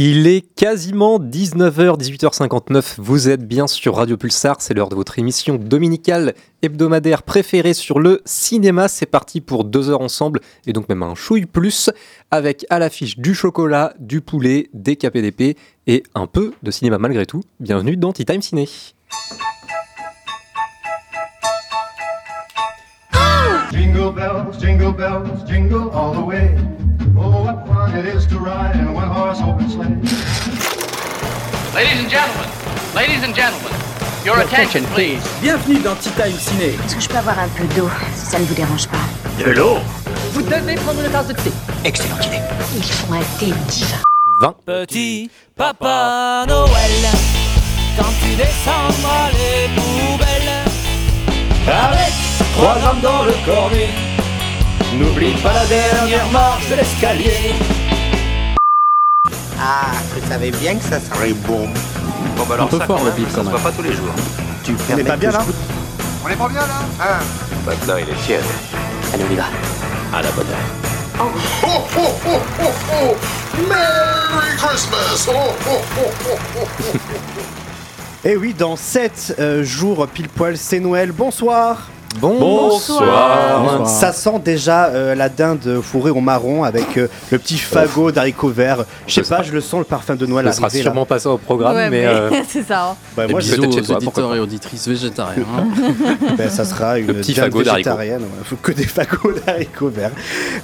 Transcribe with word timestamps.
Il 0.00 0.28
est 0.28 0.42
quasiment 0.54 1.18
19h, 1.18 1.98
18h59. 1.98 2.94
Vous 2.98 3.28
êtes 3.28 3.44
bien 3.44 3.66
sur 3.66 3.96
Radio 3.96 4.16
Pulsar. 4.16 4.58
C'est 4.60 4.72
l'heure 4.72 4.90
de 4.90 4.94
votre 4.94 5.18
émission 5.18 5.56
dominicale 5.56 6.34
hebdomadaire 6.62 7.24
préférée 7.24 7.74
sur 7.74 7.98
le 7.98 8.22
cinéma. 8.24 8.86
C'est 8.86 9.06
parti 9.06 9.40
pour 9.40 9.64
deux 9.64 9.90
heures 9.90 10.00
ensemble 10.00 10.38
et 10.68 10.72
donc 10.72 10.88
même 10.88 11.02
un 11.02 11.16
chouille 11.16 11.46
plus 11.46 11.90
avec 12.30 12.64
à 12.70 12.78
l'affiche 12.78 13.18
du 13.18 13.34
chocolat, 13.34 13.92
du 13.98 14.20
poulet, 14.20 14.70
des 14.72 14.94
KPDP 14.94 15.58
et 15.88 16.04
un 16.14 16.28
peu 16.28 16.52
de 16.62 16.70
cinéma 16.70 16.98
malgré 16.98 17.26
tout. 17.26 17.42
Bienvenue 17.58 17.96
dans 17.96 18.12
Tea 18.12 18.24
Time 18.24 18.40
Ciné. 18.40 18.68
Oh, 27.20 27.42
what 27.42 27.66
fun 27.66 27.98
it 27.98 28.06
is 28.06 28.26
to 28.28 28.38
ride 28.38 28.76
in 28.76 28.86
a 28.86 28.92
one-horse 28.92 29.40
open 29.42 29.68
sleigh. 29.68 29.88
Ladies 31.74 31.98
and 31.98 32.08
gentlemen, 32.08 32.48
ladies 32.94 33.24
and 33.24 33.34
gentlemen, 33.34 33.72
your 34.24 34.38
attention, 34.38 34.84
please. 34.94 35.20
Bienvenue 35.40 35.80
dans 35.82 35.96
Tea 35.96 36.10
Time 36.10 36.38
Ciné. 36.38 36.76
Est-ce 36.84 36.94
que 36.94 37.00
je 37.00 37.08
peux 37.08 37.16
avoir 37.16 37.36
un 37.40 37.48
peu 37.48 37.64
d'eau, 37.74 37.90
si 38.14 38.26
ça 38.26 38.38
ne 38.38 38.44
vous 38.44 38.54
dérange 38.54 38.86
pas? 38.86 38.98
Vous 40.32 40.42
devez 40.42 40.76
prendre 40.76 41.04
une 41.04 41.10
tasse 41.10 41.26
de 41.26 41.32
thé. 41.32 41.50
Ils 41.84 42.82
font 42.84 43.12
un 43.12 43.38
thé 43.40 43.52
divin. 43.68 44.02
20. 44.40 44.54
Petit 44.64 45.28
Papa 45.56 46.44
Noël, 46.46 46.70
quand 47.96 48.12
tu 48.22 48.36
descendras 48.36 49.30
les 49.32 49.68
poubelles, 49.74 50.52
avec 51.66 52.12
trois 52.54 52.78
grammes 52.78 53.00
dans 53.00 53.24
le 53.24 53.32
cornet, 53.44 53.88
n'oublie 54.96 55.32
pas 55.42 55.52
la 55.52 55.66
dernière 55.66 56.26
marche 56.32 56.68
de 56.70 56.74
l'escalier. 56.76 57.54
Ah, 59.60 59.92
je 60.14 60.28
savais 60.28 60.50
bien 60.50 60.76
que 60.76 60.84
ça 60.84 61.00
serait 61.00 61.32
bon. 61.32 61.68
Bon 62.36 62.44
bah 62.48 62.54
alors 62.54 62.66
Un 62.66 62.70
peu 62.70 62.78
ça, 62.78 62.86
fort, 62.86 62.98
quand 62.98 63.04
le 63.04 63.10
même, 63.12 63.20
ça 63.28 63.36
quand 63.36 63.40
se 63.44 63.46
même. 63.48 63.56
voit 63.56 63.70
pas 63.70 63.76
tous 63.76 63.82
les 63.82 63.92
jours. 63.92 64.14
Tu 64.64 64.74
On 64.92 64.96
est 64.98 65.04
pas 65.04 65.16
bien 65.16 65.30
là 65.30 65.44
On 66.24 66.28
est 66.28 66.36
pas 66.36 66.48
bien 66.48 66.60
là 66.60 66.80
Hein 67.00 67.18
Maintenant 67.66 67.96
il 67.96 68.08
est 68.08 68.24
tiède. 68.24 68.42
Allez, 69.12 69.24
on 69.28 69.32
y 69.32 69.36
va. 69.36 69.44
À 70.16 70.22
la 70.22 70.30
bonne 70.30 70.46
heure. 70.46 71.24
Merry 73.68 74.56
Christmas 74.56 75.26
Oh, 75.28 75.32
oh, 75.68 75.80
oh, 75.96 76.10
oh, 76.26 76.38
oh, 76.56 76.66
oh. 76.94 77.40
Eh 78.24 78.36
oui, 78.36 78.54
dans 78.54 78.76
7 78.76 79.36
jours 79.62 80.06
pile 80.08 80.28
poil, 80.28 80.56
c'est 80.56 80.80
Noël. 80.80 81.12
Bonsoir. 81.12 81.88
Bonsoir. 82.20 83.86
Ça 83.86 84.12
sent 84.12 84.40
déjà 84.44 84.86
euh, 84.86 85.14
la 85.14 85.28
dinde 85.28 85.80
fourrée 85.82 86.10
au 86.10 86.20
marron 86.20 86.64
avec 86.64 86.96
euh, 86.96 87.06
le 87.30 87.38
petit 87.38 87.58
fagot 87.58 88.10
d'haricots 88.10 88.48
verts. 88.48 88.84
Je 89.06 89.22
sais 89.22 89.28
pas, 89.34 89.42
je 89.42 89.52
le 89.52 89.60
sens 89.60 89.80
le 89.80 89.84
parfum 89.84 90.16
de 90.16 90.26
Noël 90.26 90.46
Ce 90.50 90.56
sera 90.56 90.70
sûrement 90.70 91.06
pas 91.06 91.18
ça 91.18 91.30
au 91.30 91.38
programme, 91.38 91.76
Ouais, 91.76 91.90
mais, 91.90 92.06
euh, 92.06 92.30
c'est 92.48 92.62
ça. 92.66 92.96
hein. 93.18 93.22
Et 93.24 93.30
moi, 93.30 93.40
Bisous 93.40 93.62
aux 93.62 93.66
auditeurs 93.66 93.98
pourquoi 94.02 94.36
et 94.36 94.40
auditrices 94.40 94.88
végétariens. 94.88 95.42
hein. 95.58 95.66
ben, 96.36 96.48
ça 96.50 96.64
sera 96.64 96.98
une 96.98 97.06
petit 97.06 97.34
dinde 97.34 97.44
fagot 97.52 97.58
végétarienne. 97.62 98.22
ouais. 98.22 98.44
Faut 98.44 98.56
que 98.56 98.72
des 98.72 98.86
fagots 98.86 99.32
d'haricots 99.46 99.90
verts. 99.90 100.12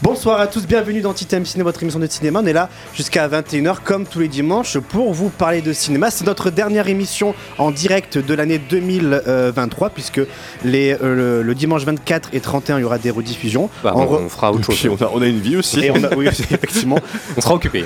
Bonsoir 0.02 0.40
à 0.40 0.46
tous, 0.46 0.66
bienvenue 0.66 1.02
dans 1.02 1.12
Titem 1.12 1.44
Ciné, 1.44 1.62
votre 1.62 1.82
émission 1.82 2.00
de 2.00 2.06
cinéma. 2.06 2.40
On 2.42 2.46
est 2.46 2.52
là 2.52 2.68
jusqu'à 2.94 3.28
21h 3.28 3.76
comme 3.84 4.06
tous 4.06 4.20
les 4.20 4.28
dimanches 4.28 4.78
pour 4.78 5.12
vous 5.12 5.28
parler 5.28 5.60
de 5.60 5.72
cinéma. 5.72 6.10
C'est 6.10 6.24
notre 6.26 6.50
dernière 6.50 6.88
émission 6.88 7.34
en 7.58 7.70
direct 7.70 8.18
de 8.18 8.34
l'année 8.34 8.58
2023 8.58 9.90
puisque 9.90 10.20
les, 10.64 10.96
euh, 11.02 11.33
le, 11.34 11.42
le 11.42 11.54
dimanche 11.54 11.84
24 11.84 12.30
et 12.32 12.40
31 12.40 12.78
il 12.78 12.82
y 12.82 12.84
aura 12.84 12.98
des 12.98 13.10
rediffusions. 13.10 13.68
bah, 13.82 13.92
on, 13.94 14.04
re- 14.04 14.20
on 14.24 14.28
fera 14.28 14.52
autre 14.52 14.72
chose. 14.72 14.96
On 15.00 15.04
a, 15.04 15.10
on 15.14 15.22
a 15.22 15.26
une 15.26 15.40
vie 15.40 15.56
aussi. 15.56 15.80
Et 15.84 15.90
on 15.90 16.02
a, 16.02 16.14
oui, 16.14 16.26
effectivement. 16.28 16.98
On 17.36 17.40
sera 17.40 17.54
occupé. 17.54 17.84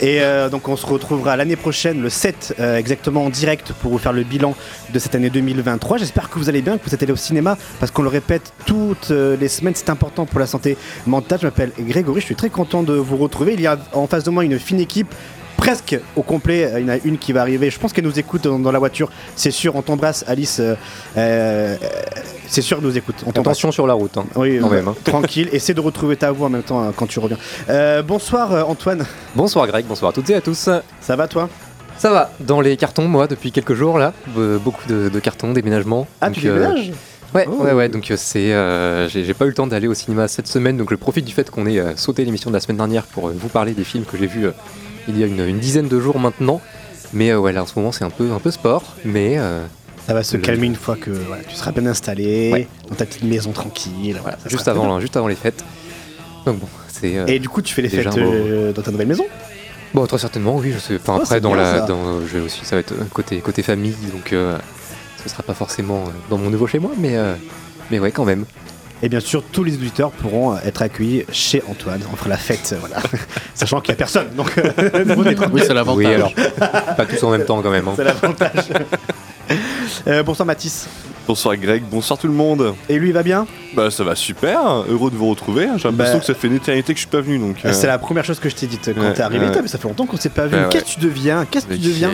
Et 0.00 0.20
euh, 0.20 0.48
donc 0.48 0.68
on 0.68 0.76
se 0.76 0.86
retrouvera 0.86 1.36
l'année 1.36 1.56
prochaine, 1.56 2.02
le 2.02 2.10
7 2.10 2.56
euh, 2.60 2.76
exactement 2.76 3.24
en 3.24 3.30
direct 3.30 3.72
pour 3.80 3.90
vous 3.92 3.98
faire 3.98 4.12
le 4.12 4.22
bilan 4.22 4.54
de 4.92 4.98
cette 4.98 5.14
année 5.14 5.30
2023. 5.30 5.98
J'espère 5.98 6.30
que 6.30 6.38
vous 6.38 6.48
allez 6.48 6.62
bien, 6.62 6.78
que 6.78 6.84
vous 6.86 6.94
êtes 6.94 7.02
allés 7.02 7.12
au 7.12 7.16
cinéma, 7.16 7.56
parce 7.80 7.90
qu'on 7.92 8.02
le 8.02 8.08
répète 8.08 8.52
toutes 8.66 9.10
euh, 9.10 9.36
les 9.40 9.48
semaines, 9.48 9.74
c'est 9.74 9.90
important 9.90 10.26
pour 10.26 10.40
la 10.40 10.46
santé 10.46 10.76
mentale. 11.06 11.38
Je 11.42 11.46
m'appelle 11.46 11.72
Grégory, 11.78 12.20
je 12.20 12.26
suis 12.26 12.36
très 12.36 12.50
content 12.50 12.82
de 12.82 12.92
vous 12.94 13.16
retrouver. 13.16 13.54
Il 13.54 13.60
y 13.60 13.66
a 13.66 13.78
en 13.92 14.06
face 14.06 14.24
de 14.24 14.30
moi 14.30 14.44
une 14.44 14.58
fine 14.58 14.80
équipe. 14.80 15.14
Presque 15.66 15.98
au 16.14 16.22
complet, 16.22 16.70
il 16.76 16.82
y 16.82 16.84
en 16.84 16.90
a 16.90 16.98
une 17.04 17.18
qui 17.18 17.32
va 17.32 17.40
arriver. 17.40 17.70
Je 17.70 17.78
pense 17.80 17.92
qu'elle 17.92 18.04
nous 18.04 18.16
écoute 18.20 18.44
dans, 18.44 18.56
dans 18.60 18.70
la 18.70 18.78
voiture. 18.78 19.10
C'est 19.34 19.50
sûr, 19.50 19.74
on 19.74 19.82
t'embrasse, 19.82 20.24
Alice. 20.28 20.60
euh, 20.60 20.76
euh, 21.16 21.76
c'est 22.46 22.62
sûr, 22.62 22.78
elle 22.78 22.84
nous 22.84 22.96
écoute. 22.96 23.16
On. 23.26 23.30
Attention 23.30 23.72
sur 23.72 23.84
la 23.88 23.94
route. 23.94 24.16
hein. 24.16 24.26
Oui, 24.36 24.58
quand 24.60 24.68
euh, 24.68 24.76
même, 24.76 24.86
hein. 24.86 24.94
tranquille. 25.04 25.48
Essaie 25.50 25.74
de 25.74 25.80
retrouver 25.80 26.14
ta 26.16 26.30
voix 26.30 26.46
en 26.46 26.50
même 26.50 26.62
temps 26.62 26.84
euh, 26.84 26.90
quand 26.94 27.08
tu 27.08 27.18
reviens. 27.18 27.36
Euh, 27.68 28.00
bonsoir 28.04 28.52
euh, 28.52 28.62
Antoine, 28.62 29.04
Bonsoir 29.34 29.66
Greg, 29.66 29.86
bonsoir 29.86 30.10
à 30.10 30.12
toutes 30.12 30.30
et 30.30 30.36
à 30.36 30.40
tous. 30.40 30.68
ça 31.00 31.16
va 31.16 31.26
toi? 31.26 31.48
Ça 31.98 32.12
va, 32.12 32.30
dans 32.38 32.60
les 32.60 32.76
cartons, 32.76 33.08
moi, 33.08 33.26
depuis 33.26 33.50
quelques 33.50 33.74
jours, 33.74 33.98
là, 33.98 34.12
euh, 34.38 34.58
beaucoup 34.58 34.86
de, 34.86 35.08
de 35.08 35.18
cartons, 35.18 35.52
déménagements. 35.52 36.06
Ah, 36.20 36.28
Donc, 36.28 36.36
tu 36.38 36.48
euh, 36.48 36.54
déménages? 36.54 36.92
Ouais, 37.34 37.48
Oh. 37.50 37.64
ouais, 37.64 37.72
ouais, 37.72 37.88
donc 37.88 38.08
euh, 38.12 38.14
c'est. 38.16 38.52
euh, 38.52 39.08
j'ai 39.08 39.34
pas 39.34 39.46
eu 39.46 39.48
le 39.48 39.54
temps 39.54 39.66
d'aller 39.66 39.88
au 39.88 39.94
cinéma 39.94 40.28
cette 40.28 40.46
semaine, 40.46 40.76
donc 40.76 40.90
je 40.90 40.94
profite 40.94 41.24
du 41.24 41.32
fait 41.34 41.50
qu'on 41.50 41.66
ait 41.66 41.80
euh, 41.80 41.96
sauté 41.96 42.24
l'émission 42.24 42.50
de 42.50 42.54
la 42.54 42.60
semaine 42.60 42.76
dernière 42.76 43.02
pour 43.02 43.28
euh, 43.28 43.34
vous 43.36 43.48
parler 43.48 43.72
des 43.72 43.82
films 43.82 44.04
que 44.04 44.16
j'ai 44.16 44.26
vus 44.28 44.46
euh, 44.46 44.52
il 45.08 45.18
y 45.18 45.22
a 45.22 45.26
une, 45.26 45.40
une 45.46 45.58
dizaine 45.58 45.88
de 45.88 46.00
jours 46.00 46.18
maintenant. 46.18 46.60
Mais 47.12 47.30
euh, 47.30 47.38
ouais, 47.38 47.52
là 47.52 47.62
en 47.62 47.66
ce 47.66 47.78
moment 47.78 47.92
c'est 47.92 48.04
un 48.04 48.10
peu, 48.10 48.32
un 48.32 48.38
peu 48.40 48.50
sport, 48.50 48.82
mais 49.04 49.34
euh, 49.38 49.64
Ça 50.06 50.14
va 50.14 50.22
se 50.22 50.36
Le- 50.36 50.42
calmer 50.42 50.66
une 50.66 50.74
fois 50.76 50.96
que 50.96 51.10
voilà, 51.10 51.42
tu 51.44 51.54
seras 51.54 51.72
bien 51.72 51.86
installé, 51.86 52.50
Ouais. 52.52 52.68
dans 52.88 52.94
ta 52.96 53.06
petite 53.06 53.22
maison 53.24 53.52
tranquille. 53.52 54.18
Voilà, 54.22 54.38
juste, 54.46 54.66
avant, 54.68 54.98
juste 55.00 55.16
avant 55.16 55.28
les 55.28 55.34
fêtes. 55.36 55.64
Donc 56.44 56.58
bon, 56.60 56.68
c'est. 56.88 57.16
euh. 57.18 57.26
Et 57.26 57.38
du 57.38 57.48
coup, 57.48 57.62
tu 57.62 57.74
fais 57.74 57.82
les 57.82 57.88
fêtes 57.88 58.16
euh, 58.16 58.72
dans 58.72 58.82
ta 58.82 58.90
nouvelle 58.90 59.06
maison? 59.08 59.24
Bon, 59.94 60.04
très 60.06 60.18
certainement, 60.18 60.56
oui, 60.56 60.72
je 60.74 60.78
sais. 60.78 60.96
Enfin, 60.96 61.14
Oh, 61.18 61.22
après, 61.22 61.40
dans 61.40 61.54
la. 61.54 61.80
ça. 61.80 61.86
Dans, 61.86 62.20
je 62.26 62.38
vais 62.38 62.40
aussi, 62.44 62.64
ça 62.64 62.76
va 62.76 62.80
être 62.80 62.92
euh, 62.92 63.04
côté, 63.12 63.38
côté 63.38 63.62
famille, 63.62 63.94
donc 64.12 64.32
euh, 64.32 64.58
ce 65.22 65.28
sera 65.28 65.42
pas 65.42 65.54
forcément 65.54 66.04
euh, 66.04 66.10
dans 66.28 66.38
mon 66.38 66.50
nouveau 66.50 66.66
chez 66.66 66.78
moi, 66.80 66.90
mais, 66.98 67.16
euh, 67.16 67.34
mais 67.90 67.98
ouais, 68.00 68.10
quand 68.10 68.24
même. 68.24 68.44
Et 69.02 69.08
bien 69.08 69.20
sûr, 69.20 69.42
tous 69.52 69.62
les 69.62 69.74
auditeurs 69.74 70.10
pourront 70.10 70.54
euh, 70.54 70.58
être 70.64 70.80
accueillis 70.82 71.24
chez 71.30 71.62
Antoine. 71.68 72.00
On 72.12 72.16
fera 72.16 72.30
la 72.30 72.36
fête, 72.38 72.70
euh, 72.72 72.78
voilà. 72.80 72.96
Sachant 73.54 73.80
qu'il 73.80 73.92
n'y 73.92 73.96
a 73.96 73.98
personne, 73.98 74.28
donc 74.34 74.56
euh. 74.58 74.72
Oui, 75.52 75.60
c'est 75.66 75.74
l'avantage. 75.74 75.96
Oui, 75.96 76.06
alors, 76.06 76.32
pas 76.96 77.04
tous 77.06 77.22
en 77.24 77.30
même 77.30 77.44
temps 77.44 77.60
quand 77.62 77.70
même. 77.70 77.86
hein. 77.88 77.92
c'est 77.96 78.04
l'avantage. 78.04 78.64
Euh, 80.08 80.22
bonsoir 80.22 80.46
Mathis. 80.46 80.88
Bonsoir 81.26 81.56
Greg, 81.56 81.82
bonsoir 81.90 82.18
tout 82.18 82.26
le 82.28 82.32
monde. 82.32 82.74
Et 82.88 82.98
lui, 82.98 83.08
il 83.08 83.12
va 83.12 83.22
bien? 83.22 83.46
Bah 83.74 83.90
ça 83.90 84.04
va 84.04 84.14
super, 84.14 84.60
heureux 84.88 85.10
de 85.10 85.16
vous 85.16 85.28
retrouver. 85.30 85.68
J'ai 85.76 85.88
l'impression 85.88 86.14
Bah- 86.14 86.20
que 86.20 86.26
ça 86.26 86.34
fait 86.34 86.46
une 86.48 86.56
éternité 86.56 86.92
que 86.92 86.98
je 86.98 87.02
suis 87.06 87.10
pas 87.10 87.20
venu 87.20 87.38
donc. 87.38 87.56
euh, 87.64 87.72
C'est 87.72 87.86
la 87.86 87.98
première 87.98 88.24
chose 88.24 88.38
que 88.38 88.48
je 88.48 88.54
t'ai 88.54 88.66
dite 88.66 88.90
quand 88.94 89.00
ouais, 89.00 89.12
t'es 89.14 89.22
arrivé. 89.22 89.46
ouais. 89.46 89.62
Mais 89.62 89.68
ça 89.68 89.78
fait 89.78 89.88
longtemps 89.88 90.06
qu'on 90.06 90.16
s'est 90.16 90.28
pas 90.28 90.46
vu. 90.46 90.54
Ouais, 90.56 90.62
ouais. 90.64 90.68
Qu'est-ce 90.70 90.84
que 90.84 90.90
tu 90.90 91.00
deviens? 91.00 91.44
Qu'est-ce 91.50 91.66
que 91.66 91.74
tu 91.74 91.80
mais 91.80 91.86
deviens? 91.86 92.10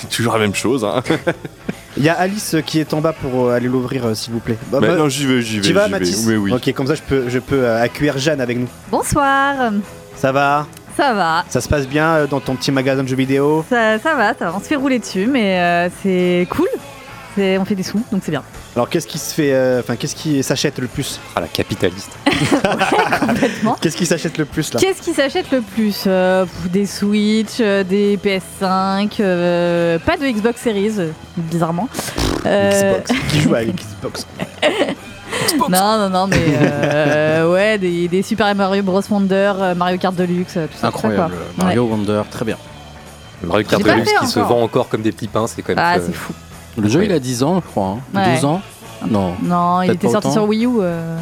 c'est 0.00 0.08
toujours 0.10 0.32
la 0.34 0.38
même 0.40 0.54
chose. 0.54 0.84
Hein. 0.84 1.02
Il 1.96 2.04
y 2.04 2.08
a 2.08 2.14
Alice 2.14 2.54
euh, 2.54 2.60
qui 2.60 2.78
est 2.80 2.92
en 2.94 3.00
bas 3.00 3.12
pour 3.12 3.46
euh, 3.48 3.54
aller 3.54 3.68
l'ouvrir, 3.68 4.06
euh, 4.06 4.14
s'il 4.14 4.32
vous 4.32 4.40
plaît. 4.40 4.58
Bah, 4.70 4.78
Bah, 4.80 4.88
bah, 4.88 4.96
non, 4.96 5.08
j'y 5.08 5.26
vais, 5.26 5.40
j'y 5.42 5.56
vais. 5.60 5.62
tu 5.66 5.72
vas, 5.72 5.86
j'y 5.86 5.92
vais. 5.92 5.98
Mathis? 5.98 6.24
Oui, 6.26 6.36
oui. 6.36 6.52
Ok, 6.52 6.72
comme 6.72 6.86
ça, 6.86 6.94
je 6.94 7.02
peux, 7.02 7.28
je 7.28 7.38
peux 7.38 7.64
euh, 7.64 7.82
accueillir 7.82 8.18
Jeanne 8.18 8.40
avec 8.40 8.58
nous. 8.58 8.68
Bonsoir. 8.90 9.54
Ça 10.16 10.32
va? 10.32 10.66
Ça 10.96 11.12
va. 11.12 11.44
Ça 11.50 11.60
se 11.60 11.68
passe 11.68 11.86
bien 11.86 12.06
euh, 12.14 12.26
dans 12.26 12.40
ton 12.40 12.54
petit 12.56 12.72
magasin 12.72 13.02
de 13.02 13.08
jeux 13.08 13.16
vidéo? 13.16 13.64
Ça, 13.70 13.98
ça 13.98 14.14
va, 14.14 14.34
ça 14.34 14.46
va. 14.50 14.54
On 14.56 14.60
se 14.60 14.64
fait 14.66 14.76
rouler 14.76 14.98
dessus, 14.98 15.26
mais 15.30 15.60
euh, 15.60 15.88
c'est 16.02 16.46
cool. 16.50 16.68
C'est- 17.36 17.58
On 17.58 17.64
fait 17.64 17.74
des 17.74 17.82
sous, 17.82 18.02
donc 18.10 18.22
c'est 18.24 18.30
bien. 18.32 18.42
Alors 18.74 18.88
qu'est-ce 18.88 19.06
qui 19.06 19.18
se 19.18 19.32
fait, 19.34 19.52
euh, 19.52 19.80
enfin 19.80 19.94
qu'est-ce 19.96 20.16
qui 20.16 20.42
s'achète 20.42 20.78
le 20.78 20.86
plus? 20.88 21.20
Ah, 21.36 21.40
la 21.42 21.46
capitaliste. 21.48 22.10
Complètement. 23.20 23.76
Qu'est-ce 23.80 23.96
qui 23.96 24.06
s'achète 24.06 24.38
le 24.38 24.44
plus 24.44 24.72
là? 24.74 24.80
Qu'est-ce 24.80 25.02
qui 25.02 25.12
s'achète 25.12 25.50
le 25.50 25.60
plus? 25.60 26.04
Euh, 26.06 26.44
Des 26.72 26.86
Switch, 26.86 27.58
euh, 27.60 27.84
des 27.84 28.16
PS5, 28.18 29.20
euh, 29.20 29.98
pas 29.98 30.16
de 30.16 30.24
Xbox 30.26 30.60
Series, 30.60 30.92
euh, 30.98 31.10
bizarrement. 31.36 31.88
Euh, 32.46 32.94
Xbox. 33.00 33.20
Qui 33.30 33.40
joue 33.40 33.54
avec 33.54 33.74
Xbox 34.00 34.26
non, 35.68 35.98
non, 35.98 36.08
non, 36.08 36.26
mais 36.26 36.36
euh, 36.62 37.52
ouais, 37.52 37.78
des, 37.78 38.08
des 38.08 38.22
Super 38.22 38.54
Mario 38.54 38.82
Bros. 38.82 39.00
Wonder, 39.10 39.52
euh, 39.58 39.74
Mario 39.74 39.98
Kart 39.98 40.14
Deluxe, 40.14 40.54
euh, 40.56 40.66
tout 40.66 40.72
ça. 40.80 40.90
tout 40.90 40.98
ça, 40.98 41.08
Incroyable. 41.08 41.34
quoi. 41.56 41.64
Mario 41.64 41.84
Wonder, 41.84 42.22
très 42.30 42.44
bien. 42.44 42.56
Mario 43.42 43.66
Kart 43.66 43.82
Deluxe 43.82 44.12
qui 44.20 44.26
se 44.28 44.38
vend 44.40 44.62
encore 44.62 44.88
comme 44.88 45.02
des 45.02 45.12
petits 45.12 45.28
pains, 45.28 45.46
c'est 45.46 45.62
quand 45.62 45.74
même. 45.74 45.84
Ah, 45.84 45.96
euh, 45.96 46.00
c'est 46.06 46.14
fou. 46.14 46.32
Le 46.76 46.88
jeu, 46.88 47.04
il 47.04 47.12
a 47.12 47.18
10 47.18 47.42
ans, 47.42 47.56
je 47.64 47.70
crois. 47.70 47.86
hein. 47.86 47.98
Ouais. 48.14 48.34
12 48.34 48.44
ans 48.44 48.60
Non. 49.08 49.34
Non, 49.42 49.82
il 49.82 49.92
était 49.92 50.08
sorti 50.08 50.26
autant. 50.28 50.32
sur 50.34 50.44
Wii 50.44 50.66
U. 50.66 50.70
euh, 50.80 51.16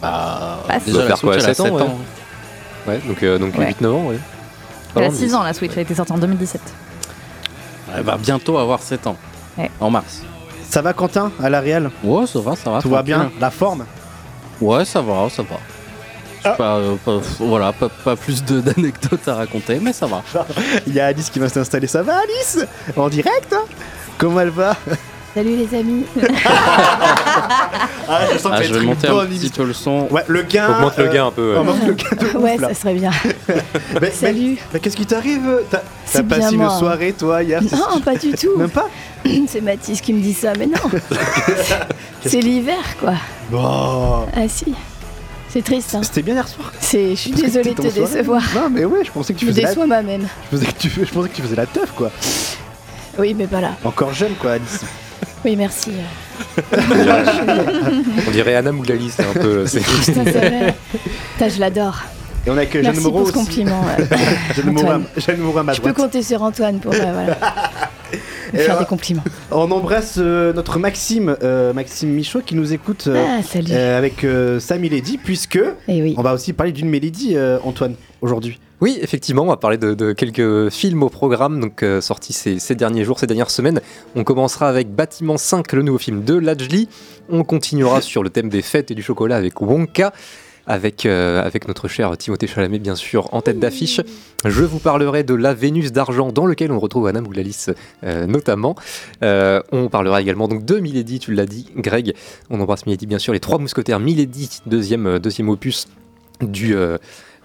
Bah, 0.00 0.58
Bah, 0.68 0.74
déjà, 0.84 0.92
doit 0.92 1.02
la 1.02 1.08
faire 1.08 1.20
quoi, 1.20 1.34
elle 1.34 1.40
a 1.40 1.54
7 1.54 1.60
ans, 1.60 1.64
7 1.64 1.72
ouais. 1.74 1.82
ans. 1.82 1.98
Ouais, 2.88 3.00
donc, 3.06 3.22
euh, 3.22 3.38
donc 3.38 3.56
Ouais. 3.58 3.66
8-9 3.68 3.94
ans, 3.94 4.04
ouais. 4.08 4.18
Elle 4.94 5.02
a 5.02 5.06
Pardon, 5.06 5.16
6 5.18 5.26
mais- 5.28 5.34
ans 5.34 5.42
la 5.42 5.52
Switch, 5.54 5.72
elle 5.72 5.78
a 5.78 5.82
été 5.82 5.94
sortie 5.94 6.12
en 6.12 6.18
2017. 6.18 6.60
Elle 7.94 8.02
va 8.02 8.16
bientôt 8.16 8.58
avoir 8.58 8.80
7 8.80 9.06
ans. 9.06 9.16
Ouais. 9.58 9.70
En 9.80 9.90
mars. 9.90 10.22
Ça 10.68 10.80
va 10.82 10.92
Quentin 10.92 11.30
à 11.42 11.50
la 11.50 11.60
Real 11.60 11.90
Ouais, 12.02 12.26
ça 12.26 12.40
va, 12.40 12.56
ça 12.56 12.70
va. 12.70 12.80
Tout 12.80 12.88
va 12.90 13.02
bien 13.02 13.30
La 13.40 13.50
forme? 13.50 13.84
Ouais, 14.60 14.84
ça 14.84 15.00
va, 15.02 15.28
ça 15.28 15.42
va. 15.42 15.56
Ah. 16.44 16.50
Pas, 16.52 16.76
euh, 16.76 16.96
pas- 17.04 17.20
voilà, 17.38 17.72
pas, 17.72 17.88
pas 17.88 18.16
plus 18.16 18.42
d'anecdotes 18.44 19.28
à 19.28 19.34
raconter, 19.34 19.78
mais 19.80 19.92
ça 19.92 20.06
va. 20.06 20.22
Il 20.86 20.94
y 20.94 20.98
a 21.00 21.06
Alice 21.06 21.30
qui 21.30 21.38
va 21.38 21.48
s'installer. 21.48 21.86
Ça 21.86 22.02
va 22.02 22.14
Alice? 22.18 22.66
En 22.96 23.08
direct 23.08 23.52
hein? 23.52 23.62
Comment 24.22 24.38
elle 24.40 24.50
va 24.50 24.76
Salut 25.34 25.56
les 25.56 25.76
amis. 25.76 26.04
Ah, 28.08 28.20
je 28.32 28.38
sens 28.38 28.52
que 28.52 28.56
Ah, 28.58 28.62
je 28.62 28.72
va 28.74 28.78
vais 28.80 28.84
monter 28.86 29.08
un 29.08 29.24
petit 29.26 29.48
peu 29.48 29.64
le 29.64 29.72
son. 29.72 30.06
Ouais, 30.10 30.22
le 30.28 30.42
gain. 30.42 30.68
Augmente 30.70 30.96
le 30.98 31.04
euh, 31.08 31.12
gain 31.12 31.26
un 31.26 31.30
peu. 31.30 31.52
ouais. 31.54 31.58
augmente 31.58 31.86
le 31.86 31.92
gain 31.94 32.08
de 32.20 32.26
ouf, 32.26 32.34
Ouais, 32.34 32.56
là. 32.58 32.68
ça 32.68 32.74
serait 32.74 32.94
bien. 32.94 33.10
Mais- 34.00 34.10
Salut. 34.10 34.58
mais 34.72 34.80
qu'est-ce 34.80 34.96
qui 34.96 35.06
t'arrive 35.06 35.60
T'as 35.70 36.22
passé 36.22 36.54
une 36.54 36.68
soirée, 36.70 37.12
toi, 37.12 37.42
hier 37.42 37.62
Non, 37.62 38.00
pas 38.00 38.14
du 38.16 38.32
tout. 38.40 38.56
Même 38.58 38.68
pas 38.70 38.88
C'est 39.48 39.60
Mathis 39.62 40.00
qui 40.00 40.12
me 40.12 40.20
dit 40.20 40.34
ça, 40.34 40.52
mais 40.58 40.66
non. 40.66 40.78
C'est 42.26 42.40
l'hiver, 42.40 42.82
quoi. 43.00 43.14
Bon. 43.50 44.26
Ah 44.36 44.46
si. 44.48 44.74
C'est 45.48 45.62
triste, 45.64 45.94
hein. 45.94 46.00
C'était 46.02 46.22
bien 46.22 46.34
hier 46.34 46.48
soir 46.48 46.70
C'est, 46.80 47.10
je 47.10 47.14
suis 47.20 47.30
désolée 47.32 47.74
de 47.74 47.82
te 47.82 47.88
décevoir. 47.94 48.42
Non, 48.54 48.68
mais 48.70 48.84
ouais, 48.84 49.04
je 49.04 49.10
pensais 49.10 49.32
que 49.34 49.38
tu 49.38 49.46
Je 49.46 49.50
me 49.50 49.54
faisais 49.54 49.62
la... 49.62 49.68
déçois 49.70 49.86
moi-même. 49.86 50.26
je 50.50 50.56
pensais 50.58 50.72
que 50.72 50.78
tu... 50.78 50.90
je 50.90 51.12
pensais 51.12 51.28
que 51.28 51.34
tu 51.36 51.42
faisais 51.42 51.56
la 51.56 51.66
teuf, 51.66 51.90
quoi. 51.92 52.10
Oui, 53.18 53.34
mais 53.34 53.46
pas 53.46 53.60
là. 53.60 53.72
Encore 53.84 54.12
jeune, 54.12 54.32
quoi, 54.40 54.52
Alice. 54.52 54.80
Oui, 55.44 55.56
merci. 55.56 55.90
On 58.26 58.30
dirait 58.30 58.54
Anna 58.54 58.70
Mouglalis, 58.70 59.10
c'est 59.10 59.24
un 59.26 59.32
peu. 59.32 59.66
c'est- 59.66 59.80
Putain, 59.80 60.24
c'est 60.24 60.30
vrai. 60.32 60.74
Putain, 61.32 61.48
je 61.48 61.58
l'adore. 61.60 61.98
Et 62.46 62.50
on 62.50 62.56
a 62.56 62.64
que 62.66 62.74
Jeanne 62.82 62.92
Merci 62.92 63.00
Moreau 63.02 63.18
pour 63.24 63.28
ce 63.28 63.32
aussi. 63.38 63.46
compliment. 63.46 63.80
ouais. 63.82 64.06
Jeanne 64.56 64.66
Moreau, 64.72 64.86
Antoine. 64.86 65.04
à- 65.16 65.20
Jeanne 65.20 65.40
Moreau 65.40 65.58
à 65.58 65.62
ma 65.64 65.72
Je 65.72 65.80
peux 65.80 65.92
droite. 65.92 66.06
compter 66.06 66.22
sur 66.22 66.42
Antoine 66.42 66.78
pour 66.78 66.92
euh, 66.92 66.96
voilà, 66.98 67.36
me 68.52 68.58
Et 68.58 68.62
faire 68.62 68.78
des 68.78 68.84
compliments. 68.84 69.24
On 69.50 69.70
embrasse 69.72 70.14
euh, 70.18 70.52
notre 70.52 70.78
Maxime, 70.78 71.36
euh, 71.42 71.72
Maxime 71.72 72.10
Michaud, 72.10 72.42
qui 72.44 72.54
nous 72.54 72.72
écoute 72.72 73.04
euh, 73.08 73.24
Ah, 73.38 73.42
salut. 73.42 73.68
euh, 73.72 73.98
avec 73.98 74.22
euh, 74.24 74.60
sa 74.60 74.78
Milady, 74.78 75.18
puisque 75.18 75.56
Et 75.88 76.02
oui. 76.02 76.14
on 76.18 76.22
va 76.22 76.34
aussi 76.34 76.52
parler 76.52 76.70
d'une 76.72 76.88
Mélodie, 76.88 77.32
euh, 77.36 77.58
Antoine, 77.64 77.94
aujourd'hui. 78.20 78.58
Oui, 78.82 78.98
effectivement, 79.00 79.44
on 79.44 79.46
va 79.46 79.56
parler 79.56 79.78
de, 79.78 79.94
de 79.94 80.12
quelques 80.12 80.68
films 80.70 81.04
au 81.04 81.08
programme, 81.08 81.60
donc 81.60 81.84
euh, 81.84 82.00
sortis 82.00 82.32
ces, 82.32 82.58
ces 82.58 82.74
derniers 82.74 83.04
jours, 83.04 83.20
ces 83.20 83.28
dernières 83.28 83.52
semaines. 83.52 83.80
On 84.16 84.24
commencera 84.24 84.68
avec 84.68 84.92
Bâtiment 84.92 85.38
5, 85.38 85.72
le 85.74 85.82
nouveau 85.82 85.98
film 85.98 86.24
de 86.24 86.34
Lajli. 86.34 86.88
On 87.28 87.44
continuera 87.44 88.00
sur 88.00 88.24
le 88.24 88.30
thème 88.30 88.48
des 88.48 88.60
fêtes 88.60 88.90
et 88.90 88.96
du 88.96 89.02
chocolat 89.04 89.36
avec 89.36 89.60
Wonka. 89.60 90.12
Avec, 90.66 91.06
euh, 91.06 91.44
avec 91.44 91.68
notre 91.68 91.86
cher 91.86 92.16
Timothée 92.18 92.48
Chalamet, 92.48 92.80
bien 92.80 92.96
sûr, 92.96 93.32
en 93.32 93.40
tête 93.40 93.60
d'affiche. 93.60 94.00
Je 94.44 94.64
vous 94.64 94.80
parlerai 94.80 95.22
de 95.22 95.34
La 95.34 95.54
Vénus 95.54 95.92
d'argent, 95.92 96.32
dans 96.32 96.46
lequel 96.46 96.72
on 96.72 96.80
retrouve 96.80 97.06
Anna 97.06 97.20
Mouglalis 97.20 97.66
euh, 98.02 98.26
notamment. 98.26 98.74
On 99.20 99.88
parlera 99.92 100.20
également 100.20 100.48
donc 100.48 100.64
de 100.64 100.80
Milady, 100.80 101.20
tu 101.20 101.32
l'as 101.32 101.46
dit, 101.46 101.68
Greg. 101.76 102.14
On 102.50 102.60
embrasse 102.60 102.84
Milady, 102.86 103.06
bien 103.06 103.20
sûr, 103.20 103.32
Les 103.32 103.40
Trois 103.40 103.58
Mousquetaires, 103.58 104.00
Milady, 104.00 104.60
deuxième, 104.66 105.20
deuxième 105.20 105.50
opus 105.50 105.86
du, 106.40 106.74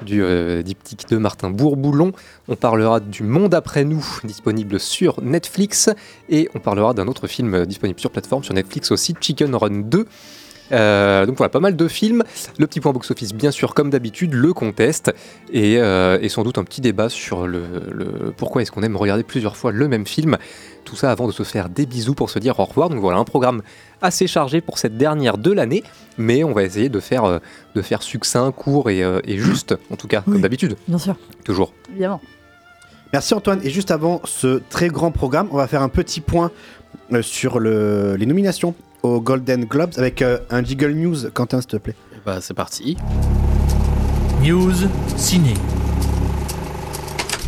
du 0.01 0.23
euh, 0.23 0.61
diptyque 0.61 1.07
de 1.09 1.17
Martin 1.17 1.49
Bourboulon. 1.49 2.11
On 2.47 2.55
parlera 2.55 2.99
du 2.99 3.23
Monde 3.23 3.53
après 3.53 3.83
nous, 3.83 4.05
disponible 4.23 4.79
sur 4.79 5.21
Netflix. 5.21 5.89
Et 6.29 6.49
on 6.55 6.59
parlera 6.59 6.93
d'un 6.93 7.07
autre 7.07 7.27
film 7.27 7.53
euh, 7.53 7.65
disponible 7.65 7.99
sur 7.99 8.11
plateforme, 8.11 8.43
sur 8.43 8.53
Netflix 8.53 8.91
aussi, 8.91 9.15
Chicken 9.19 9.55
Run 9.55 9.81
2. 9.81 10.05
Euh, 10.71 11.25
donc 11.25 11.37
voilà, 11.37 11.49
pas 11.49 11.59
mal 11.59 11.75
de 11.75 11.87
films. 11.87 12.23
Le 12.57 12.67
petit 12.67 12.79
point 12.79 12.91
box-office, 12.91 13.33
bien 13.33 13.51
sûr, 13.51 13.73
comme 13.73 13.89
d'habitude, 13.89 14.33
le 14.33 14.53
contest. 14.53 15.13
Et, 15.51 15.77
euh, 15.79 16.17
et 16.21 16.29
sans 16.29 16.43
doute 16.43 16.57
un 16.57 16.63
petit 16.63 16.81
débat 16.81 17.09
sur 17.09 17.47
le, 17.47 17.63
le- 17.91 18.33
pourquoi 18.35 18.61
est-ce 18.61 18.71
qu'on 18.71 18.83
aime 18.83 18.95
regarder 18.97 19.23
plusieurs 19.23 19.55
fois 19.57 19.71
le 19.71 19.87
même 19.87 20.05
film. 20.05 20.37
Tout 20.85 20.95
ça 20.95 21.11
avant 21.11 21.27
de 21.27 21.31
se 21.33 21.43
faire 21.43 21.67
des 21.69 21.85
bisous 21.85 22.13
pour 22.15 22.29
se 22.29 22.39
dire 22.39 22.59
au 22.59 22.65
revoir. 22.65 22.89
Donc 22.89 22.99
voilà, 22.99 23.17
un 23.17 23.23
programme 23.25 23.61
assez 24.01 24.27
chargé 24.27 24.61
pour 24.61 24.77
cette 24.77 24.97
dernière 24.97 25.37
de 25.37 25.51
l'année. 25.51 25.83
Mais 26.17 26.43
on 26.43 26.53
va 26.53 26.63
essayer 26.63 26.89
de 26.89 26.99
faire, 26.99 27.25
euh, 27.25 27.39
de 27.75 27.81
faire 27.81 28.01
succinct, 28.03 28.51
court 28.51 28.89
et, 28.89 29.01
et 29.25 29.37
juste, 29.37 29.75
en 29.91 29.95
tout 29.95 30.07
cas, 30.07 30.21
comme 30.21 30.41
d'habitude. 30.41 30.75
Bien 30.87 30.97
sûr. 30.97 31.15
Toujours. 31.43 31.73
Évidemment. 31.91 32.21
Merci 33.13 33.33
Antoine. 33.33 33.61
Et 33.63 33.69
juste 33.69 33.91
avant 33.91 34.21
ce 34.25 34.61
très 34.69 34.89
grand 34.89 35.11
programme, 35.11 35.47
on 35.51 35.57
va 35.57 35.67
faire 35.67 35.81
un 35.81 35.87
petit 35.89 36.19
point 36.21 36.51
euh, 37.13 37.21
sur 37.21 37.59
le- 37.59 38.15
les 38.17 38.25
nominations 38.25 38.75
aux 39.07 39.21
Golden 39.21 39.65
Globes 39.65 39.93
avec 39.97 40.21
euh, 40.21 40.39
un 40.49 40.63
Jiggle 40.63 40.91
News. 40.91 41.29
Quentin, 41.33 41.61
s'il 41.61 41.69
te 41.69 41.77
plaît. 41.77 41.95
Bah, 42.25 42.39
c'est 42.41 42.53
parti. 42.53 42.97
News 44.43 44.73
ciné. 45.15 45.53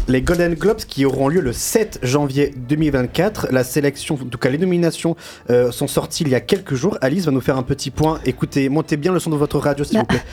Les 0.10 0.24
Golden 0.24 0.56
Globes 0.56 0.78
qui 0.88 1.06
auront 1.06 1.28
lieu 1.28 1.40
le 1.40 1.54
7 1.54 2.00
janvier 2.02 2.52
2024. 2.68 3.50
La 3.52 3.64
sélection, 3.64 4.16
en 4.16 4.26
tout 4.26 4.40
cas 4.40 4.50
les 4.50 4.58
nominations, 4.58 5.16
euh, 5.52 5.72
sont 5.72 5.86
sorties 5.86 6.24
il 6.24 6.30
y 6.30 6.36
a 6.36 6.40
quelques 6.40 6.74
jours. 6.74 6.98
Alice 7.02 7.26
va 7.26 7.32
nous 7.32 7.42
faire 7.42 7.58
un 7.58 7.64
petit 7.64 7.92
point. 7.92 8.20
Écoutez, 8.26 8.70
montez 8.70 8.98
bien 8.98 9.14
le 9.14 9.20
son 9.20 9.30
de 9.30 9.36
votre 9.36 9.60
radio, 9.60 9.86
s'il 9.86 10.00
vous 10.00 10.06
plaît. 10.06 10.24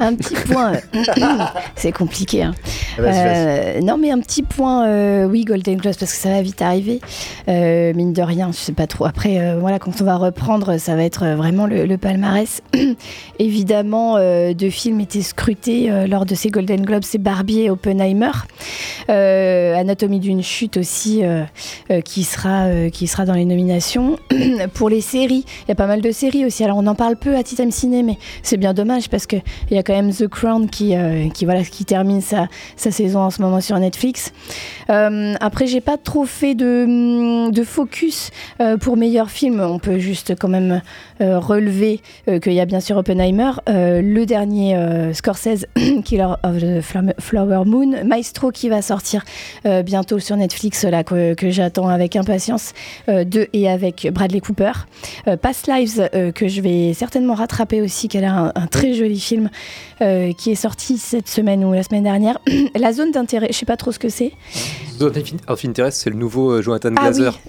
Un 0.00 0.14
petit 0.16 0.34
point. 0.34 0.72
c'est 1.76 1.92
compliqué. 1.92 2.42
Hein. 2.42 2.52
Vas-y. 2.98 3.14
Euh, 3.16 3.80
non, 3.80 3.96
mais 3.96 4.10
un 4.10 4.20
petit 4.20 4.42
point, 4.42 4.86
euh, 4.86 5.24
oui, 5.24 5.46
Golden 5.46 5.78
Globes, 5.78 5.96
parce 5.98 6.12
que 6.12 6.18
ça 6.18 6.28
va 6.28 6.42
vite 6.42 6.60
arriver. 6.60 7.00
Mine 7.48 8.12
de 8.12 8.22
rien, 8.22 8.52
je 8.52 8.58
sais 8.58 8.72
pas 8.72 8.86
trop. 8.86 9.06
Après, 9.06 9.56
voilà, 9.58 9.78
quand 9.78 9.98
on 10.02 10.04
va 10.04 10.16
reprendre, 10.16 10.76
ça 10.76 10.94
va 10.94 11.04
être 11.04 11.24
vraiment 11.36 11.64
le, 11.64 11.86
le 11.86 11.96
palmarès. 11.96 12.60
Évidemment, 13.38 14.18
deux 14.52 14.70
films 14.70 15.00
étaient 15.00 15.22
scrutés 15.22 16.06
lors 16.06 16.26
de 16.26 16.34
ces 16.34 16.50
Golden 16.50 16.84
Globes, 16.84 17.04
c'est 17.04 17.16
Barbie 17.16 17.62
et 17.62 17.70
Oppenheimer. 17.70 18.32
Euh, 19.21 19.21
Anatomie 19.76 20.20
d'une 20.20 20.42
chute 20.42 20.76
aussi, 20.76 21.24
euh, 21.24 21.44
euh, 21.90 22.00
qui, 22.00 22.24
sera, 22.24 22.64
euh, 22.66 22.90
qui 22.90 23.06
sera 23.06 23.24
dans 23.24 23.34
les 23.34 23.44
nominations. 23.44 24.18
Pour 24.74 24.88
les 24.88 25.00
séries, 25.00 25.44
il 25.62 25.68
y 25.68 25.72
a 25.72 25.74
pas 25.74 25.86
mal 25.86 26.00
de 26.00 26.10
séries 26.10 26.44
aussi. 26.44 26.64
Alors, 26.64 26.78
on 26.78 26.86
en 26.86 26.94
parle 26.94 27.16
peu 27.16 27.36
à 27.36 27.42
Titan 27.42 27.70
Ciné, 27.70 28.02
mais 28.02 28.18
c'est 28.42 28.56
bien 28.56 28.74
dommage 28.74 29.08
parce 29.08 29.26
qu'il 29.26 29.42
y 29.70 29.78
a 29.78 29.82
quand 29.82 29.94
même 29.94 30.12
The 30.12 30.28
Crown 30.28 30.68
qui, 30.68 30.96
euh, 30.96 31.28
qui, 31.30 31.44
voilà, 31.44 31.62
qui 31.62 31.84
termine 31.84 32.20
sa, 32.20 32.48
sa 32.76 32.90
saison 32.90 33.20
en 33.20 33.30
ce 33.30 33.42
moment 33.42 33.60
sur 33.60 33.78
Netflix. 33.78 34.32
Euh, 34.90 35.34
après, 35.40 35.66
j'ai 35.66 35.80
pas 35.80 35.96
trop 35.96 36.24
fait 36.24 36.54
de, 36.54 37.50
de 37.50 37.64
focus 37.64 38.30
euh, 38.60 38.76
pour 38.76 38.96
meilleur 38.96 39.30
film. 39.30 39.60
On 39.60 39.78
peut 39.78 39.98
juste 39.98 40.34
quand 40.38 40.48
même 40.48 40.82
euh, 41.20 41.38
relever 41.38 42.00
euh, 42.28 42.40
qu'il 42.40 42.54
y 42.54 42.60
a 42.60 42.66
bien 42.66 42.80
sûr 42.80 42.96
Oppenheimer, 42.96 43.52
euh, 43.68 44.02
le 44.02 44.26
dernier 44.26 44.76
euh, 44.76 45.12
Scorsese, 45.12 45.66
Killer 46.04 46.34
of 46.42 46.58
the 46.58 46.80
Flower 47.20 47.64
Moon, 47.64 48.04
Maestro 48.04 48.50
qui 48.50 48.68
va 48.68 48.82
sortir 48.82 49.11
euh, 49.66 49.82
bientôt 49.82 50.18
sur 50.18 50.36
Netflix, 50.36 50.84
là 50.84 51.04
que, 51.04 51.34
que 51.34 51.50
j'attends 51.50 51.88
avec 51.88 52.16
impatience, 52.16 52.72
euh, 53.08 53.24
de 53.24 53.48
et 53.52 53.68
avec 53.68 54.08
Bradley 54.12 54.40
Cooper. 54.40 54.72
Euh, 55.28 55.36
Past 55.36 55.66
Lives 55.68 56.08
euh, 56.14 56.32
que 56.32 56.48
je 56.48 56.60
vais 56.60 56.94
certainement 56.94 57.34
rattraper 57.34 57.80
aussi, 57.82 58.08
qu'elle 58.08 58.24
a 58.24 58.32
un, 58.32 58.52
un 58.54 58.66
très 58.66 58.94
joli 58.94 59.20
film 59.20 59.50
euh, 60.00 60.32
qui 60.32 60.50
est 60.50 60.56
sorti 60.56 60.98
cette 60.98 61.28
semaine 61.28 61.64
ou 61.64 61.72
la 61.72 61.82
semaine 61.82 62.04
dernière. 62.04 62.38
la 62.74 62.92
zone 62.92 63.12
d'intérêt, 63.12 63.48
je 63.50 63.56
sais 63.56 63.66
pas 63.66 63.76
trop 63.76 63.92
ce 63.92 63.98
que 63.98 64.08
c'est. 64.08 64.32
Zone 64.98 65.12
of 65.48 65.64
Interest, 65.64 66.00
c'est 66.02 66.10
le 66.10 66.16
nouveau 66.16 66.52
euh, 66.52 66.62
Jonathan 66.62 66.90
Ah 66.96 67.10
oui, 67.10 67.18
Glazer. 67.18 67.40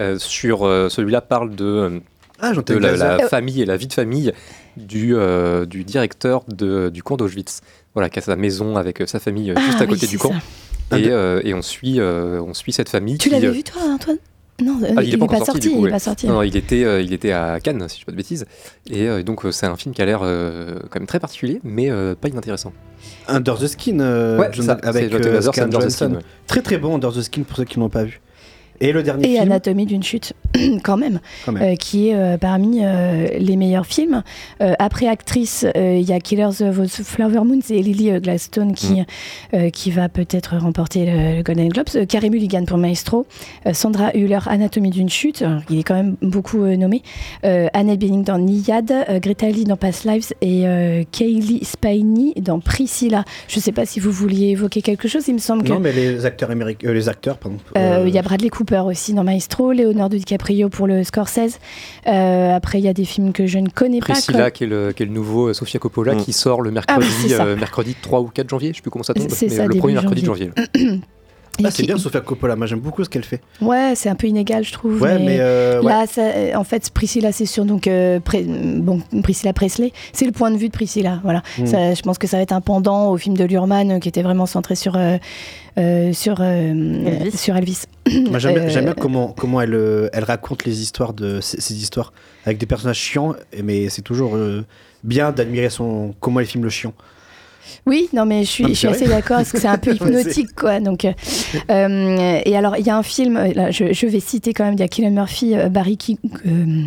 Euh, 0.00 0.18
sur 0.18 0.66
euh, 0.66 0.88
celui-là 0.88 1.20
parle 1.20 1.54
de, 1.54 1.64
euh, 1.64 2.00
Ah, 2.40 2.52
de 2.52 2.74
la, 2.74 3.28
famille 3.28 3.62
et 3.62 3.66
la 3.66 3.76
vie 3.76 3.86
de 3.86 3.92
famille 3.92 4.32
du, 4.76 5.14
euh, 5.14 5.66
du 5.66 5.84
directeur 5.84 6.44
de, 6.48 6.88
du 6.88 7.02
camp 7.02 7.16
d'Auschwitz. 7.16 7.60
Voilà, 7.94 8.08
qui 8.10 8.18
a 8.18 8.22
sa 8.22 8.36
maison 8.36 8.76
avec 8.76 9.02
sa 9.06 9.18
famille 9.18 9.52
Ah 9.56 9.60
juste 9.60 9.80
à 9.80 9.86
côté 9.86 10.06
du 10.06 10.18
camp. 10.18 10.32
ça. 10.32 10.38
Et, 10.96 11.08
euh, 11.10 11.40
et 11.44 11.54
on, 11.54 11.62
suit, 11.62 12.00
euh, 12.00 12.40
on 12.40 12.54
suit 12.54 12.72
cette 12.72 12.88
famille. 12.88 13.18
Tu 13.18 13.30
l'avais 13.30 13.48
euh, 13.48 13.50
vu 13.50 13.62
toi, 13.62 13.82
Antoine? 13.82 14.18
Non, 14.60 14.80
ah, 14.96 15.02
il 15.04 15.16
n'est 15.16 15.26
pas 15.26 15.44
sorti. 15.44 15.68
coup, 15.68 15.74
il 15.76 15.78
est 15.78 15.84
ouais. 15.84 15.90
pas 15.90 15.98
sorti. 16.00 16.26
Non, 16.26 16.42
il 16.42 16.56
était, 16.56 16.84
euh, 16.84 17.00
il 17.00 17.12
était 17.12 17.30
à 17.30 17.60
Cannes, 17.60 17.88
si 17.88 17.94
je 17.94 17.94
ne 17.94 17.98
dis 17.98 18.04
pas 18.06 18.12
de 18.12 18.16
bêtises. 18.16 18.46
Et 18.90 19.08
euh, 19.08 19.22
donc, 19.22 19.42
c'est 19.52 19.66
un 19.66 19.76
film 19.76 19.94
qui 19.94 20.02
a 20.02 20.04
l'air 20.04 20.20
euh, 20.22 20.80
quand 20.90 20.98
même 20.98 21.06
très 21.06 21.20
particulier, 21.20 21.60
mais 21.62 21.90
euh, 21.90 22.16
pas 22.16 22.28
inintéressant. 22.28 22.72
Under 23.28 23.56
the 23.56 23.68
Skin 23.68 24.00
euh, 24.00 24.36
Ouais, 24.36 24.48
John- 24.52 24.66
ça, 24.66 24.78
avec 24.82 25.12
euh, 25.12 25.38
the 25.38 25.52
Skin, 25.90 26.14
ouais. 26.14 26.20
Très 26.48 26.62
très 26.62 26.78
bon 26.78 26.96
Under 26.96 27.12
the 27.12 27.22
Skin 27.22 27.42
pour 27.42 27.56
ceux 27.56 27.64
qui 27.64 27.78
ne 27.78 27.84
l'ont 27.84 27.90
pas 27.90 28.02
vu. 28.04 28.20
Et 28.80 28.92
le 28.92 29.02
dernier 29.02 29.24
Et 29.26 29.30
film 29.32 29.42
Anatomie 29.42 29.86
d'une 29.86 30.02
chute, 30.02 30.32
quand 30.82 30.96
même, 30.96 31.20
Quand 31.44 31.52
même. 31.52 31.62
euh, 31.62 31.76
qui 31.76 32.08
est 32.08 32.14
euh, 32.14 32.36
parmi 32.38 32.80
euh, 32.82 33.28
les 33.38 33.56
meilleurs 33.56 33.86
films. 33.86 34.22
Après 34.60 35.06
actrice, 35.06 35.66
il 35.74 36.00
y 36.02 36.12
a 36.12 36.20
Killers 36.20 36.62
of 36.62 36.80
the 36.82 37.02
Flower 37.02 37.44
Moon, 37.44 37.60
c'est 37.62 37.78
Lily 37.78 38.20
Gladstone 38.20 38.74
qui, 38.74 39.02
euh, 39.54 39.70
qui 39.70 39.90
va 39.90 40.08
peut-être 40.08 40.56
remporter 40.56 41.06
le, 41.06 41.36
le 41.36 41.42
Golden 41.42 41.68
Globes. 41.68 42.06
Carey 42.08 42.30
Mulligan 42.30 42.64
pour 42.64 42.78
Maestro. 42.78 43.26
Sandra 43.72 44.14
Hüller, 44.14 44.38
Anatomie 44.46 44.90
d'une 44.90 45.08
chute, 45.08 45.44
il 45.70 45.78
est 45.78 45.82
quand 45.82 45.94
même 45.94 46.16
beaucoup 46.22 46.64
nommé. 46.64 47.02
Annette 47.42 47.98
Bening 48.00 48.24
dans 48.24 48.38
euh, 48.38 49.18
Greta 49.20 49.48
Lee 49.48 49.64
dans 49.64 49.76
Past 49.76 50.04
Lives 50.04 50.32
et 50.40 50.64
Kaylee 51.12 51.64
Spiney 51.64 52.34
dans 52.40 52.60
Priscilla. 52.60 53.24
Je 53.48 53.56
ne 53.56 53.62
sais 53.62 53.72
pas 53.72 53.86
si 53.86 54.00
vous 54.00 54.10
vouliez 54.12 54.48
évoquer 54.48 54.82
quelque 54.82 55.08
chose, 55.08 55.26
il 55.28 55.34
me 55.34 55.38
semble 55.38 55.64
que... 55.64 55.68
Non, 55.68 55.80
mais 55.80 55.92
les 55.92 56.24
acteurs 56.26 56.50
américains, 56.50 56.92
les 56.92 57.08
acteurs, 57.08 57.38
pardon. 57.38 57.58
Il 57.76 58.12
y 58.14 58.18
a 58.18 58.22
Bradley 58.22 58.48
Cooper 58.48 58.67
aussi 58.76 59.14
dans 59.14 59.24
Maestro, 59.24 59.72
Leonardo 59.72 60.16
DiCaprio 60.16 60.68
pour 60.68 60.86
le 60.86 61.02
Scorsese. 61.04 61.58
Euh, 62.06 62.54
après, 62.54 62.78
il 62.78 62.84
y 62.84 62.88
a 62.88 62.92
des 62.92 63.04
films 63.04 63.32
que 63.32 63.46
je 63.46 63.58
ne 63.58 63.68
connais 63.68 64.00
Priscilla, 64.00 64.50
pas. 64.50 64.64
le, 64.64 64.92
qui 64.92 65.02
est 65.02 65.06
le 65.06 65.12
nouveau 65.12 65.48
euh, 65.48 65.54
Sofia 65.54 65.80
Coppola, 65.80 66.14
Mm. 66.14 66.18
qui 66.24 66.32
sort 66.32 66.60
le 66.62 66.70
mercredi, 66.70 67.06
Ah 67.32 67.36
ça. 67.36 67.44
euh, 67.46 67.56
mercredi 67.56 67.94
3 68.00 68.20
ou 68.20 68.26
4 68.28 68.48
janvier, 68.48 68.70
je 68.72 68.76
sais 68.76 68.82
plus 68.82 68.90
comment 68.90 69.02
ça 69.04 69.14
tombe, 69.14 69.26
C'est 69.30 69.46
mais 69.48 69.54
ça, 69.56 69.62
euh, 69.62 69.66
le 69.68 69.74
premier 69.76 69.94
mercredi 69.94 70.20
de 70.22 70.26
janvier. 70.26 70.50
Ah, 71.64 71.70
c'est 71.70 71.82
bien 71.84 71.98
Sofia 71.98 72.20
Coppola, 72.20 72.54
moi 72.56 72.66
j'aime 72.66 72.80
beaucoup 72.80 73.02
ce 73.04 73.08
qu'elle 73.08 73.24
fait. 73.24 73.40
Ouais, 73.60 73.94
c'est 73.96 74.08
un 74.08 74.14
peu 74.14 74.26
inégal, 74.26 74.64
je 74.64 74.72
trouve. 74.72 75.00
Ouais, 75.02 75.18
mais, 75.18 75.38
euh, 75.40 75.82
là, 75.82 76.06
ça- 76.06 76.58
en 76.58 76.64
fait, 76.64 76.90
Priscilla, 76.90 77.32
c'est 77.32 77.46
sur 77.46 77.64
donc 77.64 77.86
euh, 77.86 78.20
Pré- 78.20 78.44
bon, 78.44 79.00
Priscilla 79.22 79.52
Presley. 79.52 79.92
C'est 80.12 80.24
le 80.26 80.32
point 80.32 80.50
de 80.50 80.56
vue 80.56 80.68
de 80.68 80.72
Priscilla. 80.72 81.20
Voilà. 81.24 81.42
Mm. 81.58 81.66
Ça, 81.66 81.94
je 81.94 82.02
pense 82.02 82.18
que 82.18 82.26
ça 82.26 82.36
va 82.36 82.42
être 82.42 82.52
un 82.52 82.60
pendant 82.60 83.10
au 83.10 83.16
film 83.16 83.36
de 83.36 83.44
Lurman 83.44 83.90
euh, 83.90 83.98
qui 83.98 84.08
était 84.08 84.22
vraiment 84.22 84.46
centré 84.46 84.74
sur 84.74 84.96
euh, 84.96 85.16
euh, 85.78 86.12
sur 86.12 86.36
euh, 86.40 87.06
Elvis. 87.06 87.36
sur 87.36 87.56
Elvis. 87.56 87.82
Moi 88.30 88.38
j'aime 88.38 88.54
bien, 88.66 88.86
Euh, 88.86 88.94
comment, 88.98 89.28
comment 89.36 89.60
elle, 89.60 90.08
elle 90.12 90.24
raconte 90.24 90.64
les 90.64 90.80
histoires 90.82 91.12
de 91.12 91.40
ces, 91.40 91.60
ces 91.60 91.74
histoires 91.74 92.12
avec 92.44 92.58
des 92.58 92.66
personnages 92.66 92.98
chiants, 92.98 93.34
mais 93.62 93.88
c'est 93.88 94.02
toujours 94.02 94.34
euh, 94.36 94.64
bien 95.04 95.30
d'admirer 95.32 95.70
son 95.70 96.14
comment 96.20 96.40
elle 96.40 96.46
filme 96.46 96.64
le 96.64 96.70
chiant. 96.70 96.94
Oui, 97.86 98.08
non, 98.12 98.26
mais 98.26 98.44
je 98.44 98.50
suis, 98.50 98.74
je 98.74 98.88
assez 98.88 99.06
d'accord 99.08 99.38
parce 99.38 99.52
que 99.52 99.58
c'est 99.60 99.68
un 99.68 99.78
peu 99.78 99.94
hypnotique, 99.94 100.54
quoi. 100.54 100.80
Donc, 100.80 101.04
euh, 101.04 101.12
euh, 101.70 102.40
et 102.44 102.56
alors, 102.56 102.76
il 102.76 102.86
y 102.86 102.90
a 102.90 102.96
un 102.96 103.02
film, 103.02 103.36
euh, 103.36 103.52
là, 103.54 103.70
je, 103.70 103.92
je 103.92 104.06
vais 104.06 104.20
citer 104.20 104.52
quand 104.52 104.64
même, 104.64 104.74
il 104.74 104.80
y 104.80 104.82
a 104.82 104.88
Killian 104.88 105.10
Murphy, 105.10 105.54
Barry 105.70 105.96
euh, 106.46 106.82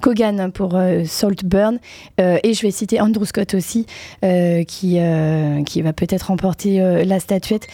Cogan 0.00 0.50
pour 0.52 0.74
euh, 0.76 1.02
Saltburn, 1.04 1.78
et 2.18 2.54
je 2.54 2.62
vais 2.62 2.70
citer 2.70 3.00
Andrew 3.00 3.24
Scott 3.24 3.54
aussi, 3.54 3.86
qui, 4.22 4.98
qui 5.66 5.82
va 5.82 5.92
peut-être 5.92 6.22
remporter 6.28 7.04
la 7.04 7.20
statuette 7.20 7.66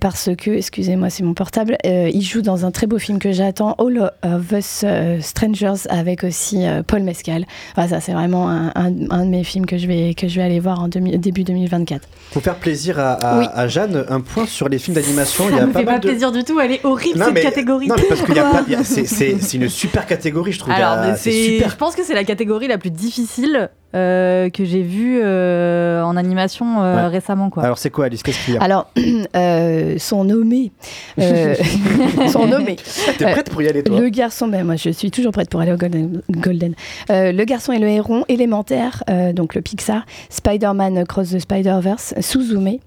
parce 0.00 0.30
que, 0.36 0.50
excusez-moi, 0.52 1.10
c'est 1.10 1.22
mon 1.22 1.34
portable, 1.34 1.76
il 1.84 2.22
joue 2.22 2.42
dans 2.42 2.64
un 2.64 2.70
très 2.70 2.86
beau 2.86 2.98
film 2.98 3.18
que 3.18 3.32
j'attends, 3.32 3.74
All 3.78 4.10
of 4.22 4.52
Us 4.52 4.84
Strangers, 5.20 5.86
avec 5.88 6.24
aussi 6.24 6.64
Paul 6.86 7.02
Mescal. 7.02 7.44
Enfin, 7.76 7.88
ça, 7.88 8.00
c'est 8.00 8.12
vraiment 8.12 8.48
un, 8.48 8.68
un- 8.74 9.10
un 9.10 9.24
de 9.24 9.30
mes 9.30 9.44
films 9.44 9.66
que 9.66 9.78
je 9.78 9.86
vais, 9.86 10.14
que 10.14 10.28
je 10.28 10.36
vais 10.36 10.42
aller 10.42 10.60
voir 10.60 10.80
en 10.80 10.88
demi- 10.88 11.18
début 11.18 11.44
2024. 11.44 11.99
Pour 12.32 12.42
faire 12.42 12.54
plaisir 12.54 13.00
à, 13.00 13.14
à- 13.14 13.38
Oui. 13.40 13.46
à 13.52 13.66
Jeanne, 13.66 14.04
un 14.08 14.20
point 14.20 14.46
sur 14.46 14.68
les 14.68 14.78
films 14.78 14.94
d'animation. 14.94 15.46
Il 15.48 15.54
y 15.54 15.58
Ça 15.58 15.64
a 15.64 15.66
me 15.66 15.72
pas 15.72 15.80
fait 15.80 15.84
pas 15.84 15.98
de... 15.98 16.08
plaisir 16.08 16.30
du 16.30 16.44
tout, 16.44 16.60
elle 16.60 16.70
est 16.72 16.84
horrible 16.84 17.18
Non, 17.18 17.24
cette 17.24 17.34
mais- 17.34 17.42
catégorie. 17.42 17.88
Non, 17.88 17.96
mais 17.98 18.04
parce 18.04 18.22
qu'il 18.22 18.36
y 18.36 18.38
a 18.38 18.44
pas, 18.50 18.62
il 18.68 18.72
y 18.72 18.76
a- 18.76 18.84
c'est- 18.84 19.54
une 19.56 19.68
super 19.68 20.06
catégorie, 20.06 20.52
je 20.52 20.60
trouve. 20.60 20.72
Il 20.76 20.80
a- 20.80 20.90
Alors, 20.92 21.16
super. 21.18 21.70
je 21.70 21.76
pense 21.76 21.96
que 21.96 22.04
c'est 22.04 22.14
la 22.14 22.22
catégorie 22.22 22.68
la 22.68 22.78
plus 22.78 22.92
difficile 22.92 23.70
euh, 23.94 24.50
que 24.50 24.64
j'ai 24.64 24.82
vue 24.82 25.20
euh, 25.22 26.02
en 26.02 26.16
animation 26.16 26.82
euh, 26.82 26.96
Ouais. 26.96 27.06
récemment. 27.08 27.50
Quoi. 27.50 27.64
Alors 27.64 27.78
c'est 27.78 27.90
quoi, 27.90 28.06
Alice? 28.06 28.22
Qu'est-ce 28.22 28.44
qu'il 28.44 28.54
y 28.54 28.56
a? 28.58 28.62
Alors, 28.62 28.90
euh, 29.36 29.98
sont 29.98 30.24
nommés. 30.24 30.72
euh, 31.18 31.54
sont 32.32 32.46
nommés. 32.46 32.76
T'es 33.18 33.24
prête 33.30 33.50
pour 33.50 33.62
y 33.62 33.68
aller, 33.68 33.82
toi? 33.82 33.98
Le 33.98 34.08
garçon, 34.08 34.48
ben 34.48 34.64
moi 34.64 34.76
je 34.76 34.90
suis 34.90 35.10
toujours 35.10 35.32
prête 35.32 35.50
pour 35.50 35.60
aller 35.60 35.72
au 35.72 35.76
Golden. 35.76 36.22
Golden. 36.30 36.74
Euh, 37.10 37.32
le 37.32 37.44
garçon 37.44 37.72
et 37.72 37.78
le 37.78 37.88
héron, 37.88 38.24
élémentaire, 38.28 39.02
euh, 39.10 39.32
donc 39.32 39.54
le 39.54 39.60
Pixar, 39.62 40.04
Spider-Man 40.28 41.04
Cross 41.06 41.30
the 41.30 41.38
Spider-Verse, 41.40 42.14
Suzume, 42.20 42.78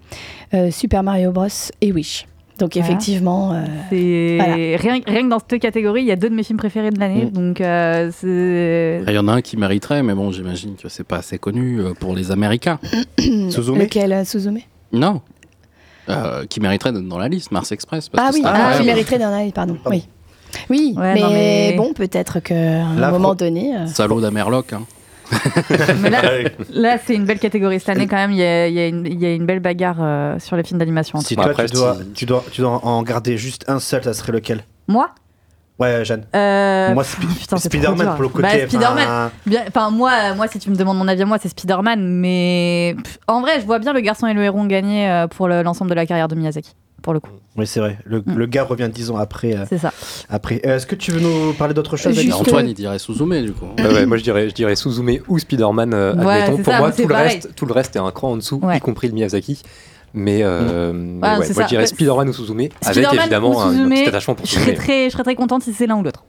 euh, 0.54 0.70
Super 0.70 1.02
Mario 1.02 1.30
Bros. 1.32 1.46
et 1.80 1.92
Wish. 1.92 2.26
Donc 2.58 2.74
Voilà. 2.74 2.86
effectivement, 2.88 3.52
euh, 3.52 3.64
C'est 3.90 4.36
Voilà. 4.38 4.54
rien, 4.54 5.00
rien 5.06 5.22
que 5.24 5.28
dans 5.28 5.38
cette 5.40 5.60
catégorie, 5.60 6.02
il 6.02 6.06
y 6.06 6.12
a 6.12 6.16
deux 6.16 6.30
de 6.30 6.34
mes 6.34 6.44
films 6.44 6.58
préférés 6.58 6.90
de 6.90 7.00
l'année. 7.00 7.24
Mm. 7.26 7.30
Donc, 7.30 7.60
euh. 7.60 8.10
Il 9.06 9.12
y 9.12 9.18
en 9.18 9.26
a 9.28 9.32
un 9.32 9.40
qui 9.40 9.56
mériterait, 9.56 10.02
mais 10.02 10.14
bon, 10.14 10.30
j'imagine 10.30 10.76
que 10.76 10.88
c'est 10.88 11.04
pas 11.04 11.16
assez 11.16 11.38
connu 11.38 11.80
euh, 11.80 11.94
pour 11.98 12.14
les 12.14 12.30
Américains. 12.30 12.78
Suzume 13.18 13.78
lequel 13.78 14.24
Suzume? 14.24 14.58
Non. 14.92 15.20
Euh, 16.08 16.44
qui 16.46 16.60
mériterait 16.60 16.92
d'être 16.92 17.08
dans 17.08 17.18
la 17.18 17.28
liste, 17.28 17.50
Mars 17.50 17.72
Express. 17.72 18.08
parce 18.08 18.28
Ah 18.28 18.30
que 18.30 18.36
oui, 18.36 18.42
ah, 18.44 18.74
qui 18.78 18.84
mériterait 18.86 19.18
d'un 19.18 19.32
œil, 19.32 19.52
pardon. 19.52 19.76
Oui, 19.86 20.06
oui 20.70 20.94
Ouais, 20.96 21.14
mais, 21.14 21.20
non, 21.20 21.30
mais- 21.30 21.74
bon, 21.76 21.92
peut-être 21.94 22.40
qu'à 22.40 22.54
un 22.84 23.10
moment 23.10 23.34
donné. 23.34 23.74
euh, 23.74 23.86
Salaud 23.86 24.20
d'Amerloc. 24.20 24.72
Hein. 24.74 24.82
Mais 26.00 26.10
là, 26.10 26.22
là, 26.72 26.98
c'est 27.04 27.14
une 27.14 27.24
belle 27.24 27.38
catégorie. 27.38 27.80
Cette 27.80 27.90
année, 27.90 28.06
quand 28.06 28.16
même, 28.16 28.32
il 28.32 28.38
y 28.38 28.42
a, 28.42 28.68
y 28.68 28.88
une, 28.88 29.06
il 29.06 29.20
y 29.20 29.26
a 29.26 29.32
une 29.34 29.46
belle 29.46 29.60
bagarre 29.60 29.96
euh, 30.00 30.38
sur 30.38 30.56
les 30.56 30.62
films 30.64 30.78
d'animation. 30.78 31.18
Si 31.20 31.34
toi, 31.36 31.54
tu, 31.54 31.66
dois, 31.66 31.96
tu, 32.14 32.26
dois, 32.26 32.44
tu 32.50 32.60
dois 32.60 32.84
en 32.84 33.02
garder 33.02 33.36
juste 33.38 33.64
un 33.68 33.80
seul, 33.80 34.02
ça 34.04 34.12
serait 34.12 34.32
lequel? 34.32 34.64
Moi? 34.88 35.08
Ouais, 35.78 36.04
Jeanne. 36.04 36.24
Euh, 36.36 36.94
Moi, 36.94 37.02
Spi- 37.02 37.58
Spider-Man 37.58 38.10
pour 38.14 38.22
le 38.22 38.28
côté. 38.28 38.42
Bah, 38.42 38.66
Spider-Man. 38.68 39.30
Enfin, 39.68 39.90
moi, 39.90 40.32
moi, 40.34 40.46
si 40.46 40.60
tu 40.60 40.70
me 40.70 40.76
demandes 40.76 40.98
mon 40.98 41.08
avis 41.08 41.22
à 41.22 41.26
moi, 41.26 41.38
c'est 41.42 41.48
Spider-Man. 41.48 42.00
Mais 42.20 42.94
pff, 43.02 43.18
en 43.26 43.40
vrai, 43.40 43.60
je 43.60 43.66
vois 43.66 43.80
bien 43.80 43.92
le 43.92 44.00
garçon 44.00 44.28
et 44.28 44.34
le 44.34 44.42
héron 44.44 44.66
gagner 44.66 45.10
euh, 45.10 45.26
pour 45.26 45.48
le- 45.48 45.62
l'ensemble 45.64 45.90
de 45.90 45.96
la 45.96 46.06
carrière 46.06 46.28
de 46.28 46.36
Miyazaki, 46.36 46.74
pour 47.04 47.12
le 47.12 47.20
coup. 47.20 47.30
Oui, 47.56 47.66
c'est 47.68 47.78
vrai. 47.78 47.98
Le, 48.04 48.24
le 48.26 48.46
gars 48.46 48.64
revient 48.64 48.90
dix 48.92 49.10
ans 49.12 49.16
après. 49.16 49.54
euh, 49.54 49.64
C'est 49.68 49.78
ça. 49.78 49.92
Après, 50.28 50.60
Euh, 50.66 50.76
est-ce 50.76 50.86
que 50.86 50.96
tu 50.96 51.12
veux 51.12 51.20
nous 51.20 51.52
parler 51.52 51.74
d'autre 51.74 51.96
chose 51.96 52.14
Juste- 52.18 52.34
Antoine, 52.34 52.66
il 52.68 52.74
dirait 52.74 52.98
Suzume, 52.98 53.40
du 53.42 53.52
coup. 53.52 53.66
Ouais, 53.78 53.86
ouais, 53.86 54.06
moi 54.06 54.16
je 54.16 54.24
dirais, 54.24 54.48
je 54.48 54.54
dirais 54.54 54.74
Suzume 54.74 55.18
ou 55.28 55.38
Spider-Man, 55.38 55.94
euh, 55.94 56.14
Ouais, 56.14 56.20
admettons. 56.42 56.56
c'est 56.56 56.62
Pour 56.64 56.72
ça, 56.72 56.78
moi, 56.80 56.90
tout 56.92 57.06
le, 57.06 57.14
reste, 57.14 57.54
tout 57.54 57.66
le 57.66 57.72
reste 57.72 57.94
est 57.94 58.00
un 58.00 58.10
cran 58.10 58.32
en 58.32 58.36
dessous, 58.36 58.58
Ouais. 58.60 58.78
y 58.78 58.80
compris 58.80 59.06
le 59.08 59.14
Miyazaki. 59.14 59.62
Mais, 60.14 60.40
euh, 60.42 60.92
mais 60.94 61.28
Ouais, 61.28 61.38
ouais, 61.38 61.44
c'est 61.46 61.54
moi 61.54 61.62
ça. 61.62 61.62
je 61.64 61.68
dirais 61.68 61.82
Ouais, 61.82 61.86
Spider-Man 61.86 62.28
ou 62.28 62.32
Suzume, 62.32 62.58
avec 62.60 62.72
Spider-Man 62.82 63.14
évidemment 63.20 63.50
ou 63.54 63.60
un, 63.60 63.66
un 63.66 63.70
Suzume, 63.72 63.90
petit 63.90 64.08
attachement 64.08 64.34
pour 64.34 64.46
je 64.46 64.50
serais 64.52 64.64
Suzume. 64.64 64.76
très, 64.78 65.04
je 65.06 65.10
serais 65.12 65.22
très 65.24 65.34
contente 65.34 65.62
si 65.62 65.72
c'est 65.74 65.86
l'un 65.86 65.96
ou 65.96 66.02
l'autre. 66.02 66.24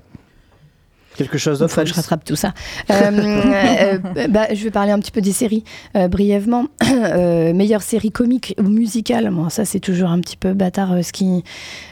Quelque 1.15 1.37
chose 1.37 1.59
d'autre 1.59 1.75
que 1.75 1.85
je 1.85 1.93
rattrape 1.93 2.23
tout 2.23 2.35
ça. 2.35 2.53
Euh, 2.89 3.11
euh, 3.11 4.27
bah, 4.27 4.47
je 4.53 4.63
vais 4.63 4.71
parler 4.71 4.91
un 4.91 4.99
petit 4.99 5.11
peu 5.11 5.21
des 5.21 5.31
séries 5.31 5.63
euh, 5.95 6.07
brièvement. 6.07 6.65
Euh, 7.05 7.53
meilleure 7.53 7.81
série 7.81 8.11
comique 8.11 8.55
ou 8.57 8.63
musicale, 8.63 9.29
bon, 9.29 9.49
ça 9.49 9.63
c'est 9.63 9.79
toujours 9.79 10.09
un 10.09 10.19
petit 10.21 10.37
peu 10.37 10.53
bâtard 10.53 10.93
euh, 10.93 11.01
ce 11.01 11.11
qui 11.11 11.43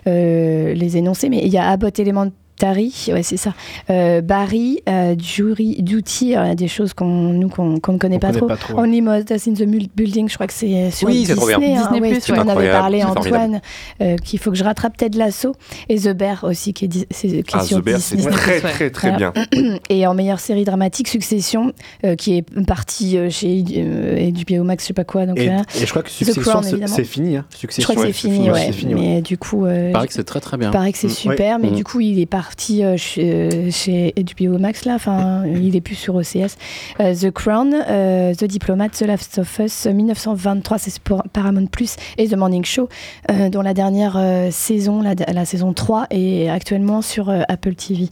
euh, 0.07 0.73
les 0.73 0.97
énoncer, 0.97 1.29
mais 1.29 1.41
il 1.43 1.49
y 1.49 1.57
a 1.57 1.69
Abbott 1.69 1.99
Elementary, 1.99 2.33
ouais 2.61 3.23
c'est 3.23 3.37
ça. 3.37 3.53
Euh, 3.89 4.21
Barry, 4.21 4.79
euh, 4.87 5.15
Jury 5.17 5.81
Duty, 5.81 6.35
euh, 6.35 6.55
des 6.55 6.67
choses 6.67 6.93
qu'on 6.93 7.05
nous 7.05 7.49
qu'on 7.49 7.65
ne 7.71 7.79
connaît, 7.79 8.15
On 8.15 8.19
pas, 8.19 8.27
connaît 8.27 8.37
trop. 8.39 8.47
pas 8.47 8.55
trop. 8.57 8.79
Only 8.79 9.01
Murders 9.01 9.37
in 9.47 9.53
the 9.53 9.65
Building, 9.95 10.29
je 10.29 10.35
crois 10.35 10.47
que 10.47 10.53
c'est 10.53 10.91
sur 10.91 11.07
Oui, 11.07 11.25
c'est 11.25 11.33
Disney. 11.33 11.35
trop 11.35 11.47
bien. 11.47 11.57
hein, 11.57 11.81
Disney+, 11.91 12.01
ouais, 12.01 12.13
ouais. 12.15 12.21
tu 12.21 12.31
en 12.31 12.35
avais 12.35 12.49
Incroyable, 12.51 12.79
parlé. 12.79 13.03
Antoine, 13.03 13.61
euh, 14.01 14.15
qu'il 14.17 14.39
faut 14.39 14.51
que 14.51 14.57
je 14.57 14.63
rattrape 14.63 14.95
Ted 14.97 15.17
Lasso 15.17 15.53
et 15.89 15.97
The 15.99 16.09
Bear 16.09 16.43
aussi 16.43 16.73
qui 16.73 16.85
est, 16.85 16.87
di- 16.87 17.05
c'est- 17.11 17.27
qui 17.43 17.55
est 17.55 17.59
Ah, 17.59 17.63
sur 17.63 17.79
The 17.81 17.83
Bear, 17.85 17.99
c'est 17.99 18.17
très, 18.17 18.59
très, 18.61 18.89
très 18.89 19.09
Voilà. 19.09 19.31
bien. 19.31 19.77
Et 19.89 20.07
en 20.07 20.13
meilleure 20.13 20.39
série 20.39 20.63
dramatique, 20.63 21.07
Succession, 21.07 21.73
euh, 22.05 22.15
qui 22.15 22.37
est 22.37 22.65
partie 22.65 23.17
euh, 23.17 23.29
chez 23.29 23.63
euh, 23.75 24.31
HBO 24.31 24.63
Max, 24.63 24.83
je 24.83 24.87
sais 24.87 24.93
pas 24.93 25.03
quoi. 25.03 25.25
Donc, 25.25 25.37
et, 25.39 25.47
là, 25.47 25.63
et 25.75 25.85
je 25.85 25.89
crois 25.89 26.03
que 26.03 26.09
Succession, 26.09 26.61
c'est 26.85 27.03
fini. 27.03 27.35
Hein. 27.37 27.45
je 27.51 27.57
Succession, 27.57 27.93
crois 27.93 28.05
que 28.05 28.11
c'est 28.13 28.17
fini, 28.17 28.49
ouais. 28.49 28.69
Mais 28.95 29.21
du 29.21 29.37
coup, 29.37 29.65
euh, 29.65 29.87
Il 29.89 29.93
paraît 29.93 30.07
que 30.07 30.13
c'est 30.13 30.23
très 30.23 30.39
très 30.39 30.57
bien. 30.57 30.69
il 30.69 30.71
paraît 30.73 30.91
que 30.91 30.97
c'est 30.97 31.07
Mm, 31.07 31.11
super, 31.11 31.59
mais 31.59 31.69
Mm. 31.71 31.75
du 31.75 31.83
coup, 31.83 31.99
il 31.99 32.19
est 32.19 32.25
parti 32.25 32.42
euh, 32.83 32.97
chez, 32.97 33.71
chez 33.71 34.13
HBO 34.17 34.57
Max, 34.57 34.85
là. 34.85 34.95
Enfin, 34.95 35.43
il 35.45 35.75
est 35.75 35.81
plus 35.81 35.95
sur 35.95 36.15
OCS. 36.15 36.57
Euh, 36.99 37.13
The 37.15 37.31
Crown, 37.31 37.73
euh, 37.73 38.33
The 38.33 38.45
Diplomat, 38.45 38.89
The 38.89 39.01
Last 39.01 39.37
of 39.39 39.59
Us, 39.59 39.85
1923, 39.85 40.77
c'est 40.77 40.99
pour 40.99 41.23
Paramount 41.33 41.67
Plus, 41.67 41.95
et 42.17 42.27
The 42.27 42.35
Morning 42.35 42.65
Show, 42.65 42.89
euh, 43.31 43.49
dont 43.49 43.61
la 43.61 43.73
dernière 43.73 44.15
euh, 44.17 44.49
saison, 44.51 45.01
la, 45.01 45.13
la 45.31 45.45
saison 45.45 45.73
3, 45.73 46.07
est 46.09 46.49
actuellement 46.49 47.01
sur 47.01 47.29
euh, 47.29 47.41
Apple 47.47 47.75
TV. 47.75 48.09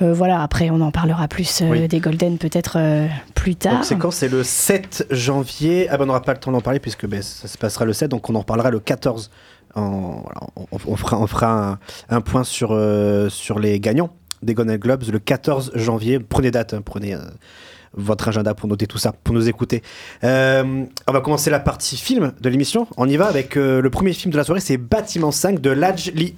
Euh, 0.00 0.12
voilà, 0.14 0.42
après, 0.42 0.70
on 0.70 0.80
en 0.80 0.92
parlera 0.92 1.26
plus 1.26 1.60
euh, 1.60 1.70
Oui. 1.70 1.88
des 1.88 1.98
Golden 1.98 2.38
peut-être 2.38 2.76
euh, 2.78 3.08
plus 3.34 3.56
tard. 3.56 3.84
C'est 3.84 3.98
quand? 3.98 4.12
C'est 4.12 4.28
le 4.28 4.44
7 4.44 5.06
janvier. 5.10 5.88
Ah 5.90 5.96
ben 5.96 6.04
on 6.04 6.06
n'aura 6.06 6.22
pas 6.22 6.34
le 6.34 6.38
temps 6.38 6.52
d'en 6.52 6.60
parler 6.60 6.78
puisque 6.78 7.06
ben, 7.06 7.20
ça 7.20 7.48
se 7.48 7.58
passera 7.58 7.84
le 7.84 7.92
7, 7.92 8.08
donc 8.08 8.30
on 8.30 8.34
en 8.36 8.40
reparlera 8.40 8.70
le 8.70 8.78
14. 8.78 9.30
On, 9.74 10.96
fera, 10.96 11.78
un, 12.08 12.20
point 12.20 12.44
sur, 12.44 12.70
euh, 12.72 13.28
sur 13.28 13.58
les 13.58 13.80
gagnants 13.80 14.10
des 14.42 14.54
Golden 14.54 14.76
Globes 14.76 15.04
le 15.10 15.18
14 15.18 15.72
janvier. 15.74 16.18
Prenez 16.20 16.50
date, 16.50 16.74
hein, 16.74 16.82
prenez 16.84 17.14
euh, 17.14 17.18
votre 17.94 18.28
agenda 18.28 18.54
pour 18.54 18.68
noter 18.68 18.86
tout 18.86 18.98
ça, 18.98 19.12
pour 19.12 19.34
nous 19.34 19.48
écouter. 19.48 19.82
Euh, 20.24 20.84
on 21.06 21.12
va 21.12 21.20
commencer 21.20 21.50
la 21.50 21.60
partie 21.60 21.96
film 21.96 22.32
de 22.40 22.48
l'émission. 22.48 22.86
On 22.96 23.08
y 23.08 23.16
va 23.16 23.26
avec 23.26 23.56
le 23.56 23.88
premier 23.90 24.12
film 24.12 24.32
de 24.32 24.36
la 24.36 24.44
soirée, 24.44 24.60
c'est 24.60 24.76
Bâtiment 24.76 25.30
5 25.30 25.60
de 25.60 25.70
Laj 25.70 26.12
Lee. 26.12 26.34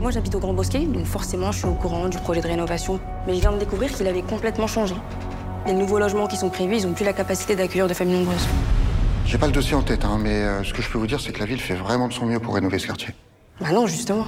Moi 0.00 0.10
j'habite 0.10 0.34
au 0.34 0.38
Grand 0.38 0.52
Bosquet, 0.52 0.80
donc 0.80 1.06
forcément 1.06 1.50
je 1.50 1.60
suis 1.60 1.66
au 1.66 1.72
courant 1.72 2.08
du 2.08 2.18
projet 2.18 2.42
de 2.42 2.46
rénovation. 2.46 3.00
Mais 3.26 3.34
je 3.34 3.40
viens 3.40 3.52
de 3.52 3.58
découvrir 3.58 3.90
qu'il 3.90 4.06
avait 4.06 4.20
complètement 4.20 4.66
changé. 4.66 4.94
Les 5.66 5.72
nouveaux 5.72 5.98
logements 5.98 6.26
qui 6.26 6.36
sont 6.36 6.50
prévus, 6.50 6.76
ils 6.76 6.86
ont 6.86 6.92
plus 6.92 7.06
la 7.06 7.14
capacité 7.14 7.56
d'accueillir 7.56 7.88
de 7.88 7.94
familles 7.94 8.18
nombreuses. 8.18 8.46
J'ai 9.26 9.38
pas 9.38 9.46
le 9.46 9.52
dossier 9.52 9.74
en 9.74 9.82
tête, 9.82 10.04
hein, 10.04 10.18
mais 10.20 10.42
euh, 10.42 10.62
ce 10.64 10.72
que 10.72 10.82
je 10.82 10.88
peux 10.88 10.98
vous 10.98 11.06
dire, 11.06 11.20
c'est 11.20 11.32
que 11.32 11.40
la 11.40 11.46
ville 11.46 11.60
fait 11.60 11.74
vraiment 11.74 12.08
de 12.08 12.12
son 12.12 12.26
mieux 12.26 12.38
pour 12.38 12.54
rénover 12.54 12.78
ce 12.78 12.86
quartier. 12.86 13.08
Bah 13.60 13.68
non, 13.72 13.86
justement. 13.86 14.26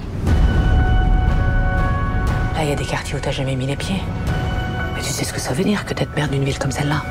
Là, 2.55 2.63
il 2.63 2.69
y 2.71 2.73
a 2.73 2.77
des 2.77 2.85
quartiers 2.85 3.15
où 3.17 3.19
t'as 3.21 3.31
jamais 3.31 3.55
mis 3.57 3.67
les 3.67 3.77
pieds. 3.77 4.01
Mais 4.97 5.03
tu 5.03 5.11
sais 5.11 5.25
ce 5.25 5.33
que 5.33 5.41
ça 5.41 5.53
veut 5.53 5.65
dire 5.65 5.85
que 5.85 5.93
d'être 5.95 6.15
maire 6.17 6.29
d'une 6.29 6.45
ville 6.45 6.59
comme 6.59 6.71
celle-là 6.73 7.03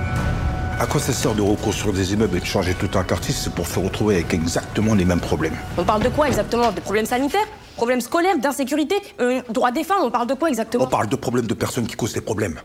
À 0.80 0.88
quoi 0.88 1.00
ça 1.00 1.13
sert 1.13 1.36
de 1.36 1.42
reconstruire 1.44 1.94
des 1.94 2.13
immeubles 2.13 2.36
et 2.38 2.39
de 2.39 2.46
changer 2.46 2.74
tout 2.74 2.89
un 2.98 3.04
quartier 3.04 3.34
C'est 3.34 3.54
pour 3.54 3.68
se 3.68 3.77
retrouver 3.77 4.15
avec 4.15 4.34
exactement 4.34 4.96
les 4.96 5.06
mêmes 5.06 5.20
problèmes? 5.22 5.56
On 5.77 5.84
parle 5.84 6.01
de 6.01 6.10
quoi 6.10 6.27
exactement? 6.27 6.72
De 6.72 6.80
problèmes 6.80 7.06
sanitaires? 7.06 7.46
Problèmes 7.75 8.01
scolaires 8.01 8.39
D'insécurité? 8.39 8.96
Euh, 9.22 9.42
Droits 9.51 9.72
des 9.72 9.84
femmes 9.84 10.00
On 10.04 10.10
parle 10.10 10.25
de 10.27 10.34
quoi 10.34 10.50
exactement? 10.50 10.86
On 10.86 10.88
parle 10.88 11.08
de 11.08 11.15
problèmes 11.15 11.46
de 11.46 11.54
personnes 11.54 11.86
qui 11.86 11.96
causent 11.96 12.13
des 12.13 12.22
problèmes. 12.22 12.60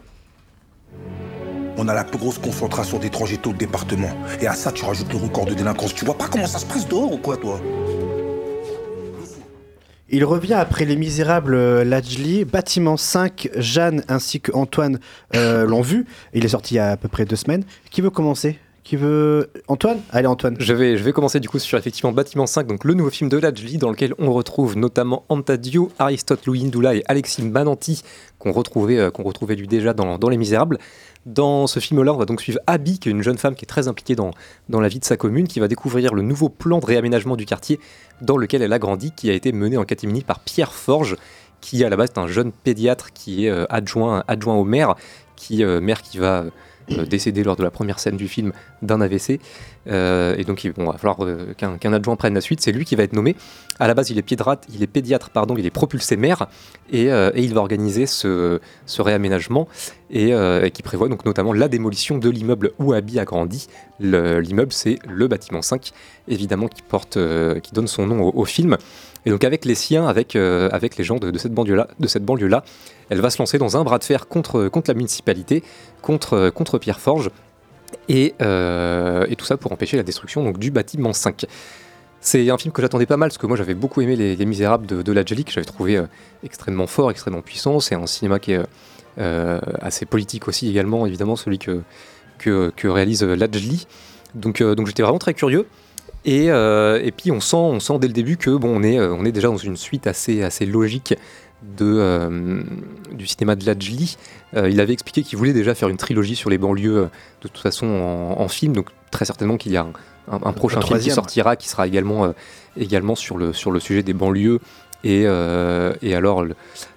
On 1.82 1.88
a 1.88 1.94
la 1.94 2.04
plus 2.04 2.18
grosse 2.18 2.36
concentration 2.36 2.98
d'étrangers 2.98 3.40
le 3.42 3.54
département. 3.54 4.10
Et 4.42 4.46
à 4.46 4.52
ça, 4.52 4.70
tu 4.70 4.84
rajoutes 4.84 5.10
le 5.14 5.18
record 5.18 5.46
de 5.46 5.54
délinquance. 5.54 5.94
Tu 5.94 6.04
vois 6.04 6.18
pas 6.18 6.28
comment 6.30 6.46
ça 6.46 6.58
se 6.58 6.66
passe 6.66 6.86
dehors 6.86 7.10
ou 7.10 7.16
quoi, 7.16 7.38
toi? 7.38 7.58
Il 10.10 10.26
revient 10.26 10.52
après 10.52 10.84
Les 10.84 10.96
Misérables, 10.96 11.54
euh, 11.54 11.82
Lajli, 11.82 12.44
Bâtiment 12.44 12.98
5, 12.98 13.48
Jeanne 13.56 14.04
ainsi 14.08 14.42
que 14.42 14.52
Antoine 14.52 15.00
euh, 15.34 15.64
l'ont 15.64 15.80
vu. 15.80 16.04
Il 16.34 16.44
est 16.44 16.48
sorti 16.48 16.74
il 16.74 16.76
y 16.76 16.80
a 16.80 16.90
à 16.90 16.96
peu 16.98 17.08
près 17.08 17.24
deux 17.24 17.36
semaines. 17.36 17.64
Qui 17.90 18.02
veut 18.02 18.10
commencer? 18.10 18.58
Qui 18.84 18.96
veut. 18.96 19.50
Antoine? 19.68 20.00
Allez, 20.10 20.26
Antoine. 20.26 20.56
Je 20.58 20.74
vais, 20.74 20.96
je 20.96 21.04
vais 21.04 21.12
commencer 21.12 21.38
du 21.38 21.48
coup 21.48 21.58
sur 21.58 21.78
effectivement 21.78 22.12
Bâtiment 22.12 22.46
5, 22.46 22.66
donc 22.66 22.84
le 22.84 22.94
nouveau 22.94 23.10
film 23.10 23.30
de 23.30 23.36
Lajli, 23.38 23.78
dans 23.78 23.90
lequel 23.90 24.14
on 24.18 24.32
retrouve 24.32 24.76
notamment 24.76 25.24
Antadio, 25.28 25.90
Aristote 25.98 26.44
Louis 26.46 26.64
Ndoula 26.64 26.94
et 26.96 27.02
Alexis 27.06 27.42
Mananti, 27.42 28.02
qu'on 28.38 28.52
retrouvait, 28.52 28.98
euh, 28.98 29.10
qu'on 29.10 29.22
retrouvait 29.22 29.54
lui 29.54 29.68
déjà 29.68 29.92
dans, 29.92 30.18
dans 30.18 30.28
Les 30.28 30.38
Misérables. 30.38 30.78
Dans 31.26 31.66
ce 31.66 31.80
film-là, 31.80 32.14
on 32.14 32.16
va 32.16 32.24
donc 32.24 32.40
suivre 32.40 32.60
Abby, 32.66 32.98
qui 32.98 33.08
est 33.08 33.12
une 33.12 33.22
jeune 33.22 33.36
femme 33.36 33.54
qui 33.54 33.64
est 33.64 33.68
très 33.68 33.88
impliquée 33.88 34.16
dans, 34.16 34.32
la 34.68 34.88
vie 34.88 34.98
de 34.98 35.04
sa 35.04 35.16
commune, 35.16 35.46
qui 35.46 35.60
va 35.60 35.68
découvrir 35.68 36.14
le 36.14 36.22
nouveau 36.22 36.48
plan 36.48 36.78
de 36.78 36.86
réaménagement 36.86 37.36
du 37.36 37.44
quartier 37.44 37.78
dans 38.22 38.38
lequel 38.38 38.62
elle 38.62 38.72
a 38.72 38.78
grandi, 38.78 39.12
qui 39.12 39.28
a 39.30 39.34
été 39.34 39.52
mené 39.52 39.76
en 39.76 39.84
catimini 39.84 40.22
par 40.22 40.40
Pierre 40.40 40.72
Forge, 40.72 41.16
qui 41.60 41.84
à 41.84 41.90
la 41.90 41.96
base 41.96 42.10
est 42.10 42.18
un 42.18 42.26
jeune 42.26 42.52
pédiatre 42.52 43.12
qui 43.12 43.44
est 43.44 43.50
euh, 43.50 43.66
adjoint, 43.68 44.24
adjoint 44.28 44.54
au 44.54 44.64
maire, 44.64 44.94
qui, 45.36 45.62
euh, 45.62 45.80
maire 45.80 46.00
qui 46.00 46.16
va 46.16 46.44
euh, 46.92 47.04
décéder 47.04 47.44
lors 47.44 47.56
de 47.56 47.62
la 47.62 47.70
première 47.70 47.98
scène 47.98 48.16
du 48.16 48.28
film 48.28 48.52
d'un 48.82 49.00
AVC. 49.00 49.40
Euh, 49.86 50.34
et 50.36 50.44
donc 50.44 50.64
il 50.64 50.72
va 50.72 50.92
falloir 50.98 51.24
euh, 51.24 51.54
qu'un 51.54 51.92
adjoint 51.92 52.16
prenne 52.16 52.34
la 52.34 52.40
suite. 52.40 52.60
C'est 52.60 52.72
lui 52.72 52.84
qui 52.84 52.96
va 52.96 53.02
être 53.02 53.12
nommé. 53.12 53.36
À 53.78 53.86
la 53.86 53.94
base, 53.94 54.10
il 54.10 54.18
est 54.18 54.22
pédiatre, 54.22 54.60
il 54.74 54.82
est, 54.82 54.86
pédiatre, 54.86 55.30
pardon, 55.30 55.54
il 55.56 55.64
est 55.64 55.70
propulsé 55.70 56.16
maire 56.16 56.48
et, 56.92 57.08
il 57.36 57.54
va 57.54 57.60
organiser 57.60 58.06
ce, 58.06 58.60
réaménagement 58.98 59.68
et, 60.10 60.32
qui 60.74 60.82
prévoit 60.82 61.08
donc 61.08 61.24
notamment 61.24 61.52
la 61.54 61.68
démolition 61.68 62.18
de 62.18 62.28
l'immeuble 62.28 62.72
où 62.78 62.92
Abby 62.92 63.18
a 63.18 63.24
grandi. 63.24 63.68
Le- 63.98 64.40
L'immeuble, 64.40 64.72
c'est 64.72 64.98
le 65.08 65.28
bâtiment 65.28 65.62
5, 65.62 65.92
évidemment, 66.28 66.68
qui, 66.68 66.82
porte, 66.82 67.18
qui 67.62 67.72
donne 67.72 67.86
son 67.86 68.06
nom 68.06 68.30
au, 68.34 68.44
film. 68.44 68.76
Et 69.24 69.30
donc 69.30 69.44
avec 69.44 69.64
les 69.64 69.74
siens, 69.74 70.06
avec, 70.06 70.36
avec 70.36 70.98
les 70.98 71.04
gens 71.04 71.16
de 71.16 71.38
cette 71.38 71.54
banlieue-là, 71.54 72.64
elle 73.10 73.20
va 73.20 73.28
se 73.28 73.38
lancer 73.38 73.58
dans 73.58 73.76
un 73.76 73.84
bras 73.84 73.98
de 73.98 74.04
fer 74.04 74.28
contre, 74.28 74.68
contre 74.68 74.88
la 74.88 74.94
municipalité, 74.94 75.62
contre, 76.00 76.50
contre 76.50 76.78
Pierre 76.78 77.00
Forge, 77.00 77.30
et, 78.08 78.34
euh, 78.40 79.26
et 79.28 79.36
tout 79.36 79.44
ça 79.44 79.56
pour 79.56 79.72
empêcher 79.72 79.96
la 79.96 80.02
destruction 80.02 80.44
donc, 80.44 80.58
du 80.58 80.70
bâtiment 80.70 81.12
5. 81.12 81.44
C'est 82.20 82.50
un 82.50 82.58
film 82.58 82.72
que 82.72 82.82
j'attendais 82.82 83.06
pas 83.06 83.16
mal, 83.16 83.30
parce 83.30 83.38
que 83.38 83.46
moi 83.46 83.56
j'avais 83.56 83.74
beaucoup 83.74 84.00
aimé 84.00 84.14
Les, 84.14 84.36
Les 84.36 84.46
Misérables 84.46 84.86
de, 84.86 85.02
de 85.02 85.22
que 85.22 85.50
j'avais 85.50 85.64
trouvé 85.64 85.96
euh, 85.96 86.06
extrêmement 86.44 86.86
fort, 86.86 87.10
extrêmement 87.10 87.42
puissant. 87.42 87.80
C'est 87.80 87.94
un 87.94 88.06
cinéma 88.06 88.38
qui 88.38 88.52
est 88.52 88.60
euh, 89.18 89.60
assez 89.80 90.06
politique 90.06 90.46
aussi 90.46 90.68
également, 90.68 91.06
évidemment, 91.06 91.36
celui 91.36 91.58
que, 91.58 91.82
que, 92.38 92.88
réalise 92.88 93.22
Lajli. 93.24 93.86
Donc, 94.34 94.62
donc 94.62 94.86
j'étais 94.86 95.02
vraiment 95.02 95.18
très 95.18 95.34
curieux. 95.34 95.66
Et, 96.24 96.46
et 96.46 97.12
puis 97.16 97.32
on 97.32 97.40
sent, 97.40 97.56
on 97.56 97.80
sent 97.80 97.98
dès 97.98 98.06
le 98.06 98.12
début 98.12 98.36
que 98.36 98.50
bon, 98.50 98.76
on 98.76 98.82
est, 98.82 99.00
on 99.00 99.24
est 99.24 99.32
déjà 99.32 99.48
dans 99.48 99.56
une 99.56 99.76
suite 99.76 100.06
assez, 100.06 100.42
assez 100.42 100.66
logique 100.66 101.14
de, 101.62 101.84
euh, 101.98 102.62
du 103.12 103.26
cinéma 103.26 103.54
de 103.56 103.64
Lajli. 103.66 104.16
Euh, 104.56 104.68
il 104.70 104.80
avait 104.80 104.92
expliqué 104.92 105.22
qu'il 105.22 105.38
voulait 105.38 105.52
déjà 105.52 105.74
faire 105.74 105.88
une 105.88 105.96
trilogie 105.96 106.36
sur 106.36 106.50
les 106.50 106.58
banlieues 106.58 106.96
euh, 106.98 107.02
de 107.42 107.48
toute 107.48 107.58
façon 107.58 107.86
en, 107.86 108.40
en 108.40 108.48
film, 108.48 108.72
donc 108.74 108.88
très 109.10 109.24
certainement 109.24 109.56
qu'il 109.56 109.72
y 109.72 109.76
a 109.76 109.82
un, 109.82 109.92
un- 110.32 110.40
un 110.44 110.52
prochain 110.52 110.80
film 110.80 110.98
qui 110.98 111.10
sortira 111.14 111.56
qui 111.56 111.68
sera 111.68 111.86
également, 111.86 112.24
euh, 112.24 112.32
également 112.76 113.14
sur, 113.14 113.36
le, 113.36 113.52
sur 113.52 113.70
le 113.70 113.80
sujet 113.80 114.02
des 114.02 114.14
banlieues. 114.14 114.58
Et, 115.02 115.22
euh, 115.26 115.94
et 116.02 116.14
alors, 116.14 116.44
le- 116.44 116.54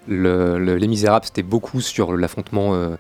le- 0.08 0.60
le- 0.60 0.76
Les 0.76 0.88
Misérables, 0.88 1.26
c'était 1.26 1.42
beaucoup 1.44 1.80
sur 1.80 2.18
l'affrontement 2.18 2.74
euh, 2.76 2.96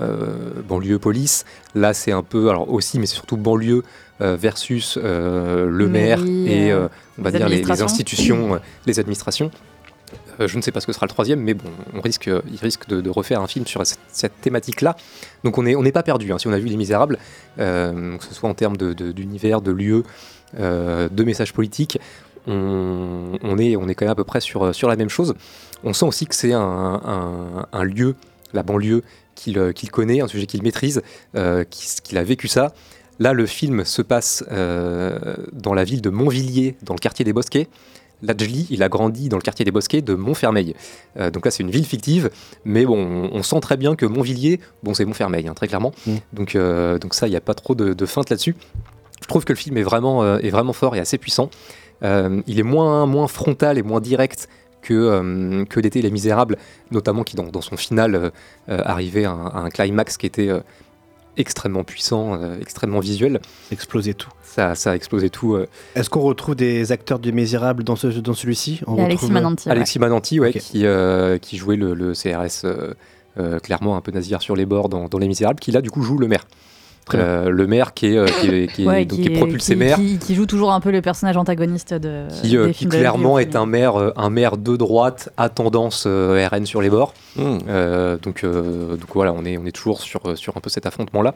euh, 0.00 0.50
banlieue-police. 0.68 1.44
Là, 1.74 1.94
c'est 1.94 2.12
un 2.12 2.22
peu, 2.24 2.50
alors 2.50 2.68
aussi, 2.72 2.98
mais 2.98 3.06
c'est 3.06 3.14
surtout 3.14 3.36
banlieue 3.36 3.82
euh, 4.20 4.36
versus 4.36 4.98
euh, 5.02 5.68
le 5.70 5.88
maire 5.88 6.24
et, 6.24 6.72
on 7.18 7.22
va 7.22 7.30
les 7.30 7.38
dire, 7.38 7.48
les, 7.48 7.56
institutions, 7.84 8.60
les 8.86 8.98
administrations. 8.98 9.50
Euh, 10.40 10.48
je 10.48 10.56
ne 10.56 10.62
sais 10.62 10.72
pas 10.72 10.80
ce 10.80 10.86
que 10.86 10.92
sera 10.92 11.06
le 11.06 11.10
troisième, 11.10 11.40
mais 11.40 11.54
bon, 11.54 11.70
on 11.94 12.00
risque, 12.00 12.26
il 12.26 12.58
risque 12.60 12.88
de, 12.88 13.10
refaire 13.10 13.40
un 13.40 13.46
film 13.46 13.66
sur 13.66 13.82
cette, 13.84 14.40
thématique-là. 14.40 14.96
Donc 15.44 15.58
on 15.58 15.62
n'est 15.62 15.92
pas 15.92 16.02
perdu. 16.02 16.32
hein. 16.32 16.38
Si 16.38 16.46
on 16.46 16.52
a 16.52 16.58
vu 16.58 16.68
Les 16.68 16.76
Misérables, 16.76 17.18
euh, 17.58 18.16
que 18.16 18.24
ce 18.24 18.34
soit 18.34 18.48
en 18.48 18.54
termes 18.54 18.76
de- 18.76 18.92
de- 18.92 19.12
d'univers, 19.12 19.60
de, 19.60 19.72
lieux, 19.72 20.02
euh, 20.58 21.08
de 21.10 21.24
messages 21.24 21.52
politiques, 21.52 21.98
on, 22.46 23.58
est, 23.58 23.74
quand 23.94 24.04
même 24.06 24.12
à 24.12 24.14
peu 24.14 24.24
près 24.24 24.40
sur, 24.40 24.64
la 24.64 24.96
même 24.96 25.08
chose. 25.08 25.34
On 25.84 25.92
sent 25.92 26.06
aussi 26.06 26.26
que 26.26 26.34
c'est 26.34 26.52
un, 26.52 27.84
lieu, 27.84 28.14
la 28.52 28.62
banlieue, 28.62 29.02
qu'il 29.34 29.58
euh, 29.58 29.72
connaît, 29.92 30.20
un 30.20 30.28
sujet 30.28 30.46
qu'il 30.46 30.62
maîtrise, 30.62 31.02
euh, 31.36 31.64
qu'il 31.64 32.18
a 32.18 32.24
vécu 32.24 32.48
ça. 32.48 32.72
Là, 33.20 33.32
le 33.32 33.46
film 33.46 33.84
se 33.84 34.02
passe 34.02 34.44
euh, 34.50 35.36
dans 35.52 35.74
la 35.74 35.84
ville 35.84 36.00
de 36.00 36.10
Montvilliers, 36.10 36.76
dans 36.82 36.94
le 36.94 36.98
quartier 36.98 37.24
des 37.24 37.32
Bosquets. 37.32 37.68
Lajli, 38.22 38.66
il 38.70 38.82
a 38.82 38.88
grandi 38.88 39.28
dans 39.28 39.36
le 39.36 39.42
quartier 39.42 39.64
des 39.64 39.70
Bosquets 39.70 40.02
de 40.02 40.14
Montfermeil. 40.14 40.74
Euh, 41.18 41.30
donc 41.30 41.44
là, 41.44 41.50
c'est 41.50 41.62
une 41.62 41.70
ville 41.70 41.86
fictive, 41.86 42.30
mais 42.64 42.84
bon, 42.84 42.98
on, 42.98 43.36
on 43.36 43.42
sent 43.42 43.60
très 43.60 43.76
bien 43.76 43.94
que 43.96 44.06
Montvilliers, 44.06 44.60
bon, 44.82 44.94
c'est 44.94 45.04
Montfermeil, 45.04 45.46
hein, 45.48 45.54
très 45.54 45.68
clairement. 45.68 45.92
Donc, 46.32 46.54
euh, 46.54 46.98
donc 46.98 47.14
ça, 47.14 47.26
il 47.26 47.30
n'y 47.30 47.36
a 47.36 47.40
pas 47.40 47.54
trop 47.54 47.74
de, 47.74 47.94
de 47.94 48.06
feinte 48.06 48.30
là-dessus. 48.30 48.56
Je 49.22 49.26
trouve 49.26 49.44
que 49.44 49.52
le 49.52 49.58
film 49.58 49.76
est 49.76 49.82
vraiment, 49.82 50.22
euh, 50.22 50.38
est 50.38 50.50
vraiment 50.50 50.72
fort 50.72 50.96
et 50.96 51.00
assez 51.00 51.18
puissant. 51.18 51.50
Il 52.02 52.60
est 52.60 52.62
moins, 52.62 53.06
moins 53.06 53.26
frontal 53.26 53.76
et 53.76 53.82
moins 53.82 54.00
direct 54.00 54.48
que, 54.82 54.94
euh, 54.94 55.64
que 55.64 55.80
l'été 55.80 56.00
Les 56.00 56.12
Misérables, 56.12 56.56
notamment 56.92 57.24
qui, 57.24 57.34
dans, 57.34 57.48
dans 57.48 57.60
son 57.60 57.76
final, 57.76 58.14
euh, 58.14 58.30
arrivait 58.68 59.24
à 59.24 59.32
un, 59.32 59.46
à 59.46 59.58
un 59.58 59.68
climax 59.70 60.16
qui 60.16 60.26
était 60.26 60.48
euh, 60.48 60.60
extrêmement 61.38 61.84
puissant, 61.84 62.34
euh, 62.34 62.56
extrêmement 62.60 63.00
visuel. 63.00 63.40
Explosé 63.72 64.12
tout. 64.14 64.28
Ça, 64.42 64.74
ça 64.74 64.90
a 64.90 64.94
explosé 64.96 65.30
tout. 65.30 65.54
euh. 65.54 65.66
Est-ce 65.94 66.10
qu'on 66.10 66.20
retrouve 66.20 66.54
des 66.56 66.92
acteurs 66.92 67.18
du 67.18 67.32
Misérable 67.32 67.84
dans, 67.84 67.96
ce, 67.96 68.08
dans 68.08 68.34
celui-ci? 68.34 68.80
On 68.86 68.94
Il 68.94 68.98
y 68.98 69.00
a 69.00 69.04
Alexis 69.04 69.24
retrouve- 69.26 69.32
Mananti, 69.34 69.68
ouais. 69.68 69.72
Alexis 69.72 69.98
Mananti, 69.98 70.40
ouais, 70.40 70.48
Ok. 70.48 70.58
qui, 70.58 70.84
euh, 70.86 71.38
qui 71.38 71.56
jouait 71.56 71.76
le, 71.76 71.94
le 71.94 72.12
CRS 72.12 72.64
euh, 72.64 72.92
euh, 73.38 73.58
clairement 73.60 73.96
un 73.96 74.00
peu 74.00 74.10
nasillard 74.10 74.42
sur 74.42 74.56
les 74.56 74.66
bords 74.66 74.88
dans, 74.88 75.08
dans 75.08 75.18
Les 75.18 75.28
Misérables, 75.28 75.60
qui 75.60 75.70
là 75.72 75.80
du 75.80 75.90
coup 75.90 76.02
joue 76.02 76.18
le 76.18 76.26
maire. 76.28 76.46
Euh, 77.16 77.48
le 77.48 77.66
maire 77.66 77.94
qui 77.94 78.06
est, 78.06 78.16
euh, 78.18 78.26
qui 78.26 78.48
est, 78.48 78.66
qui 78.72 78.82
est- 78.82 78.86
Ouais, 78.88 79.04
donc, 79.04 79.18
qui 79.20 79.26
est 79.26 79.30
propulsé 79.36 79.72
qui- 79.74 79.78
maire. 79.78 79.96
qui- 79.96 80.18
qui 80.18 80.34
joue 80.34 80.46
toujours 80.46 80.72
un 80.72 80.80
peu 80.80 80.90
le 80.90 81.00
personnage 81.02 81.36
antagoniste 81.36 81.94
de. 81.94 82.26
qui, 82.42 82.56
euh, 82.56 82.66
des 82.66 82.72
qui 82.72 82.78
films 82.80 82.90
clairement 82.90 83.38
est 83.38 83.56
un 83.56 83.66
maire, 83.66 83.96
euh, 83.96 84.12
un 84.16 84.30
maire 84.30 84.56
de 84.56 84.76
droite 84.76 85.30
à 85.36 85.48
tendance 85.48 86.04
euh, 86.06 86.46
RN 86.50 86.66
sur 86.66 86.82
les 86.82 86.90
bords. 86.90 87.14
Hmm. 87.36 87.58
Euh, 87.68 88.16
donc, 88.18 88.44
euh, 88.44 88.96
donc 88.96 89.08
voilà, 89.14 89.32
on 89.32 89.44
est, 89.44 89.56
on 89.58 89.64
est 89.66 89.72
toujours 89.72 90.00
sur, 90.00 90.20
euh, 90.26 90.36
sur 90.36 90.56
un 90.56 90.60
peu 90.60 90.70
cet 90.70 90.86
affrontement-là. 90.86 91.34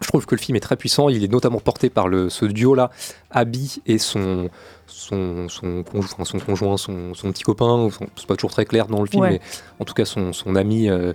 Je 0.00 0.06
trouve 0.06 0.26
que 0.26 0.36
le 0.36 0.40
film 0.40 0.54
est 0.54 0.60
très 0.60 0.76
puissant. 0.76 1.08
Il 1.08 1.24
est 1.24 1.32
notamment 1.32 1.58
porté 1.58 1.90
par 1.90 2.06
le, 2.06 2.28
ce 2.28 2.44
duo-là, 2.44 2.90
Abby 3.32 3.82
et 3.86 3.98
son, 3.98 4.48
son, 4.86 5.48
son, 5.48 5.82
conjoint, 5.82 6.10
enfin, 6.20 6.24
son 6.24 6.38
conjoint, 6.38 6.76
son, 6.76 7.14
son 7.14 7.32
petit 7.32 7.42
copain. 7.42 7.88
C'est 8.16 8.26
pas 8.28 8.36
toujours 8.36 8.52
très 8.52 8.64
clair 8.64 8.86
dans 8.86 9.00
le 9.00 9.08
film, 9.08 9.22
Ouais. 9.22 9.30
mais 9.32 9.40
en 9.80 9.84
tout 9.84 9.94
cas 9.94 10.04
son, 10.04 10.32
son 10.32 10.54
ami 10.54 10.88
euh, 10.88 10.98
euh, 10.98 11.12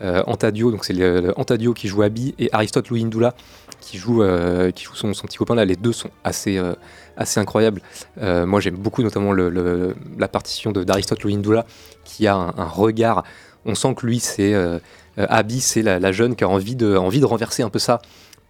Antadio. 0.00 0.70
Donc 0.70 0.84
c'est 0.84 0.94
Antadio 1.36 1.74
qui 1.74 1.88
joue 1.88 2.02
Abby 2.02 2.34
et 2.38 2.48
Aristote 2.52 2.88
Louis 2.88 3.04
Ndoula 3.04 3.34
qui 3.82 3.98
joue, 3.98 4.22
euh, 4.22 4.70
qui 4.70 4.84
joue 4.84 4.94
son, 4.94 5.12
son 5.12 5.26
petit 5.26 5.36
copain. 5.36 5.54
Là, 5.54 5.64
les 5.64 5.76
deux 5.76 5.92
sont 5.92 6.10
assez, 6.24 6.56
euh, 6.56 6.74
assez 7.16 7.40
incroyables. 7.40 7.82
Euh, 8.22 8.46
moi, 8.46 8.60
j'aime 8.60 8.76
beaucoup 8.76 9.02
notamment 9.02 9.32
la 9.32 10.28
partition 10.28 10.72
d'Aristote 10.72 11.22
Louis 11.22 11.36
Ndoula 11.36 11.66
qui 12.04 12.26
a 12.26 12.36
un, 12.36 12.54
un 12.56 12.64
regard. 12.64 13.24
On 13.64 13.74
sent 13.74 13.94
que 13.94 14.06
lui, 14.06 14.18
c'est 14.18 14.54
euh, 14.54 14.78
euh, 15.18 15.26
Abby, 15.28 15.60
c'est 15.60 15.82
la, 15.82 15.98
la 15.98 16.12
jeune 16.12 16.36
qui 16.36 16.44
a 16.44 16.48
envie 16.48 16.76
de, 16.76 16.96
envie 16.96 17.20
de 17.20 17.26
renverser 17.26 17.62
un 17.62 17.70
peu 17.70 17.78
ça 17.78 18.00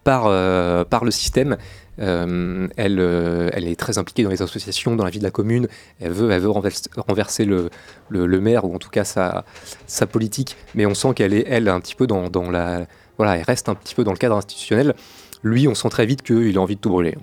par, 0.03 0.23
euh, 0.27 0.83
par 0.83 1.05
le 1.05 1.11
système. 1.11 1.57
Euh, 1.99 2.67
elle, 2.75 2.97
euh, 2.99 3.49
elle 3.53 3.67
est 3.67 3.75
très 3.79 3.97
impliquée 3.99 4.23
dans 4.23 4.31
les 4.31 4.41
associations, 4.41 4.95
dans 4.95 5.03
la 5.03 5.11
vie 5.11 5.19
de 5.19 5.23
la 5.23 5.31
commune. 5.31 5.67
Elle 6.01 6.11
veut, 6.11 6.31
elle 6.31 6.41
veut 6.41 6.49
renverser, 6.49 6.89
renverser 7.07 7.45
le, 7.45 7.69
le, 8.09 8.25
le 8.25 8.41
maire, 8.41 8.65
ou 8.65 8.73
en 8.73 8.79
tout 8.79 8.89
cas 8.89 9.03
sa, 9.03 9.45
sa 9.85 10.07
politique. 10.07 10.57
Mais 10.75 10.85
on 10.85 10.95
sent 10.95 11.13
qu'elle 11.15 11.33
est, 11.33 11.45
elle, 11.47 11.69
un 11.69 11.79
petit 11.79 11.95
peu 11.95 12.07
dans, 12.07 12.29
dans 12.29 12.49
la. 12.49 12.87
Voilà, 13.17 13.37
elle 13.37 13.43
reste 13.43 13.69
un 13.69 13.75
petit 13.75 13.93
peu 13.93 14.03
dans 14.03 14.11
le 14.11 14.17
cadre 14.17 14.35
institutionnel. 14.35 14.95
Lui, 15.43 15.67
on 15.67 15.75
sent 15.75 15.89
très 15.89 16.05
vite 16.05 16.21
qu'il 16.23 16.57
a 16.57 16.61
envie 16.61 16.75
de 16.77 16.79
tout 16.79 16.89
brûler. 16.89 17.15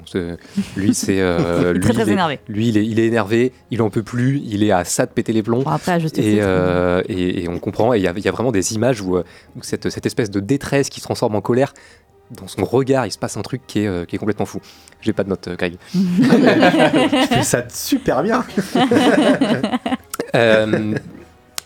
Lui, 0.77 0.95
c'est. 0.95 1.21
euh, 1.21 1.39
Il 1.63 1.67
est 1.69 1.73
lui, 1.73 1.81
très, 1.81 1.93
très 1.95 2.09
est- 2.09 2.13
énervé. 2.13 2.39
Lui, 2.49 2.69
il 2.69 2.77
est, 2.77 2.87
il 2.87 3.01
est 3.01 3.07
énervé, 3.07 3.53
il 3.73 3.81
en 3.83 3.91
peut 3.91 4.03
plus, 4.05 4.41
il 4.45 4.63
est 4.63 4.71
à 4.71 4.85
ça 4.85 5.07
de 5.07 5.11
péter 5.11 5.33
les 5.33 5.43
plombs. 5.43 5.65
après, 5.67 5.97
et, 6.01 6.05
titre, 6.11 7.03
et, 7.09 7.43
et 7.43 7.49
on 7.49 7.59
comprend, 7.59 7.93
et 7.95 7.99
il 7.99 8.03
y, 8.03 8.07
a- 8.07 8.13
il 8.15 8.23
y 8.25 8.29
a 8.29 8.33
vraiment 8.33 8.53
des 8.53 8.75
images 8.75 9.01
où, 9.01 9.17
où 9.17 9.23
cette, 9.63 9.89
cette 9.91 10.05
espèce 10.07 10.31
de 10.31 10.39
détresse 10.39 10.91
qui 10.91 11.01
se 11.01 11.05
transforme 11.07 11.35
en 11.35 11.41
colère, 11.41 11.73
dans 12.31 12.47
son 12.49 12.65
regard, 12.65 13.07
il 13.07 13.11
se 13.13 13.19
passe 13.19 13.37
un 13.37 13.43
truc 13.43 13.63
qui 13.67 13.81
est, 13.81 13.87
euh, 13.87 14.05
qui 14.05 14.17
est 14.17 14.19
complètement 14.19 14.47
fou. 14.47 14.61
J'ai 15.01 15.13
pas 15.13 15.25
de 15.25 15.29
note, 15.31 15.49
euh, 15.49 15.57
Greg. 15.57 15.77
Tu 15.93 15.99
fais 17.35 17.43
ça 17.43 17.65
super 17.69 18.23
bien. 18.23 18.45
Euh, 20.37 20.95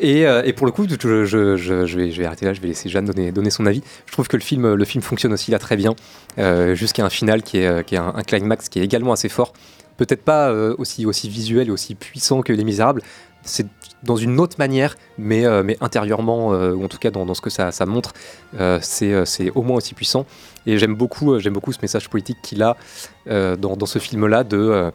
et, 0.01 0.23
et 0.23 0.53
pour 0.55 0.65
le 0.67 0.73
coup, 0.73 0.87
je, 0.89 0.95
je- 1.25 1.57
je- 1.57 1.85
je 1.87 1.99
vais, 1.99 2.11
je 2.11 2.19
vais 2.19 2.25
arrêter 2.27 2.47
là, 2.47 2.55
je 2.55 2.61
vais 2.63 2.69
laisser 2.69 2.89
Jeanne 2.89 3.05
donner, 3.05 3.31
donner 3.31 3.51
son 3.51 3.67
avis. 3.67 3.83
Je 4.07 4.13
trouve 4.13 4.27
que 4.27 4.37
le 4.39 4.43
film, 4.43 4.73
le 4.75 4.85
film 4.87 5.03
fonctionne 5.03 5.33
aussi 5.35 5.51
là 5.51 5.59
très 5.59 5.77
bien, 5.77 5.95
euh, 6.39 6.75
jusqu'à 6.75 7.05
un 7.05 7.11
final 7.11 7.43
qui 7.43 7.59
est, 7.59 7.85
qui 7.87 7.95
est 7.95 7.99
un, 7.99 8.13
un 8.17 8.23
climax 8.23 8.69
qui 8.71 8.79
est 8.79 8.83
également 8.85 9.13
assez 9.13 9.29
fort. 9.29 9.53
Peut-être 9.99 10.23
pas 10.23 10.51
aussi, 10.79 11.05
aussi 11.07 11.29
visuel 11.29 11.69
et 11.69 11.71
aussi 11.71 11.95
puissant 11.95 12.41
que 12.41 12.53
Les 12.55 12.65
Misérables. 12.65 13.03
C'est 13.45 13.67
dans 14.03 14.17
une 14.17 14.39
autre 14.41 14.57
manière, 14.59 14.97
mais, 15.19 15.47
euh, 15.47 15.63
mais 15.63 15.77
intérieurement, 15.81 16.53
euh, 16.53 16.73
ou 16.75 16.85
en 16.85 16.89
tout 16.89 16.99
cas 16.99 17.11
dans, 17.11 17.25
dans 17.27 17.35
ce 17.35 17.41
que 17.41 17.51
ça, 17.51 17.73
ça 17.73 17.87
montre, 17.87 18.13
euh, 18.61 18.79
c'est 18.83 19.13
euh, 19.13 19.25
c'est 19.25 19.51
au 19.55 19.63
moins 19.63 19.77
aussi 19.79 19.95
puissant. 19.95 20.27
Et 20.67 20.79
j'aime 20.79 20.95
beaucoup, 20.95 21.39
j'aime 21.39 21.53
beaucoup 21.55 21.73
ce 21.73 21.79
message 21.83 22.09
politique 22.11 22.39
qu'il 22.43 22.63
a 22.63 22.77
dans, 23.27 23.77
dans 23.77 23.87
ce 23.87 23.99
film-là 23.99 24.45
de, 24.45 24.91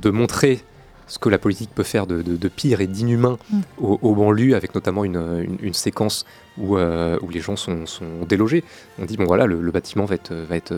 de 0.00 0.10
montrer 0.10 0.62
ce 1.06 1.18
que 1.18 1.28
la 1.28 1.38
politique 1.38 1.70
peut 1.74 1.84
faire 1.84 2.06
de, 2.06 2.20
de- 2.22 2.36
de 2.36 2.48
pire 2.48 2.80
et 2.80 2.86
d'inhumain 2.88 3.38
Mm. 3.50 3.60
aux, 3.80 3.98
aux 4.02 4.14
banlieues, 4.14 4.56
avec 4.56 4.74
notamment 4.74 5.04
une, 5.04 5.16
une- 5.16 5.58
une 5.62 5.74
séquence 5.74 6.24
où, 6.58 6.76
où 6.78 7.28
les 7.30 7.40
gens 7.40 7.56
sont, 7.56 7.86
sont 7.86 8.24
délogés. 8.28 8.64
On 8.98 9.04
dit, 9.04 9.16
bon 9.16 9.24
voilà, 9.26 9.46
le, 9.46 9.60
le 9.60 9.70
bâtiment 9.70 10.04
va 10.06 10.14
être, 10.16 10.34
va 10.34 10.56
être, 10.56 10.74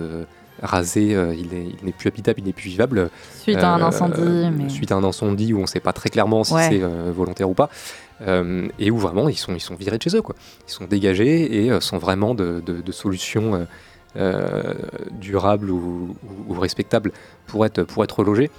rasé, 0.62 1.14
euh, 1.14 1.34
il 1.34 1.54
est- 1.54 1.66
il 1.80 1.84
n'est 1.86 1.92
plus 1.92 2.08
habitable, 2.08 2.40
il 2.40 2.44
n'est 2.44 2.52
plus 2.52 2.68
vivable. 2.70 3.10
Suite 3.42 3.58
à 3.58 3.74
un 3.74 3.82
incendie, 3.82 4.50
mais- 4.56 4.68
Suite 4.68 4.92
à 4.92 4.96
un 4.96 5.04
incendie 5.04 5.52
où 5.52 5.58
on 5.58 5.62
ne 5.62 5.66
sait 5.66 5.80
pas 5.80 5.92
très 5.92 6.08
clairement 6.10 6.44
si 6.44 6.54
Ouais. 6.54 6.68
c'est 6.70 6.82
euh, 6.82 7.12
volontaire 7.14 7.48
ou 7.48 7.54
pas. 7.54 7.68
Euh, 8.26 8.66
et 8.80 8.90
où 8.90 8.98
vraiment 8.98 9.28
ils 9.28 9.36
sont, 9.36 9.54
ils 9.54 9.60
sont 9.60 9.76
virés 9.76 9.96
de 9.98 10.02
chez 10.02 10.16
eux. 10.16 10.22
Quoi. 10.22 10.34
Ils 10.66 10.72
sont 10.72 10.86
dégagés 10.86 11.64
et 11.64 11.70
euh, 11.70 11.80
sans 11.80 11.98
vraiment 11.98 12.34
de, 12.34 12.60
de, 12.66 12.80
de 12.80 12.92
solution 12.92 13.54
euh, 13.54 13.64
euh, 14.16 14.74
durable 15.12 15.70
ou, 15.70 16.16
ou- 16.48 16.52
ou 16.54 16.58
respectable 16.60 17.12
pour 17.46 17.64
être, 17.64 17.82
pour 17.84 18.02
être 18.02 18.24
logés. 18.24 18.50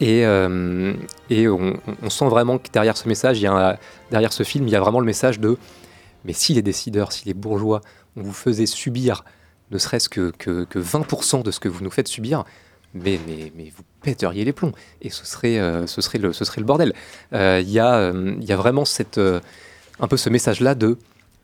Et, 0.00 0.24
euh, 0.26 0.92
et 1.30 1.48
on, 1.48 1.74
on 2.02 2.10
sent 2.10 2.28
vraiment 2.28 2.58
que 2.58 2.68
derrière 2.72 2.96
ce 2.96 3.08
message, 3.08 3.38
il 3.38 3.42
y 3.44 3.46
a 3.46 3.70
un- 3.70 3.76
derrière 4.10 4.32
ce 4.32 4.42
film, 4.42 4.66
il 4.68 4.70
y 4.72 4.76
a 4.76 4.80
vraiment 4.80 5.00
le 5.00 5.06
message 5.06 5.40
de 5.40 5.56
mais 6.26 6.32
si 6.32 6.54
les 6.54 6.62
décideurs, 6.62 7.12
si 7.12 7.26
les 7.26 7.34
bourgeois, 7.34 7.80
on 8.16 8.22
vous 8.22 8.32
faisait 8.32 8.66
subir 8.66 9.24
ne 9.70 9.78
serait-ce 9.78 10.08
que, 10.08 10.30
que, 10.38 10.64
que 10.64 10.78
20% 10.78 11.42
de 11.42 11.50
ce 11.50 11.60
que 11.60 11.68
vous 11.68 11.82
nous 11.82 11.90
faites 11.90 12.08
subir, 12.08 12.44
mais, 12.94 13.18
mais, 13.26 13.52
mais 13.56 13.72
vous 13.76 13.82
pèteriez 14.02 14.44
les 14.44 14.52
plombs. 14.52 14.72
Et 15.02 15.10
ce 15.10 15.24
serait, 15.26 15.58
euh, 15.58 15.86
ce 15.86 16.00
serait, 16.00 16.18
le, 16.18 16.32
ce 16.32 16.44
serait 16.44 16.60
le 16.60 16.66
bordel. 16.66 16.92
Euh, 17.32 17.60
Il 17.62 17.70
y, 17.70 17.78
a, 17.80 17.94
euh, 17.96 18.36
y 18.40 18.52
a 18.52 18.56
vraiment 18.56 18.84
cette, 18.84 19.18
euh, 19.18 19.40
un 20.00 20.06
peu 20.08 20.16
ce 20.16 20.28
message-là 20.30 20.74
de 20.74 20.96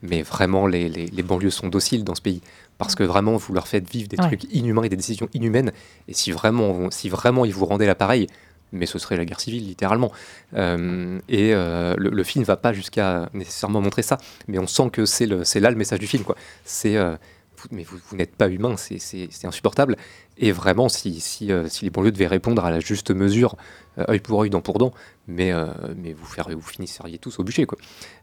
mais 0.03 0.23
vraiment 0.23 0.67
les, 0.67 0.89
les, 0.89 1.07
les 1.09 1.23
banlieues 1.23 1.51
sont 1.51 1.69
dociles 1.69 2.05
dans 2.05 2.15
ce 2.15 2.23
pays. 2.23 2.41
Parce 2.79 2.95
que 2.95 3.03
vraiment 3.03 3.37
vous 3.37 3.53
leur 3.53 3.69
faites 3.69 3.91
vivre 3.91 4.09
des 4.09 4.17
Ouais. 4.19 4.27
trucs 4.29 4.45
inhumains 4.55 4.85
et 4.85 4.89
des 4.89 4.97
décisions 4.97 5.29
inhumaines. 5.35 5.73
Et 6.09 6.15
si 6.15 6.33
vraiment, 6.33 6.91
si 6.91 7.11
vraiment 7.11 7.45
ils 7.45 7.53
vous 7.53 7.67
rendaient 7.67 7.87
l'appareil 7.87 8.27
mais 8.73 8.87
ce 8.87 9.01
serait 9.01 9.17
la 9.17 9.25
guerre 9.25 9.41
civile 9.41 9.67
littéralement. 9.67 10.13
Euh, 10.55 11.19
et 11.29 11.53
euh, 11.55 11.95
le, 11.99 12.09
le 12.11 12.23
film 12.23 12.45
va 12.45 12.57
pas 12.57 12.73
jusqu'à 12.73 13.29
nécessairement 13.35 13.81
montrer 13.81 14.03
ça. 14.03 14.17
Mais 14.47 14.59
on 14.61 14.69
sent 14.69 14.91
que 14.93 15.05
c'est 15.07 15.27
là 15.27 15.71
le 15.71 15.77
message 15.77 15.99
du 15.99 16.07
film 16.07 16.23
c'est 16.65 16.97
euh, 16.97 17.17
vous- 17.63 17.69
mais 17.71 17.83
vous, 17.85 17.99
vous 18.09 18.17
n'êtes 18.17 18.35
pas 18.37 18.49
humain, 18.49 18.77
c'est- 18.77 18.99
c'est 18.99 19.29
c'est 19.31 19.47
insupportable. 19.47 19.97
Et 20.39 20.53
vraiment, 20.53 20.89
si, 20.89 21.21
si, 21.21 21.53
euh, 21.53 21.69
si 21.69 21.85
les 21.85 21.91
banlieues 21.91 22.13
devaient 22.13 22.27
répondre 22.27 22.65
à 22.65 22.71
la 22.71 22.81
juste 22.81 23.11
mesure, 23.11 23.57
euh, 23.99 24.05
œil 24.09 24.21
pour 24.21 24.41
œil, 24.43 24.51
dent 24.51 24.61
pour 24.63 24.79
dent, 24.79 24.93
mais, 25.29 25.53
euh, 25.53 25.67
mais 25.97 26.13
vous, 26.13 26.25
faire, 26.27 26.49
vous 26.51 26.61
finisseriez 26.63 27.19
tous 27.19 27.39
au 27.39 27.45
bûcher. 27.45 27.67
Quoi. 27.67 27.79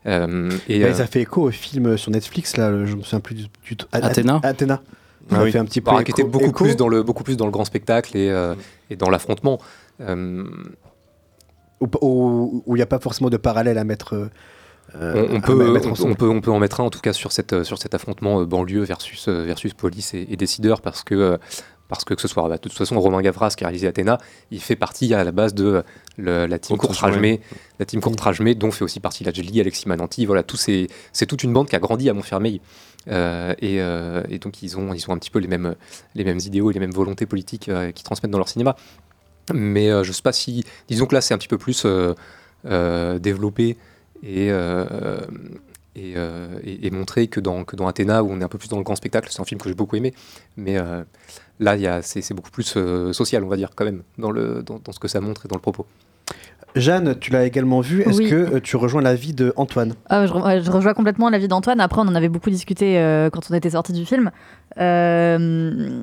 Euh, 0.07 0.49
et, 0.67 0.79
Bah, 0.79 0.87
euh, 0.87 0.93
Ça 0.93 1.05
fait 1.07 1.21
écho 1.21 1.43
au 1.47 1.51
film 1.51 1.97
sur 1.97 2.11
Netflix, 2.11 2.57
là, 2.57 2.71
le- 2.71 2.85
je 2.85 2.95
me 2.95 3.01
souviens 3.03 3.19
plus 3.19 3.35
du, 3.35 3.45
du 3.63 3.77
tout. 3.77 3.85
Athéna 3.91 4.39
Athéna. 4.43 4.81
Ah 5.29 5.43
oui. 5.43 5.51
fait 5.51 5.59
un 5.59 5.65
petit 5.65 5.81
peu 5.81 5.91
Bah, 5.91 6.03
qui 6.03 6.11
était 6.11 6.21
écho- 6.21 6.31
beaucoup 6.31 6.45
écho. 6.45 6.63
plus 6.63 6.75
dans 6.77 6.87
le 6.87 7.03
beaucoup 7.03 7.23
plus 7.23 7.35
dans 7.37 7.45
le 7.45 7.51
grand 7.51 7.65
spectacle 7.65 8.15
et, 8.15 8.29
euh, 8.29 8.55
et 8.89 8.95
dans 8.95 9.09
l'affrontement. 9.09 9.59
Euh, 9.99 10.43
où 12.01 12.63
il 12.69 12.75
n'y 12.75 12.81
a 12.81 12.85
pas 12.87 12.99
forcément 12.99 13.29
de 13.29 13.37
parallèle 13.37 13.77
à 13.77 13.83
mettre. 13.83 14.29
Euh, 14.95 15.27
on, 15.31 15.37
à 15.37 15.41
peut, 15.41 15.71
mettre 15.71 15.89
on, 16.05 16.13
peut, 16.15 16.29
on 16.29 16.41
peut 16.41 16.51
en 16.51 16.59
mettre 16.59 16.79
un 16.79 16.85
en 16.85 16.89
tout 16.89 17.01
cas 17.01 17.13
sur, 17.13 17.31
cette, 17.31 17.63
sur 17.63 17.77
cet 17.77 17.93
affrontement 17.93 18.41
euh, 18.41 18.45
banlieue 18.45 18.83
versus, 18.83 19.27
euh, 19.27 19.43
versus 19.43 19.73
police 19.73 20.13
et, 20.13 20.25
et 20.29 20.37
décideurs 20.37 20.81
parce 20.81 21.03
que, 21.03 21.37
parce 21.89 22.05
que 22.05 22.13
que 22.13 22.21
ce 22.21 22.27
soit 22.27 22.47
bah, 22.47 22.55
de 22.55 22.61
toute 22.61 22.73
façon 22.73 22.99
Romain 22.99 23.21
Gavras 23.21 23.53
qui 23.57 23.63
a 23.63 23.67
réalisé 23.67 23.87
Athéna, 23.87 24.17
il 24.51 24.61
fait 24.61 24.75
partie 24.77 25.13
à 25.13 25.23
la 25.23 25.31
base 25.31 25.53
de 25.53 25.83
le- 26.17 26.45
la 26.45 26.59
team 26.59 26.77
Courtrajmé, 26.77 27.41
la 27.79 27.85
team 27.85 27.99
Courtrajmé 28.01 28.55
dont 28.55 28.71
fait 28.71 28.83
aussi 28.85 28.99
partie 28.99 29.23
Lajli, 29.23 29.59
Alexis 29.59 29.87
Mananti, 29.87 30.25
voilà, 30.25 30.43
tous 30.43 30.57
ces- 30.57 30.87
c'est 31.11 31.25
toute 31.25 31.43
une 31.43 31.51
bande 31.53 31.67
qui 31.67 31.75
a 31.75 31.79
grandi 31.79 32.09
à 32.09 32.13
Montfermeil. 32.13 32.61
Euh, 33.09 33.53
et, 33.59 33.79
euh, 33.81 34.21
et 34.29 34.37
donc 34.37 34.61
ils 34.63 34.77
ont, 34.77 34.93
ils 34.93 35.09
ont 35.09 35.13
un 35.13 35.17
petit 35.17 35.29
peu 35.31 35.39
les 35.39 35.47
mêmes, 35.47 35.75
les 36.13 36.25
mêmes 36.25 36.39
idéaux 36.39 36.71
et 36.71 36.73
les 36.73 36.79
mêmes 36.81 36.91
volontés 36.91 37.25
politiques 37.25 37.69
euh, 37.69 37.91
qui 37.93 38.03
transmettent 38.03 38.31
dans 38.31 38.37
leur 38.37 38.49
cinéma. 38.49 38.75
Mais 39.53 39.89
je 40.03 40.11
sais 40.11 40.21
pas 40.21 40.33
si. 40.33 40.65
Disons 40.89 41.05
que 41.05 41.15
là, 41.15 41.21
c'est 41.21 41.33
un 41.33 41.37
petit 41.37 41.47
peu 41.47 41.57
plus 41.57 41.85
développé 42.65 43.77
et, 44.23 44.51
euh, 44.51 45.19
euh, 45.97 46.59
et- 46.63 46.87
et 46.87 46.91
montré 46.91 47.27
que 47.27 47.39
dans, 47.39 47.63
Athéna, 47.87 48.23
où 48.23 48.31
on 48.31 48.39
est 48.39 48.43
un 48.43 48.47
peu 48.47 48.57
plus 48.57 48.69
dans 48.69 48.77
le 48.77 48.83
grand 48.83 48.95
spectacle. 48.95 49.29
C'est 49.31 49.41
un 49.41 49.45
film 49.45 49.59
que 49.59 49.67
j'ai 49.69 49.75
beaucoup 49.75 49.95
aimé. 49.95 50.13
Mais 50.55 50.77
euh, 50.77 51.03
là, 51.59 52.01
c'est 52.01 52.33
beaucoup 52.33 52.51
plus 52.51 52.77
social, 53.13 53.43
on 53.43 53.47
va 53.47 53.57
dire, 53.57 53.71
quand 53.75 53.85
même, 53.85 54.03
dans 54.17 54.91
ce 54.91 54.99
que 54.99 55.07
ça 55.07 55.21
montre 55.21 55.45
et 55.45 55.49
dans 55.49 55.55
le 55.55 55.61
propos. 55.61 55.85
Jeanne, 56.75 57.15
tu 57.19 57.31
l'as 57.31 57.43
également 57.45 57.79
vu. 57.79 58.01
Est-ce 58.01 58.17
Oui. 58.19 58.29
que 58.29 58.35
euh, 58.35 58.59
tu 58.61 58.75
rejoins 58.75 59.01
l'avis 59.01 59.33
de 59.33 59.51
Antoine? 59.55 59.93
Ah, 60.09 60.27
je, 60.27 60.33
re- 60.33 60.63
je 60.63 60.69
rejoins 60.69 60.93
complètement 60.93 61.29
l'avis 61.29 61.47
d'Antoine. 61.47 61.79
Après, 61.79 62.01
on 62.01 62.07
en 62.07 62.13
avait 62.13 62.29
beaucoup 62.29 62.51
discuté 62.51 62.99
euh, 62.99 63.29
quand 63.31 63.41
on 63.49 63.55
était 63.55 63.71
sorti 63.71 63.93
du 63.93 64.05
film. 64.05 64.29
Euh, 64.79 66.01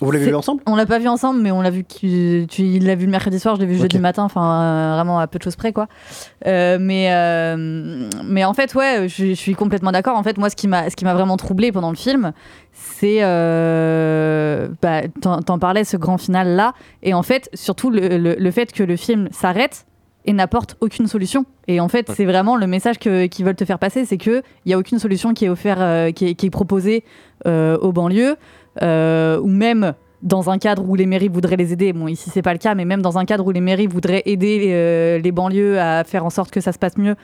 Vous 0.00 0.10
l'avez 0.10 0.26
vu 0.26 0.34
ensemble? 0.34 0.62
On 0.66 0.74
l'a 0.74 0.86
pas 0.86 0.98
vu 0.98 1.06
ensemble, 1.06 1.40
mais 1.42 1.52
on 1.52 1.60
l'a 1.62 1.70
vu. 1.70 1.84
Tu, 1.84 2.46
tu- 2.48 2.62
il 2.62 2.86
l'a 2.86 2.96
vu 2.96 3.04
le 3.04 3.12
mercredi 3.12 3.38
soir, 3.38 3.54
je 3.54 3.60
l'ai 3.60 3.66
vu 3.66 3.76
jeudi 3.78 4.00
matin. 4.00 4.24
Enfin, 4.24 4.62
euh, 4.62 4.94
vraiment 4.96 5.20
à 5.20 5.28
peu 5.28 5.38
de 5.38 5.44
choses 5.44 5.54
près, 5.54 5.72
quoi. 5.72 5.86
Mais, 6.44 6.76
mais 8.24 8.44
en 8.44 8.54
fait, 8.54 8.74
ouais, 8.74 9.06
je, 9.08 9.26
je 9.26 9.32
suis 9.34 9.54
complètement 9.54 9.92
d'accord. 9.92 10.16
En 10.16 10.22
fait, 10.24 10.38
moi, 10.38 10.50
ce 10.50 10.56
qui 10.56 10.66
m'a, 10.66 10.90
ce 10.90 10.96
qui 10.96 11.04
m'a 11.04 11.14
vraiment 11.14 11.36
troublé 11.36 11.70
pendant 11.70 11.90
le 11.90 11.96
film, 11.96 12.32
c'est, 12.72 13.20
bah, 13.20 15.02
t'en, 15.20 15.40
t'en 15.42 15.58
parlais, 15.60 15.84
ce 15.84 15.96
grand 15.96 16.18
final 16.18 16.48
là, 16.56 16.72
et 17.04 17.14
en 17.14 17.22
fait, 17.22 17.48
surtout 17.54 17.90
le, 17.90 18.18
le- 18.18 18.36
le 18.38 18.50
fait 18.50 18.72
que 18.72 18.82
le 18.82 18.96
film 18.96 19.28
s'arrête 19.30 19.86
et 20.26 20.32
n'apporte 20.32 20.76
aucune 20.80 21.06
solution. 21.06 21.46
Et 21.68 21.80
en 21.80 21.88
fait, 21.88 22.10
c'est 22.14 22.24
vraiment 22.24 22.56
le 22.56 22.66
message 22.66 22.98
qu'ils 22.98 23.44
veulent 23.44 23.56
te 23.56 23.64
faire 23.64 23.78
passer, 23.78 24.04
c'est 24.04 24.18
que 24.18 24.42
il 24.64 24.70
y 24.70 24.74
a 24.74 24.78
aucune 24.78 24.98
solution 24.98 25.34
qui 25.34 25.44
est 25.44 25.66
euh, 25.66 26.10
qui, 26.12 26.26
est, 26.26 26.34
qui 26.34 26.46
est 26.46 26.50
proposée 26.50 27.04
euh, 27.46 27.78
aux 27.78 27.92
banlieues, 27.92 28.36
euh, 28.82 29.38
ou 29.40 29.48
même 29.48 29.94
dans 30.22 30.50
un 30.50 30.58
cadre 30.58 30.88
où 30.88 30.94
les 30.94 31.06
mairies 31.06 31.28
voudraient 31.28 31.56
les 31.56 31.72
aider. 31.72 31.92
Bon, 31.92 32.08
ici 32.08 32.30
c'est 32.32 32.42
pas 32.42 32.52
le 32.52 32.58
cas, 32.58 32.74
mais 32.74 32.84
même 32.84 33.02
dans 33.02 33.18
un 33.18 33.24
cadre 33.24 33.46
où 33.46 33.50
les 33.50 33.60
mairies 33.60 33.86
voudraient 33.86 34.22
aider 34.24 34.70
euh, 34.70 35.18
les 35.18 35.32
banlieues 35.32 35.78
à 35.78 36.04
faire 36.04 36.24
en 36.24 36.30
sorte 36.30 36.50
que 36.50 36.60
ça 36.60 36.72
se 36.72 36.78
passe 36.78 36.96
mieux, 36.96 37.16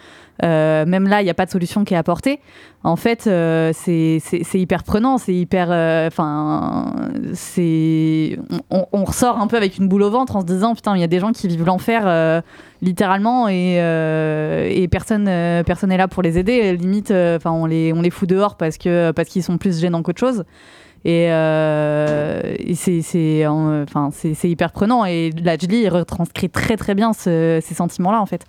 euh, 0.44 0.85
même 0.87 1.07
là, 1.07 1.20
il 1.20 1.24
n'y 1.24 1.31
a 1.31 1.35
pas 1.35 1.46
de 1.46 1.50
solution 1.50 1.85
qui 1.85 1.94
est 1.94 1.96
apportée. 1.96 2.40
En 2.85 2.96
fait, 2.96 3.26
euh, 3.26 3.72
c'est 3.74 4.20
hyper 4.55 4.83
prenant, 4.83 5.18
c'est 5.18 5.35
hyper. 5.35 5.68
euh, 5.70 6.09
Enfin, 6.09 6.92
c'est. 7.33 8.38
On, 8.70 9.05
ressort 9.05 9.38
un 9.40 9.46
peu 9.46 9.57
avec 9.57 9.78
une 9.78 9.88
boule 9.88 10.02
au 10.02 10.11
ventre 10.11 10.37
en 10.37 10.40
se 10.40 10.46
disant 10.46 10.74
putain, 10.74 10.96
il 10.96 11.00
y 11.00 11.05
a 11.05 11.09
des 11.09 11.20
gens 11.20 11.33
qui 11.33 11.48
vivent 11.48 11.64
l'enfer 11.64 12.42
littéralement 12.81 13.48
et, 13.48 13.76
et 13.76 14.88
personne 14.88 15.26
personne 15.64 15.90
n'est 15.90 15.96
là 15.96 16.09
pour 16.09 16.22
les 16.22 16.38
aider. 16.38 16.76
Limite, 16.76 17.11
enfin, 17.11 17.50
on 17.50 17.66
les 17.66 17.92
on 17.92 18.00
les 18.02 18.11
fout 18.11 18.28
dehors 18.28 18.57
parce 18.57 18.78
que 18.78 19.12
parce 19.12 19.28
qu'ils 19.28 19.42
sont 19.42 19.59
plus 19.59 19.81
gênants 19.81 20.02
qu'autre 20.02 20.20
chose. 20.20 20.44
Et, 21.05 21.27
euh, 21.31 22.41
et 22.59 22.75
c'est 22.75 23.03
c'est 23.03 23.47
en- 23.47 23.83
enfin 23.83 24.11
hyper 24.45 24.71
prenant 24.71 25.05
et 25.05 25.31
Lajli 25.43 25.88
retranscrit 25.88 26.49
très 26.49 26.77
très 26.77 26.95
bien 26.95 27.12
ce- 27.12 27.59
ces 27.62 27.75
sentiments 27.75 28.12
là 28.12 28.21
en 28.21 28.27
fait. 28.27 28.45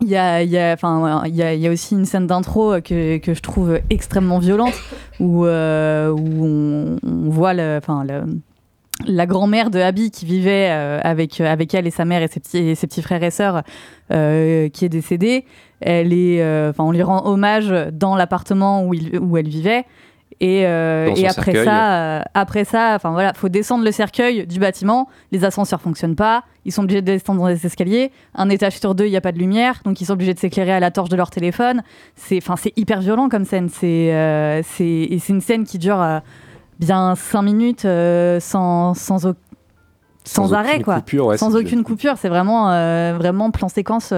Il 0.00 0.08
y 0.08 0.16
a, 0.16 0.44
il 0.44 0.50
y, 0.50 0.56
a, 0.58 0.72
enfin, 0.74 1.24
il 1.26 1.34
y, 1.34 1.38
y 1.38 1.66
a 1.66 1.70
aussi 1.72 1.94
une 1.94 2.04
scène 2.04 2.28
d'intro 2.28 2.80
que, 2.80 3.16
que 3.18 3.34
je 3.34 3.40
trouve 3.42 3.80
extrêmement 3.90 4.38
violente 4.38 4.74
où, 5.20 5.44
euh, 5.44 6.10
où 6.10 6.44
on, 6.44 6.96
voit 7.30 7.52
enfin, 7.78 8.04
la 9.08 9.26
grand-mère 9.26 9.70
de 9.70 9.80
Abby 9.80 10.12
qui 10.12 10.24
vivait 10.24 10.68
euh, 10.70 11.00
avec, 11.02 11.40
avec 11.40 11.74
elle 11.74 11.88
et 11.88 11.90
sa 11.90 12.04
mère 12.04 12.22
et 12.22 12.28
ses 12.28 12.38
petits, 12.38 12.58
et 12.58 12.74
ses 12.76 12.86
petits 12.86 13.02
frères 13.02 13.24
et 13.24 13.32
sœurs 13.32 13.62
euh, 14.12 14.68
qui 14.68 14.84
est 14.84 14.88
décédée. 14.88 15.44
Elle 15.80 16.12
est, 16.12 16.42
euh, 16.42 16.72
on 16.78 16.92
lui 16.92 17.02
rend 17.02 17.26
hommage 17.26 17.74
dans 17.92 18.14
l'appartement 18.14 18.84
où, 18.84 18.94
où 19.20 19.36
elle 19.36 19.48
vivait. 19.48 19.84
Et, 20.40 20.66
euh, 20.66 21.12
et 21.16 21.26
après 21.26 21.52
cercueil. 21.52 21.64
ça, 21.64 21.94
euh, 21.94 22.22
après 22.34 22.64
ça, 22.64 22.92
enfin 22.94 23.10
voilà, 23.10 23.32
faut 23.34 23.48
descendre 23.48 23.84
le 23.84 23.90
cercueil 23.90 24.46
du 24.46 24.60
bâtiment. 24.60 25.08
Les 25.32 25.44
ascenseurs 25.44 25.80
fonctionnent 25.80 26.14
pas. 26.14 26.44
Ils 26.64 26.70
sont 26.72 26.84
obligés 26.84 27.00
de 27.02 27.06
descendre 27.06 27.40
dans 27.40 27.48
les 27.48 27.66
escaliers. 27.66 28.12
Un 28.36 28.48
étage 28.48 28.78
sur 28.78 28.94
deux, 28.94 29.06
il 29.06 29.10
y 29.10 29.16
a 29.16 29.20
pas 29.20 29.32
de 29.32 29.38
lumière, 29.38 29.80
donc 29.84 30.00
ils 30.00 30.04
sont 30.04 30.12
obligés 30.12 30.34
de 30.34 30.38
s'éclairer 30.38 30.72
à 30.72 30.78
la 30.80 30.92
torche 30.92 31.08
de 31.08 31.16
leur 31.16 31.30
téléphone. 31.30 31.82
C'est, 32.14 32.36
enfin, 32.38 32.54
c'est 32.56 32.72
hyper 32.76 33.00
violent 33.00 33.28
comme 33.28 33.44
scène. 33.44 33.68
C'est, 33.68 34.14
euh, 34.14 34.62
c'est, 34.62 34.84
et 34.84 35.18
c'est 35.18 35.32
une 35.32 35.40
scène 35.40 35.64
qui 35.64 35.78
dure 35.78 36.00
euh, 36.00 36.20
bien 36.78 37.14
cinq 37.16 37.42
minutes 37.42 37.84
euh, 37.84 38.38
sans, 38.38 38.94
sans, 38.94 39.26
au- 39.26 39.34
sans, 40.24 40.46
Sans 40.48 40.52
arrêt 40.54 40.80
quoi. 40.82 40.96
coupure, 40.96 41.26
ouais, 41.26 41.36
sans 41.38 41.56
aucune 41.56 41.82
coupure. 41.82 42.14
C'est 42.16 42.28
vraiment, 42.28 42.66
vraiment 43.16 43.50
plan 43.50 43.68
séquence. 43.68 44.12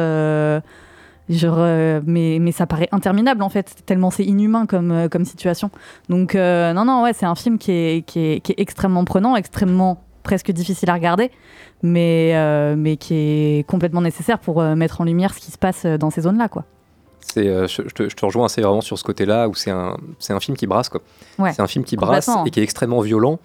Genre, 1.31 1.55
euh, 1.59 2.01
mais, 2.05 2.39
mais 2.41 2.51
ça 2.53 2.67
paraît 2.67 2.89
interminable 2.93 3.43
en 3.43 3.49
fait, 3.49 3.77
tellement 3.87 4.11
c'est 4.11 4.25
inhumain 4.25 4.67
comme, 4.67 4.91
euh, 4.91 5.09
comme 5.09 5.25
situation. 5.25 5.71
Donc, 6.09 6.35
euh, 6.35 6.73
non, 6.73 6.85
non, 6.85 7.03
ouais, 7.05 7.13
c'est 7.13 7.25
un 7.27 7.37
film 7.37 7.57
qui 7.57 7.71
est, 7.73 8.05
qui, 8.05 8.19
est, 8.19 8.41
qui 8.41 8.53
est 8.53 8.61
extrêmement 8.61 9.05
prenant, 9.05 9.37
extrêmement 9.37 10.03
presque 10.25 10.51
difficile 10.51 10.91
à 10.91 10.95
regarder, 10.95 11.31
mais, 11.83 12.35
mais 12.77 12.97
qui 12.97 13.15
est 13.15 13.67
complètement 13.67 14.03
nécessaire 14.03 14.39
pour 14.39 14.61
mettre 14.63 15.01
en 15.01 15.05
lumière 15.05 15.33
ce 15.35 15.41
qui 15.41 15.51
se 15.51 15.57
passe 15.59 15.87
dans 15.87 16.11
ces 16.11 16.23
zones-là, 16.23 16.49
quoi. 16.49 16.65
C'est, 17.21 17.47
euh, 17.47 17.67
je, 17.69 17.83
je 17.87 17.95
te, 17.95 18.09
je 18.09 18.17
te 18.17 18.25
rejoins 18.27 18.47
assez 18.47 18.61
vraiment 18.61 18.81
sur 18.81 18.99
ce 18.99 19.05
côté-là 19.05 19.49
où 19.49 19.55
c'est 19.55 19.71
un, 19.71 19.97
c'est 20.19 20.33
un 20.33 20.41
film 20.41 20.57
qui 20.57 20.67
brasse 20.67 20.89
quoi. 20.89 21.01
Ouais, 21.39 21.53
c'est 21.53 21.63
un 21.63 21.67
film 21.69 21.85
qui 21.85 21.97
brasse 21.97 22.29
et 22.47 22.51
qui 22.51 22.59
est 22.61 22.63
extrêmement 22.65 23.01
violent 23.03 23.39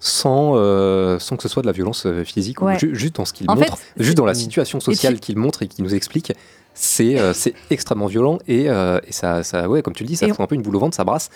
sans, 0.00 0.52
euh, 0.54 1.18
sans 1.18 1.36
que 1.36 1.42
ce 1.42 1.48
soit 1.48 1.62
de 1.62 1.66
la 1.66 1.72
violence 1.72 2.06
physique 2.24 2.62
ou 2.62 2.66
Ouais. 2.66 2.78
ju- 2.78 2.94
juste 2.94 3.16
dans 3.16 3.24
ce 3.24 3.32
qu'il 3.32 3.46
montre, 3.48 3.76
fait, 3.76 4.02
juste 4.02 4.16
dans 4.16 4.24
la 4.24 4.34
situation 4.34 4.80
sociale 4.80 5.18
qu'il 5.20 5.36
montre 5.36 5.62
et 5.62 5.68
qu'il 5.68 5.84
nous 5.84 5.94
explique. 5.94 6.32
C'est, 6.80 7.18
euh, 7.18 7.32
c'est 7.32 7.54
extrêmement 7.70 8.06
violent 8.06 8.38
et, 8.46 8.70
euh, 8.70 9.00
et 9.06 9.12
ça, 9.12 9.42
ça, 9.42 9.68
ouais, 9.68 9.82
comme 9.82 9.94
tu 9.94 10.04
le 10.04 10.08
dis, 10.08 10.14
ça 10.16 10.28
fout 10.28 10.38
un 10.38 10.46
peu 10.46 10.54
une 10.54 10.62
boule 10.62 10.76
au 10.76 10.78
ventre, 10.78 10.94
ça 10.94 11.02
brasse. 11.02 11.28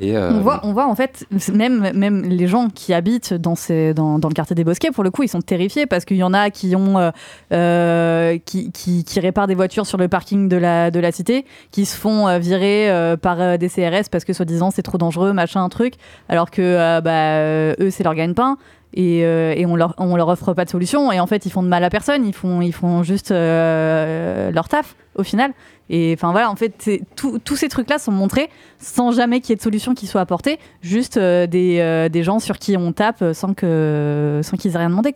Et, 0.00 0.16
euh, 0.16 0.30
On 0.32 0.40
voit, 0.40 0.60
on 0.64 0.72
voit 0.72 0.86
en 0.86 0.94
fait, 0.94 1.26
même, 1.52 1.92
même 1.94 2.22
les 2.22 2.46
gens 2.46 2.68
qui 2.68 2.94
habitent 2.94 3.34
dans, 3.34 3.54
ces, 3.54 3.92
dans, 3.94 4.18
dans 4.18 4.28
le 4.28 4.34
quartier 4.34 4.54
des 4.54 4.64
Bosquets, 4.64 4.90
pour 4.90 5.04
le 5.04 5.10
coup, 5.10 5.22
ils 5.22 5.28
sont 5.28 5.42
terrifiés 5.42 5.86
parce 5.86 6.04
qu'il 6.04 6.16
y 6.16 6.22
en 6.22 6.32
a 6.32 6.50
qui, 6.50 6.74
ont, 6.76 7.12
euh, 7.52 8.38
qui, 8.44 8.70
qui, 8.72 9.04
qui 9.04 9.20
réparent 9.20 9.46
des 9.46 9.54
voitures 9.54 9.86
sur 9.86 9.98
le 9.98 10.08
parking 10.08 10.48
de 10.48 10.56
la, 10.56 10.90
de 10.90 11.00
la 11.00 11.12
cité, 11.12 11.44
qui 11.70 11.84
se 11.84 11.96
font 11.96 12.38
virer 12.38 12.90
euh, 12.90 13.16
par 13.16 13.58
des 13.58 13.68
CRS 13.68 14.08
parce 14.10 14.24
que 14.24 14.32
soi-disant 14.32 14.70
c'est 14.70 14.82
trop 14.82 14.98
dangereux, 14.98 15.32
machin, 15.32 15.62
un 15.62 15.68
truc, 15.68 15.94
alors 16.28 16.50
que 16.50 17.00
bah, 17.00 17.74
eux, 17.78 17.90
c'est 17.90 18.04
leur 18.04 18.14
gagne-pain. 18.14 18.56
Et, 18.94 19.24
euh, 19.24 19.54
et 19.56 19.64
on, 19.64 19.74
leur, 19.74 19.94
on 19.98 20.16
leur 20.16 20.28
offre 20.28 20.52
pas 20.52 20.64
de 20.64 20.70
solution. 20.70 21.12
Et 21.12 21.20
en 21.20 21.26
fait, 21.26 21.46
ils 21.46 21.50
font 21.50 21.62
de 21.62 21.68
mal 21.68 21.82
à 21.84 21.90
personne. 21.90 22.26
Ils 22.26 22.34
font, 22.34 22.60
ils 22.60 22.72
font 22.72 23.02
juste 23.02 23.30
euh, 23.30 24.50
leur 24.50 24.68
taf, 24.68 24.96
au 25.14 25.22
final. 25.22 25.52
Et 25.90 26.14
enfin 26.16 26.30
voilà, 26.32 26.50
en 26.50 26.56
fait, 26.56 26.90
tous 27.14 27.56
ces 27.56 27.68
trucs-là 27.68 27.98
sont 27.98 28.12
montrés 28.12 28.48
sans 28.78 29.12
jamais 29.12 29.40
qu'il 29.40 29.50
y 29.50 29.52
ait 29.54 29.56
de 29.56 29.62
solution 29.62 29.94
qui 29.94 30.06
soit 30.06 30.20
apportée. 30.20 30.58
Juste 30.80 31.16
euh, 31.16 31.46
des, 31.46 32.08
des 32.10 32.22
gens 32.22 32.38
sur 32.38 32.58
qui 32.58 32.76
on 32.76 32.92
tape 32.92 33.24
sans 33.32 33.54
que 33.54 34.40
sans 34.42 34.56
qu'ils 34.56 34.74
aient 34.74 34.78
rien 34.78 34.90
demandé. 34.90 35.12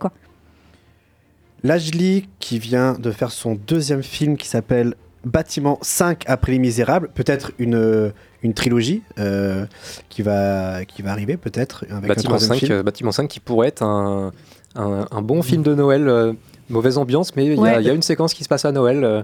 Lajli 1.63 2.29
qui 2.39 2.59
vient 2.59 2.93
de 2.93 3.11
faire 3.11 3.31
son 3.31 3.55
deuxième 3.55 4.03
film 4.03 4.37
qui 4.37 4.47
s'appelle 4.47 4.95
Bâtiment 5.27 5.77
5 5.81 6.23
après 6.27 6.53
Les 6.53 6.59
Misérables, 6.59 7.09
peut-être 7.13 7.51
une, 7.59 8.11
une 8.43 8.53
trilogie 8.53 9.03
euh, 9.19 9.65
qui, 10.09 10.21
va, 10.21 10.85
qui 10.85 11.01
va 11.01 11.11
arriver 11.11 11.37
peut-être 11.37 11.85
avec 11.89 12.05
un 12.05 12.07
Bâtiment 12.07 12.29
troisième 12.37 12.49
5, 12.53 12.59
film. 12.59 12.71
euh, 12.73 12.83
Bâtiment 12.83 13.11
5 13.11 13.27
qui 13.27 13.39
pourrait 13.39 13.67
être 13.69 13.83
un, 13.83 14.31
un, 14.75 15.05
un 15.11 15.21
bon 15.21 15.41
film 15.41 15.63
de 15.63 15.73
Noël. 15.75 16.07
euh, 16.07 16.33
mauvaise 16.69 16.97
ambiance, 16.97 17.33
mais 17.35 17.45
il 17.45 17.53
y 17.53 17.57
a- 17.57 17.61
Ouais. 17.61 17.75
il 17.81 17.87
y, 17.87 17.89
a 17.89 17.93
une 17.93 18.01
séquence 18.01 18.33
qui 18.33 18.43
se 18.43 18.49
passe 18.49 18.65
à 18.65 18.71
Noël. 18.73 19.03
euh, 19.05 19.23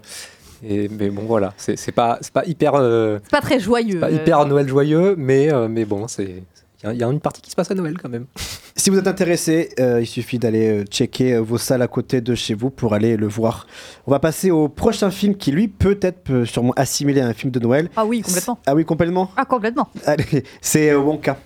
et, 0.66 0.88
mais 0.88 1.10
bon, 1.10 1.24
voilà, 1.24 1.54
c'est 1.58 1.78
c'est 1.78 1.92
pas, 1.92 2.18
c'est 2.22 2.32
pas 2.32 2.46
hyper, 2.46 2.74
euh, 2.76 3.20
C'est 3.22 3.32
pas 3.32 3.42
très 3.42 3.60
joyeux. 3.60 4.00
pas 4.00 4.08
euh. 4.08 4.12
hyper 4.16 4.46
Noël 4.46 4.66
joyeux, 4.68 5.16
mais, 5.18 5.52
euh, 5.52 5.68
mais 5.68 5.84
bon, 5.84 6.08
c'est. 6.08 6.42
Il 6.84 6.98
y 7.00 7.04
a- 7.04 7.08
une 7.08 7.20
partie 7.20 7.42
qui 7.42 7.50
se 7.52 7.56
passe 7.56 7.72
à 7.72 7.76
Noël 7.76 7.98
quand 8.02 8.10
même. 8.10 8.26
Si 8.76 8.90
vous 8.90 8.98
êtes 8.98 9.08
intéressé, 9.08 9.70
euh, 9.80 10.02
il 10.02 10.08
suffit 10.08 10.40
d'aller 10.40 10.82
euh, 10.82 10.84
checker 10.84 11.36
euh, 11.36 11.40
vos 11.42 11.60
salles 11.60 11.84
à 11.84 11.88
côté 11.88 12.22
de 12.22 12.34
chez 12.34 12.56
vous 12.56 12.72
pour 12.72 12.96
aller 12.96 13.16
le 13.18 13.28
voir. 13.28 13.68
On 14.08 14.12
va 14.12 14.18
passer 14.20 14.50
au 14.50 14.68
prochain 14.68 15.12
film 15.12 15.36
qui, 15.36 15.52
lui, 15.52 15.68
peut-être 15.68 16.24
peut 16.24 16.44
sûrement 16.44 16.74
assimiler 16.76 17.22
à 17.22 17.28
un 17.28 17.34
film 17.34 17.52
de 17.52 17.60
Noël. 17.60 17.90
Ah 17.96 18.04
oui, 18.04 18.22
complètement. 18.24 18.60
Ah 18.66 18.74
oui, 18.74 18.84
complètement 18.84 19.32
Ah, 19.38 19.46
complètement. 19.46 19.88
Allez, 20.06 20.44
c'est 20.60 20.90
euh, 20.90 20.98
Wonka. 21.00 21.38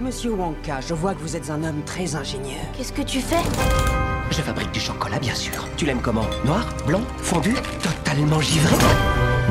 Monsieur 0.00 0.30
Wonka, 0.32 0.80
je 0.88 0.94
vois 0.94 1.14
que 1.14 1.20
vous 1.20 1.36
êtes 1.36 1.50
un 1.50 1.62
homme 1.64 1.82
très 1.84 2.14
ingénieux. 2.14 2.62
Qu'est-ce 2.78 2.92
que 2.92 3.02
tu 3.02 3.18
fais? 3.20 3.36
Je 4.30 4.40
fabrique 4.40 4.70
du 4.72 4.80
chocolat, 4.80 5.18
bien 5.18 5.34
sûr. 5.34 5.66
Tu 5.76 5.84
l'aimes 5.84 6.00
comment? 6.02 6.26
Noir 6.46 6.66
Blanc 6.86 7.02
Fondu 7.18 7.52
Totalement 7.82 8.40
givré? 8.40 8.74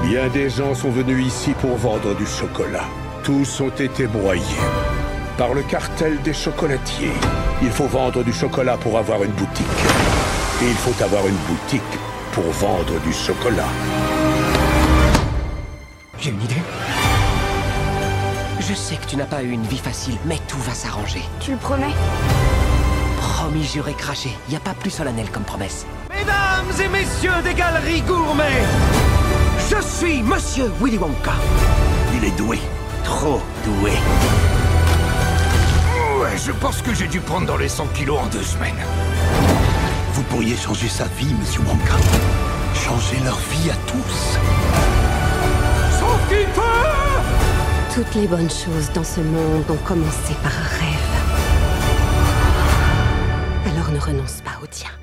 Bien 0.08 0.28
des 0.30 0.50
gens 0.50 0.74
sont 0.74 0.90
venus 0.90 1.28
ici 1.28 1.52
pour 1.60 1.76
vendre 1.76 2.16
du 2.16 2.26
chocolat. 2.26 2.86
Tous 3.24 3.62
ont 3.62 3.70
été 3.70 4.08
broyés. 4.08 4.42
Par 5.38 5.54
le 5.54 5.62
cartel 5.62 6.20
des 6.24 6.34
chocolatiers. 6.34 7.12
Il 7.62 7.70
faut 7.70 7.86
vendre 7.86 8.24
du 8.24 8.34
chocolat 8.34 8.78
pour 8.78 8.98
avoir 8.98 9.24
une 9.24 9.32
boutique. 9.32 9.66
Et 10.64 10.68
il 10.68 10.76
faut 10.76 11.04
avoir 11.04 11.28
une 11.28 11.36
boutique 11.48 11.82
pour 12.32 12.46
vendre 12.46 13.00
du 13.06 13.14
chocolat. 13.14 13.68
J'ai 16.18 16.32
une 16.32 16.42
idée. 16.42 16.62
Je 18.60 18.74
sais 18.74 18.96
que 18.96 19.06
tu 19.06 19.18
n'as 19.18 19.26
pas 19.26 19.44
eu 19.44 19.52
une 19.52 19.64
vie 19.64 19.78
facile, 19.78 20.18
mais 20.26 20.40
tout 20.48 20.60
va 20.60 20.74
s'arranger. 20.74 21.22
Tu 21.40 21.52
le 21.52 21.58
promets? 21.58 21.94
Promis, 23.18 23.66
juré, 23.66 23.94
craché. 23.94 24.36
Y 24.50 24.56
a 24.56 24.60
pas 24.60 24.74
plus 24.74 24.90
solennel 24.92 25.30
comme 25.30 25.44
promesse. 25.44 25.86
Mesdames 26.10 26.72
et 26.84 26.90
messieurs 26.90 27.42
des 27.44 27.54
galeries 27.54 28.02
gourmets, 28.02 28.64
Je 29.70 29.80
suis 29.82 30.24
Monsieur 30.24 30.72
Willy 30.82 30.98
Wonka. 30.98 31.34
Il 32.16 32.26
est 32.26 32.38
doué. 32.38 32.60
Trop 33.12 33.42
doué. 33.66 33.92
Ouais, 36.20 36.38
je 36.38 36.52
pense 36.54 36.82
que 36.82 36.94
j'ai 36.94 37.08
dû 37.08 37.20
prendre 37.20 37.46
dans 37.46 37.58
les 37.58 37.68
100 37.68 37.88
kilos 37.88 38.18
en 38.20 38.28
deux 38.28 38.42
semaines. 38.42 38.84
Vous 40.14 40.24
pourriez 40.24 40.56
changer 40.56 40.88
sa 40.88 41.06
vie, 41.20 41.34
monsieur 41.40 41.62
Wonka. 41.62 41.98
Changer 42.74 43.18
leur 43.26 43.38
vie 43.52 43.70
à 43.70 43.76
tous. 43.92 44.18
Sauf 46.00 46.20
qu'il 46.30 46.48
peut 46.56 47.94
Toutes 47.94 48.16
les 48.16 48.28
bonnes 48.28 48.50
choses 48.50 48.90
dans 48.96 49.04
ce 49.04 49.20
monde 49.20 49.66
ont 49.70 49.84
commencé 49.86 50.34
par 50.42 50.54
un 50.64 50.70
rêve. 50.80 51.16
Alors 53.72 53.92
ne 53.92 54.00
renonce 54.00 54.40
pas 54.42 54.58
au 54.64 54.68
tien. 54.68 55.01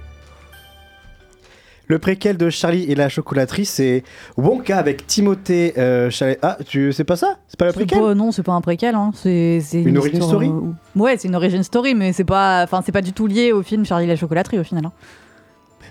Le 1.89 1.99
préquel 1.99 2.37
de 2.37 2.51
Charlie 2.51 2.85
et 2.85 2.95
la 2.95 3.09
chocolaterie, 3.09 3.65
c'est 3.65 4.05
Wonka 4.37 4.77
avec 4.77 5.07
Timothée 5.07 5.73
euh, 5.79 6.11
Chalamet. 6.11 6.39
Ah, 6.43 6.59
tu 6.67 6.93
sais 6.93 7.05
pas 7.05 7.17
ça? 7.17 7.39
C'est 7.49 7.59
pas 7.59 7.65
le 7.67 7.73
C'est 7.73 7.79
préquel? 7.79 7.99
pas- 8.01 8.15
non, 8.15 8.31
c'est 8.31 8.43
pas 8.43 8.53
un 8.53 8.61
préquel. 8.61 8.95
Hein. 8.95 9.11
C'est 9.15 9.61
c'est 9.63 9.83
Une 9.83 9.97
origin 9.97 10.21
story? 10.23 10.49
euh, 10.49 11.01
Ouais, 11.01 11.17
c'est 11.17 11.29
une 11.29 11.35
origin 11.35 11.63
story, 11.63 11.95
mais 11.95 12.13
c'est 12.13 12.25
pas, 12.25 12.63
enfin, 12.65 12.83
c'est 12.85 12.93
pas 12.93 13.01
du 13.01 13.13
tout 13.15 13.27
lié 13.27 13.53
au 13.53 13.63
film 13.63 13.87
Charlie 13.87 14.05
et 14.05 14.09
la 14.09 14.17
chocolaterie 14.17 14.59
au 14.59 14.65
final. 14.65 14.85
hein. 14.87 14.93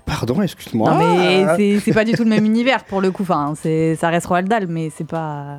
Pardon, 0.05 0.41
excuse-moi. 0.41 0.91
Non, 0.91 0.97
mais 0.99 1.43
Ah. 1.47 1.55
c'est- 1.57 1.79
c'est 1.79 1.93
pas 1.93 2.05
du 2.05 2.13
tout 2.13 2.23
le 2.23 2.29
même 2.29 2.45
univers 2.45 2.85
pour 2.85 3.01
le 3.01 3.11
coup. 3.11 3.23
Enfin, 3.23 3.53
c'est 3.61 3.95
ça 3.95 4.09
reste 4.09 4.27
Roald 4.27 4.47
Dahl, 4.47 4.67
mais 4.67 4.89
c'est 4.95 5.07
pas. 5.07 5.57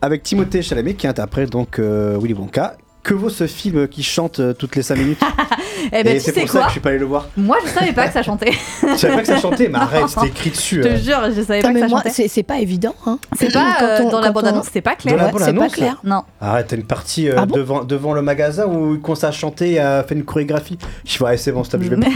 Avec 0.00 0.22
Timothée 0.22 0.62
Chalamet 0.62 0.94
qui 0.94 1.06
interprète 1.06 1.50
donc 1.50 1.78
euh, 1.78 2.16
Willy 2.20 2.34
Wonka. 2.34 2.76
Que 3.04 3.14
vaut 3.14 3.28
ce 3.28 3.46
film 3.46 3.86
qui 3.86 4.02
chante 4.02 4.40
euh, 4.40 4.54
toutes 4.54 4.74
les 4.76 4.82
5 4.82 4.96
minutes 4.96 5.20
Eh 5.92 6.02
ben, 6.02 6.16
Et 6.16 6.18
c'est 6.20 6.32
pour 6.32 6.48
ça 6.48 6.60
que 6.60 6.66
je 6.68 6.70
suis 6.72 6.80
pas 6.80 6.88
allé 6.88 6.98
le 6.98 7.04
voir. 7.04 7.26
Moi, 7.36 7.58
je 7.62 7.68
savais 7.70 7.92
pas 7.92 8.06
que 8.06 8.14
ça 8.14 8.22
chantait. 8.22 8.52
Je 8.82 8.96
savais 8.96 9.16
pas 9.16 9.20
que 9.20 9.26
ça 9.26 9.38
chantait, 9.38 9.68
mais 9.68 9.78
arrête, 9.78 10.08
c'était 10.08 10.28
écrit 10.28 10.50
dessus. 10.50 10.76
Je 10.76 10.88
te 10.88 10.94
euh. 10.94 10.96
jure, 10.96 11.20
je 11.36 11.42
savais 11.42 11.60
pas 11.60 11.68
que 11.68 11.74
mais 11.74 11.80
ça 11.80 11.88
moi, 11.88 12.02
chantait. 12.02 12.28
c'est 12.28 12.42
pas 12.42 12.58
évident. 12.60 12.94
Hein. 13.06 13.18
C'est 13.36 13.52
pas 13.52 13.76
Quand 13.78 13.84
euh, 13.84 13.98
on- 14.04 14.10
dans 14.10 14.20
la 14.20 14.28
quand 14.28 14.32
bande 14.32 14.44
on- 14.44 14.48
annonce, 14.48 14.68
c'est 14.72 14.80
pas 14.80 14.94
clair. 14.94 15.16
Dans 15.16 15.20
la 15.20 15.26
Ouais, 15.26 15.32
c'est 15.34 15.38
pas 15.44 15.50
bande-annonce 15.52 15.72
clair. 15.74 16.00
Non. 16.04 16.22
Arrête, 16.40 16.68
t'as 16.68 16.76
une 16.76 16.84
partie 16.84 17.28
euh, 17.28 17.34
Ah 17.36 17.44
bon 17.44 17.54
devant, 17.56 17.84
devant 17.84 18.14
le 18.14 18.22
magasin 18.22 18.66
où 18.66 18.94
il 18.94 19.00
commence 19.02 19.24
à 19.24 19.32
chanter 19.32 19.72
et 19.72 19.78
a 19.80 20.02
fait 20.04 20.14
une 20.14 20.24
chorégraphie. 20.24 20.78
Je 21.04 21.10
suis 21.10 21.22
ouais, 21.24 21.36
c'est 21.36 21.52
bon, 21.52 21.62
stop, 21.64 21.82
je 21.82 21.90
vais 21.90 21.96
pas. 21.96 22.06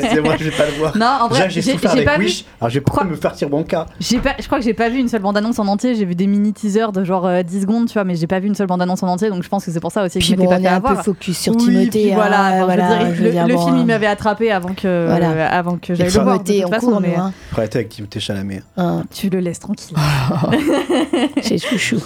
C'est 0.00 0.20
moi, 0.20 0.36
je 0.38 0.44
vais 0.44 0.50
pas 0.56 0.66
le 0.66 0.72
voir. 0.78 0.96
Non, 0.96 1.06
en 1.22 1.28
vrai, 1.28 1.50
j'ai 1.50 1.60
j'ai- 1.62 1.72
souffert 1.72 1.90
j'ai 1.90 1.96
avec 1.98 2.08
pas 2.08 2.18
vu. 2.18 2.26
Wish, 2.26 2.44
alors 2.60 2.70
je 2.70 2.74
vais 2.78 2.84
pas 2.84 3.02
me 3.04 3.16
faire 3.16 3.32
tirer. 3.32 3.50
J'ai 3.98 4.18
pas, 4.18 4.34
je 4.38 4.46
crois 4.46 4.58
que 4.58 4.64
j'ai 4.64 4.74
pas 4.74 4.88
vu 4.88 4.98
une 4.98 5.08
seule 5.08 5.22
bande-annonce 5.22 5.58
en 5.58 5.66
entier. 5.66 5.96
J'ai 5.96 6.04
vu 6.04 6.14
des 6.14 6.28
mini 6.28 6.52
teasers 6.52 6.92
de 6.92 7.02
genre 7.02 7.26
euh, 7.26 7.42
10 7.42 7.62
secondes, 7.62 7.88
tu 7.88 7.94
vois, 7.94 8.04
mais 8.04 8.14
j'ai 8.14 8.28
pas 8.28 8.38
vu 8.38 8.46
une 8.46 8.54
seule 8.54 8.68
bande-annonce 8.68 9.02
en 9.02 9.08
entier. 9.08 9.30
Donc 9.30 9.42
je 9.42 9.48
pense 9.48 9.64
que 9.64 9.72
c'est 9.72 9.80
pour 9.80 9.90
ça 9.90 10.03
aussi 10.04 10.18
que 10.18 10.24
Puis 10.24 10.32
je 10.32 10.36
bon, 10.36 10.44
pas 10.48 10.56
on 10.56 10.58
fait 10.58 10.64
est 10.64 10.68
un 10.68 10.80
peu 10.80 10.86
avoir. 10.88 11.04
focus 11.04 11.38
sur 11.38 11.52
Oui, 11.56 11.64
Timothée. 11.64 11.88
puis 11.90 12.12
hein, 12.12 12.14
voilà, 12.14 12.50
je 12.50 12.58
veux 12.58 12.64
voilà, 12.64 12.98
dire, 13.04 13.14
je 13.16 13.22
le, 13.24 13.30
dire, 13.30 13.46
le 13.46 13.54
bon, 13.54 13.64
film 13.64 13.76
il 13.76 13.80
hein. 13.80 13.84
m'avait 13.86 14.06
attrapé 14.06 14.52
avant 14.52 14.74
que, 14.74 15.06
Voilà. 15.08 15.30
euh, 15.30 15.48
avant 15.50 15.76
que 15.78 15.94
j'aille 15.94 16.06
le 16.06 16.12
voir. 16.12 16.38
de 16.38 16.44
Timothée, 16.44 16.62
toute 16.62 16.68
on 16.70 16.74
façon, 16.74 16.90
court, 16.92 17.00
mais, 17.00 17.14
nous. 17.16 17.22
Hein. 17.22 17.32
Avec 17.56 17.88
Timothée 17.88 18.20
Chalamet. 18.20 18.62
Hein. 18.76 19.02
Tu 19.12 19.28
le 19.30 19.40
laisses 19.40 19.60
tranquille. 19.60 19.96
C'est 21.42 21.58
chouchou. 21.58 21.98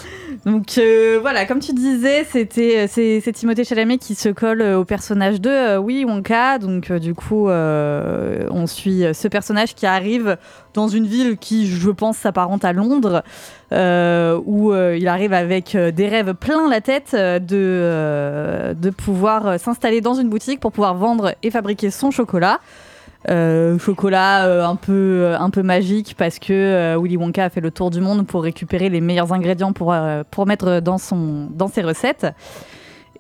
Donc 0.45 0.79
euh, 0.79 1.19
voilà, 1.21 1.47
comme 1.47 1.59
tu 1.59 1.73
disais, 1.73 2.25
c'était 2.25 2.87
c'est 2.89 3.21
c'est 3.21 3.33
Timothée 3.33 3.65
Chalamet 3.65 3.99
qui 3.99 4.15
se 4.15 4.29
colle 4.29 4.63
euh, 4.63 4.79
au 4.79 4.85
personnage 4.85 5.41
de 5.41 5.51
euh, 5.51 5.81
Willy 5.81 6.05
Wonka. 6.05 6.59
Donc 6.59 6.91
euh, 6.91 6.99
du 6.99 7.15
coup, 7.15 7.49
euh, 7.49 8.47
on 8.51 8.67
suit 8.67 9.05
ce 9.13 9.29
personnage 9.29 9.75
qui 9.75 9.85
arrive 9.85 10.37
dans 10.75 10.89
une 10.89 11.07
ville 11.07 11.37
qui, 11.39 11.67
je 11.67 11.91
pense, 11.91 12.19
s'apparente 12.19 12.65
à 12.65 12.73
Londres, 12.73 13.25
euh, 13.73 14.41
où 14.47 14.73
euh, 14.73 14.97
il 14.99 15.09
arrive 15.09 15.33
avec 15.33 15.75
euh, 15.75 15.91
des 15.91 16.07
rêves 16.09 16.35
plein 16.35 16.69
la 16.69 16.81
tête 16.81 17.11
euh, 17.15 17.39
de 17.41 17.57
euh, 17.57 18.93
pouvoir 18.97 19.47
euh, 19.47 19.59
s'installer 19.59 20.01
dans 20.01 20.15
une 20.15 20.29
boutique 20.29 20.61
pour 20.61 20.73
pouvoir 20.73 20.95
vendre 20.95 21.35
et 21.43 21.51
fabriquer 21.51 21.91
son 21.91 22.11
chocolat. 22.11 22.61
Euh, 23.29 23.81
chocolat 23.81 24.47
euh, 24.47 24.65
un 24.65 24.77
peu 24.77 25.35
un 25.39 25.51
peu 25.51 25.65
magique 25.65 26.15
parce 26.17 26.39
que 26.39 26.53
euh, 26.53 26.97
Willy 26.97 27.17
Wonka 27.17 27.47
a 27.47 27.51
fait 27.51 27.61
le 27.61 27.73
tour 27.73 27.91
du 27.91 28.01
monde 28.01 28.25
pour 28.25 28.45
récupérer 28.45 28.89
les 28.91 29.01
meilleurs 29.01 29.33
ingrédients 29.33 29.73
pour 29.73 29.93
euh, 29.93 30.23
pour 30.31 30.47
mettre 30.47 30.79
dans 30.79 30.99
son 30.99 31.49
dans 31.51 31.67
ses 31.67 31.83
recettes. 31.83 32.29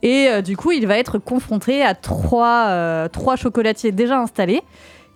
Et 0.02 0.28
euh, 0.28 0.40
du 0.40 0.56
coup, 0.56 0.70
il 0.70 0.86
va 0.86 0.96
être 0.98 1.18
confronté 1.18 1.82
à 1.82 1.94
trois 1.94 2.66
euh, 2.68 3.08
trois 3.08 3.34
chocolatiers 3.34 3.90
déjà 3.90 4.20
installés 4.20 4.62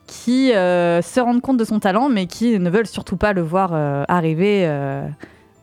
qui 0.08 0.52
euh, 0.52 1.00
se 1.00 1.20
rendent 1.20 1.40
compte 1.40 1.58
de 1.58 1.64
son 1.64 1.78
talent, 1.78 2.08
mais 2.08 2.26
qui 2.26 2.58
ne 2.58 2.68
veulent 2.68 2.88
surtout 2.88 3.16
pas 3.16 3.32
le 3.32 3.40
voir 3.40 3.70
euh, 3.72 4.02
arriver 4.08 4.64
euh, 4.66 5.06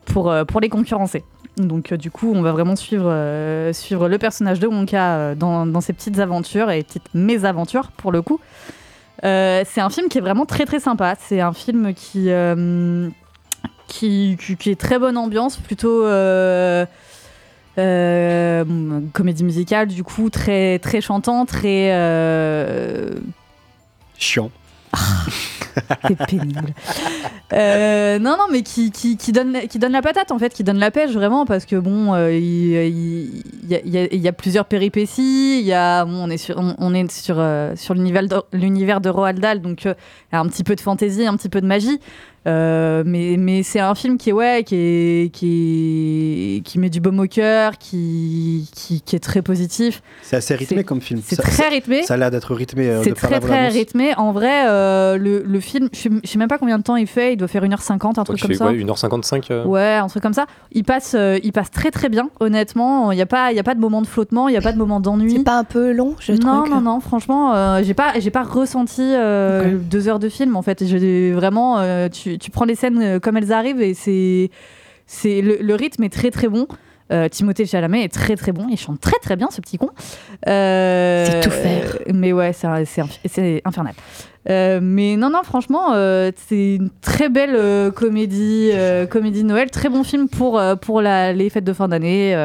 pour 0.05 0.31
euh, 0.31 0.45
pour 0.45 0.61
les 0.61 0.69
concurrencer. 0.69 1.25
Donc 1.57 1.91
euh, 1.91 1.97
du 1.97 2.09
coup, 2.09 2.31
on 2.33 2.41
va 2.41 2.53
vraiment 2.53 2.77
suivre 2.77 3.09
euh, 3.09 3.73
suivre 3.73 4.07
le 4.07 4.17
personnage 4.17 4.61
de 4.61 4.67
Wonka 4.67 5.15
euh, 5.15 5.35
dans, 5.35 5.65
dans 5.65 5.81
ses 5.81 5.91
petites 5.91 6.19
aventures 6.19 6.71
et 6.71 6.83
petites 6.83 7.13
mésaventures 7.13 7.91
pour 7.97 8.13
le 8.13 8.21
coup. 8.21 8.39
Euh, 9.23 9.63
c'est 9.65 9.81
un 9.81 9.89
film 9.89 10.07
qui 10.09 10.17
est 10.17 10.21
vraiment 10.21 10.45
très 10.45 10.65
très 10.65 10.79
sympa. 10.79 11.15
C'est 11.19 11.41
un 11.41 11.53
film 11.53 11.93
qui, 11.93 12.25
euh, 12.29 13.09
qui, 13.87 14.37
qui, 14.59 14.69
est 14.69 14.79
très 14.79 14.99
bonne 14.99 15.17
ambiance, 15.17 15.57
plutôt 15.57 16.05
euh, 16.05 16.85
comédie 17.75 19.43
musicale, 19.43 19.87
du 19.87 20.03
coup, 20.03 20.29
très, 20.29 20.79
très 20.79 21.01
chantant, 21.01 21.45
très. 21.45 21.89
Chiant. 24.17 24.51
C'est 26.07 26.25
pénible. 26.27 26.73
Euh, 27.53 28.19
non, 28.19 28.31
non, 28.37 28.45
mais 28.51 28.63
qui, 28.63 28.91
qui, 28.91 29.31
donne, 29.31 29.59
qui 29.69 29.79
donne 29.79 29.91
la 29.91 30.01
patate, 30.01 30.31
en 30.31 30.39
fait, 30.39 30.53
qui 30.53 30.63
donne 30.63 30.77
la 30.79 30.91
pêche, 30.91 31.11
vraiment, 31.11 31.45
parce 31.45 31.65
que 31.65 31.75
bon, 31.75 32.13
euh, 32.13 32.33
il, 32.33 33.43
y, 33.69 34.27
a- 34.27 34.33
plusieurs 34.33 34.65
péripéties, 34.65 35.61
y 35.61 35.73
a, 35.73 36.05
on 36.05 36.29
est 36.29 36.37
sur, 36.37 36.61
on, 36.77 36.93
est 36.93 37.11
sur, 37.11 37.35
euh, 37.39 37.75
sur 37.75 37.93
l'univers 37.93 38.23
de, 39.01 39.03
de 39.03 39.09
Roald 39.09 39.39
Dahl, 39.39 39.61
donc 39.61 39.85
il 39.85 39.95
un 40.31 40.47
petit 40.47 40.63
peu 40.63 40.75
de 40.75 40.81
fantaisie, 40.81 41.25
un 41.25 41.35
petit 41.37 41.49
peu 41.49 41.61
de 41.61 41.67
magie. 41.67 41.99
Euh, 42.47 43.03
mais 43.05 43.35
mais 43.37 43.63
c'est 43.63 43.79
un 43.81 43.93
film 43.95 44.17
qui 44.17 44.29
est 44.29 44.33
ouais 44.33 44.63
qui 44.65 44.75
est, 44.75 45.33
qui 45.33 46.57
est- 46.57 46.61
qui 46.61 46.79
met 46.79 46.89
du 46.89 46.99
baume 47.01 47.19
au 47.19 47.27
cœur 47.27 47.77
qui, 47.77 48.69
qui, 48.73 49.01
qui 49.01 49.15
est 49.15 49.19
très 49.19 49.41
positif 49.41 50.01
C'est 50.21 50.35
assez 50.37 50.55
rythmé 50.55 50.83
comme 50.83 51.01
film. 51.01 51.21
c'est 51.23 51.35
très 51.35 51.67
rythmé. 51.69 52.03
Ça 52.03 52.13
a 52.13 52.17
l'air 52.17 52.31
d'être 52.31 52.53
rythmé. 52.53 52.87
euh, 52.87 53.01
C'est 53.03 53.13
très 53.13 53.39
très 53.39 53.67
rythmé. 53.69 54.13
En 54.17 54.31
vrai, 54.31 54.67
euh, 54.69 55.17
le, 55.17 55.43
le 55.45 55.59
film, 55.59 55.89
je 55.93 56.09
sais, 56.23 56.37
même 56.37 56.47
pas 56.47 56.57
combien 56.57 56.77
de 56.77 56.83
temps 56.83 56.95
il 56.95 57.07
fait. 57.07 57.33
Il 57.33 57.37
doit 57.37 57.47
faire 57.47 57.63
1h50, 57.63 58.19
un 58.19 58.23
truc 58.23 58.39
comme 58.41 58.53
ça. 58.53 58.67
ouais, 58.67 58.77
1h55. 58.83 59.51
euh. 59.51 59.65
Ouais, 59.65 59.95
un 59.95 60.07
truc 60.07 60.23
comme 60.23 60.33
ça. 60.33 60.45
Il 60.71 60.83
passe, 60.83 61.15
euh, 61.17 61.39
il 61.43 61.51
passe 61.51 61.71
très 61.71 61.91
très 61.91 62.09
bien, 62.09 62.29
honnêtement. 62.39 63.11
Il 63.11 63.15
n'y 63.15 63.21
a, 63.21 63.25
pas- 63.25 63.51
il 63.51 63.55
y 63.55 63.59
a 63.59 63.63
pas 63.63 63.75
de 63.75 63.79
moment 63.79 64.01
de 64.01 64.07
flottement, 64.07 64.47
il 64.47 64.51
n'y 64.51 64.57
a 64.57 64.61
pas 64.61 64.71
de 64.73 64.77
moment 64.77 64.99
d'ennui. 64.99 65.31
C'est 65.37 65.43
pas 65.43 65.57
un 65.59 65.63
peu 65.63 65.91
long, 65.91 66.15
je 66.19 66.31
Non, 66.33 66.37
trouve 66.39 66.63
que- 66.65 66.69
non, 66.69 66.81
non, 66.81 66.99
franchement, 66.99 67.53
euh, 67.55 67.81
j'ai 67.83 67.93
pas, 67.93 68.13
j'ai 68.19 68.31
pas 68.31 68.43
ressenti 68.43 69.01
euh, 69.01 69.77
deux 69.77 70.07
heures 70.07 70.19
de 70.19 70.29
film 70.29 70.55
en 70.55 70.61
fait. 70.61 70.85
J'ai 70.85 71.31
vraiment, 71.31 71.79
euh, 71.79 72.07
tu, 72.33 72.37
tu 72.39 72.51
prends 72.51 72.65
les 72.65 72.75
scènes 72.75 73.01
euh, 73.01 73.19
comme 73.19 73.37
elles 73.37 73.51
arrivent 73.51 73.81
et 73.81 73.93
c'est, 73.93 74.49
c'est 75.07 75.41
le, 75.41 75.57
le 75.61 75.75
rythme 75.75 76.03
est 76.03 76.13
très 76.13 76.31
très 76.31 76.47
bon. 76.47 76.67
Euh, 77.11 77.27
Timothée 77.27 77.65
Chalamet 77.65 78.03
est 78.03 78.13
très 78.13 78.35
très 78.35 78.51
bon, 78.51 78.67
il 78.69 78.77
chante 78.77 79.01
très 79.01 79.17
très 79.19 79.35
bien 79.35 79.49
ce 79.49 79.61
petit 79.61 79.79
con. 79.79 79.89
Euh, 80.47 81.25
C'est 81.25 81.39
tout 81.41 81.49
faire. 81.49 81.97
Mais 82.13 82.31
ouais, 82.33 82.53
c'est 82.53 82.67
infernal. 83.65 83.93
Euh, 84.49 84.79
mais 84.81 85.15
non, 85.17 85.31
non, 85.31 85.41
franchement, 85.43 85.93
c'est 86.47 86.75
une 86.75 86.91
très 87.01 87.29
belle 87.29 87.91
comédie, 87.93 88.71
comédie 89.09 89.41
de 89.41 89.47
Noël, 89.47 89.71
très 89.71 89.89
bon 89.89 90.03
film 90.03 90.29
pour, 90.29 90.61
pour 90.81 91.01
la- 91.01 91.33
les 91.33 91.49
fêtes 91.49 91.63
de 91.63 91.73
fin 91.73 91.87
d'année, 91.87 92.35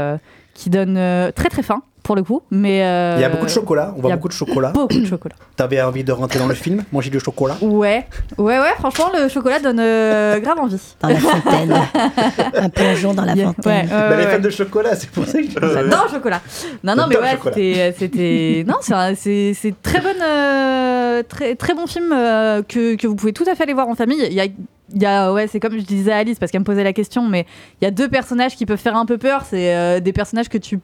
qui 0.55 0.71
donne 0.71 0.95
très 1.35 1.51
très 1.51 1.63
faim 1.63 1.83
pour 2.05 2.15
le 2.15 2.23
coup. 2.23 2.43
Mais 2.53 2.85
euh, 2.85 3.15
Il 3.19 3.23
y 3.23 3.25
a 3.25 3.29
beaucoup 3.29 3.47
de 3.47 3.51
chocolat. 3.51 3.93
On 3.97 4.01
voit 4.01 4.15
beaucoup 4.15 4.29
de 4.29 4.33
chocolat. 4.33 4.69
Beaucoup 4.71 4.95
de 5.01 5.07
chocolat. 5.07 5.35
T'avais 5.57 5.83
envie 5.83 6.05
de 6.05 6.13
rentrer 6.13 6.39
dans 6.39 6.47
le 6.47 6.55
film, 6.55 6.85
manger 6.93 7.11
du 7.11 7.19
chocolat? 7.19 7.57
Ouais, 7.61 8.07
ouais, 8.39 8.59
ouais, 8.61 8.75
franchement, 8.79 9.07
le 9.13 9.29
chocolat 9.29 9.59
donne 9.59 9.81
euh, 9.81 10.39
grave 10.39 10.59
envie. 10.61 10.81
Dans 11.01 11.09
la 11.09 11.17
fontaine. 11.17 11.75
un 12.55 12.69
plongeon 12.69 13.15
dans 13.15 13.25
la 13.25 13.35
fontaine. 13.35 13.55
ouais, 13.67 13.83
ouais, 13.83 13.89
Bah, 13.91 14.17
Les 14.17 14.27
fans 14.27 14.39
de 14.39 14.51
chocolat, 14.51 14.95
c'est 14.95 15.11
pour 15.11 15.25
ça 15.27 15.41
que 15.41 15.49
je 15.49 15.55
J'adore 15.61 16.05
le 16.05 16.11
chocolat. 16.15 16.41
Non, 16.85 16.95
non, 16.95 17.07
mais 17.09 17.17
ouais, 17.19 17.39
c'était, 17.43 17.95
c'était, 17.99 18.65
non, 18.69 18.77
c'est, 18.81 18.95
un- 18.95 19.15
c'est, 19.15 19.55
c'est 19.55 19.75
très 19.83 20.01
bonne, 20.01 20.23
euh, 20.23 21.23
très, 21.29 21.55
très 21.57 21.75
bon 21.75 21.87
film 21.87 22.13
euh, 22.13 22.63
que, 22.63 22.95
que 22.97 23.07
vous 23.07 23.17
pouvez 23.17 23.33
tout 23.33 23.45
à 23.51 23.55
fait 23.55 23.63
aller 23.65 23.73
voir 23.75 23.89
en 23.89 23.95
famille. 23.95 24.23
Il 24.29 24.35
y 24.35 24.41
a, 24.41 24.45
il 24.45 25.03
y 25.03 25.07
a, 25.07 25.33
ouais, 25.33 25.47
c'est 25.47 25.59
comme 25.61 25.73
je 25.73 25.83
disais 25.85 26.13
à 26.13 26.19
Alice 26.19 26.39
parce 26.39 26.53
qu'elle 26.53 26.61
me 26.61 26.67
posait 26.67 26.85
la 26.85 26.93
question, 26.93 27.27
mais 27.27 27.47
il 27.81 27.85
y 27.85 27.89
a 27.89 27.91
deux 27.91 28.09
personnages 28.09 28.55
qui 28.55 28.67
peuvent 28.67 28.79
faire 28.79 28.97
un 28.97 29.07
peu 29.07 29.17
peur. 29.17 29.43
C'est 29.49 29.75
euh, 29.75 30.01
des 30.01 30.13
personnages 30.13 30.49
que 30.51 30.59
tu 30.59 30.79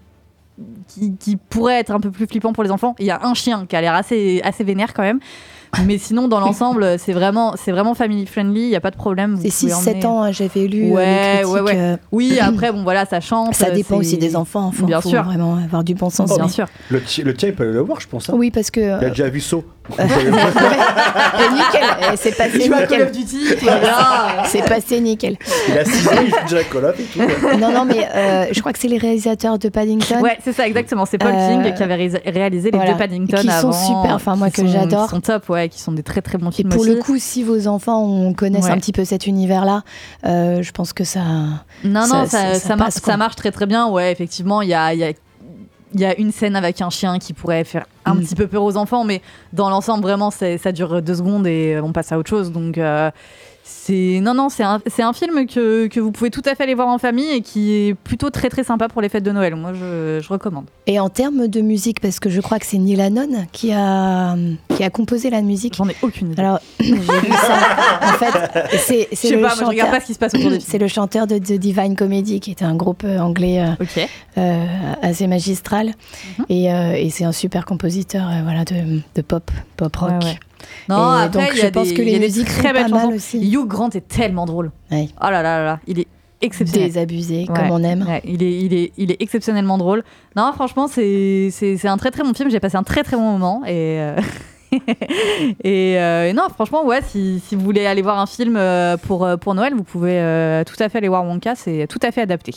qui, 0.89 1.17
qui 1.17 1.37
pourraient 1.37 1.79
être 1.81 1.91
un 1.93 2.01
peu 2.01 2.11
plus 2.11 2.27
flippants 2.27 2.53
pour 2.53 2.65
les 2.65 2.71
enfants. 2.71 2.95
Il 2.99 3.07
y 3.07 3.11
a 3.11 3.21
un 3.25 3.35
chien 3.35 3.67
qui 3.67 3.77
a 3.77 3.81
l'air 3.81 3.95
assez, 3.95 4.41
assez 4.45 4.65
vénère 4.65 4.93
quand 4.95 5.03
même. 5.03 5.21
Mais 5.87 5.99
sinon, 5.99 6.27
dans 6.27 6.41
l'ensemble, 6.41 6.85
c'est 6.99 7.13
vraiment, 7.13 7.55
c'est 7.57 7.71
vraiment 7.71 7.95
family 7.95 8.27
friendly. 8.27 8.63
Il 8.63 8.69
n'y 8.71 8.77
a 8.77 8.81
pas 8.81 8.91
de 8.91 8.97
problème. 8.97 9.37
C'est 9.41 9.49
pouvez 9.69 9.73
6-7 9.73 9.75
emmener- 9.95 10.07
ans, 10.07 10.23
hein, 10.25 10.33
j'avais 10.33 10.67
lu 10.67 10.91
euh, 10.91 10.95
Ouais, 10.95 11.05
les 11.07 11.39
critiques. 11.43 11.55
ouais, 11.55 11.61
ouais. 11.61 11.77
euh, 11.79 11.97
Oui, 12.11 12.39
après, 12.43 12.73
bon, 12.73 12.83
voilà, 12.83 13.07
ça 13.07 13.21
chante. 13.21 13.55
Ça 13.55 13.71
dépend 13.71 13.97
aussi 13.99 14.19
des 14.19 14.35
enfants. 14.35 14.73
Faut, 14.73 14.87
Bien 14.87 15.01
faut 15.01 15.11
sûr. 15.11 15.23
vraiment 15.23 15.57
avoir 15.57 15.85
du 15.85 15.95
bon 15.95 16.11
sens. 16.11 16.35
Bien 16.37 16.49
sûr. 16.49 16.67
Le, 16.91 17.01
ti- 17.01 17.23
le 17.23 17.35
tien, 17.35 17.51
il 17.51 17.55
peut 17.55 17.63
aller 17.63 17.73
le 17.73 17.81
voir, 17.81 18.01
je 18.01 18.09
pense. 18.09 18.29
hein. 18.29 18.35
Oui, 18.37 18.51
parce 18.51 18.71
que. 18.73 18.81
Il 18.81 18.89
a 18.89 18.97
euh, 19.05 19.09
déjà 19.11 19.29
vu 19.29 19.41
Saut. 19.41 19.65
nickel, 21.53 21.83
eh, 22.13 22.17
c'est 22.17 22.37
passé 22.37 22.59
nickel. 22.69 23.11
bien. 23.61 24.45
C'est 24.47 24.65
passé 24.69 25.01
nickel. 25.01 25.37
Il 25.69 25.79
a 25.79 25.85
6 25.85 26.09
ans, 26.09 26.13
il 26.23 26.31
joue 26.31 26.37
déjà 26.49 26.65
Call 26.65 26.85
of 26.85 27.01
et 27.01 27.05
tout. 27.05 27.59
Non, 27.59 27.73
non, 27.73 27.85
mais 27.85 28.09
euh, 28.15 28.47
je 28.53 28.61
crois 28.61 28.73
que 28.73 28.79
c'est 28.79 28.89
les 28.89 28.99
réalisateurs 28.99 29.59
de 29.59 29.69
Paddington. 29.69 30.21
Ouais, 30.21 30.39
c'est 30.45 30.53
ça, 30.53 30.67
exactement. 30.67 31.07
C'est 31.07 31.19
Paul 31.19 31.33
Euh, 31.35 31.49
King 31.63 31.75
qui 31.75 31.83
avait 31.83 31.95
ré- 31.95 32.23
réalisé 32.27 32.71
les 32.71 32.77
voilà. 32.79 32.93
deux 32.93 32.99
Paddington 32.99 33.37
Qui 33.39 33.47
sont 33.49 33.69
avant, 33.71 33.73
super, 34.03 34.15
enfin, 34.15 34.37
moi, 34.37 34.49
qui 34.51 34.63
que 34.63 34.67
sont- 34.69 34.73
j'adore. 34.73 35.05
Qui 35.07 35.11
sont 35.11 35.21
top, 35.21 35.49
ouais, 35.49 35.69
qui 35.69 35.81
sont 35.81 35.93
des 35.93 36.03
très 36.03 36.23
très 36.23 36.39
bons 36.39 36.51
Et 36.51 36.55
films 36.55 36.69
pour 36.71 36.81
aussi. 36.83 36.91
le 36.91 36.97
coup, 36.97 37.17
si 37.19 37.43
vos 37.43 37.67
enfants 37.67 38.03
on 38.05 38.33
connaissent 38.35 38.65
Ouais. 38.67 38.71
un 38.71 38.79
petit 38.79 38.93
peu 38.93 39.05
cet 39.05 39.27
univers-là, 39.27 39.83
euh, 40.27 40.63
je 40.63 40.71
pense 40.73 40.93
que 40.93 41.05
ça. 41.05 41.21
Non, 41.85 42.07
non, 42.07 42.27
ça, 42.27 42.55
ça, 42.55 42.77
ça 43.01 43.17
marche 43.17 43.37
très 43.37 43.51
très 43.51 43.67
bien. 43.67 43.89
Ouais, 43.89 44.11
effectivement, 44.13 44.63
il 44.63 44.69
y 44.69 44.75
a, 44.75 44.93
il 44.93 45.01
y, 45.01 45.05
a, 45.05 45.13
il 45.95 46.01
y 46.01 46.05
a 46.05 46.19
une 46.19 46.33
scène 46.33 46.57
avec 46.57 46.81
un 46.81 46.91
chien 46.91 47.19
qui 47.19 47.33
pourrait 47.33 47.65
faire 47.65 47.87
un 48.05 48.15
Mm. 48.15 48.21
petit 48.21 48.35
peu 48.35 48.47
peur 48.47 48.63
aux 48.63 48.77
enfants, 48.77 49.05
mais 49.05 49.21
dans 49.53 49.69
l'ensemble, 49.71 50.03
vraiment, 50.03 50.31
ça 50.31 50.73
dure 50.73 51.03
deux 51.03 51.17
secondes 51.17 51.47
et 51.47 51.79
on 51.83 51.93
passe 51.93 52.13
à 52.13 52.19
autre 52.19 52.31
chose. 52.31 52.51
Donc, 52.53 52.79
euh, 52.79 53.11
c'est 53.71 54.21
non, 54.21 54.35
non, 54.35 54.49
c'est 54.49 54.63
un, 54.65 55.13
film 55.13 55.47
que, 55.47 55.87
que 55.87 56.01
vous 56.01 56.11
pouvez 56.13 56.31
tout 56.31 56.43
à 56.45 56.55
fait 56.55 56.65
aller 56.65 56.75
voir 56.75 56.89
en 56.89 56.99
famille 56.99 57.31
et 57.31 57.41
qui 57.41 57.73
est 57.73 57.95
plutôt 57.95 58.31
très 58.31 58.49
très 58.49 58.65
sympa 58.65 58.89
pour 58.89 59.01
les 59.01 59.09
fêtes 59.09 59.23
de 59.23 59.31
Noël. 59.31 59.55
Moi, 59.55 59.73
je, 59.75 60.21
je 60.21 60.29
recommande. 60.29 60.67
Et 60.87 60.99
en 60.99 61.09
termes 61.09 61.47
de 61.47 61.61
musique, 61.61 62.01
parce 62.01 62.19
que 62.21 62.29
je 62.31 62.41
crois 62.41 62.59
que 62.59 62.67
c'est 62.67 62.79
Neil 62.79 63.01
Hannon 63.01 63.47
qui 63.53 63.73
a, 63.73 64.37
qui 64.77 64.83
a 64.85 64.91
composé 64.91 65.31
la 65.31 65.41
musique. 65.41 65.77
J'en 65.77 65.89
ai 65.89 65.97
aucune 66.03 66.33
idée. 66.33 66.41
Alors, 66.43 66.59
j'ai 66.81 66.93
vu 66.93 67.33
ça. 67.33 67.59
En 68.03 68.13
fait, 68.19 69.09
c'est 69.11 69.31
le 69.31 69.41
pas, 69.41 69.49
moi, 69.49 69.57
je 69.59 69.65
regarde 69.65 69.71
chanteur- 69.71 69.91
pas 69.91 70.01
ce 70.01 70.07
qui 70.07 70.15
se 70.15 70.19
passe 70.19 70.35
autour 70.35 70.53
C'est 70.61 70.79
le 70.79 70.89
chanteur 70.89 71.27
de 71.27 71.39
The 71.39 71.53
Divine 71.53 71.97
Comedy, 71.97 72.41
qui 72.41 72.51
était 72.51 72.65
un 72.65 72.75
groupe 72.75 73.05
euh, 73.05 73.19
anglais 73.19 73.61
euh, 73.61 73.85
euh, 74.39 74.67
assez 75.03 75.27
magistral. 75.27 75.93
Mhm. 76.39 76.45
Et, 76.49 76.73
euh, 76.73 76.93
et 76.97 77.11
c'est 77.11 77.25
un 77.25 77.33
super 77.33 77.65
compositeur 77.65 78.29
voilà, 78.45 78.65
de, 78.65 79.01
de 79.15 79.23
pop, 79.23 79.51
pop 79.77 79.95
rock. 79.97 80.11
Ouais, 80.11 80.25
ouais. 80.27 80.39
Non, 80.89 81.19
Et 81.19 81.23
après, 81.25 81.47
donc 81.49 81.55
je 81.57 81.67
a 81.67 81.71
pense 81.71 81.89
des, 81.89 81.95
que 81.95 82.03
les 82.03 82.13
des 82.19 82.27
musiques 82.27 82.49
très 82.49 82.73
belles 82.73 82.91
mal 82.91 83.15
aussi. 83.15 83.39
Hugh 83.39 83.67
Grant 83.67 83.91
est 83.91 84.07
tellement 84.09 84.47
drôle. 84.47 84.71
Oh 84.93 84.97
là 85.23 85.31
là 85.31 85.43
là 85.43 85.65
là, 85.65 85.81
il 85.87 86.01
est 86.01 86.07
exceptionnel. 86.41 86.89
Désabusé, 86.89 87.47
Ouais, 87.49 87.55
comme 87.55 87.71
on 87.71 87.83
aime. 87.83 88.05
ouais, 88.09 88.23
il, 88.25 88.43
est, 88.43 88.59
il, 88.61 88.75
est, 88.75 88.93
il 88.97 89.11
est 89.13 89.21
exceptionnellement 89.23 89.79
drôle. 89.79 90.03
Non, 90.37 90.51
franchement, 90.55 90.89
c'est 90.89 91.51
un 91.85 91.97
très 91.97 92.11
très 92.11 92.23
bon 92.23 92.35
film. 92.35 92.51
J'ai 92.51 92.61
passé 92.61 92.77
un 92.77 92.83
très 92.83 93.03
très 93.03 93.17
bon 93.17 93.33
moment. 93.39 93.63
Et, 93.67 93.99
euh, 94.01 94.17
et, 95.65 95.99
euh, 95.99 96.29
et 96.29 96.33
non, 96.33 96.45
franchement, 96.55 96.85
ouais, 96.87 97.01
si, 97.07 97.43
si 97.47 97.55
vous 97.57 97.63
voulez 97.63 97.87
aller 97.87 98.03
voir 98.03 98.19
un 98.19 98.27
film 98.27 98.57
euh, 98.57 98.97
pour, 98.97 99.29
pour 99.41 99.55
Noël, 99.55 99.75
vous 99.75 99.83
pouvez 99.85 100.19
euh, 100.19 100.65
tout 100.65 100.81
à 100.83 100.89
fait 100.89 100.99
aller 100.99 101.09
voir 101.09 101.25
Wonka. 101.25 101.55
C'est 101.55 101.87
tout 101.89 101.99
à 102.03 102.11
fait 102.11 102.23
adapté. 102.23 102.53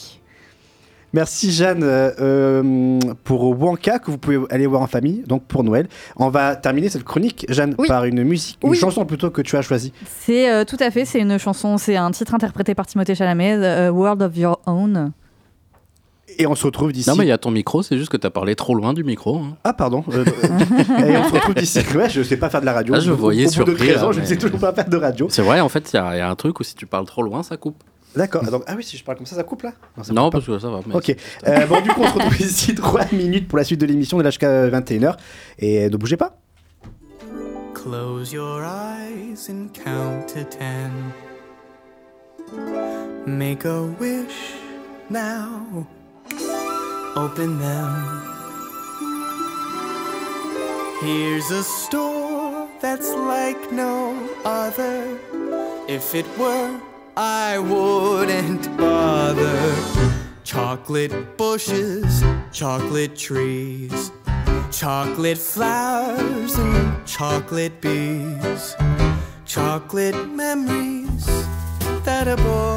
Merci 1.13 1.51
Jeanne 1.51 1.83
euh, 1.83 2.11
euh, 2.19 2.99
pour 3.23 3.43
Wonka 3.59 3.99
que 3.99 4.09
vous 4.09 4.17
pouvez 4.17 4.39
aller 4.49 4.65
voir 4.65 4.81
en 4.81 4.87
famille, 4.87 5.23
donc 5.27 5.43
pour 5.43 5.63
Noël. 5.63 5.87
On 6.17 6.29
va 6.29 6.55
terminer 6.55 6.89
cette 6.89 7.03
chronique, 7.03 7.45
Jeanne, 7.49 7.75
par 7.87 8.05
une 8.05 8.23
musique, 8.23 8.57
une 8.63 8.71
Oui. 8.71 8.77
chanson 8.77 9.05
plutôt 9.05 9.29
que 9.29 9.41
tu 9.43 9.55
as 9.55 9.61
choisie. 9.61 9.93
C'est 10.21 10.51
euh, 10.51 10.65
tout 10.65 10.77
à 10.79 10.89
fait, 10.89 11.05
c'est 11.05 11.19
une 11.19 11.37
chanson, 11.37 11.77
c'est 11.77 11.95
un 11.97 12.09
titre 12.11 12.33
interprété 12.33 12.73
par 12.73 12.87
Timothée 12.87 13.13
Chalamet, 13.15 13.89
World 13.89 14.23
of 14.23 14.35
Your 14.37 14.59
Own. 14.65 15.11
Et 16.39 16.47
on 16.47 16.55
se 16.55 16.65
retrouve 16.65 16.91
d'ici. 16.91 17.07
Non, 17.07 17.15
mais 17.15 17.25
il 17.25 17.29
y 17.29 17.31
a 17.33 17.37
ton 17.37 17.51
micro, 17.51 17.83
c'est 17.83 17.95
juste 17.97 18.09
que 18.09 18.17
t'as 18.17 18.31
parlé 18.31 18.55
trop 18.55 18.73
loin 18.73 18.93
du 18.93 19.03
micro. 19.03 19.37
hein. 19.37 19.55
Ah 19.63 19.73
pardon. 19.73 20.03
euh, 20.13 20.25
et 21.05 21.15
on 21.17 21.25
se 21.27 21.33
retrouve 21.33 21.53
d'ici. 21.53 21.79
Ouais, 21.95 22.09
je 22.09 22.23
sais 22.23 22.37
pas 22.37 22.49
faire 22.49 22.61
de 22.61 22.65
la 22.65 22.73
radio. 22.73 22.95
Ah, 22.97 22.99
je 22.99 23.11
Au- 23.11 23.15
voyais 23.15 23.41
au 23.45 23.49
bout 23.49 23.49
de 23.49 23.53
surpris, 23.77 23.87
13 23.89 24.03
ans, 24.03 24.07
là, 24.07 24.13
je 24.13 24.21
ne 24.21 24.25
sais 24.25 24.37
toujours 24.37 24.59
pas 24.59 24.73
faire 24.73 24.89
de 24.89 24.97
radio. 24.97 25.27
C'est 25.29 25.43
vrai, 25.43 25.59
en 25.59 25.69
fait, 25.69 25.91
il 25.93 25.97
y, 25.97 25.99
a 25.99 26.15
il 26.15 26.17
y 26.17 26.21
a 26.21 26.29
un 26.29 26.35
truc 26.35 26.59
où 26.59 26.63
si 26.63 26.73
tu 26.73 26.87
parles 26.87 27.05
trop 27.05 27.21
loin, 27.21 27.43
ça 27.43 27.55
coupe. 27.57 27.83
D'accord. 28.15 28.43
donc- 28.43 28.63
Ah 28.67 28.73
oui, 28.75 28.83
si 28.83 28.97
je 28.97 29.03
parle 29.03 29.17
comme 29.17 29.25
ça, 29.25 29.35
ça 29.35 29.43
coupe 29.43 29.63
là 29.63 29.73
ça 30.03 30.13
Non, 30.13 30.23
coupe 30.25 30.31
pas. 30.33 30.37
parce 30.39 30.45
que 30.45 30.59
ça 30.59 30.69
va. 30.69 30.79
mais- 30.85 30.95
Ok. 30.95 31.15
Euh, 31.47 31.65
bon, 31.67 31.81
du 31.81 31.89
coup, 31.89 32.01
on 32.01 32.07
se 32.07 32.13
retrouve 32.13 32.41
ici 32.41 32.75
3 32.75 33.05
minutes 33.11 33.47
pour 33.47 33.57
la 33.57 33.63
suite 33.63 33.79
de 33.81 33.85
l'émission 33.85 34.17
de 34.17 34.23
l'HK 34.23 34.43
21h. 34.71 35.15
Et 35.59 35.89
ne 35.89 35.97
bougez 35.97 36.17
pas. 36.17 36.37
Close 37.73 38.31
your 38.31 38.61
eyes 38.63 39.49
and 39.49 39.67
count 39.73 40.27
to 40.27 40.43
ten. 40.49 40.91
Make 43.25 43.65
a 43.65 43.81
wish 43.99 44.53
now. 45.09 45.85
Open 47.15 47.59
them. 47.59 48.21
Here's 51.01 51.51
a 51.51 51.63
store 51.63 52.67
that's 52.81 53.11
like 53.15 53.71
no 53.73 54.13
other. 54.45 55.03
If 55.89 56.15
it 56.15 56.25
were, 56.37 56.69
I 57.15 57.59
wouldn't 57.59 58.75
bother. 58.75 59.75
Chocolate 60.43 61.37
bushes, 61.37 62.23
chocolate 62.51 63.15
trees, 63.15 64.11
chocolate 64.71 65.37
flowers 65.37 66.57
and 66.57 67.05
chocolate 67.05 67.79
bees, 67.81 68.75
chocolate 69.45 70.27
memories 70.29 71.25
that 72.03 72.27
a 72.27 72.35
boy 72.37 72.72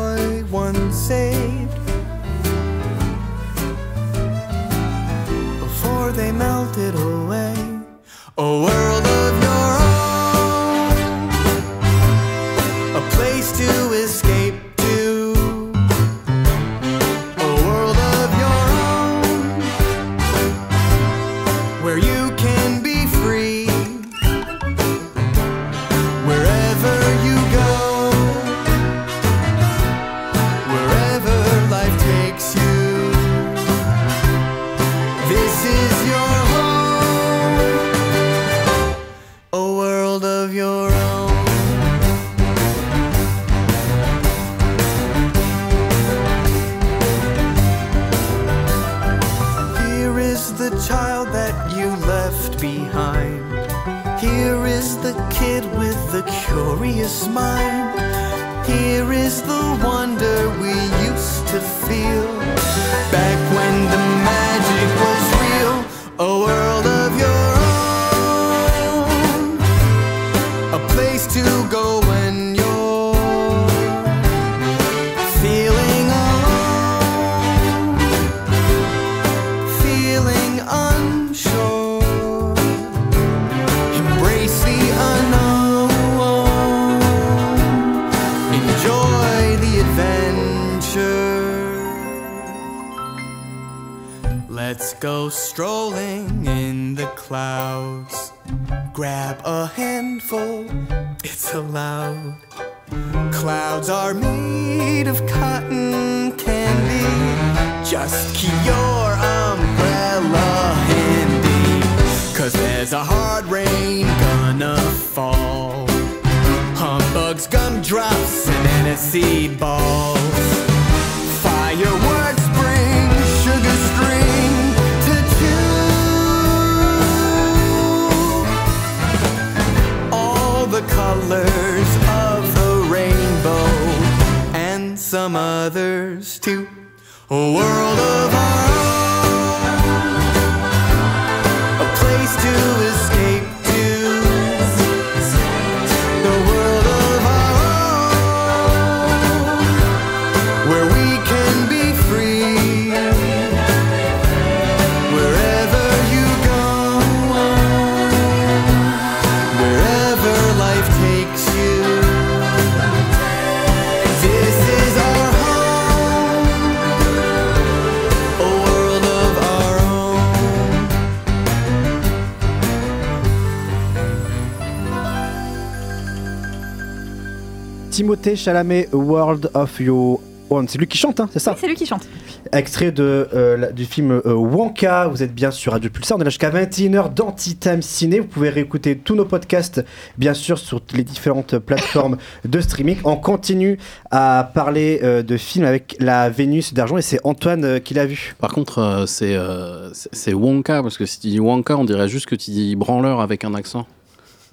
Timothée 178.37 178.45
Chalamet, 178.45 178.89
World 178.93 179.51
of 179.55 179.81
Your 179.81 180.21
Own. 180.51 180.69
C'est 180.69 180.79
lui 180.79 180.87
qui 180.87 180.97
chante, 180.99 181.19
hein, 181.21 181.29
c'est 181.33 181.39
ça 181.41 181.57
C'est 181.59 181.67
lui 181.67 181.75
qui 181.75 181.87
chante. 181.87 182.07
Extrait 182.53 182.93
de, 182.93 183.29
euh, 183.35 183.57
la- 183.57 183.73
du 183.73 183.85
film 183.85 184.13
euh, 184.13 184.33
Wonka. 184.35 185.09
Vous 185.09 185.23
êtes 185.25 185.35
bien 185.35 185.51
sur 185.51 185.73
Radio 185.73 185.91
Pulsar. 185.91 186.17
On 186.19 186.21
est 186.21 186.25
là 186.25 186.31
jusqu'à 186.31 186.51
21h 186.51 187.13
d'Antitime 187.13 187.83
Ciné. 187.83 188.21
Vous 188.21 188.27
pouvez 188.29 188.51
réécouter 188.51 188.97
tous 188.97 189.17
nos 189.17 189.25
podcasts, 189.25 189.85
bien 190.19 190.35
sûr, 190.35 190.57
sur 190.59 190.81
les 190.95 191.03
différentes 191.03 191.59
plateformes 191.59 192.17
de 192.45 192.61
streaming. 192.61 192.99
On 193.05 193.17
continue 193.17 193.79
à 194.13 194.49
parler 194.55 195.01
euh, 195.03 195.23
de 195.25 195.37
films 195.37 195.65
avec 195.65 195.97
la 195.99 196.31
Vénus 196.31 196.75
d'argent 196.75 196.97
et 196.99 197.03
c'est 197.03 197.19
Antoine 197.25 197.65
euh, 197.65 197.79
qui 197.81 197.95
l'a 197.95 198.07
vu. 198.07 198.37
Par 198.39 198.53
contre, 198.53 198.79
euh, 198.79 199.07
c'est 199.07 199.35
euh, 199.35 199.93
c'est- 199.95 200.11
c'est 200.13 200.35
Wonka, 200.35 200.83
parce 200.83 200.97
que 200.99 201.07
si 201.07 201.19
tu 201.19 201.29
dis 201.29 201.41
Wonka, 201.41 201.77
on 201.77 201.85
dirait 201.85 202.09
juste 202.09 202.27
que 202.27 202.37
tu 202.37 202.53
dis 202.53 202.77
branleur 202.77 203.21
avec 203.21 203.45
un 203.45 203.55
accent. 203.55 203.87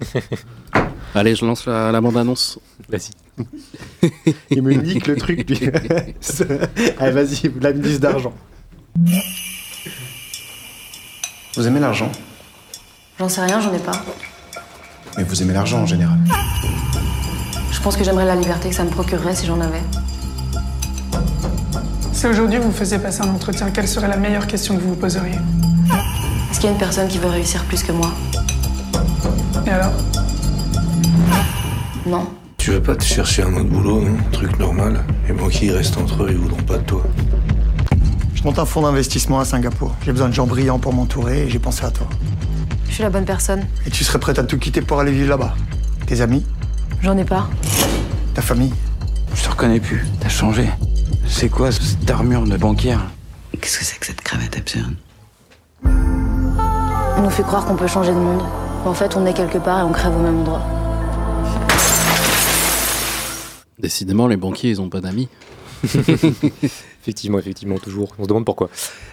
Allez, 1.14 1.36
je 1.36 1.44
lance 1.46 1.66
la, 1.66 1.92
la 1.92 2.00
bande-annonce. 2.00 2.58
Vas-y. 2.88 3.10
Il 4.50 4.62
me 4.62 4.72
nique 4.74 5.06
le 5.06 5.16
truc, 5.16 5.48
lui. 5.48 5.60
Allez, 6.98 7.12
vas-y, 7.12 7.50
la 7.60 7.72
d'argent. 7.72 8.32
Vous 11.56 11.66
aimez 11.66 11.80
l'argent? 11.80 12.10
J'en 13.18 13.28
sais 13.28 13.42
rien, 13.42 13.60
j'en 13.60 13.72
ai 13.72 13.78
pas. 13.78 14.04
Mais 15.16 15.24
vous 15.24 15.42
aimez 15.42 15.52
l'argent 15.52 15.82
en 15.82 15.86
général. 15.86 16.18
Je 17.70 17.80
pense 17.80 17.96
que 17.96 18.04
j'aimerais 18.04 18.24
la 18.24 18.34
liberté 18.34 18.70
que 18.70 18.74
ça 18.74 18.84
me 18.84 18.90
procurerait 18.90 19.34
si 19.34 19.46
j'en 19.46 19.60
avais. 19.60 19.82
Si 22.12 22.26
aujourd'hui 22.26 22.58
vous 22.58 22.72
faisiez 22.72 22.98
passer 22.98 23.22
un 23.22 23.28
entretien, 23.28 23.70
quelle 23.70 23.86
serait 23.86 24.08
la 24.08 24.16
meilleure 24.16 24.46
question 24.46 24.76
que 24.76 24.80
vous 24.80 24.90
vous 24.90 25.00
poseriez? 25.00 25.38
Est-ce 26.50 26.58
qu'il 26.58 26.66
y 26.66 26.68
a 26.68 26.72
une 26.72 26.78
personne 26.78 27.08
qui 27.08 27.18
veut 27.18 27.28
réussir 27.28 27.64
plus 27.64 27.82
que 27.82 27.92
moi? 27.92 28.10
Et 29.66 29.70
alors? 29.70 29.92
Non. 32.06 32.28
Tu 32.64 32.70
veux 32.70 32.80
pas 32.80 32.96
te 32.96 33.04
chercher 33.04 33.42
un 33.42 33.52
autre 33.56 33.68
boulot, 33.68 34.00
non? 34.00 34.16
Truc 34.32 34.58
normal. 34.58 35.04
Les 35.28 35.34
banquiers 35.34 35.66
ils 35.66 35.76
restent 35.76 35.98
entre 35.98 36.22
eux, 36.22 36.28
ils 36.30 36.38
voudront 36.38 36.62
pas 36.62 36.78
de 36.78 36.84
toi. 36.84 37.02
Je 38.34 38.42
monte 38.42 38.58
un 38.58 38.64
fonds 38.64 38.80
d'investissement 38.80 39.38
à 39.38 39.44
Singapour. 39.44 39.94
J'ai 40.02 40.12
besoin 40.12 40.30
de 40.30 40.32
gens 40.32 40.46
brillants 40.46 40.78
pour 40.78 40.94
m'entourer 40.94 41.42
et 41.42 41.50
j'ai 41.50 41.58
pensé 41.58 41.84
à 41.84 41.90
toi. 41.90 42.06
Je 42.88 42.94
suis 42.94 43.02
la 43.02 43.10
bonne 43.10 43.26
personne. 43.26 43.66
Et 43.86 43.90
tu 43.90 44.02
serais 44.02 44.18
prête 44.18 44.38
à 44.38 44.44
tout 44.44 44.58
quitter 44.58 44.80
pour 44.80 44.98
aller 44.98 45.12
vivre 45.12 45.28
là-bas? 45.28 45.54
Tes 46.06 46.22
amis? 46.22 46.42
J'en 47.02 47.18
ai 47.18 47.24
pas. 47.24 47.50
Ta 48.32 48.40
famille? 48.40 48.72
Je 49.34 49.44
te 49.44 49.50
reconnais 49.50 49.78
plus, 49.78 50.06
t'as 50.20 50.30
changé. 50.30 50.70
C'est 51.28 51.50
quoi 51.50 51.70
cette 51.70 52.10
armure 52.10 52.44
de 52.44 52.56
banquière? 52.56 53.00
Qu'est-ce 53.60 53.78
que 53.78 53.84
c'est 53.84 53.98
que 53.98 54.06
cette 54.06 54.22
cravate 54.22 54.56
absurde? 54.56 54.94
On 55.84 57.22
nous 57.24 57.28
fait 57.28 57.42
croire 57.42 57.66
qu'on 57.66 57.76
peut 57.76 57.88
changer 57.88 58.12
de 58.12 58.18
monde. 58.18 58.42
Mais 58.84 58.88
en 58.88 58.94
fait, 58.94 59.18
on 59.18 59.26
est 59.26 59.34
quelque 59.34 59.58
part 59.58 59.80
et 59.80 59.82
on 59.82 59.92
crève 59.92 60.16
au 60.16 60.22
même 60.22 60.38
endroit. 60.38 60.62
Décidément, 63.84 64.26
les 64.28 64.36
banquiers, 64.38 64.70
ils 64.70 64.80
ont 64.80 64.88
pas 64.88 65.00
d'amis. 65.02 65.28
effectivement, 67.02 67.38
effectivement, 67.38 67.78
toujours. 67.78 68.14
On 68.18 68.22
se 68.24 68.28
demande 68.28 68.44
pourquoi. 68.46 68.70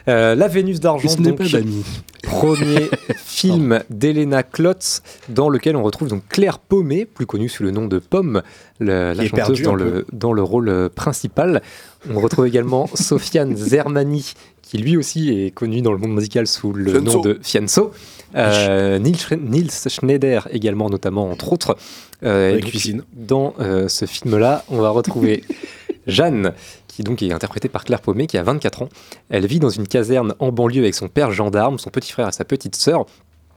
Euh, 0.08 0.36
la 0.36 0.48
Vénus 0.48 0.80
d'argent, 0.80 1.10
Ce 1.10 1.18
n'est 1.20 1.30
donc, 1.32 1.40
pas 1.40 1.48
d'amis. 1.50 1.84
premier 2.24 2.90
film 3.18 3.84
d'Elena 3.90 4.44
Klotz, 4.44 5.02
dans 5.30 5.50
lequel 5.50 5.76
on 5.76 5.84
retrouve 5.84 6.08
donc 6.08 6.24
Claire 6.30 6.60
Paumé, 6.60 7.06
plus 7.06 7.26
connue 7.26 7.50
sous 7.50 7.64
le 7.64 7.72
nom 7.72 7.88
de 7.88 8.00
Pomme, 8.00 8.42
le- 8.80 9.14
la 9.14 9.26
chanteuse 9.28 9.62
dans 9.62 9.76
le, 9.76 10.06
dans 10.14 10.32
le 10.34 10.42
rôle 10.44 10.70
euh, 10.70 10.90
principal. 10.90 11.62
On 12.10 12.20
retrouve 12.20 12.48
également 12.48 12.88
Sofiane 12.94 13.56
Zermani, 13.58 14.34
qui 14.62 14.78
lui 14.78 14.96
aussi 14.96 15.30
est 15.30 15.52
connu 15.52 15.82
dans 15.82 15.92
le 15.92 15.98
monde 15.98 16.14
musical 16.16 16.48
sous 16.48 16.72
le 16.72 16.92
Fianso. 16.92 17.12
nom 17.18 17.22
de 17.22 17.40
Fianso. 17.44 17.92
Euh, 18.36 19.00
Nils, 19.00 19.72
Schneider 19.88 20.48
également, 20.52 20.90
notamment, 20.90 21.30
entre 21.30 21.54
autres. 21.54 21.78
Euh, 22.24 22.54
donc, 22.54 22.66
cuisine. 22.66 23.04
Dans 23.14 23.54
euh, 23.60 23.88
ce 23.88 24.06
film-là, 24.06 24.64
on 24.70 24.78
va 24.78 24.90
retrouver 24.90 25.44
Jeanne, 26.08 26.54
qui 26.88 27.04
donc 27.04 27.22
est 27.22 27.32
interprétée 27.32 27.70
par 27.70 27.84
Claire 27.84 28.02
Paumé, 28.02 28.28
qui 28.28 28.38
a 28.38 28.44
24 28.44 28.84
ans. 28.84 28.90
Elle 29.30 29.46
vit 29.46 29.60
dans 29.60 29.70
une 29.70 29.88
caserne 29.88 30.36
en 30.40 30.52
banlieue 30.52 30.82
avec 30.82 30.96
son 30.96 31.08
père 31.08 31.32
gendarme, 31.32 31.80
son 31.80 31.90
petit 31.90 32.12
frère 32.12 32.30
et 32.30 32.32
sa 32.32 32.46
petite 32.46 32.76
sœur. 32.76 33.06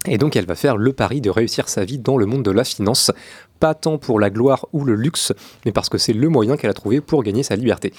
Et 0.06 0.18
donc 0.18 0.36
elle 0.36 0.44
va 0.46 0.54
faire 0.54 0.76
le 0.76 0.92
pari 0.92 1.22
de 1.22 1.30
réussir 1.30 1.68
sa 1.68 1.84
vie 1.84 1.98
dans 1.98 2.18
le 2.18 2.26
monde 2.26 2.42
de 2.42 2.50
la 2.50 2.64
finance, 2.64 3.10
pas 3.58 3.74
tant 3.74 3.96
pour 3.96 4.20
la 4.20 4.28
gloire 4.28 4.66
ou 4.74 4.84
le 4.84 4.94
luxe, 4.94 5.32
mais 5.64 5.72
parce 5.72 5.88
que 5.88 5.96
c'est 5.96 6.12
le 6.12 6.28
moyen 6.28 6.58
qu'elle 6.58 6.70
a 6.70 6.74
trouvé 6.74 7.00
pour 7.00 7.22
gagner 7.22 7.42
sa 7.42 7.56
liberté. 7.56 7.92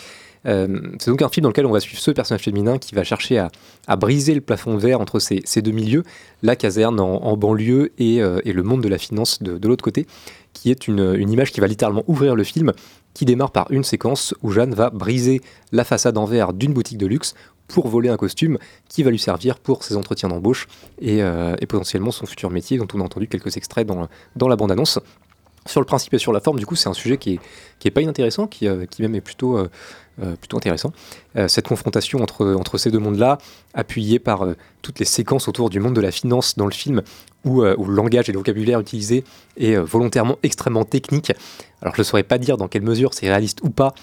Euh, 0.46 0.80
c'est 1.00 1.10
donc 1.10 1.22
un 1.22 1.30
film 1.30 1.44
dans 1.44 1.50
lequel 1.50 1.66
on 1.66 1.72
va 1.72 1.80
suivre 1.80 2.00
ce 2.00 2.12
personnage 2.12 2.44
féminin 2.44 2.78
qui 2.78 2.96
va 2.96 3.04
chercher 3.04 3.40
à, 3.88 3.96
briser 3.96 4.36
le 4.36 4.42
plafond 4.42 4.78
verre 4.78 5.02
entre 5.02 5.20
ces, 5.20 5.62
deux 5.62 5.72
milieux, 5.72 6.04
la 6.44 6.56
caserne 6.56 7.00
en, 7.00 7.38
banlieue 7.38 7.92
et, 7.98 8.22
euh, 8.22 8.40
et 8.46 8.54
le 8.54 8.64
monde 8.64 8.82
de 8.82 8.88
la 8.88 8.98
finance 8.98 9.42
de, 9.42 9.68
l'autre 9.68 9.84
côté, 9.84 10.08
qui 10.54 10.72
est 10.72 10.88
une, 10.88 11.30
image 11.30 11.52
qui 11.52 11.60
va 11.60 11.68
littéralement 11.68 12.04
ouvrir 12.08 12.36
le 12.36 12.44
film, 12.44 12.72
qui 13.14 13.26
démarre 13.26 13.52
par 13.52 13.72
une 13.72 13.84
séquence 13.84 14.34
où 14.42 14.52
Jeanne 14.52 14.74
va 14.74 14.90
briser 14.90 15.42
la 15.72 15.84
façade 15.84 16.18
en 16.18 16.26
verre 16.26 16.54
d'une 16.54 16.74
boutique 16.74 16.98
de 16.98 17.06
luxe 17.08 17.36
pour 17.68 17.88
voler 17.88 18.10
un 18.10 18.18
costume 18.18 18.58
qui 18.90 19.04
va 19.04 19.10
lui 19.10 19.20
servir 19.20 19.58
pour 19.60 19.84
ses 19.84 19.98
entretiens 19.98 20.30
d'embauche 20.30 20.68
et, 21.00 21.24
euh, 21.24 21.56
potentiellement 21.68 22.12
son 22.12 22.26
futur 22.26 22.52
métier 22.52 22.78
dont 22.78 22.88
on 22.94 23.02
a 23.02 23.04
entendu 23.04 23.28
quelques 23.28 23.58
extraits 23.58 23.88
dans, 23.88 24.48
la 24.48 24.56
bande-annonce. 24.56 25.00
Sur 25.68 25.82
le 25.82 25.86
principe 25.86 26.14
et 26.14 26.20
sur 26.20 26.32
la 26.32 26.42
forme, 26.42 26.60
du 26.60 26.68
coup, 26.68 26.76
c'est 26.76 26.90
un 26.90 26.94
sujet 26.94 27.18
qui 27.18 27.34
est, 27.34 27.40
qui 27.80 27.88
est 27.88 27.92
pas 27.92 28.02
inintéressant, 28.02 28.46
qui, 28.46 28.68
même 29.00 29.16
est 29.16 29.22
plutôt 29.22 29.58
euh, 30.22 30.36
plutôt 30.38 30.56
intéressant. 30.56 30.94
Euh, 31.36 31.50
cette 31.50 31.68
confrontation 31.68 32.22
entre, 32.22 32.54
entre 32.54 32.78
ces 32.78 32.90
deux 32.90 33.00
mondes-là, 33.00 33.38
appuyée 33.74 34.18
par 34.18 34.44
euh, 34.44 34.54
toutes 34.82 35.00
les 35.00 35.06
séquences 35.06 35.50
autour 35.50 35.70
du 35.70 35.82
monde 35.82 35.94
de 35.94 36.00
la 36.00 36.12
finance 36.12 36.56
dans 36.56 36.66
le 36.66 36.72
film, 36.72 37.02
où, 37.44 37.64
où 37.64 37.86
le 37.86 37.94
langage 37.94 38.28
et 38.28 38.32
le 38.32 38.40
vocabulaire 38.40 38.80
utilisé 38.80 39.24
est 39.58 39.76
volontairement 39.76 40.40
extrêmement 40.42 40.84
technique. 40.84 41.32
Alors 41.82 41.94
je 41.94 42.02
ne 42.02 42.04
saurais 42.04 42.24
pas 42.24 42.40
dire 42.40 42.58
dans 42.58 42.68
quelle 42.68 42.82
mesure 42.82 43.14
c'est 43.14 43.28
réaliste 43.28 43.60
ou 43.62 43.70
pas, 43.70 43.94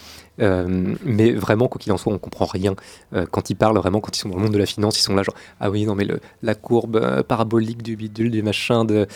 euh, 0.41 0.95
mais 1.05 1.33
vraiment, 1.33 1.68
quoi 1.68 1.78
qu'il 1.78 1.93
en 1.93 1.99
soit, 1.99 2.12
on 2.12 2.18
comprend 2.18 2.47
rien. 2.47 2.74
Euh, 3.14 3.26
quand 3.30 3.51
ils 3.51 3.55
parlent, 3.55 3.76
vraiment, 3.76 4.01
quand 4.01 4.16
ils 4.16 4.20
sont 4.20 4.28
dans 4.28 4.37
le 4.37 4.43
monde 4.43 4.53
de 4.53 4.59
la 4.59 4.66
finance, 4.66 4.99
ils 4.99 5.03
sont 5.03 5.14
là 5.14 5.22
genre, 5.22 5.35
ah 5.61 5.70
oui, 5.70 5.85
non 5.85 5.95
mais 5.95 6.07
la 6.43 6.55
courbe 6.55 6.97
euh, 6.97 7.22
parabolique 7.22 7.83
du 7.83 7.97
bidule, 7.97 8.30
du 8.30 8.43
machin, 8.43 8.85
de, 8.85 9.07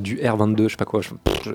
du 0.00 0.16
R22, 0.18 0.64
je 0.64 0.68
sais 0.68 0.76
pas 0.76 0.84
quoi, 0.84 1.00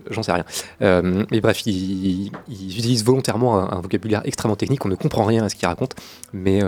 j'en 0.10 0.24
sais 0.24 0.32
rien. 0.32 0.46
Mais 0.82 1.42
bref, 1.42 1.66
ils, 1.66 2.32
utilisent 2.50 3.06
volontairement 3.06 3.72
un, 3.72 3.82
vocabulaire 3.82 4.22
extrêmement 4.26 4.56
technique, 4.56 4.86
on 4.86 4.90
ne 4.90 4.96
comprend 4.96 5.26
rien 5.26 5.44
à 5.44 5.50
ce 5.50 5.56
qu'ils 5.56 5.68
racontent, 5.68 5.96
mais, 6.34 6.62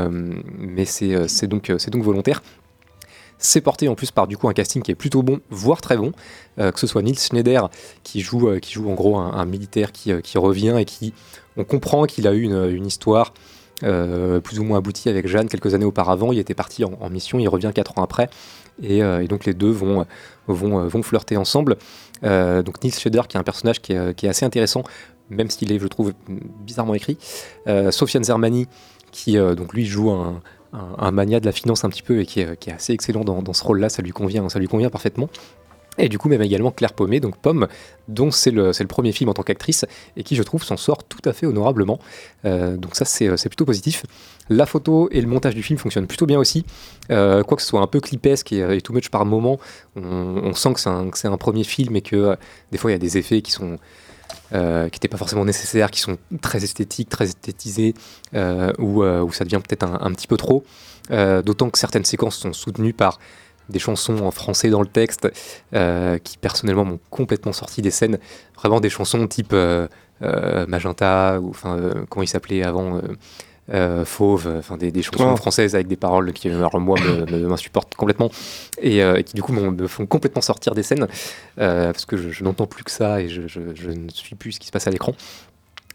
mais 0.60 0.86
c'est 0.86 1.48
donc, 1.48 1.72
donc 1.72 2.04
volontaire. 2.04 2.42
C'est 3.40 3.62
porté 3.62 3.88
en 3.88 3.94
plus 3.94 4.10
par 4.10 4.26
du 4.26 4.36
coup 4.36 4.50
un 4.50 4.54
casting 4.54 4.82
qui 4.82 4.90
est 4.90 4.96
plutôt 4.96 5.22
bon, 5.22 5.42
voire 5.52 5.80
très 5.80 5.96
bon, 5.96 6.12
que 6.58 6.80
ce 6.80 6.88
soit 6.88 7.04
Nils 7.04 7.20
Schneider 7.20 7.70
qui 8.04 8.22
joue, 8.22 8.60
qui 8.60 8.74
joue 8.74 8.90
en 8.90 8.96
gros 8.96 9.18
un, 9.18 9.32
un 9.34 9.46
militaire 9.46 9.92
qui, 9.92 10.12
qui 10.24 10.38
revient 10.38 10.76
et 10.80 10.86
qui, 10.86 11.14
on 11.58 11.64
comprend 11.64 12.06
qu'il 12.06 12.28
a 12.28 12.34
eu 12.34 12.44
une, 12.44 12.86
histoire 12.86 13.34
euh, 13.84 14.40
plus 14.40 14.60
ou 14.60 14.64
moins 14.64 14.78
aboutie 14.78 15.10
avec 15.10 15.28
Jeanne 15.28 15.50
quelques 15.50 15.74
années 15.74 15.86
auparavant. 15.86 16.32
Il 16.32 16.40
était 16.40 16.54
parti 16.54 16.84
en, 16.84 17.10
mission, 17.10 17.40
il 17.40 17.50
revient 17.50 17.72
quatre 17.74 17.98
ans 17.98 18.04
après, 18.04 18.30
et, 18.82 19.04
euh, 19.04 19.26
donc 19.28 19.46
les 19.46 19.54
deux 19.54 19.72
vont, 19.72 20.06
euh, 20.50 21.02
flirter 21.02 21.38
ensemble. 21.38 21.78
Donc 22.24 22.84
Nils 22.84 22.94
Schneider 22.94 23.28
qui 23.28 23.38
est 23.38 23.40
un 23.40 23.44
personnage 23.44 23.82
qui 23.82 23.94
est, 23.94 24.28
assez 24.28 24.46
intéressant, 24.46 24.84
même 25.30 25.50
s'il 25.50 25.72
est, 25.72 25.80
je 25.80 25.88
trouve, 25.88 26.14
bizarrement 26.64 26.94
écrit. 26.94 27.18
Sofiane 27.92 28.24
Zermani 28.24 28.68
qui 29.12 29.38
donc 29.38 29.74
lui 29.74 29.86
joue 29.86 30.12
un, 30.12 31.12
mania 31.12 31.40
de 31.40 31.46
la 31.46 31.52
finance 31.52 31.84
un 31.84 31.90
petit 31.90 32.04
peu 32.04 32.20
et 32.20 32.26
qui 32.26 32.42
est, 32.42 32.72
assez 32.72 32.94
excellent 32.94 33.24
dans, 33.24 33.54
ce 33.54 33.64
rôle-là, 33.64 33.90
ça 33.90 34.02
lui 34.02 34.12
convient 34.12 34.90
parfaitement. 34.90 35.30
Et 35.98 36.10
du 36.10 36.18
coup, 36.18 36.30
même 36.30 36.42
également 36.42 36.72
Claire 36.72 36.94
Paumé, 36.94 37.20
donc 37.20 37.38
Pomme, 37.38 37.68
dont 38.08 38.30
c'est 38.32 38.52
le, 38.52 38.72
le 38.78 38.88
premier 38.88 39.12
film 39.12 39.30
en 39.30 39.34
tant 39.34 39.44
qu'actrice, 39.44 39.86
et 40.16 40.24
qui, 40.24 40.36
je 40.36 40.44
trouve, 40.44 40.64
s'en 40.64 40.78
sort 40.78 41.04
tout 41.04 41.22
à 41.26 41.34
fait 41.34 41.46
honorablement. 41.46 42.00
Euh, 42.46 42.78
donc 42.78 42.96
ça, 42.96 43.06
c'est 43.06 43.50
plutôt 43.50 43.66
positif. 43.66 44.04
La 44.50 44.66
photo 44.66 45.10
et 45.12 45.20
le 45.22 45.28
montage 45.28 45.56
du 45.56 45.64
film 45.64 45.80
fonctionnent 45.80 46.08
plutôt 46.08 46.26
bien 46.26 46.40
aussi. 46.40 46.66
Euh, 47.12 47.44
quoi 47.44 47.58
que 47.58 47.64
ce 47.64 47.68
soit 47.68 47.82
un 47.82 47.88
peu 47.88 48.00
clipesque 48.00 48.52
et, 48.54 48.60
et 48.76 48.82
too 48.82 48.94
much 48.94 49.10
par 49.10 49.26
moment, 49.26 49.60
on, 49.96 50.54
sent 50.54 50.74
que 50.74 50.80
c'est 50.80 50.90
un, 50.90 51.10
un 51.34 51.38
premier 51.38 51.64
film 51.64 51.96
et 51.96 52.02
que 52.02 52.16
euh, 52.16 52.36
des 52.72 52.78
fois, 52.78 52.92
il 52.92 52.94
y 52.94 52.96
a 52.96 53.00
des 53.00 53.18
effets 53.18 53.42
qui 53.42 53.52
sont... 53.52 53.78
euh, 54.54 54.90
qui 54.90 54.96
n'étaient 54.98 55.08
pas 55.08 55.18
forcément 55.18 55.46
nécessaires, 55.46 55.92
qui 55.92 56.00
sont 56.00 56.18
très 56.42 56.64
esthétiques, 56.64 57.10
très 57.10 57.26
esthétisés, 57.26 57.94
euh, 58.34 58.72
ça 59.32 59.44
devient 59.44 59.62
peut-être 59.68 59.84
un, 59.84 59.98
un 60.02 60.12
petit 60.12 60.28
peu 60.28 60.38
trop. 60.38 60.64
D'autant 61.10 61.70
que 61.70 61.80
certaines 61.80 62.04
séquences 62.04 62.36
sont 62.36 62.52
soutenues 62.52 62.94
par 62.94 63.18
des 63.70 63.80
chansons 63.80 64.20
en 64.20 64.32
français 64.32 64.70
dans 64.70 64.82
le 64.82 64.88
texte 64.88 65.28
euh, 65.74 66.18
qui 66.20 66.38
personnellement 66.38 66.86
m'ont 66.86 67.00
complètement 67.10 67.54
sorti 67.54 67.82
des 67.82 67.92
scènes. 67.92 68.18
Vraiment 68.56 68.80
des 68.80 68.90
chansons 68.90 69.28
type 69.28 69.52
euh, 69.54 69.88
euh, 70.22 70.66
Magenta 70.68 71.40
ou 71.42 71.50
enfin 71.50 71.78
comment 72.10 72.24
il 72.24 72.28
s'appelait 72.28 72.64
avant 72.64 73.02
Fauve, 74.06 74.48
enfin 74.60 74.78
des, 74.78 74.92
des 74.92 75.02
chansons 75.04 75.32
Oh. 75.34 75.36
françaises 75.36 75.76
avec 75.76 75.88
des 75.88 75.98
paroles 75.98 76.32
qui 76.32 76.48
alors, 76.50 76.80
moi 76.80 76.98
m'insupportent 77.30 77.96
complètement 77.96 78.32
et, 78.82 79.00
et 79.00 79.24
qui 79.26 79.34
du 79.36 79.44
coup 79.44 79.52
me 79.52 79.88
font 79.88 80.06
complètement 80.06 80.42
sortir 80.42 80.74
des 80.74 80.84
scènes 80.84 81.06
parce 81.58 82.06
que 82.06 82.16
je, 82.16 82.30
je 82.30 82.44
n'entends 82.46 82.66
plus 82.66 82.86
que 82.86 82.92
ça 82.92 83.22
et 83.22 83.28
je, 83.28 83.46
je- 83.48 83.76
je 83.76 83.90
ne 83.90 84.10
suis 84.10 84.36
plus 84.36 84.54
ce 84.54 84.60
qui 84.62 84.68
se 84.68 84.72
passe 84.72 84.88
à 84.88 84.92
l'écran. 84.92 85.14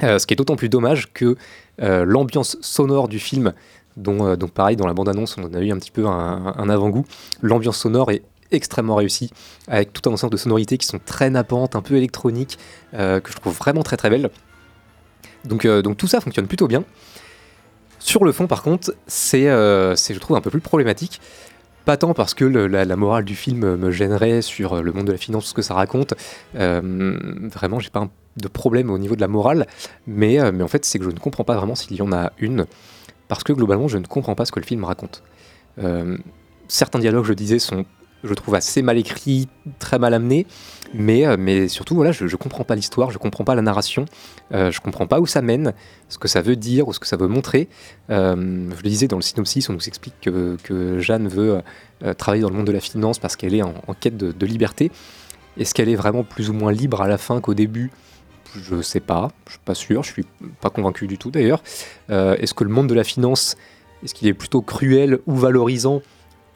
Ce 0.02 0.26
qui 0.26 0.34
est 0.34 0.36
d'autant 0.36 0.56
plus 0.56 0.68
dommage 0.68 1.12
que 1.14 1.36
l'ambiance 1.78 2.58
sonore 2.60 3.08
du 3.08 3.18
film, 3.18 3.54
euh, 3.98 4.36
donc 4.36 4.52
pareil, 4.52 4.76
dans 4.76 4.86
la 4.86 4.94
bande-annonce, 4.94 5.36
on 5.38 5.52
a 5.54 5.60
eu 5.60 5.70
un 5.70 5.78
petit 5.78 5.90
peu 5.90 6.06
un, 6.06 6.68
avant-goût, 6.68 7.04
l'ambiance 7.42 7.78
sonore 7.78 8.10
est 8.10 8.22
extrêmement 8.50 8.96
réussie, 8.96 9.30
avec 9.66 9.92
tout 9.92 10.08
un 10.08 10.12
ensemble 10.12 10.32
de 10.32 10.36
sonorités 10.36 10.78
qui 10.78 10.86
sont 10.86 11.00
très 11.04 11.30
nappantes, 11.30 11.74
un 11.74 11.82
peu 11.82 11.96
électroniques, 11.96 12.58
euh, 12.94 13.20
que 13.20 13.30
je 13.30 13.36
trouve 13.36 13.56
vraiment 13.56 13.82
très 13.82 13.96
très 13.96 14.10
belles. 14.10 14.30
Donc, 15.44 15.64
euh, 15.64 15.82
donc 15.82 15.96
tout 15.96 16.06
ça 16.06 16.20
fonctionne 16.20 16.46
plutôt 16.46 16.68
bien. 16.68 16.84
Sur 17.98 18.24
le 18.24 18.32
fond, 18.32 18.46
par 18.46 18.62
contre, 18.62 18.94
c'est, 19.06 19.44
je 19.44 20.18
trouve, 20.18 20.36
un 20.36 20.40
peu 20.40 20.50
plus 20.50 20.60
problématique. 20.60 21.20
Pas 21.84 21.96
tant 21.96 22.14
parce 22.14 22.34
que 22.34 22.44
la, 22.44 22.96
morale 22.96 23.24
du 23.24 23.34
film 23.36 23.76
me 23.76 23.90
gênerait 23.90 24.42
sur 24.42 24.82
le 24.82 24.92
monde 24.92 25.06
de 25.06 25.12
la 25.12 25.18
finance, 25.18 25.46
ce 25.46 25.54
que 25.54 25.62
ça 25.62 25.74
raconte. 25.74 26.14
Vraiment, 26.52 27.78
j'ai 27.78 27.90
pas 27.90 28.08
de 28.36 28.48
problème 28.48 28.90
au 28.90 28.98
niveau 28.98 29.14
de 29.14 29.20
la 29.20 29.28
morale, 29.28 29.68
mais 30.08 30.40
en 30.40 30.68
fait, 30.68 30.84
c'est 30.84 30.98
que 30.98 31.04
je 31.04 31.10
ne 31.10 31.18
comprends 31.18 31.44
pas 31.44 31.56
vraiment 31.56 31.76
s'il 31.76 31.96
y 31.96 32.02
en 32.02 32.12
a 32.12 32.32
une, 32.38 32.66
parce 33.32 33.44
que 33.44 33.54
globalement, 33.54 33.88
je 33.88 33.96
ne 33.96 34.04
comprends 34.04 34.34
pas 34.34 34.44
ce 34.44 34.52
que 34.52 34.60
le 34.60 34.66
film 34.66 34.84
raconte. 34.84 35.22
Euh, 35.78 36.18
certains 36.68 36.98
dialogues, 36.98 37.24
je 37.24 37.32
disais, 37.32 37.58
sont, 37.58 37.86
je 38.24 38.34
trouve, 38.34 38.54
assez 38.54 38.82
mal 38.82 38.98
écrits, 38.98 39.48
très 39.78 39.98
mal 39.98 40.12
amenés, 40.12 40.46
mais, 40.92 41.26
euh, 41.26 41.36
mais 41.38 41.66
surtout, 41.66 41.94
voilà, 41.94 42.12
je 42.12 42.24
ne 42.24 42.36
comprends 42.36 42.64
pas 42.64 42.74
l'histoire, 42.74 43.10
je 43.10 43.16
comprends 43.16 43.44
pas 43.44 43.54
la 43.54 43.62
narration, 43.62 44.04
euh, 44.52 44.70
je 44.70 44.82
comprends 44.82 45.06
pas 45.06 45.18
où 45.18 45.24
ça 45.24 45.40
mène, 45.40 45.72
ce 46.10 46.18
que 46.18 46.28
ça 46.28 46.42
veut 46.42 46.56
dire 46.56 46.88
ou 46.88 46.92
ce 46.92 47.00
que 47.00 47.06
ça 47.06 47.16
veut 47.16 47.26
montrer. 47.26 47.70
Je 48.10 48.34
le 48.34 48.82
disais 48.82 49.08
dans 49.08 49.16
le 49.16 49.22
synopsis, 49.22 49.66
on 49.70 49.72
nous 49.72 49.88
explique 49.88 50.20
que, 50.20 50.58
que 50.62 50.98
Jeanne 50.98 51.26
veut 51.26 51.62
travailler 52.18 52.42
dans 52.42 52.50
le 52.50 52.56
monde 52.56 52.66
de 52.66 52.72
la 52.72 52.80
finance 52.80 53.18
parce 53.18 53.36
qu'elle 53.36 53.54
est 53.54 53.62
en, 53.62 53.94
quête 53.98 54.18
de 54.18 54.46
liberté. 54.46 54.92
Est-ce 55.56 55.72
qu'elle 55.72 55.88
est 55.88 55.96
vraiment 55.96 56.22
plus 56.22 56.50
ou 56.50 56.52
moins 56.52 56.70
libre 56.70 57.00
à 57.00 57.08
la 57.08 57.16
fin 57.16 57.40
qu'au 57.40 57.54
début? 57.54 57.90
Je 58.56 58.82
sais 58.82 59.00
pas, 59.00 59.30
je 59.46 59.52
suis 59.52 59.60
pas 59.64 59.74
sûr, 59.74 60.02
je 60.02 60.12
suis 60.12 60.24
pas 60.60 60.70
convaincu 60.70 61.06
du 61.06 61.18
tout 61.18 61.30
d'ailleurs. 61.30 61.62
Euh, 62.10 62.36
est-ce 62.36 62.54
que 62.54 62.64
le 62.64 62.70
monde 62.70 62.86
de 62.88 62.94
la 62.94 63.04
finance, 63.04 63.56
est-ce 64.04 64.14
qu'il 64.14 64.28
est 64.28 64.34
plutôt 64.34 64.60
cruel 64.60 65.20
ou 65.26 65.34
valorisant 65.34 66.02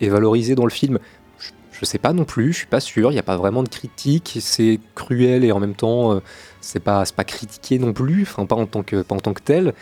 et 0.01 0.09
valorisé 0.09 0.55
dans 0.55 0.65
le 0.65 0.71
film? 0.71 0.99
Je, 1.39 1.51
je 1.73 1.85
sais 1.85 1.99
pas 1.99 2.13
non 2.13 2.25
plus, 2.25 2.53
je 2.53 2.59
suis 2.59 2.67
pas 2.67 2.81
sûr, 2.81 3.11
il 3.11 3.15
n'y 3.15 3.21
a 3.21 3.25
pas 3.25 3.37
vraiment 3.37 3.63
de 3.63 3.69
critique, 3.69 4.39
c'est 4.41 4.79
cruel 4.95 5.45
et 5.45 5.53
en 5.53 5.61
même 5.61 5.75
temps 5.75 6.13
euh, 6.13 6.21
c'est 6.61 6.81
pas, 6.81 7.05
pas 7.15 7.25
critiqué 7.25 7.79
non 7.79 7.93
plus, 7.93 8.23
enfin 8.23 8.45
pas 8.45 8.57
en 8.57 8.67
tant 8.67 8.83
que, 8.83 9.03
pas 9.03 9.15
en 9.15 9.21
tant 9.21 9.33
que 9.33 9.43
tel. 9.43 9.73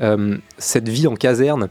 Euh, 0.00 0.36
cette 0.58 0.88
vie 0.88 1.06
en 1.06 1.16
caserne, 1.16 1.68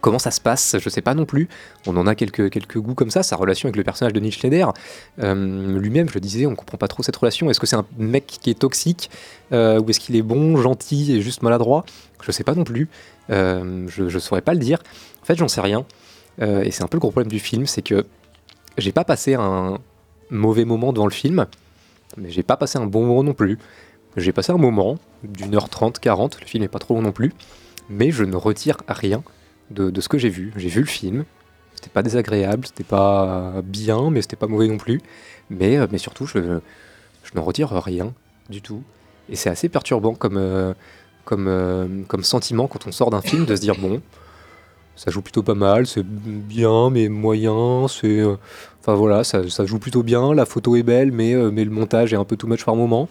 Comment 0.00 0.18
ça 0.18 0.30
se 0.30 0.40
passe 0.40 0.76
Je 0.78 0.88
sais 0.88 1.00
pas 1.02 1.14
non 1.14 1.24
plus. 1.24 1.48
On 1.86 1.96
en 1.96 2.06
a 2.06 2.14
quelques, 2.14 2.78
goûts 2.78 2.94
comme 2.94 3.10
ça. 3.10 3.22
Sa 3.22 3.36
relation 3.36 3.66
avec 3.66 3.76
le 3.76 3.84
personnage 3.84 4.12
de 4.12 4.20
Neil 4.20 4.32
Schneider, 4.32 4.72
euh, 5.20 5.78
lui-même, 5.78 6.08
je 6.08 6.14
le 6.14 6.20
disais, 6.20 6.46
on 6.46 6.54
comprend 6.54 6.78
pas 6.78 6.88
trop 6.88 7.02
cette 7.02 7.16
relation. 7.16 7.50
Est-ce 7.50 7.60
que 7.60 7.66
c'est 7.66 7.76
un 7.76 7.86
mec 7.98 8.26
qui 8.26 8.50
est 8.50 8.58
toxique 8.58 9.10
euh, 9.52 9.80
ou 9.80 9.90
est-ce 9.90 10.00
qu'il 10.00 10.16
est 10.16 10.22
bon, 10.22 10.56
gentil 10.56 11.12
et 11.12 11.22
juste 11.22 11.42
maladroit? 11.42 11.84
Je 12.22 12.32
sais 12.32 12.44
pas 12.44 12.54
non 12.54 12.64
plus. 12.64 12.88
Euh, 13.30 13.86
je, 13.88 14.08
je 14.08 14.18
saurais 14.18 14.42
pas 14.42 14.54
le 14.54 14.60
dire. 14.60 14.78
En 15.22 15.24
fait, 15.24 15.36
j'en 15.36 15.48
sais 15.48 15.60
rien. 15.60 15.84
Et 16.40 16.70
c'est 16.70 16.84
un 16.84 16.86
peu 16.86 16.96
le 16.96 17.00
gros 17.00 17.10
problème 17.10 17.32
du 17.32 17.40
film, 17.40 17.66
c'est 17.66 17.82
que 17.82 18.06
j'ai 18.76 18.92
pas 18.92 19.02
passé 19.02 19.34
un 19.34 19.78
mauvais 20.30 20.64
moment 20.64 20.92
devant 20.92 21.06
le 21.06 21.12
film, 21.12 21.46
mais 22.16 22.30
j'ai 22.30 22.44
pas 22.44 22.56
passé 22.56 22.78
un 22.78 22.86
bon 22.86 23.04
moment 23.04 23.24
non 23.24 23.34
plus. 23.34 23.58
J'ai 24.16 24.32
passé 24.32 24.52
un 24.52 24.56
moment 24.56 24.98
d'une 25.24 25.56
heure 25.56 25.68
trente, 25.68 25.98
quarante. 25.98 26.40
Le 26.40 26.46
film 26.46 26.62
est 26.62 26.68
pas 26.68 26.78
trop 26.78 26.94
long 26.94 27.02
non 27.02 27.10
plus, 27.10 27.32
mais 27.90 28.12
je 28.12 28.22
ne 28.22 28.36
retire 28.36 28.76
rien 28.88 29.22
de, 29.70 30.00
ce 30.00 30.08
que 30.08 30.18
j'ai 30.18 30.28
vu. 30.28 30.52
J'ai 30.56 30.68
vu 30.68 30.80
le 30.80 30.86
film, 30.86 31.24
c'était 31.74 31.90
pas 31.90 32.02
désagréable, 32.02 32.66
c'était 32.66 32.84
pas 32.84 33.62
bien, 33.64 34.10
mais 34.10 34.22
c'était 34.22 34.36
pas 34.36 34.46
mauvais 34.46 34.68
non 34.68 34.78
plus. 34.78 35.00
Mais, 35.50 35.76
euh, 35.78 35.86
mais 35.90 35.98
surtout, 35.98 36.26
je, 36.26 36.38
je 37.22 37.30
n'en 37.34 37.42
retire 37.42 37.70
rien 37.70 38.12
du 38.50 38.62
tout. 38.62 38.82
Et 39.28 39.36
c'est 39.36 39.50
assez 39.50 39.68
perturbant 39.68 40.14
comme, 40.14 40.36
euh, 40.36 40.72
comme, 41.24 41.46
euh, 41.48 41.86
comme 42.06 42.22
sentiment 42.22 42.66
quand 42.66 42.86
on 42.86 42.92
sort 42.92 43.10
d'un 43.10 43.20
film 43.20 43.44
de 43.44 43.54
se 43.54 43.60
dire 43.60 43.74
bon, 43.78 44.00
ça 44.96 45.10
joue 45.10 45.22
plutôt 45.22 45.42
pas 45.42 45.54
mal, 45.54 45.86
c'est 45.86 46.04
bien, 46.04 46.90
mais 46.90 47.08
moyen, 47.08 47.86
c'est. 47.88 48.22
Enfin 48.80 48.94
voilà, 48.94 49.22
ça, 49.22 49.48
ça 49.48 49.66
joue 49.66 49.78
plutôt 49.78 50.02
bien, 50.02 50.34
la 50.34 50.46
photo 50.46 50.76
est 50.76 50.82
belle, 50.82 51.12
mais, 51.12 51.34
mais 51.34 51.64
le 51.64 51.70
montage 51.70 52.12
est 52.12 52.16
un 52.16 52.24
peu 52.24 52.36
too 52.36 52.46
much 52.46 52.64
par 52.64 52.74
moment. 52.74 53.08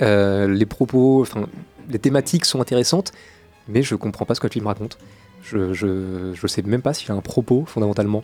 Les 0.00 0.66
propos, 0.66 1.22
enfin, 1.22 1.46
les 1.88 1.98
thématiques 1.98 2.44
sont 2.44 2.60
intéressantes, 2.60 3.12
mais 3.68 3.82
je 3.82 3.94
comprends 3.94 4.26
pas 4.26 4.34
ce 4.34 4.40
que 4.40 4.46
le 4.46 4.52
film 4.52 4.66
raconte. 4.66 4.98
Je, 5.42 5.72
je, 5.72 6.32
je 6.34 6.46
sais 6.46 6.62
même 6.62 6.82
pas 6.82 6.94
s'il 6.94 7.10
a 7.10 7.14
un 7.14 7.20
propos 7.20 7.64
fondamentalement. 7.66 8.22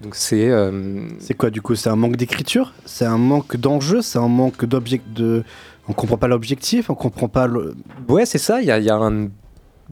Donc 0.00 0.14
c'est. 0.14 0.50
euh, 0.50 1.08
C'est 1.18 1.34
quoi 1.34 1.50
du 1.50 1.62
coup 1.62 1.74
C'est 1.74 1.88
un 1.88 1.96
manque 1.96 2.16
d'écriture? 2.16 2.74
C'est 2.84 3.06
un 3.06 3.18
manque 3.18 3.56
d'enjeu? 3.56 4.02
C'est 4.02 4.18
un 4.18 4.28
manque 4.28 4.64
d'object 4.64 5.04
de. 5.14 5.44
On 5.88 5.92
comprend 5.92 6.16
pas 6.16 6.28
l'objectif 6.28 6.90
On 6.90 6.94
comprend 6.94 7.28
pas 7.28 7.46
le. 7.46 7.74
Ouais, 8.08 8.26
c'est 8.26 8.38
ça. 8.38 8.60
Il 8.60 8.66
y 8.66 8.70
a, 8.70 8.78
il 8.78 8.84
y 8.84 8.90
a 8.90 8.96
un, 8.96 9.28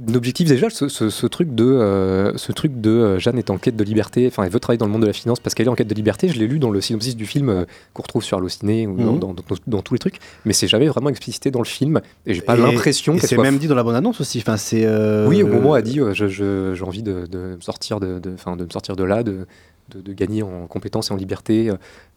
un 0.09 0.15
objectif 0.15 0.49
déjà, 0.49 0.71
ce, 0.71 0.89
ce- 0.89 1.11
ce 1.11 1.27
truc 1.27 1.55
de, 1.55 1.65
euh, 1.65 2.37
ce 2.37 2.51
truc 2.53 2.81
de 2.81 2.91
euh, 2.91 3.19
Jeanne 3.19 3.39
est 3.39 3.51
en 3.51 3.59
quête 3.59 3.77
de 3.77 3.85
liberté. 3.85 4.27
Enfin, 4.27 4.45
elle 4.45 4.51
veut 4.51 4.61
travailler 4.61 4.79
dans 4.79 4.87
le 4.87 4.93
monde 4.93 5.03
de 5.03 5.07
la 5.07 5.13
finance 5.13 5.39
parce 5.41 5.55
qu'elle 5.55 5.67
est 5.67 5.71
en 5.71 5.75
quête 5.75 5.89
de 5.89 5.95
liberté. 5.95 6.29
Je 6.29 6.39
l'ai 6.39 6.47
lu 6.47 6.59
dans 6.59 6.71
le 6.71 6.81
synopsis 6.81 7.15
du 7.17 7.27
film 7.27 7.49
euh, 7.51 7.65
qu'on 7.93 8.03
retrouve 8.03 8.25
sur 8.25 8.39
Allociné 8.39 8.87
ou 8.87 8.97
dans, 8.97 9.13
Mhm. 9.13 9.19
dans- 9.19 9.35
dans- 9.35 9.43
dans 9.67 9.83
tous 9.83 9.95
les 9.95 9.99
trucs, 10.01 10.19
mais 10.45 10.53
c'est 10.53 10.69
jamais 10.69 10.87
vraiment 10.89 11.11
explicité 11.11 11.51
dans 11.51 11.61
le 11.61 11.65
film. 11.67 12.01
Et 12.27 12.35
j'ai 12.35 12.41
pas 12.43 12.57
l'impression 12.57 13.13
qu'elle 13.17 13.29
c'est 13.29 13.35
soit 13.35 13.45
même 13.45 13.59
dit 13.59 13.67
dans 13.69 13.75
la 13.75 13.83
bande 13.85 13.95
annonce 13.95 14.21
aussi. 14.21 14.39
Enfin, 14.39 14.57
c'est. 14.57 14.85
euh, 14.87 15.27
Oui, 15.29 15.43
au 15.43 15.47
moment 15.47 15.75
a 15.75 15.83
dit 15.83 16.01
euh, 16.01 16.13
j'ai 16.15 16.83
envie 16.85 17.03
de, 17.03 17.27
de 17.27 17.39
me 17.57 17.61
sortir 17.61 18.01
de, 18.01 18.19
de, 18.19 18.33
enfin, 18.35 18.57
de 18.57 18.65
me 18.65 18.71
sortir 18.71 18.97
de 18.97 19.05
là, 19.05 19.23
de, 19.23 19.47
de, 19.91 20.01
de 20.01 20.13
gagner 20.15 20.43
en 20.43 20.67
compétences 20.69 21.11
et 21.11 21.13
en 21.15 21.17
liberté 21.17 21.71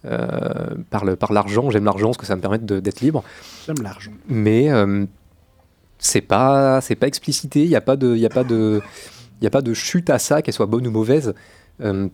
euh, 0.06 0.76
par 0.90 1.34
l'argent. 1.34 1.70
J'aime 1.72 1.86
l'argent 1.86 2.08
parce 2.08 2.18
que 2.18 2.26
ça 2.26 2.36
me 2.36 2.42
permet 2.42 2.60
de- 2.60 2.80
d'être 2.80 3.02
libre. 3.02 3.24
J'aime 3.66 3.84
l'argent. 3.84 4.12
Mais, 4.30 4.72
euh, 4.72 5.06
c'est 6.00 6.22
pas, 6.22 6.82
c'est 6.82 6.96
pas 6.96 7.08
explicité. 7.08 7.64
Il 7.64 7.70
n'y 7.70 7.76
a 7.76 7.82
pas 7.82 7.96
de, 7.96 8.14
il 8.16 8.20
y 8.22 8.26
a 8.26 8.30
pas 8.30 8.44
de, 8.44 8.82
il 9.42 9.44
y 9.44 9.48
a 9.48 9.50
pas 9.52 9.62
de 9.62 9.74
chute 9.74 10.10
à 10.10 10.20
ça, 10.20 10.42
qu'elle 10.42 10.54
soit 10.54 10.66
bonne 10.66 10.86
ou 10.88 10.92
mauvaise. 10.92 11.34
Euh, 11.82 12.08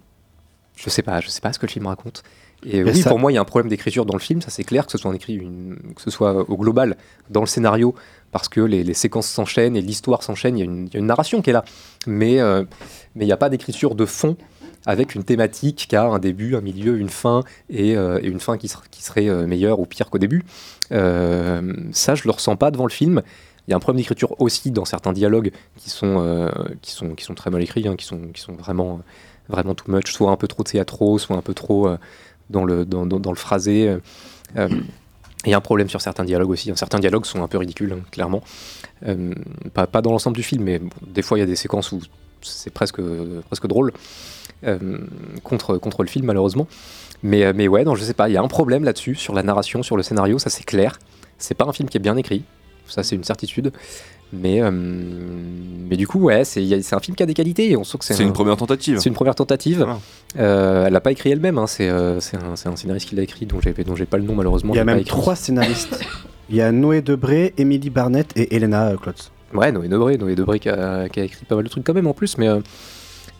je 0.75 0.89
sais 0.89 1.01
pas, 1.03 1.19
je 1.21 1.29
sais 1.29 1.41
pas 1.41 1.53
ce 1.53 1.59
que 1.59 1.65
le 1.65 1.71
film 1.71 1.87
raconte. 1.87 2.23
Et 2.63 2.83
oui, 2.83 2.95
ça- 3.01 3.09
pour 3.09 3.17
moi, 3.19 3.31
il 3.31 3.35
y 3.35 3.37
a 3.39 3.41
un 3.41 3.45
problème 3.45 3.69
d'écriture 3.69 4.05
dans 4.05 4.13
le 4.13 4.19
film, 4.19 4.39
ça 4.41 4.51
c'est 4.51 4.63
clair, 4.63 4.85
que 4.85 4.91
ce 4.91 4.97
soit 4.99 5.13
écrit, 5.15 5.33
une- 5.33 5.77
que 5.95 6.01
ce 6.01 6.11
soit 6.11 6.47
au 6.49 6.57
global 6.57 6.95
dans 7.31 7.41
le 7.41 7.47
scénario, 7.47 7.95
parce 8.31 8.49
que 8.49 8.61
les, 8.61 8.83
les 8.83 8.93
séquences 8.93 9.27
s'enchaînent 9.27 9.75
et 9.75 9.81
l'histoire 9.81 10.21
s'enchaîne. 10.21 10.57
Il 10.57 10.59
y, 10.59 10.61
a 10.61 10.65
une- 10.65 10.87
il 10.87 10.93
y 10.93 10.97
a 10.97 10.99
une 10.99 11.07
narration 11.07 11.41
qui 11.41 11.49
est 11.49 11.53
là, 11.53 11.65
mais 12.05 12.39
euh, 12.39 12.63
mais 13.15 13.25
il 13.25 13.27
n'y 13.27 13.33
a 13.33 13.37
pas 13.37 13.49
d'écriture 13.49 13.95
de 13.95 14.05
fond 14.05 14.37
avec 14.85 15.15
une 15.15 15.23
thématique 15.23 15.87
qui 15.89 15.95
a 15.95 16.05
un 16.05 16.19
début, 16.19 16.55
un 16.55 16.61
milieu, 16.61 16.97
une 16.99 17.09
fin 17.09 17.41
et, 17.69 17.95
euh, 17.97 18.19
et 18.21 18.27
une 18.27 18.39
fin 18.39 18.57
qui, 18.57 18.67
ser- 18.67 18.77
qui 18.91 19.03
serait 19.03 19.27
meilleure 19.47 19.79
ou 19.79 19.85
pire 19.87 20.09
qu'au 20.11 20.17
début. 20.19 20.43
Ça, 20.89 22.15
je 22.15 22.23
le 22.25 22.31
ressens 22.31 22.55
pas 22.55 22.71
devant 22.71 22.85
le 22.85 22.91
film. 22.91 23.21
Il 23.67 23.71
y 23.71 23.73
a 23.73 23.77
un 23.77 23.79
problème 23.79 23.99
d'écriture 24.01 24.39
aussi 24.41 24.71
dans 24.71 24.85
certains 24.85 25.13
dialogues 25.13 25.51
qui 25.77 25.89
sont, 25.89 26.15
euh, 26.19 26.49
qui 26.81 26.91
sont, 26.91 27.15
qui 27.15 27.23
sont 27.23 27.35
très 27.35 27.49
mal 27.51 27.61
écrits, 27.61 27.87
hein, 27.87 27.95
qui, 27.95 28.05
sont, 28.05 28.19
qui 28.33 28.41
sont 28.41 28.53
vraiment, 28.53 29.01
vraiment 29.49 29.75
too 29.75 29.91
much, 29.91 30.11
soit 30.11 30.31
un 30.31 30.35
peu 30.35 30.47
trop 30.47 30.63
théâtraux, 30.63 31.19
soit 31.19 31.35
un 31.37 31.41
peu 31.41 31.53
trop 31.53 31.87
euh, 31.87 31.97
dans, 32.49 32.65
le, 32.65 32.85
dans, 32.85 33.05
dans- 33.05 33.19
dans 33.19 33.31
le 33.31 33.37
phrasé. 33.37 33.87
euh, 34.57 34.67
il 35.45 35.49
y 35.49 35.53
a 35.53 35.57
un 35.57 35.61
problème 35.61 35.89
sur 35.89 36.01
certains 36.01 36.23
dialogues 36.23 36.49
aussi. 36.51 36.71
Certains 36.75 36.99
dialogues 36.99 37.25
sont 37.25 37.41
un 37.41 37.47
peu 37.47 37.57
ridicules, 37.57 37.93
hein, 37.93 38.01
clairement. 38.11 38.43
Euh, 39.07 39.33
pas, 39.73 39.87
dans 40.01 40.11
l'ensemble 40.11 40.35
du 40.35 40.43
film, 40.43 40.63
mais 40.63 40.79
des 41.05 41.21
fois 41.23 41.37
il 41.37 41.41
y 41.41 41.43
a 41.43 41.47
des 41.47 41.55
séquences 41.55 41.91
où 41.91 41.99
c'est 42.41 42.71
presque, 42.71 42.99
presque 43.47 43.67
drôle 43.67 43.91
contre, 45.43 45.77
contre 45.77 46.03
le 46.03 46.09
film, 46.09 46.25
malheureusement. 46.25 46.67
Mais, 47.23 47.53
mais 47.53 47.67
ouais, 47.67 47.83
non, 47.83 47.95
je 47.95 48.03
sais 48.03 48.13
pas, 48.13 48.29
il 48.29 48.33
y 48.33 48.37
a 48.37 48.41
un 48.41 48.47
problème 48.47 48.83
là-dessus, 48.83 49.15
sur 49.15 49.33
la 49.33 49.41
narration, 49.43 49.81
sur 49.83 49.97
le 49.97 50.03
scénario, 50.03 50.37
ça 50.39 50.49
c'est 50.51 50.63
clair. 50.63 50.99
C'est 51.39 51.55
pas 51.55 51.65
un 51.65 51.73
film 51.73 51.89
qui 51.89 51.97
est 51.97 52.01
bien 52.01 52.17
écrit, 52.17 52.43
ça 52.91 53.03
c'est 53.03 53.15
une 53.15 53.23
certitude. 53.23 53.71
Mais, 54.33 54.61
euh, 54.61 54.71
mais 54.71 55.97
du 55.97 56.07
coup, 56.07 56.19
ouais, 56.19 56.45
c'est 56.45 56.93
un 56.93 56.99
film 56.99 57.15
qui 57.17 57.23
a 57.23 57.25
des 57.25 57.33
qualités 57.33 57.69
et 57.71 57.75
on 57.75 57.83
sent 57.83 57.97
que 57.97 58.05
c'est 58.05 58.13
C'est 58.13 58.23
un- 58.23 58.27
une 58.27 58.33
première 58.33 58.55
tentative. 58.55 58.97
C'est 58.99 59.09
une 59.09 59.15
première 59.15 59.35
tentative. 59.35 59.85
Euh, 60.39 60.85
elle 60.85 60.93
l'a 60.93 61.01
pas 61.01 61.11
écrit 61.11 61.31
elle-même, 61.31 61.57
hein, 61.57 61.67
c'est 61.67 61.89
euh, 61.89 62.19
c'est 62.21 62.37
un, 62.37 62.75
scénariste 62.77 63.09
qui 63.09 63.15
l'a 63.15 63.23
écrit, 63.23 63.45
dont 63.45 63.59
j'ai 63.59 63.73
dont 63.83 63.95
j'ai 63.95 64.05
pas 64.05 64.17
le 64.17 64.23
nom 64.23 64.35
malheureusement. 64.35 64.73
Il 64.73 64.77
y 64.77 64.79
a 64.79 64.85
même 64.85 65.03
trois 65.03 65.35
scénaristes. 65.35 65.99
Il 66.49 66.55
y 66.55 66.61
a 66.61 66.71
Noé 66.71 67.01
Debré, 67.01 67.53
Émilie 67.57 67.89
Barnett 67.89 68.31
et 68.37 68.55
Elena 68.55 68.93
Klotz. 69.01 69.31
Ouais, 69.53 69.71
Noé 69.73 69.89
Debré, 69.89 70.17
Noé 70.17 70.35
Debré 70.35 70.59
qui 70.59 70.69
a, 70.69 71.09
qui 71.09 71.19
a 71.19 71.23
écrit 71.25 71.43
pas 71.45 71.55
mal 71.55 71.65
de 71.65 71.69
trucs 71.69 71.83
quand 71.83 71.93
même 71.93 72.07
en 72.07 72.13
plus, 72.13 72.37
mais, 72.37 72.47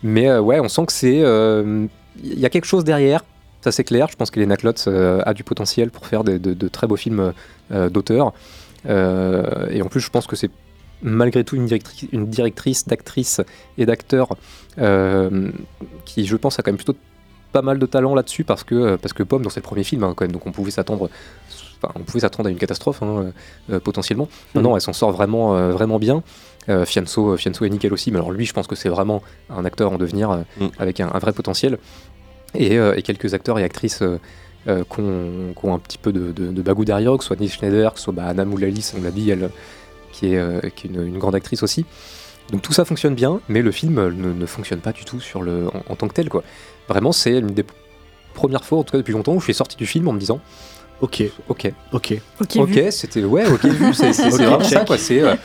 mais 0.03 0.27
euh, 0.29 0.41
ouais, 0.41 0.59
on 0.59 0.67
sent 0.67 0.85
que 0.87 0.93
c'est. 0.93 1.21
euh, 1.23 1.85
Il 2.21 2.37
y 2.39 2.45
a 2.45 2.49
quelque 2.49 2.65
chose 2.65 2.83
derrière, 2.83 3.23
ça 3.61 3.71
c'est 3.71 3.85
clair. 3.85 4.07
Je 4.11 4.17
pense 4.17 4.29
qu'Elena 4.29 4.57
Klotz 4.57 4.85
euh, 4.89 5.21
a 5.25 5.33
du 5.33 5.45
potentiel 5.45 5.89
pour 5.89 6.05
faire 6.05 6.25
de, 6.25 6.37
de 6.37 6.67
très 6.67 6.85
beaux 6.87 6.97
films 6.97 7.31
euh, 7.71 7.89
d'auteur. 7.89 8.33
Euh, 8.87 9.67
et 9.69 9.81
en 9.81 9.87
plus, 9.87 9.99
je 9.99 10.09
pense 10.09 10.27
que 10.27 10.35
c'est 10.35 10.49
malgré 11.03 11.43
tout 11.43 11.55
une 11.55 11.65
directrice, 11.65 12.09
une 12.11 12.27
directrice 12.27 12.87
d'actrices 12.87 13.41
et 13.77 13.85
d'acteurs 13.85 14.35
euh, 14.77 15.51
qui, 16.05 16.25
je 16.25 16.35
pense, 16.37 16.59
a 16.59 16.63
quand 16.63 16.71
même 16.71 16.77
plutôt 16.77 16.95
pas 17.51 17.61
mal 17.61 17.79
de 17.79 17.85
talent 17.85 18.15
là-dessus 18.15 18.43
parce 18.43 18.63
que, 18.63 18.95
parce 18.95 19.13
que 19.13 19.23
Pomme, 19.23 19.41
dans 19.43 19.49
ses 19.49 19.61
premiers 19.61 19.83
films, 19.83 20.03
hein, 20.03 20.13
quand 20.15 20.23
même, 20.23 20.31
donc 20.31 20.45
on 20.47 20.51
pouvait 20.51 20.71
s'attendre. 20.71 21.09
enfin, 21.81 21.93
on 21.95 22.03
pouvait 22.03 22.21
s'attendre 22.21 22.47
à 22.47 22.51
une 22.51 22.57
catastrophe 22.57 23.01
hein, 23.01 23.33
euh, 23.69 23.79
potentiellement. 23.79 24.29
Non, 24.55 24.61
non, 24.61 24.75
elle 24.75 24.81
s'en 24.81 24.93
sort 24.93 25.11
vraiment, 25.11 25.55
euh, 25.55 25.71
vraiment 25.71 25.99
bien. 25.99 26.23
Euh, 26.69 26.85
Fianso, 26.85 27.35
Fianso 27.37 27.65
est 27.65 27.69
nickel 27.69 27.91
aussi, 27.91 28.11
mais 28.11 28.17
alors 28.17 28.31
lui, 28.31 28.45
je 28.45 28.53
pense 28.53 28.67
que 28.67 28.75
c'est 28.75 28.89
vraiment 28.89 29.21
un 29.49 29.65
acteur 29.65 29.91
en 29.91 29.97
devenir 29.97 30.31
euh, 30.31 30.67
avec 30.77 30.99
un, 30.99 31.09
un 31.11 31.19
vrai 31.19 31.33
potentiel. 31.33 31.77
Et, 32.53 32.77
euh, 32.77 32.95
et 32.95 33.01
quelques 33.01 33.33
acteurs 33.33 33.57
et 33.59 33.63
actrices 33.63 34.03
euh, 34.67 34.83
qui 34.83 34.99
ont, 35.01 35.53
qui 35.59 35.65
ont 35.65 35.73
un 35.73 35.79
petit 35.79 35.97
peu 35.97 36.11
de, 36.11 36.31
de, 36.31 36.51
de 36.51 36.61
bagou 36.61 36.85
derrière, 36.85 37.15
que 37.17 37.23
ce 37.23 37.27
soit 37.27 37.39
Nick 37.39 37.51
Schneider, 37.53 37.93
que 37.93 37.99
ce 37.99 38.05
soit 38.05 38.13
bah, 38.13 38.25
Anna 38.27 38.45
Moulalis, 38.45 38.93
on 38.97 39.01
l'a 39.01 39.11
dit, 39.11 39.29
elle, 39.31 39.49
qui 40.11 40.33
est, 40.33 40.37
euh, 40.37 40.59
qui 40.75 40.87
est 40.87 40.89
une, 40.91 41.05
une 41.07 41.17
grande 41.17 41.35
actrice 41.35 41.63
aussi. 41.63 41.85
Donc 42.51 42.61
tout 42.61 42.73
ça 42.73 42.83
fonctionne 42.85 43.15
bien, 43.15 43.39
mais 43.49 43.61
le 43.61 43.71
film 43.71 43.97
euh, 43.97 44.11
ne, 44.11 44.33
ne 44.33 44.45
fonctionne 44.45 44.79
pas 44.79 44.91
du 44.91 45.05
tout 45.05 45.19
sur 45.19 45.41
le, 45.41 45.67
en, 45.67 45.93
en 45.93 45.95
tant 45.95 46.07
que 46.07 46.13
tel. 46.13 46.29
Quoi. 46.29 46.43
Vraiment, 46.89 47.11
c'est 47.11 47.39
une 47.39 47.47
des 47.47 47.65
premières 48.33 48.65
fois, 48.65 48.79
en 48.79 48.83
tout 48.83 48.91
cas 48.91 48.97
depuis 48.97 49.13
longtemps, 49.13 49.33
où 49.33 49.39
je 49.39 49.45
suis 49.45 49.53
sorti 49.53 49.77
du 49.77 49.85
film 49.85 50.07
en 50.07 50.13
me 50.13 50.19
disant 50.19 50.39
Ok. 51.01 51.23
Ok. 51.49 51.71
Ok. 51.93 52.13
Ok, 52.57 52.79
c'était 52.91 53.23
ouais, 53.23 53.47
ok 53.49 53.65
vu, 53.65 53.93
c'est 53.93 54.13
c'est- 54.13 54.29
c'est 54.31 54.35
Ok, 54.35 54.41
vraiment 54.41 54.59
ça 54.63 54.69
check. 54.79 54.85
quoi. 54.87 54.97
C'est 54.99 55.21
euh, 55.21 55.35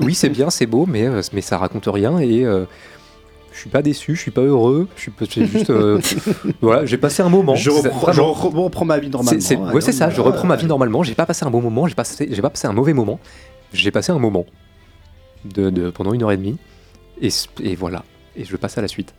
oui, 0.00 0.14
c'est 0.14 0.28
bien, 0.28 0.50
c'est 0.50 0.66
beau, 0.66 0.84
mais 0.86 1.06
euh, 1.06 1.22
mais 1.32 1.40
ça 1.40 1.56
raconte 1.56 1.86
rien 1.86 2.18
et 2.18 2.44
euh, 2.44 2.64
je 3.58 3.62
suis 3.62 3.70
pas 3.70 3.82
déçu, 3.82 4.14
je 4.14 4.20
suis 4.20 4.30
pas 4.30 4.40
heureux, 4.42 4.86
je 4.94 5.00
suis 5.02 5.10
c'est 5.28 5.44
juste 5.46 5.70
euh, 5.70 6.00
voilà, 6.60 6.86
j'ai 6.86 6.96
passé 6.96 7.22
un 7.22 7.28
moment. 7.28 7.56
Je 7.56 7.70
reprends, 7.70 8.12
je 8.12 8.20
ma 8.84 8.98
vie 9.00 9.10
normalement. 9.10 9.40
C'est- 9.40 9.46
c'est- 9.46 9.56
hein, 9.56 9.72
ouais, 9.74 9.80
c'est 9.80 9.90
ça, 9.92 10.06
donc, 10.06 10.14
je 10.14 10.20
reprends 10.20 10.46
ma 10.46 10.54
vie 10.54 10.64
euh, 10.64 10.68
normalement. 10.68 11.02
J'ai 11.02 11.16
pas 11.16 11.26
passé 11.26 11.44
un 11.44 11.50
bon 11.50 11.60
moment, 11.60 11.88
j'ai 11.88 11.96
passé, 11.96 12.28
j'ai 12.30 12.40
pas 12.40 12.50
passé 12.50 12.68
un 12.68 12.72
mauvais 12.72 12.92
moment. 12.94 13.18
J'ai 13.72 13.90
passé 13.90 14.12
un 14.12 14.18
moment 14.20 14.46
de, 15.44 15.70
de- 15.70 15.90
pendant 15.90 16.12
une 16.12 16.22
heure 16.22 16.30
et 16.32 16.36
demie 16.36 16.56
et 17.20 17.74
voilà. 17.74 18.04
Et 18.36 18.44
je 18.44 18.56
passe 18.56 18.78
à 18.78 18.80
la 18.82 18.88
suite. 18.88 19.12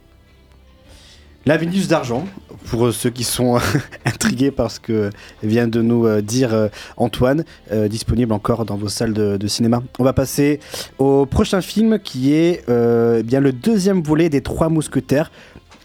La 1.46 1.56
Vénus 1.58 1.88
d'argent, 1.88 2.26
pour 2.70 2.88
euh, 2.88 2.92
ceux 2.92 3.10
qui 3.10 3.24
sont 3.24 3.58
intrigués 4.06 4.52
par 4.52 4.70
ce 4.72 4.80
que 4.80 5.10
vient 5.42 5.68
de 5.68 5.82
nous 5.82 6.06
euh, 6.06 6.22
dire 6.22 6.54
euh, 6.54 6.68
Antoine, 6.98 7.46
euh, 7.72 7.88
disponible 7.88 8.34
encore 8.34 8.66
dans 8.66 8.76
vos 8.76 8.90
salles 8.90 9.14
de, 9.14 9.38
de 9.38 9.48
cinéma. 9.48 9.82
On 10.00 10.04
va 10.04 10.12
passer 10.14 10.60
au 10.98 11.26
prochain 11.26 11.62
film 11.62 11.98
qui 12.00 12.34
est 12.34 12.64
euh, 12.70 13.18
eh 13.22 13.24
bien 13.24 13.40
le 13.40 13.54
deuxième 13.54 14.02
volet 14.04 14.30
des 14.30 14.42
Trois 14.42 14.68
Mousquetaires, 14.70 15.32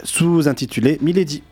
sous-intitulé 0.02 0.98
Milady. 1.00 1.42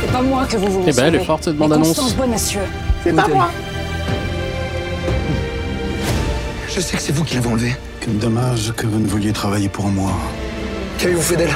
C'est 0.00 0.12
pas 0.12 0.22
moi 0.22 0.46
que 0.46 0.56
vous 0.56 0.70
voulez 0.70 0.86
Eh 0.88 0.92
ben, 0.96 1.04
elle 1.06 1.16
est 1.16 1.24
forte, 1.24 1.44
cette 1.44 1.56
bande-annonce. 1.56 2.00
C'est 3.04 3.12
pas 3.14 3.28
moi 3.28 3.50
Je 6.68 6.80
sais 6.80 6.96
que 6.96 7.02
c'est 7.02 7.12
vous 7.12 7.24
qui 7.24 7.34
l'avez 7.36 7.48
enlevé. 7.48 7.76
Quel 8.00 8.18
dommage 8.18 8.72
que 8.72 8.86
vous 8.86 8.98
ne 8.98 9.06
vouliez 9.06 9.32
travailler 9.32 9.68
pour 9.68 9.86
moi. 9.86 10.12
Qu'avez-vous 10.98 11.22
fait 11.22 11.36
d'elle? 11.36 11.54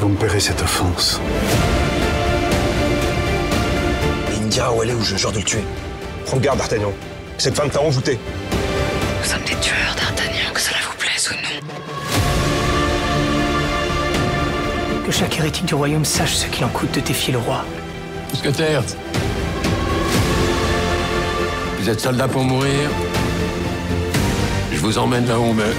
Vous 0.00 0.08
me 0.08 0.16
paierez 0.16 0.40
cette 0.40 0.62
offense. 0.62 1.20
Il 4.34 4.42
me 4.42 4.48
dira 4.48 4.72
où 4.72 4.82
elle 4.82 4.90
est 4.90 4.94
ou 4.94 5.02
je 5.02 5.16
jure 5.16 5.30
de 5.32 5.38
le 5.38 5.44
tuer. 5.44 5.62
Prends 6.24 6.38
garde, 6.38 6.58
D'Artagnan. 6.58 6.92
Cette 7.36 7.54
femme 7.54 7.68
t'a 7.68 7.82
envoûté. 7.82 8.18
Nous 9.22 9.28
sommes 9.28 9.42
des 9.42 9.56
tueurs, 9.56 9.94
D'Artagnan, 9.94 10.52
que 10.54 10.60
cela 10.60 10.78
vous 10.88 10.96
plaise 10.96 11.30
ou 11.30 11.34
non. 11.34 11.60
Que 15.04 15.12
chaque 15.12 15.38
hérétique 15.38 15.66
du 15.66 15.74
royaume 15.74 16.04
sache 16.04 16.34
ce 16.34 16.46
qu'il 16.46 16.64
en 16.64 16.68
coûte 16.68 16.92
de 16.92 17.00
défier 17.00 17.32
le 17.34 17.38
roi. 17.40 17.64
Mousquetaire. 18.30 18.82
Vous 21.78 21.88
êtes 21.90 22.00
soldat 22.00 22.28
pour 22.28 22.44
mourir 22.44 22.88
Je 24.72 24.78
vous 24.78 24.96
emmène 24.98 25.26
là 25.26 25.38
où 25.38 25.42
on 25.42 25.54
meurt. 25.54 25.76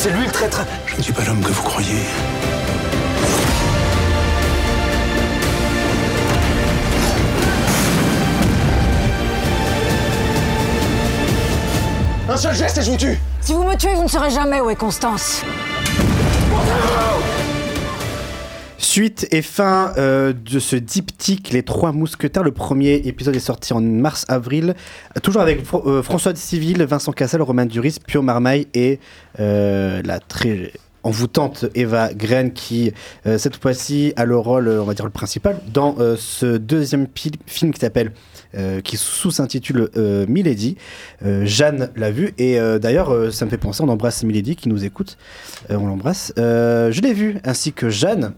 C'est 0.00 0.10
lui 0.10 0.26
le 0.26 0.30
traître. 0.30 0.64
Je 0.86 0.96
ne 0.96 1.02
suis 1.02 1.12
pas 1.12 1.24
l'homme 1.24 1.42
que 1.42 1.50
vous 1.50 1.62
croyez. 1.64 2.04
Un 12.28 12.36
seul 12.36 12.54
geste 12.54 12.78
et 12.78 12.82
je 12.82 12.90
vous 12.92 12.96
tue 12.96 13.18
Si 13.40 13.54
vous 13.54 13.64
me 13.64 13.74
tuez, 13.74 13.94
vous 13.94 14.04
ne 14.04 14.08
saurez 14.08 14.30
jamais 14.30 14.60
où 14.60 14.70
est 14.70 14.76
Constance. 14.76 15.42
Suite 18.90 19.28
et 19.32 19.42
fin 19.42 19.92
euh, 19.98 20.32
de 20.32 20.58
ce 20.58 20.74
diptyque 20.74 21.50
Les 21.50 21.62
Trois 21.62 21.92
Mousquetaires. 21.92 22.42
Le 22.42 22.52
premier 22.52 22.94
épisode 22.94 23.36
est 23.36 23.38
sorti 23.38 23.74
en 23.74 23.82
mars-avril. 23.82 24.74
Toujours 25.22 25.42
avec 25.42 25.62
Fr- 25.62 25.86
euh, 25.86 26.02
François 26.02 26.32
de 26.32 26.38
Civil, 26.38 26.82
Vincent 26.84 27.12
Cassel, 27.12 27.42
Romain 27.42 27.66
Duris, 27.66 27.98
Pio 28.06 28.22
Marmaille 28.22 28.66
et 28.72 28.98
euh, 29.40 30.00
la 30.06 30.20
très 30.20 30.72
envoûtante 31.02 31.66
Eva 31.74 32.14
Green 32.14 32.50
qui, 32.54 32.92
cette 33.24 33.56
fois-ci, 33.62 34.14
a 34.16 34.24
le 34.24 34.36
rôle, 34.36 34.68
on 34.68 34.84
va 34.84 34.94
dire, 34.94 35.04
le 35.04 35.10
principal 35.10 35.60
dans 35.72 35.96
ce 36.16 36.56
deuxième 36.56 37.06
film 37.46 37.72
qui 37.72 37.80
s'appelle 37.80 38.12
qui 38.82 38.96
sous-s'intitule 38.96 39.90
euh, 39.96 40.26
Milady. 40.28 40.76
Jeanne 41.22 41.90
l'a 41.94 42.10
vu 42.10 42.34
et 42.38 42.58
d'ailleurs 42.80 43.32
ça 43.32 43.44
me 43.44 43.50
fait 43.50 43.58
penser, 43.58 43.82
on 43.82 43.88
embrasse 43.88 44.24
Milady 44.24 44.56
qui 44.56 44.68
nous 44.68 44.84
écoute, 44.84 45.18
on 45.70 45.86
l'embrasse. 45.86 46.32
Je 46.36 47.00
l'ai 47.00 47.12
vu 47.14 47.38
ainsi 47.44 47.72
que 47.72 47.90
Jeanne 47.90 48.32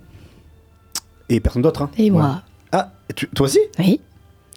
et 1.30 1.40
personne 1.40 1.62
d'autre. 1.62 1.80
hein. 1.82 1.90
Et 1.96 2.10
moi. 2.10 2.42
Ah, 2.72 2.90
tu- 3.16 3.28
toi 3.28 3.46
aussi 3.46 3.60
Oui. 3.78 4.00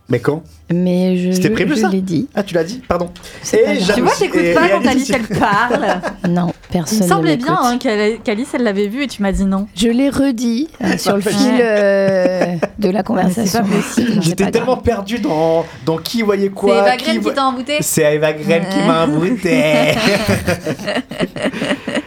Mais 0.09 0.19
quand? 0.19 0.43
Mais 0.71 1.15
je, 1.17 1.31
C'était 1.31 1.49
prévu 1.49 1.75
je 1.77 1.81
ça? 1.81 1.89
l'ai 1.89 2.01
dit. 2.01 2.27
Ah, 2.35 2.43
tu 2.43 2.53
l'as 2.53 2.65
dit 2.65 2.81
Pardon. 2.89 3.09
C'est 3.41 3.77
Et 3.77 3.79
Tu 3.79 4.01
vois, 4.01 4.11
t'écoutes 4.11 4.53
pas 4.53 4.67
et 4.67 4.71
quand 4.71 4.85
Alice 4.85 5.09
elle 5.09 5.39
parle. 5.39 6.01
Non, 6.29 6.49
Il 6.49 6.53
personne 6.73 6.97
me 6.99 7.03
ne 7.03 7.07
semblait 7.09 7.37
bien 7.37 7.57
hein, 7.57 7.77
qu'Alice 8.21 8.49
elle 8.53 8.63
l'avait 8.63 8.87
vu 8.89 9.03
et 9.03 9.07
tu 9.07 9.21
m'as 9.21 9.31
dit 9.31 9.45
non. 9.45 9.67
Je 9.75 9.87
l'ai 9.87 10.09
redit 10.09 10.67
euh, 10.83 10.97
sur 10.97 11.15
le 11.15 11.21
fil 11.21 11.53
euh, 11.59 12.55
de 12.79 12.89
la 12.89 13.01
conversation. 13.01 13.61
pas 13.61 13.65
possible. 13.65 14.09
Non, 14.15 14.21
c'est 14.21 14.29
J'étais 14.29 14.51
tellement 14.51 14.77
perdu 14.77 15.19
dans, 15.19 15.65
dans 15.85 15.97
qui 15.97 16.21
voyait 16.21 16.47
C'est 16.47 16.53
quoi. 16.53 16.79
Eva 16.79 16.97
qui 16.97 17.05
Green 17.05 17.21
qui 17.23 17.33
t'a 17.33 17.45
embouté 17.45 17.77
C'est 17.79 18.15
Eva 18.15 18.33
Green 18.33 18.63
qui 18.69 18.79
m'a 18.85 19.05
embouté. 19.05 19.63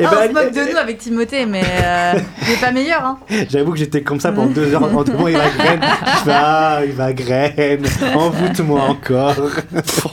Et 0.00 0.04
Ah, 0.06 0.10
ben, 0.10 0.16
on 0.22 0.28
se 0.28 0.32
moque 0.44 0.54
de 0.54 0.72
nous 0.72 0.76
avec 0.78 0.98
Timothée, 0.98 1.44
mais 1.46 1.62
euh, 1.62 2.12
il 2.46 2.52
est 2.54 2.60
pas 2.60 2.72
meilleur. 2.72 3.04
Hein. 3.04 3.18
J'avoue 3.50 3.72
que 3.72 3.78
j'étais 3.78 4.02
comme 4.02 4.18
ça 4.18 4.32
pendant 4.32 4.48
deux 4.50 4.72
heures 4.74 4.82
en 4.82 4.88
demandant 4.88 5.28
il 5.28 5.36
va. 5.36 5.44
Je 5.44 6.24
fais 6.24 6.32
ah, 6.32 6.80
il 6.84 6.92
va 6.92 7.12
graine. 7.12 7.84
Envoûte-moi 8.14 8.80
encore. 8.82 9.34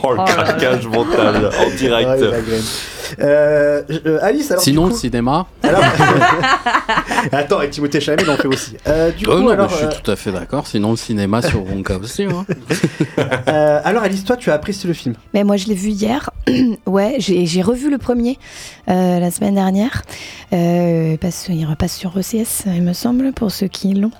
Oh, 0.02 0.12
le 0.12 0.24
craquage 0.24 0.86
mental 0.86 1.50
en 1.58 1.76
direct. 1.76 2.08
Ah, 2.12 2.16
graine. 2.16 2.62
Euh, 3.20 3.82
euh, 4.06 4.18
Alice, 4.22 4.50
alors. 4.50 4.62
Sinon, 4.62 4.86
le 4.86 4.92
cinéma. 4.92 5.46
alors- 5.62 5.82
Attends, 7.32 7.62
et 7.62 7.70
Timothée 7.70 8.00
Chalamet 8.00 8.22
il 8.24 8.30
en 8.30 8.36
fait 8.36 8.48
aussi. 8.48 8.76
Euh, 8.86 9.10
du 9.10 9.24
Oh 9.26 9.30
coup, 9.36 9.38
non, 9.42 9.48
alors, 9.50 9.66
mais 9.66 9.72
je 9.72 9.76
suis 9.78 9.86
euh, 9.86 10.00
tout 10.02 10.10
à 10.10 10.16
fait 10.16 10.30
d'accord. 10.30 10.66
Sinon, 10.66 10.90
le 10.92 10.96
cinéma 10.96 11.42
sur 11.42 11.64
Wonka 11.66 11.96
aussi. 11.96 12.24
hein. 12.24 12.44
euh, 13.48 13.80
alors, 13.84 14.02
Alice, 14.02 14.24
toi, 14.24 14.36
tu 14.36 14.50
as 14.50 14.54
apprécié 14.54 14.86
le 14.88 14.94
film? 14.94 15.14
Mais 15.34 15.42
moi, 15.44 15.56
je 15.56 15.66
l'ai 15.66 15.74
vu 15.74 15.88
hier. 15.88 16.30
ouais, 16.86 17.16
j'ai 17.18 17.46
j'ai 17.46 17.62
revu 17.62 17.90
le 17.90 17.98
premier 17.98 18.38
euh, 18.90 19.18
la 19.20 19.30
semaine 19.30 19.54
dernière. 19.54 19.77
Euh, 20.52 21.16
parce 21.20 21.44
qu'il 21.44 21.64
repasse 21.66 21.96
sur 21.96 22.16
OCS, 22.16 22.64
il 22.74 22.82
me 22.82 22.92
semble, 22.94 23.32
pour 23.32 23.50
ceux 23.50 23.68
qui 23.68 23.92
l'ont. 23.94 24.10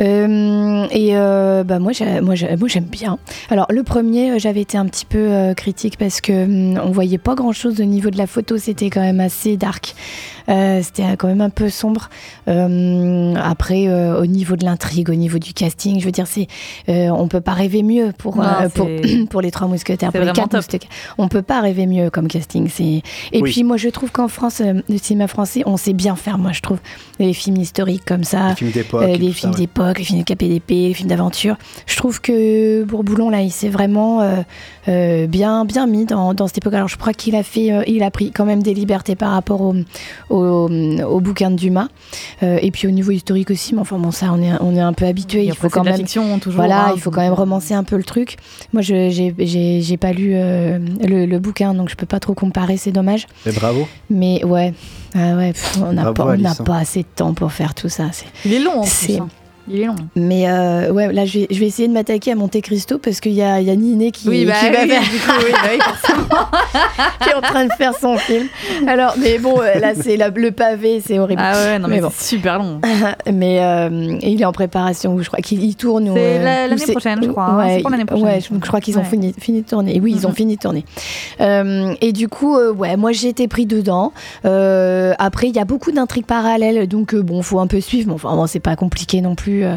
Euh, 0.00 0.86
et 0.90 1.16
euh, 1.16 1.64
bah, 1.64 1.78
moi, 1.78 1.92
moi, 2.22 2.34
j'ai- 2.34 2.56
moi, 2.56 2.68
j'aime 2.68 2.84
bien. 2.84 3.18
Alors, 3.50 3.66
le 3.70 3.82
premier, 3.82 4.32
euh, 4.32 4.38
j'avais 4.38 4.60
été 4.60 4.76
un 4.76 4.86
petit 4.86 5.06
peu 5.06 5.18
euh, 5.18 5.54
critique 5.54 5.96
parce 5.98 6.20
que 6.20 6.44
hum, 6.76 6.80
on 6.84 6.90
voyait 6.90 7.18
pas 7.18 7.34
grand-chose 7.34 7.80
au 7.80 7.84
niveau 7.84 8.10
de 8.10 8.18
la 8.18 8.26
photo. 8.26 8.58
C'était 8.58 8.90
quand 8.90 9.00
même 9.00 9.20
assez 9.20 9.56
dark. 9.56 9.94
Euh, 10.48 10.80
C'était 10.82 11.16
quand 11.16 11.28
même 11.28 11.40
un 11.40 11.50
peu 11.50 11.68
sombre. 11.70 12.08
Euh, 12.48 13.34
après, 13.42 13.86
euh, 13.88 14.20
au 14.20 14.26
niveau 14.26 14.56
de 14.56 14.64
l'intrigue, 14.64 15.10
au 15.10 15.14
niveau 15.14 15.38
du 15.38 15.52
casting, 15.52 16.00
je 16.00 16.04
veux 16.04 16.10
dire, 16.12 16.26
c'est, 16.26 16.46
euh, 16.88 17.08
on 17.10 17.28
peut 17.28 17.40
pas 17.40 17.52
rêver 17.52 17.82
mieux 17.82 18.12
pour 18.16 18.36
Non, 18.36 18.44
euh, 18.62 18.68
pour, 19.28 19.42
les 19.42 19.50
trois 19.50 19.68
mousquetaires, 19.68 20.10
pour 20.12 20.20
les 20.20 20.26
quatre 20.32 20.48
top. 20.48 20.52
mousquetaires. 20.54 20.90
On 21.18 21.28
peut 21.28 21.42
pas 21.42 21.60
rêver 21.60 21.86
mieux 21.86 22.10
comme 22.10 22.28
casting. 22.28 22.68
C'est 22.68 22.84
et 22.84 23.02
Oui. 23.42 23.50
puis 23.50 23.64
moi, 23.64 23.76
je 23.76 23.88
trouve 23.88 24.10
qu'en 24.10 24.28
France, 24.28 24.60
le 24.64 24.98
cinéma 24.98 25.28
français, 25.28 25.62
on 25.66 25.76
sait 25.76 25.92
bien 25.92 26.16
faire. 26.16 26.38
Moi, 26.38 26.52
je 26.52 26.60
trouve 26.60 26.78
les 27.18 27.32
films 27.32 27.56
historiques 27.58 28.04
comme 28.06 28.24
ça, 28.24 28.50
Les 28.50 28.54
films 28.56 28.70
d'époque. 28.72 29.02
euh, 29.02 29.06
les 29.16 29.32
films 29.32 29.34
ça, 29.34 29.48
ouais. 29.50 29.56
d'époque, 29.56 29.98
les 29.98 30.04
films 30.04 30.20
de 30.20 30.24
KPDP, 30.24 30.70
les 30.70 30.94
films 30.94 31.08
d'aventure. 31.08 31.56
Je 31.86 31.96
trouve 31.96 32.20
que 32.20 32.84
Bourboulon 32.84 33.30
là, 33.30 33.40
il 33.42 33.50
s'est 33.50 33.68
vraiment 33.68 34.20
euh, 34.22 34.36
euh, 34.88 35.26
bien 35.26 35.64
bien 35.64 35.86
mis 35.86 36.04
dans, 36.06 36.34
dans 36.34 36.46
cette 36.46 36.58
époque. 36.58 36.74
Alors 36.74 36.88
je 36.88 36.96
crois 36.96 37.12
qu'il 37.12 37.34
a 37.36 37.42
fait, 37.42 37.72
euh, 37.72 37.82
il 37.86 38.02
a 38.02 38.10
pris 38.10 38.30
quand 38.30 38.44
même 38.44 38.62
des 38.62 38.74
libertés 38.74 39.14
par 39.16 39.30
rapport 39.32 39.60
au 39.60 39.74
au, 40.30 40.37
au 40.38 41.20
bouquin 41.20 41.50
de 41.50 41.56
Dumas. 41.56 41.88
Euh, 42.42 42.58
et 42.62 42.70
puis 42.70 42.86
au 42.88 42.90
niveau 42.90 43.10
historique 43.10 43.50
aussi. 43.50 43.74
Mais 43.74 43.80
enfin 43.80 43.98
bon, 43.98 44.10
ça, 44.10 44.26
on 44.32 44.42
est 44.42 44.52
on 44.60 44.74
est 44.74 44.80
un 44.80 44.92
peu 44.92 45.04
habitué. 45.06 45.44
Il 45.44 45.54
faut 45.54 45.68
quand 45.68 45.84
même 45.84 45.96
fiction 45.96 46.38
toujours. 46.38 46.56
voilà, 46.60 46.86
hein, 46.88 46.92
il 46.94 47.00
faut 47.00 47.10
quand 47.10 47.20
même 47.20 47.32
romancer 47.32 47.74
un 47.74 47.84
peu 47.84 47.96
le 47.96 48.04
truc. 48.04 48.36
Moi, 48.72 48.82
je 48.82 49.10
j'ai- 49.10 49.34
j'ai 49.38 49.80
j'ai 49.82 49.96
pas 49.96 50.12
lu 50.12 50.32
euh, 50.34 50.78
le, 51.06 51.26
le 51.26 51.38
bouquin, 51.38 51.74
donc 51.74 51.88
je 51.88 51.96
peux 51.96 52.06
pas 52.06 52.20
trop 52.20 52.34
comparer, 52.34 52.76
c'est 52.76 52.92
dommage. 52.92 53.26
Mais 53.46 53.52
bravo. 53.52 53.88
Mais 54.10 54.44
ouais, 54.44 54.72
ah 55.14 55.34
ouais 55.36 55.52
pff, 55.52 55.78
on 55.84 55.92
n'a 55.92 56.12
pas, 56.12 56.32
hein. 56.34 56.54
pas 56.64 56.76
assez 56.78 57.00
de 57.02 57.06
temps 57.14 57.34
pour 57.34 57.52
faire 57.52 57.74
tout 57.74 57.88
ça. 57.88 58.04
c'est- 58.12 58.26
Il 58.44 58.54
est 58.54 58.58
long 58.60 58.80
en 58.80 58.82
C'est- 58.84 59.06
plus. 59.06 59.16
hein. 59.22 59.28
Il 59.70 59.80
est 59.80 59.84
long. 59.86 59.96
Mais 60.16 60.48
euh, 60.48 60.90
ouais, 60.92 61.12
là, 61.12 61.24
je 61.26 61.40
vais, 61.40 61.46
je 61.50 61.58
vais 61.60 61.66
essayer 61.66 61.88
de 61.88 61.92
m'attaquer 61.92 62.32
à 62.32 62.34
Monte 62.34 62.60
Cristo 62.60 62.98
parce 62.98 63.20
qu'il 63.20 63.32
y 63.32 63.42
a, 63.42 63.60
y 63.60 63.70
a 63.70 63.76
Niné 63.76 64.10
qui, 64.10 64.28
Oui, 64.28 64.44
bah 64.46 64.54
qui 64.60 64.70
va 64.70 64.82
oui, 64.82 64.88
faire- 64.88 65.02
du 65.02 65.18
coup, 65.18 65.32
oui, 65.38 65.52
bah 65.52 66.48
qui 67.20 67.30
est 67.30 67.34
en 67.34 67.40
train 67.40 67.64
de 67.66 67.72
faire 67.72 67.92
son 67.94 68.16
film. 68.16 68.46
Alors, 68.86 69.14
mais 69.18 69.38
bon, 69.38 69.60
euh, 69.60 69.78
là, 69.78 69.92
c'est 69.94 70.16
le 70.16 70.50
pavé, 70.50 71.02
c'est 71.04 71.18
horrible. 71.18 71.42
Ah 71.44 71.52
ouais, 71.54 71.78
non, 71.78 71.88
mais, 71.88 72.00
bon. 72.00 72.10
c'est 72.14 72.28
super 72.36 72.58
long. 72.58 72.80
mais 73.32 73.60
euh, 73.62 74.16
il 74.22 74.40
est 74.40 74.44
en 74.44 74.52
préparation, 74.52 75.18
je 75.20 75.26
crois 75.28 75.40
qu'il 75.40 75.62
il 75.64 75.74
tourne. 75.76 76.08
ou, 76.10 76.14
C'est 76.14 76.38
euh, 76.38 76.66
l'année 76.68 76.86
prochaine, 76.92 77.20
je 77.22 77.28
crois, 77.30 77.44
hein. 77.44 77.58
Ouais, 77.58 77.74
C'est 77.76 77.82
pour 77.82 77.90
l'année 77.90 78.04
prochaine. 78.04 78.24
Ouais, 78.26 78.40
je, 78.40 78.58
crois 78.66 78.80
qu'ils 78.80 78.96
ont 78.98 79.02
Ouais. 79.02 79.06
fini, 79.08 79.34
fini 79.38 79.62
de 79.62 79.68
tourner. 79.68 80.00
Oui, 80.02 80.12
ils 80.16 80.26
ont 80.26 80.30
Mhm. 80.30 80.34
fini 80.36 80.56
de 80.56 80.60
tourner. 80.60 80.84
Et 82.00 82.12
du 82.12 82.28
coup, 82.28 82.56
ouais, 82.58 82.96
moi 82.96 83.12
j'ai 83.12 83.28
été 83.28 83.48
pris 83.48 83.66
dedans. 83.66 84.12
Après, 84.44 85.48
il 85.48 85.54
y 85.56 85.58
a 85.58 85.64
beaucoup 85.64 85.92
d'intrigues 85.92 86.26
parallèles, 86.26 86.86
donc 86.88 87.14
bon, 87.14 87.42
faut 87.42 87.60
un 87.60 87.66
peu 87.66 87.80
suivre. 87.80 88.08
Mais 88.08 88.14
enfin, 88.14 88.34
bon, 88.34 88.46
c'est 88.46 88.60
pas 88.60 88.76
compliqué 88.76 89.20
non 89.20 89.34
plus 89.34 89.57
euh, 89.64 89.76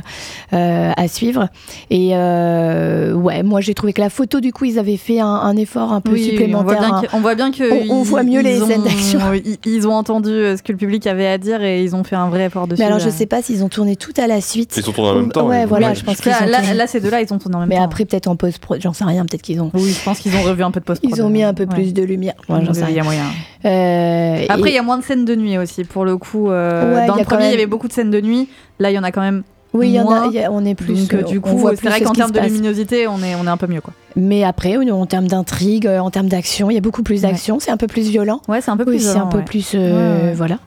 euh, 0.54 0.92
à 0.96 1.08
suivre. 1.08 1.48
Et 1.90 2.10
euh, 2.14 3.14
ouais, 3.14 3.44
moi 3.44 3.62
j'ai 3.62 3.74
trouvé 3.74 3.94
que 3.94 4.02
la 4.02 4.10
photo, 4.10 4.40
du 4.40 4.52
coup, 4.52 4.66
ils 4.66 4.80
avaient 4.80 4.98
fait 4.98 5.20
un, 5.20 5.26
un 5.28 5.56
effort 5.56 5.94
un 5.94 6.02
peu 6.02 6.12
Oui, 6.14 6.24
supplémentaire. 6.24 6.62
On 6.62 6.62
voit 6.62 6.76
bien 6.76 6.96
hein. 6.96 7.02
que, 7.02 7.16
on 7.16 7.20
voit, 7.20 7.36
bien 7.36 7.52
que 7.52 7.90
On- 7.92 8.02
ils- 8.02 8.06
voit 8.08 8.24
mieux 8.24 8.42
les 8.42 8.60
scènes 8.60 8.82
ont- 8.82 8.84
d'action. 8.84 9.20
Ils, 9.46 9.58
ils 9.66 9.88
ont 9.88 9.94
entendu 9.94 10.30
ce 10.30 10.62
que 10.62 10.72
le 10.72 10.78
public 10.78 11.08
avait 11.08 11.28
à 11.28 11.38
dire 11.38 11.62
et 11.64 11.84
ils 11.84 11.96
ont 11.96 12.04
fait 12.04 12.16
un 12.16 12.30
vrai 12.30 12.46
effort 12.46 12.68
dessus. 12.68 12.82
Mais 12.82 12.88
alors, 12.88 13.00
je 13.00 13.10
sais 13.10 13.26
pas 13.26 13.42
s'ils 13.42 13.64
ont 13.64 13.70
tourné 13.70 13.96
tout 13.96 14.14
à 14.18 14.28
la 14.28 14.42
suite. 14.42 14.74
Ils 14.78 14.84
sont 14.84 14.92
tournés 14.92 15.12
en 15.12 15.16
même 15.22 15.32
temps. 15.32 15.48
Ouais, 15.48 15.66
voilà, 15.66 15.94
je 15.94 16.04
pense 16.04 16.18
qu'ils 16.22 16.32
Là, 16.32 16.40
ont 16.44 16.46
là, 16.48 16.58
tourné. 16.60 16.74
là, 16.74 16.88
ces 16.88 17.00
deux-là, 17.00 17.22
ils 17.22 17.34
ont 17.34 17.38
tourné 17.40 17.56
en 17.56 17.60
même 17.62 17.70
Mais 17.70 17.76
temps. 17.78 17.84
après, 17.84 18.06
peut-être 18.06 18.28
en 18.28 18.36
post-prod, 18.36 18.82
j'en 18.82 18.94
sais 18.94 19.04
rien, 19.06 19.26
peut-être 19.26 19.42
qu'ils 19.42 19.62
ont. 19.62 19.72
Oui, 19.74 19.92
je 19.98 20.04
pense 20.04 20.20
qu'ils 20.20 20.36
ont 20.36 20.42
revu 20.44 20.64
un 20.64 20.72
peu 20.72 20.80
de 20.80 20.86
post 20.86 21.02
Ils 21.04 21.22
ont 21.22 21.30
mis 21.30 21.44
un 21.44 21.54
peu 21.54 21.66
plus 21.66 21.94
de 21.94 22.04
lumière. 22.04 22.34
Ouais, 22.50 22.60
j'en 22.66 22.74
sais 22.74 22.82
Il 22.90 22.96
y 22.96 23.00
a 23.00 23.04
rien. 23.04 23.04
moyen. 23.04 23.24
Euh, 23.66 24.46
Après, 24.50 24.70
il 24.70 24.74
et- 24.74 24.76
y 24.76 24.80
a 24.80 24.84
moins 24.84 24.98
de 24.98 25.04
scènes 25.04 25.26
de 25.26 25.36
nuit 25.36 25.58
aussi, 25.58 25.84
pour 25.84 26.04
le 26.06 26.18
coup. 26.18 26.50
euh, 26.50 26.96
Ouais, 26.96 27.08
dans 27.08 27.16
il 27.16 27.18
y 27.18 27.22
le 27.22 27.26
premier, 27.26 27.46
il 27.48 27.52
y 27.52 27.56
avait 27.56 27.66
beaucoup 27.68 27.88
de 27.88 27.94
scènes 27.94 28.12
de 28.12 28.22
nuit. 28.22 28.50
Là, 28.82 28.90
il 28.90 28.96
y 28.96 29.00
en 29.00 29.04
a 29.04 29.12
quand 29.12 29.22
même. 29.22 29.44
Oui, 29.74 29.90
il 29.90 29.94
y 29.94 30.00
en 30.00 30.10
a, 30.10 30.28
y 30.28 30.46
on 30.50 30.66
est 30.66 30.76
plus. 30.76 31.02
Donc, 31.02 31.14
euh, 31.14 31.20
euh, 31.20 31.24
du 31.24 31.40
coup, 31.40 31.70
c'est 31.80 31.88
vrai 31.88 32.02
qu'en 32.02 32.14
termes 32.14 32.32
de 32.32 32.40
luminosité, 32.40 33.08
on 33.08 33.22
est, 33.22 33.36
on 33.36 33.46
est 33.46 33.50
un 33.50 33.58
peu 33.58 33.68
mieux. 33.68 33.80
Quoi. 33.80 33.94
Mais 34.16 34.44
après, 34.44 34.76
en 34.78 35.06
termes 35.06 35.28
d'intrigue, 35.28 35.88
euh, 35.88 36.00
en 36.00 36.10
termes 36.12 36.28
d'action, 36.28 36.70
il 36.70 36.74
y 36.74 36.78
a 36.78 36.82
beaucoup 36.82 37.04
plus 37.04 37.22
d'action. 37.22 37.60
C'est 37.60 37.72
un 37.72 37.78
peu 37.78 37.88
plus 37.88 38.10
violent. 38.10 38.42
Ouais, 38.48 38.62
c'est 38.62 38.72
un 38.72 38.78
peu 38.78 38.86
plus 38.86 38.96
Oui, 38.96 39.00
c'est 39.00 39.12
violent, 39.14 39.26
un 39.28 39.30
peu 39.30 39.38
ouais. 39.40 39.44
plus, 39.46 39.72
euh, 39.76 40.18
Ouais, 40.20 40.24
ouais. 40.30 40.34
voilà, 40.34 40.58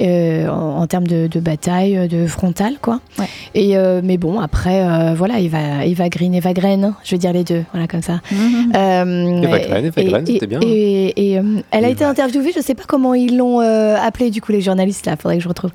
Euh, 0.00 0.48
en, 0.48 0.78
en 0.80 0.86
termes 0.86 1.06
de, 1.06 1.26
de 1.26 1.40
bataille, 1.40 2.08
de 2.08 2.26
frontal, 2.26 2.74
quoi. 2.80 3.00
Ouais. 3.18 3.26
Et 3.54 3.76
euh, 3.76 4.00
mais 4.02 4.16
bon, 4.16 4.40
après, 4.40 4.82
euh, 4.82 5.14
voilà, 5.14 5.40
Eva, 5.40 5.84
Eva 5.84 6.08
Green, 6.08 6.34
Eva 6.34 6.52
Green, 6.52 6.84
hein, 6.84 6.94
je 7.04 7.14
veux 7.14 7.18
dire 7.18 7.32
les 7.32 7.44
deux, 7.44 7.64
voilà 7.72 7.86
comme 7.86 8.02
ça. 8.02 8.20
Mhm. 8.32 8.72
Euh, 8.76 9.42
Eva 9.42 9.58
Green, 9.58 9.84
Eva 9.86 10.02
Green, 10.02 10.26
c'était 10.26 10.46
bien. 10.46 10.60
Et, 10.62 11.32
et, 11.32 11.38
euh, 11.38 11.42
elle 11.70 11.84
a 11.84 11.88
été 11.88 12.04
interviewée, 12.04 12.52
je 12.54 12.60
sais 12.60 12.74
pas 12.74 12.84
comment 12.86 13.14
ils 13.14 13.36
l'ont 13.36 13.60
euh, 13.60 13.96
appelée 14.00 14.30
du 14.30 14.40
coup 14.40 14.52
les 14.52 14.60
journalistes 14.60 15.06
là, 15.06 15.16
faudrait 15.16 15.36
que 15.38 15.42
je 15.42 15.48
retrouve. 15.48 15.70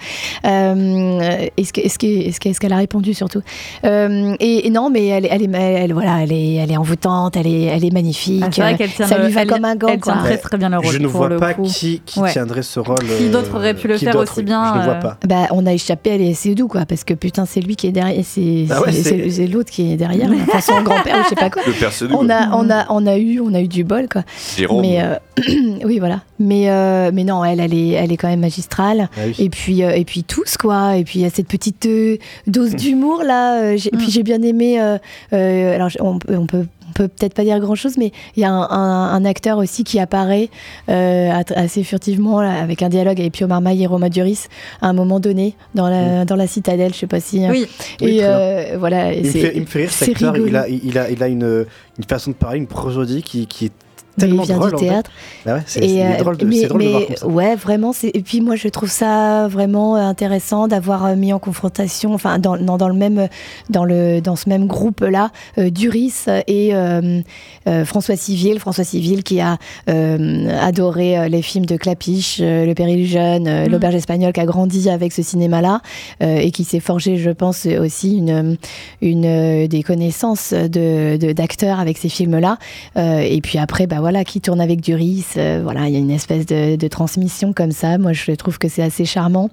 Euh, 0.45 1.47
est-ce 1.57 1.73
que- 1.73 1.81
est-ce 1.81 1.99
que- 1.99 2.05
est-ce 2.27 2.39
que- 2.39 2.49
est-ce 2.49 2.59
qu'elle 2.59 2.73
a 2.73 2.77
répondu 2.77 3.13
surtout? 3.13 3.41
Euh, 3.85 4.35
et, 4.39 4.67
et 4.67 4.69
non, 4.69 4.89
mais 4.89 5.05
elle, 5.07 5.25
est- 5.25 5.29
elle 5.31 5.43
est, 5.43 5.57
elle, 5.57 5.93
voilà, 5.93 6.23
elle 6.23 6.31
est, 6.33 6.55
elle 6.55 6.71
est 6.71 6.77
envoûtante, 6.77 7.18
elle 7.33 7.47
est, 7.47 7.63
elle 7.63 7.83
est 7.83 7.91
magnifique. 7.93 8.41
Ah, 8.45 8.49
c'est 8.51 8.61
vrai 8.61 8.77
qu'elle 8.77 8.91
tient 8.91 9.07
ça 9.07 9.17
le- 9.17 9.25
lui 9.27 9.33
va 9.33 9.41
elle- 9.41 9.47
comme 9.47 9.65
un 9.65 9.75
gant. 9.75 9.87
elle 9.89 9.99
tient 9.99 10.17
très 10.17 10.37
très 10.37 10.57
bien 10.57 10.69
le 10.69 10.77
rôle. 10.77 10.91
Je 10.93 10.97
ne 10.99 11.07
vois 11.07 11.29
pas 11.37 11.53
coup. 11.53 11.63
qui, 11.63 12.01
qui 12.05 12.19
Ouais. 12.19 12.31
tiendrait 12.31 12.61
ce 12.63 12.79
rôle. 12.79 12.97
Qui 13.17 13.29
d'autre 13.29 13.55
aurait 13.55 13.73
pu 13.73 13.87
le 13.87 13.97
faire 13.97 14.15
aussi 14.15 14.31
oui. 14.37 14.43
bien, 14.43 14.73
Je 14.73 14.79
ne 14.79 14.83
vois 14.85 14.93
euh, 14.93 15.01
pas. 15.01 15.17
Bah, 15.27 15.47
on 15.51 15.65
a 15.65 15.73
échappé 15.73 16.11
à 16.29 16.33
c'est 16.33 16.55
doux 16.55 16.67
quoi, 16.67 16.85
parce 16.85 17.03
que 17.03 17.13
putain, 17.13 17.45
c'est 17.45 17.59
lui 17.61 17.75
qui 17.75 17.87
est 17.87 17.91
derrière, 17.91 18.23
c'est 18.25 18.65
Ah 18.69 18.81
ouais, 18.81 18.91
c'est- 18.91 19.03
c'est- 19.03 19.09
c'est- 19.23 19.29
c'est 19.31 19.47
l'autre 19.47 19.69
qui 19.71 19.91
est 19.91 19.97
derrière, 19.97 20.29
enfin 20.47 20.61
son 20.61 20.81
grand-père 20.83 21.17
ou 21.19 21.23
je 21.23 21.29
sais 21.29 21.35
pas 21.35 21.49
quoi. 21.49 21.61
Le 21.67 21.73
père 21.73 21.91
Sédou. 21.91 22.15
On 22.17 22.29
a, 22.29 22.55
on 22.55 22.69
a, 22.69 22.85
on 22.89 23.05
a 23.07 23.17
eu, 23.17 23.39
on 23.41 23.53
a 23.53 23.59
eu 23.61 23.67
du 23.67 23.83
bol 23.83 24.07
quoi. 24.11 24.23
Jérôme. 24.57 24.81
Mais 24.81 25.01
euh, 25.01 25.15
oui, 25.85 25.99
voilà. 25.99 26.21
Mais, 26.39 26.69
euh, 26.69 27.11
mais 27.13 27.23
non, 27.25 27.43
elle, 27.43 27.59
elle 27.59 27.73
est, 27.73 27.89
elle 27.89 28.11
est 28.11 28.17
quand 28.17 28.29
même 28.29 28.39
magistrale. 28.39 29.09
Ah 29.17 29.21
oui. 29.27 29.35
Et 29.39 29.49
puis, 29.49 29.83
euh, 29.83 29.91
et 29.91 30.05
puis 30.05 30.23
tous 30.23 30.55
quoi. 30.57 30.95
Et 30.97 31.03
puis 31.03 31.19
il 31.19 31.21
y 31.23 31.25
a 31.25 31.29
cette 31.29 31.47
petite 31.47 31.85
euh, 31.85 32.17
dose 32.47 32.71
d'humour 32.75 33.23
là. 33.23 33.75
j'ai- 33.75 33.89
Et 33.93 33.97
puis 33.97 34.09
j'ai 34.11 34.23
bien 34.23 34.41
aimé. 34.41 34.79
euh, 34.79 34.97
euh, 35.33 35.75
alors 35.75 35.89
on, 35.99 36.19
on 36.29 36.45
peut, 36.45 36.65
on 36.89 36.93
peut 36.93 37.07
peut-être 37.07 37.33
pas 37.33 37.43
dire 37.43 37.59
grand 37.59 37.75
chose, 37.75 37.97
mais 37.97 38.11
il 38.35 38.41
y 38.41 38.45
a 38.45 38.51
un, 38.51 38.61
un- 38.69 39.13
un 39.13 39.25
acteur 39.25 39.57
aussi 39.57 39.83
qui 39.83 39.99
apparaît 39.99 40.49
euh, 40.89 41.31
assez 41.55 41.83
furtivement 41.83 42.41
là, 42.41 42.59
avec 42.61 42.81
un 42.81 42.89
dialogue 42.89 43.19
avec 43.19 43.33
Pio 43.33 43.47
Marmaille 43.47 43.83
et 43.83 43.87
Roma 43.87 44.09
Duris 44.09 44.47
à 44.81 44.87
un 44.87 44.93
moment 44.93 45.19
donné 45.19 45.55
dans 45.75 45.87
la, 45.89 46.25
dans 46.25 46.35
la 46.35 46.47
citadelle. 46.47 46.93
Je 46.93 46.99
sais 46.99 47.07
pas 47.07 47.19
si. 47.19 47.45
euh, 47.45 47.49
Oui. 47.51 47.67
Et 48.01 48.05
Oui, 48.05 48.19
euh, 48.23 48.75
voilà. 48.79 49.13
Il 49.13 49.25
me, 49.25 49.31
c'est- 49.31 49.39
fait, 49.39 49.51
il 49.55 49.61
me 49.61 49.65
fait 49.65 49.79
rire 49.79 49.91
cet 49.91 50.05
c'est 50.17 50.25
acteur, 50.25 50.37
il 50.37 50.55
a, 50.55 50.67
il 50.67 50.97
a, 50.97 51.09
il 51.09 51.23
a 51.23 51.27
une, 51.27 51.65
une 51.97 52.03
façon 52.05 52.31
de 52.31 52.35
parler, 52.35 52.57
une 52.59 52.67
prosodie 52.67 53.21
qui, 53.23 53.45
qui 53.47 53.65
est 53.65 53.71
tellement 54.17 54.43
vient 54.43 54.57
drôle. 54.57 54.69
du 54.69 54.75
en 54.75 54.79
fait. 54.79 54.85
théâtre. 54.87 55.11
Bah 55.45 55.53
ouais, 55.55 55.61
c'est 55.65 55.81
euh, 56.03 56.17
drôle 56.17 56.37
de, 56.37 56.45
mais, 56.45 56.65
drôle 56.65 56.81
de 56.81 56.85
mais, 56.85 56.91
voir 56.91 57.05
comme 57.07 57.15
ça. 57.15 57.27
ouais 57.27 57.55
vraiment 57.55 57.91
et 58.03 58.21
puis 58.21 58.41
moi 58.41 58.55
je 58.55 58.67
trouve 58.67 58.89
ça 58.89 59.47
vraiment 59.47 59.95
euh, 59.95 59.99
intéressant 60.01 60.67
d'avoir 60.67 61.05
euh, 61.05 61.15
mis 61.15 61.31
en 61.33 61.39
confrontation 61.39 62.13
enfin 62.13 62.39
dans, 62.39 62.57
dans, 62.57 62.77
dans 62.77 62.87
le 62.89 62.95
même 62.95 63.27
dans 63.69 63.85
le 63.85 64.19
dans 64.21 64.35
ce 64.35 64.49
même 64.49 64.67
groupe 64.67 65.01
là 65.01 65.31
Duris 65.57 66.13
et 66.47 66.75
euh, 66.75 67.21
euh, 67.67 67.85
François 67.85 68.15
Civil 68.15 68.59
François 68.59 68.83
Civil 68.83 69.23
qui 69.23 69.39
a 69.39 69.57
euh, 69.89 70.49
adoré 70.61 71.17
euh, 71.17 71.27
les 71.27 71.41
films 71.41 71.65
de 71.65 71.77
Clapiche 71.77 72.39
euh, 72.41 72.65
Le 72.65 72.73
Péril 72.73 73.07
Jeune 73.07 73.47
euh, 73.47 73.65
Mhm. 73.65 73.71
l'auberge 73.71 73.95
espagnole 73.95 74.33
qui 74.33 74.39
a 74.39 74.45
grandi 74.45 74.89
avec 74.89 75.11
ce 75.13 75.21
cinéma 75.21 75.61
là 75.61 75.81
et 76.21 76.51
qui 76.51 76.63
s'est 76.63 76.79
forgé 76.79 77.17
je 77.17 77.29
pense 77.29 77.65
aussi 77.65 78.17
une 78.17 78.57
une 79.01 79.25
euh, 79.25 79.67
des 79.67 79.83
connaissances 79.83 80.53
de 80.53 81.17
de- 81.17 81.31
d'acteurs 81.33 81.79
avec 81.79 81.97
ces 81.97 82.09
films 82.09 82.37
là 82.39 82.57
et 82.97 83.39
puis 83.41 83.57
après 83.57 83.87
bah 83.87 83.98
voilà 83.99 84.23
qui 84.23 84.41
tourne 84.41 84.61
avec 84.61 84.81
Duris 84.81 85.25
euh, 85.37 85.61
voilà 85.63 85.87
il 85.87 85.93
y 85.93 85.95
a 85.95 85.99
une 85.99 86.11
espèce 86.11 86.45
de, 86.45 86.75
de 86.75 86.87
transmission 86.87 87.53
comme 87.53 87.71
ça. 87.71 87.97
Moi 87.97 88.13
je 88.13 88.31
trouve 88.33 88.57
que 88.57 88.67
c'est 88.67 88.83
assez 88.83 89.05
charmant. 89.05 89.49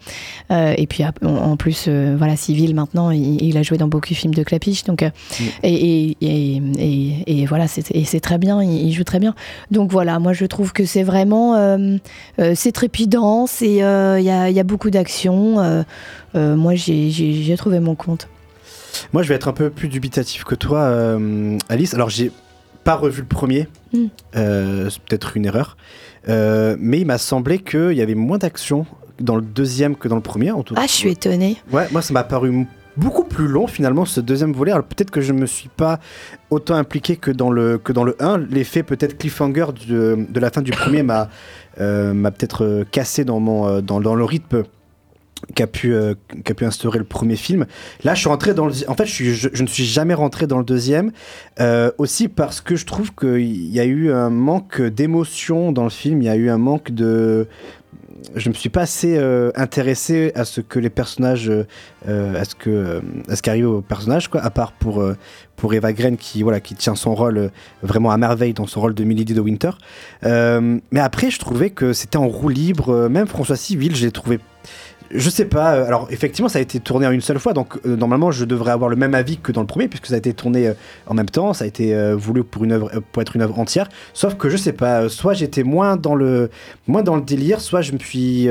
Euh, 0.51 0.75
et 0.77 0.87
puis 0.87 1.05
en, 1.23 1.57
plus 1.57 1.87
euh, 1.89 2.15
voilà 2.17 2.37
Civil 2.37 2.75
maintenant 2.75 3.11
il, 3.11 3.43
il 3.43 3.57
a 3.57 3.63
joué 3.63 3.79
dans 3.79 3.89
beaucoup 3.89 4.11
de 4.11 4.15
films 4.15 4.35
de 4.35 4.43
Clapiche 4.43 4.85
donc 4.85 5.03
euh, 5.03 5.11
et, 5.63 6.17
et, 6.21 6.63
et, 7.27 7.47
voilà 7.47 7.67
c'est 7.69 8.21
très 8.21 8.39
bien 8.39 8.63
il, 8.63 8.87
il 8.89 8.93
joue 8.93 9.05
très 9.05 9.19
bien. 9.19 9.35
Donc 9.71 9.91
voilà 9.91 10.19
moi 10.19 10.33
je 10.33 10.45
trouve 10.45 10.73
que 10.73 10.85
c'est 10.85 11.03
vraiment 11.03 11.79
c'est 12.55 12.73
trépidant 12.73 13.47
c'est 13.47 13.67
il 13.71 13.77
y, 13.77 13.83
a, 14.31 14.51
y 14.51 14.61
a 14.61 14.65
beaucoup 14.65 14.91
d'action. 14.91 15.85
Moi 16.35 16.75
j'ai- 16.75 17.57
trouvé 17.57 17.81
mon 17.81 17.95
compte. 17.95 18.29
Moi, 19.13 19.23
je 19.23 19.29
vais 19.29 19.35
être 19.35 19.49
un 19.49 19.53
peu 19.53 19.71
plus 19.71 19.89
dubitatif 19.89 20.45
que 20.45 20.55
toi, 20.55 20.81
euh, 20.81 21.59
Alice. 21.69 21.95
Alors, 21.95 22.11
j'ai 22.11 22.31
pas 22.87 22.95
revu 22.97 23.21
le 23.21 23.27
premier. 23.29 23.69
Mm. 23.93 23.99
Euh, 24.37 24.89
c'est 24.91 25.03
peut-être 25.03 25.37
une 25.37 25.45
erreur. 25.45 25.77
Euh, 26.29 26.77
mais 26.79 27.01
il 27.01 27.07
m'a 27.07 27.19
semblé 27.19 27.59
qu'il 27.59 27.93
y 27.93 28.01
avait 28.03 28.15
moins 28.15 28.39
d'action 28.39 28.87
dans 29.21 29.37
le 29.37 29.43
deuxième 29.43 29.95
que 29.97 30.09
dans 30.09 30.17
le 30.17 30.23
premier. 30.23 30.51
En 30.53 30.63
tout 30.63 30.75
Ah, 30.79 30.87
je 30.87 30.93
suis 30.93 31.11
étonnée. 31.11 31.57
Ouais, 31.73 31.87
moi 31.93 32.01
ça 32.03 32.13
m'a 32.15 32.25
paru 32.25 32.67
beaucoup 32.97 33.25
plus 33.25 33.47
long 33.49 33.67
finalement 33.67 34.05
ce 34.07 34.21
deuxième 34.21 34.53
volet. 34.53 34.73
Alors 34.73 34.85
peut-être 34.87 35.11
que 35.11 35.21
je 35.21 35.33
me 35.35 35.47
suis 35.47 35.69
pas 35.69 36.01
autant 36.51 36.75
impliqué 36.77 37.17
que 37.17 37.31
dans 37.31 37.51
le, 37.51 37.77
que 37.79 37.93
dans 37.93 38.05
le 38.05 38.17
1. 38.21 38.39
L'effet 38.51 38.83
peut-être 38.83 39.19
cliffhanger 39.19 39.67
du- 39.75 40.27
de 40.29 40.41
la 40.41 40.51
fin 40.51 40.63
du 40.63 40.71
premier 40.71 41.03
m'a 41.03 41.29
euh, 41.81 42.15
peut-être 42.31 42.85
cassé 42.91 43.25
dans, 43.25 43.39
mon, 43.41 43.81
dans, 43.83 44.01
dans 44.01 44.15
le 44.15 44.25
rythme 44.25 44.63
qu'a 45.55 45.67
pu, 45.67 45.95
euh, 45.95 46.15
pu 46.45 46.65
instaurer 46.65 46.99
le 46.99 47.05
premier 47.05 47.37
film. 47.37 47.67
Là, 48.05 48.15
je 48.15 48.21
suis 48.21 48.29
rentré 48.29 48.55
dans 48.55 48.67
le... 48.67 48.73
En 48.89 48.95
fait, 48.95 49.07
je, 49.07 49.33
je, 49.33 49.49
je 49.53 49.63
ne 49.63 49.69
suis 49.69 49.85
jamais 49.85 50.15
rentré 50.15 50.47
dans 50.47 50.59
le 50.59 50.65
deuxième, 50.65 51.13
euh, 51.61 51.91
aussi 51.99 52.29
parce 52.29 52.61
que 52.61 52.77
je 52.77 52.87
trouve 52.87 53.15
qu'il 53.15 53.73
y 53.73 53.81
a 53.81 53.85
eu 53.85 54.11
un 54.13 54.31
manque 54.31 54.81
d'émotion 54.81 55.73
dans 55.73 55.85
le 55.85 55.91
film, 55.91 56.23
il 56.23 56.27
y 56.27 56.31
a 56.31 56.37
eu 56.37 56.49
un 56.49 56.59
manque 56.59 56.91
de... 56.91 57.49
Je 58.35 58.49
ne 58.49 58.55
me 58.55 58.59
suis 58.59 58.71
pas 58.71 58.81
assez 58.81 59.17
euh, 59.19 59.53
intéressé 59.55 60.33
à 60.35 60.45
ce 60.45 60.61
que 60.61 60.81
les 60.81 60.91
personnages, 60.91 61.49
euh, 61.49 62.41
à 62.41 62.45
ce 62.45 62.55
que, 62.55 62.71
euh, 62.71 63.01
à 63.29 63.37
ce 63.37 63.43
qui 63.43 63.51
arrive 63.51 63.69
aux 63.69 63.83
personnages, 63.83 64.29
quoi, 64.29 64.41
à 64.41 64.51
part 64.51 64.73
pour 64.73 65.05
pour 65.55 65.75
Eva 65.75 65.93
Green 65.93 66.17
qui 66.17 66.43
voilà 66.43 66.61
qui 66.61 66.75
tient 66.75 66.97
son 66.97 67.15
rôle 67.15 67.51
vraiment 67.83 68.11
à 68.11 68.17
merveille 68.17 68.53
dans 68.53 68.67
son 68.67 68.81
rôle 68.81 68.95
de 68.95 69.05
Milady 69.05 69.33
de 69.33 69.41
Winter. 69.41 69.71
Mais 70.23 71.01
après, 71.01 71.31
je 71.31 71.39
trouvais 71.39 71.71
que 71.71 71.93
c'était 71.93 72.17
en 72.17 72.27
roue 72.27 72.49
libre. 72.49 73.09
Même 73.09 73.27
François 73.27 73.57
Civil, 73.57 73.95
j'ai 73.95 74.11
trouvé 74.11 74.41
je 75.11 75.31
sais 75.31 75.45
pas. 75.45 75.75
euh, 75.77 75.87
Alors 75.87 76.09
effectivement, 76.11 76.49
ça 76.49 76.59
a 76.59 76.63
été 76.63 76.81
tourné 76.81 77.07
en 77.07 77.11
une 77.11 77.21
seule 77.21 77.39
fois, 77.39 77.53
donc 77.53 77.79
euh, 77.87 77.97
normalement, 77.97 78.31
je 78.31 78.45
devrais 78.45 78.73
avoir 78.73 78.91
le 78.91 78.97
même 78.97 79.15
avis 79.15 79.39
que 79.39 79.53
dans 79.53 79.61
le 79.61 79.67
premier, 79.67 79.89
puisque 79.89 80.07
ça 80.07 80.15
a 80.15 80.19
été 80.19 80.33
tourné 80.35 80.69
euh, 80.69 80.75
en 81.07 81.15
même 81.15 81.29
temps, 81.29 81.53
ça 81.53 81.65
a 81.65 81.67
été 81.67 81.95
voulu 82.15 82.45
pour 82.45 82.65
une 82.65 82.73
œuvre, 82.73 82.91
pour 83.13 83.23
être 83.23 83.37
une 83.37 83.43
œuvre 83.43 83.59
entière. 83.59 83.89
Sauf 84.15 84.37
que 84.37 84.49
je 84.49 84.57
sais 84.57 84.73
pas. 84.73 85.09
soit 85.09 85.35
j'étais 85.35 85.63
moins 85.63 85.97
dans 85.97 86.15
le, 86.15 86.51
moins 86.87 87.03
dans 87.03 87.17
le 87.17 87.23
délire, 87.23 87.61
soit 87.61 87.83
je 87.83 87.93
me 87.93 87.99
suis 87.99 88.49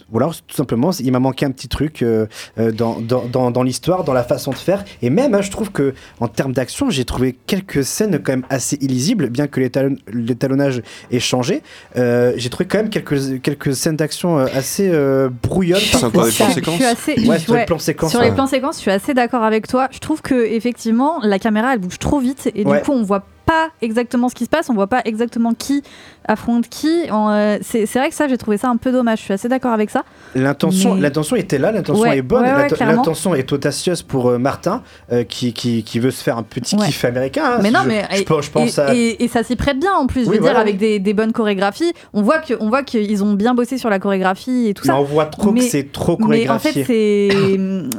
euh, 0.00 0.04
voilà, 0.10 0.26
tout 0.46 0.56
simplement, 0.56 0.90
il 1.00 1.10
m'a 1.10 1.18
manqué 1.20 1.46
un 1.46 1.50
petit 1.50 1.68
truc 1.68 2.02
euh, 2.02 2.26
euh, 2.58 2.70
dans, 2.70 3.00
dans, 3.00 3.24
dans, 3.24 3.50
dans 3.50 3.62
l'histoire, 3.62 4.04
dans 4.04 4.12
la 4.12 4.24
façon 4.24 4.50
de 4.50 4.56
faire. 4.56 4.84
Et 5.00 5.08
même, 5.08 5.34
hein, 5.34 5.40
je 5.40 5.50
trouve 5.50 5.70
que 5.70 5.94
en 6.20 6.28
termes 6.28 6.52
d'action, 6.52 6.90
j'ai 6.90 7.04
trouvé 7.06 7.36
quelques 7.46 7.82
scènes 7.84 8.18
quand 8.22 8.32
même 8.32 8.44
assez 8.50 8.76
illisibles, 8.82 9.30
bien 9.30 9.46
que 9.46 9.60
l'étalon- 9.60 9.96
l'étalonnage 10.12 10.82
ait 11.10 11.18
changé. 11.20 11.62
Euh, 11.96 12.32
j'ai 12.36 12.50
trouvé 12.50 12.66
quand 12.68 12.78
même 12.78 12.90
quelques, 12.90 13.40
quelques 13.40 13.74
scènes 13.74 13.96
d'action 13.96 14.36
assez 14.38 14.90
euh, 14.92 15.30
brouillonnes. 15.42 15.80
Ouais, 15.80 17.38
sur 17.38 17.54
les 17.54 17.64
plans 17.64 17.78
séquences. 17.78 18.10
sur 18.10 18.20
les 18.20 18.32
plans 18.32 18.46
séquences, 18.46 18.76
je 18.76 18.80
suis 18.82 18.90
assez 18.90 19.14
d'accord 19.14 19.42
avec 19.44 19.66
toi. 19.66 19.88
Je 19.92 19.98
trouve 19.98 20.20
que 20.20 20.34
effectivement, 20.34 21.20
la 21.22 21.38
caméra 21.38 21.72
elle 21.74 21.78
bouge 21.80 21.98
trop 21.98 22.18
vite 22.20 22.50
et 22.54 22.64
Ouais. 22.66 22.78
du 22.78 22.84
coup, 22.84 22.92
on 22.92 23.02
voit 23.02 23.24
pas 23.44 23.68
exactement 23.82 24.28
ce 24.28 24.34
qui 24.34 24.44
se 24.44 24.50
passe, 24.50 24.70
on 24.70 24.74
voit 24.74 24.86
pas 24.86 25.02
exactement 25.04 25.52
qui 25.54 25.82
affronte 26.26 26.68
qui. 26.68 27.04
Euh, 27.10 27.58
c'est 27.62 27.86
vrai 27.94 28.08
que 28.08 28.14
ça, 28.14 28.28
j'ai 28.28 28.38
trouvé 28.38 28.56
ça 28.56 28.68
un 28.68 28.76
peu 28.76 28.92
dommage. 28.92 29.18
Je 29.18 29.24
suis 29.24 29.34
assez 29.34 29.48
d'accord 29.48 29.72
avec 29.72 29.90
ça. 29.90 30.04
L'intention, 30.34 30.94
Mais- 30.94 31.00
l'intention 31.02 31.36
était 31.36 31.58
là, 31.58 31.72
l'intention 31.72 32.02
Ouais, 32.02 32.18
est 32.18 32.22
bonne, 32.22 32.42
ouais, 32.44 32.54
ouais, 32.54 32.68
l'intention 32.86 33.34
est 33.34 33.50
audacieuse 33.52 34.02
pour 34.02 34.28
euh, 34.28 34.38
Martin, 34.38 34.82
euh, 35.12 35.24
qui, 35.24 35.52
qui, 35.52 35.82
qui 35.84 35.98
veut 35.98 36.10
se 36.10 36.22
faire 36.22 36.38
un 36.38 36.42
petit 36.42 36.76
kiff 36.76 37.04
américain. 37.04 37.44
hein, 37.44 37.58
mais 37.62 37.68
si 37.68 37.74
non, 37.74 37.80
je, 37.84 37.88
mais 37.88 38.04
je, 38.14 38.22
pense- 38.22 38.44
je 38.46 38.50
pense 38.50 38.78
et, 38.78 38.80
à. 38.80 38.94
et- 38.94 39.24
et 39.24 39.28
ça 39.28 39.42
s'y 39.42 39.56
prête 39.56 39.78
bien 39.78 39.92
en 39.94 40.06
plus. 40.06 40.24
je 40.24 40.28
Oui, 40.30 40.36
veux 40.36 40.40
voilà, 40.42 40.54
dire, 40.60 40.60
avec 40.62 40.78
des, 40.78 40.98
des 40.98 41.14
bonnes 41.14 41.32
chorégraphies, 41.32 41.92
on 42.12 42.22
voit 42.22 42.38
que, 42.38 42.54
on 42.60 42.68
voit 42.68 42.82
qu'ils 42.82 43.22
ont 43.24 43.32
bien 43.34 43.54
bossé 43.54 43.76
sur 43.78 43.90
la 43.90 43.98
chorégraphie 43.98 44.68
et 44.68 44.74
tout 44.74 44.84
mais 44.86 44.92
ça. 44.92 44.98
on 45.00 45.04
voit 45.04 45.26
trop 45.26 45.50
Mais- 45.52 45.60
que 45.60 45.66
c'est 45.66 45.90
trop 45.92 46.16
Mais 46.20 46.48
en 46.48 46.58
fait, 46.58 46.72
chorégraphié. 46.72 46.84
c'est, 46.84 47.28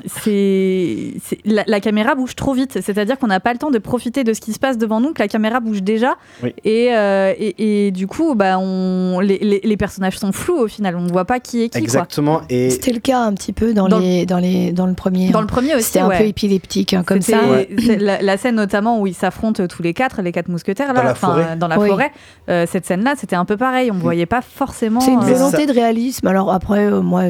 c'est, 0.24 1.14
c'est- 1.24 1.40
la, 1.46 1.64
la 1.68 1.80
caméra 1.80 2.16
bouge 2.16 2.36
trop 2.36 2.54
vite. 2.54 2.80
C'est-à-dire 2.82 3.18
qu'on 3.20 3.28
n'a 3.28 3.40
pas 3.40 3.54
le 3.54 3.60
temps 3.60 3.72
de 3.72 3.78
profiter 3.80 4.24
de 4.24 4.34
ce 4.34 4.42
qui 4.42 4.54
se 4.54 4.60
passe 4.60 4.78
devant 4.78 5.00
nous, 5.02 5.14
que 5.14 5.22
la 5.22 5.28
caméra 5.34 5.60
bouge 5.60 5.84
déjà. 5.84 6.16
Oui. 6.44 6.54
Et, 6.64 6.90
euh, 6.96 7.34
et, 7.38 7.88
et 7.88 7.92
du 7.92 8.08
coup, 8.08 8.36
bah, 8.36 8.58
on, 8.60 9.20
les, 9.20 9.38
les- 9.40 9.62
les 9.64 9.78
personnages 9.78 10.18
sont 10.18 10.32
flous 10.32 10.58
au 10.58 10.68
final. 10.68 10.96
On 10.96 11.02
ne 11.02 11.12
voit 11.12 11.26
pas 11.26 11.40
qui 11.40 11.64
est 11.64 11.70
qui. 11.70 11.80
quoi. 11.80 11.82
Exactement. 11.82 12.42
Et 12.50 12.70
C'était 12.70 12.94
le 12.94 13.00
cas 13.00 13.20
un 13.20 13.34
petit 13.34 13.52
peu 13.52 13.74
dans, 13.74 13.88
Dans 13.88 14.00
les, 14.00 14.26
dans, 14.26 14.38
les, 14.38 14.72
dans 14.72 14.86
le 14.86 14.94
premier. 14.94 15.30
Dans 15.32 15.40
hein. 15.40 15.42
le 15.42 15.48
premier 15.48 15.74
aussi, 15.76 15.86
C'était 15.86 16.00
un 16.00 16.08
ouais. 16.08 16.18
peu 16.20 16.26
épileptique, 16.26 16.94
hein, 16.94 17.04
comme 17.06 17.22
ça. 17.22 17.40
c'est 17.84 17.98
la, 17.98 18.22
la 18.22 18.38
scène 18.38 18.56
notamment 18.56 19.02
où 19.02 19.08
ils 19.08 19.14
s'affrontent 19.16 19.68
tous 19.68 19.82
les 19.84 19.94
quatre, 19.94 20.22
les 20.22 20.32
quatre 20.32 20.48
mousquetaires 20.50 20.94
là, 20.94 21.00
Dans 21.00 21.04
la 21.04 21.12
enfin, 21.12 21.28
forêt. 21.28 21.56
dans 21.58 21.68
la 21.68 21.80
Oui. 21.80 21.90
forêt. 21.90 22.12
Euh, 22.50 22.66
cette 22.70 22.86
scène-là, 22.86 23.16
c'était 23.18 23.36
un 23.36 23.46
peu 23.46 23.58
pareil. 23.58 23.90
On 23.92 23.96
ne 23.96 24.00
voyait 24.00 24.26
pas 24.28 24.42
forcément. 24.42 25.00
C'est 25.00 25.12
une 25.12 25.20
euh, 25.20 25.34
volonté 25.34 25.58
ça- 25.58 25.66
de 25.66 25.72
réalisme. 25.74 26.28
Alors 26.28 26.52
après, 26.54 26.86
euh, 26.86 27.02
moi, 27.02 27.24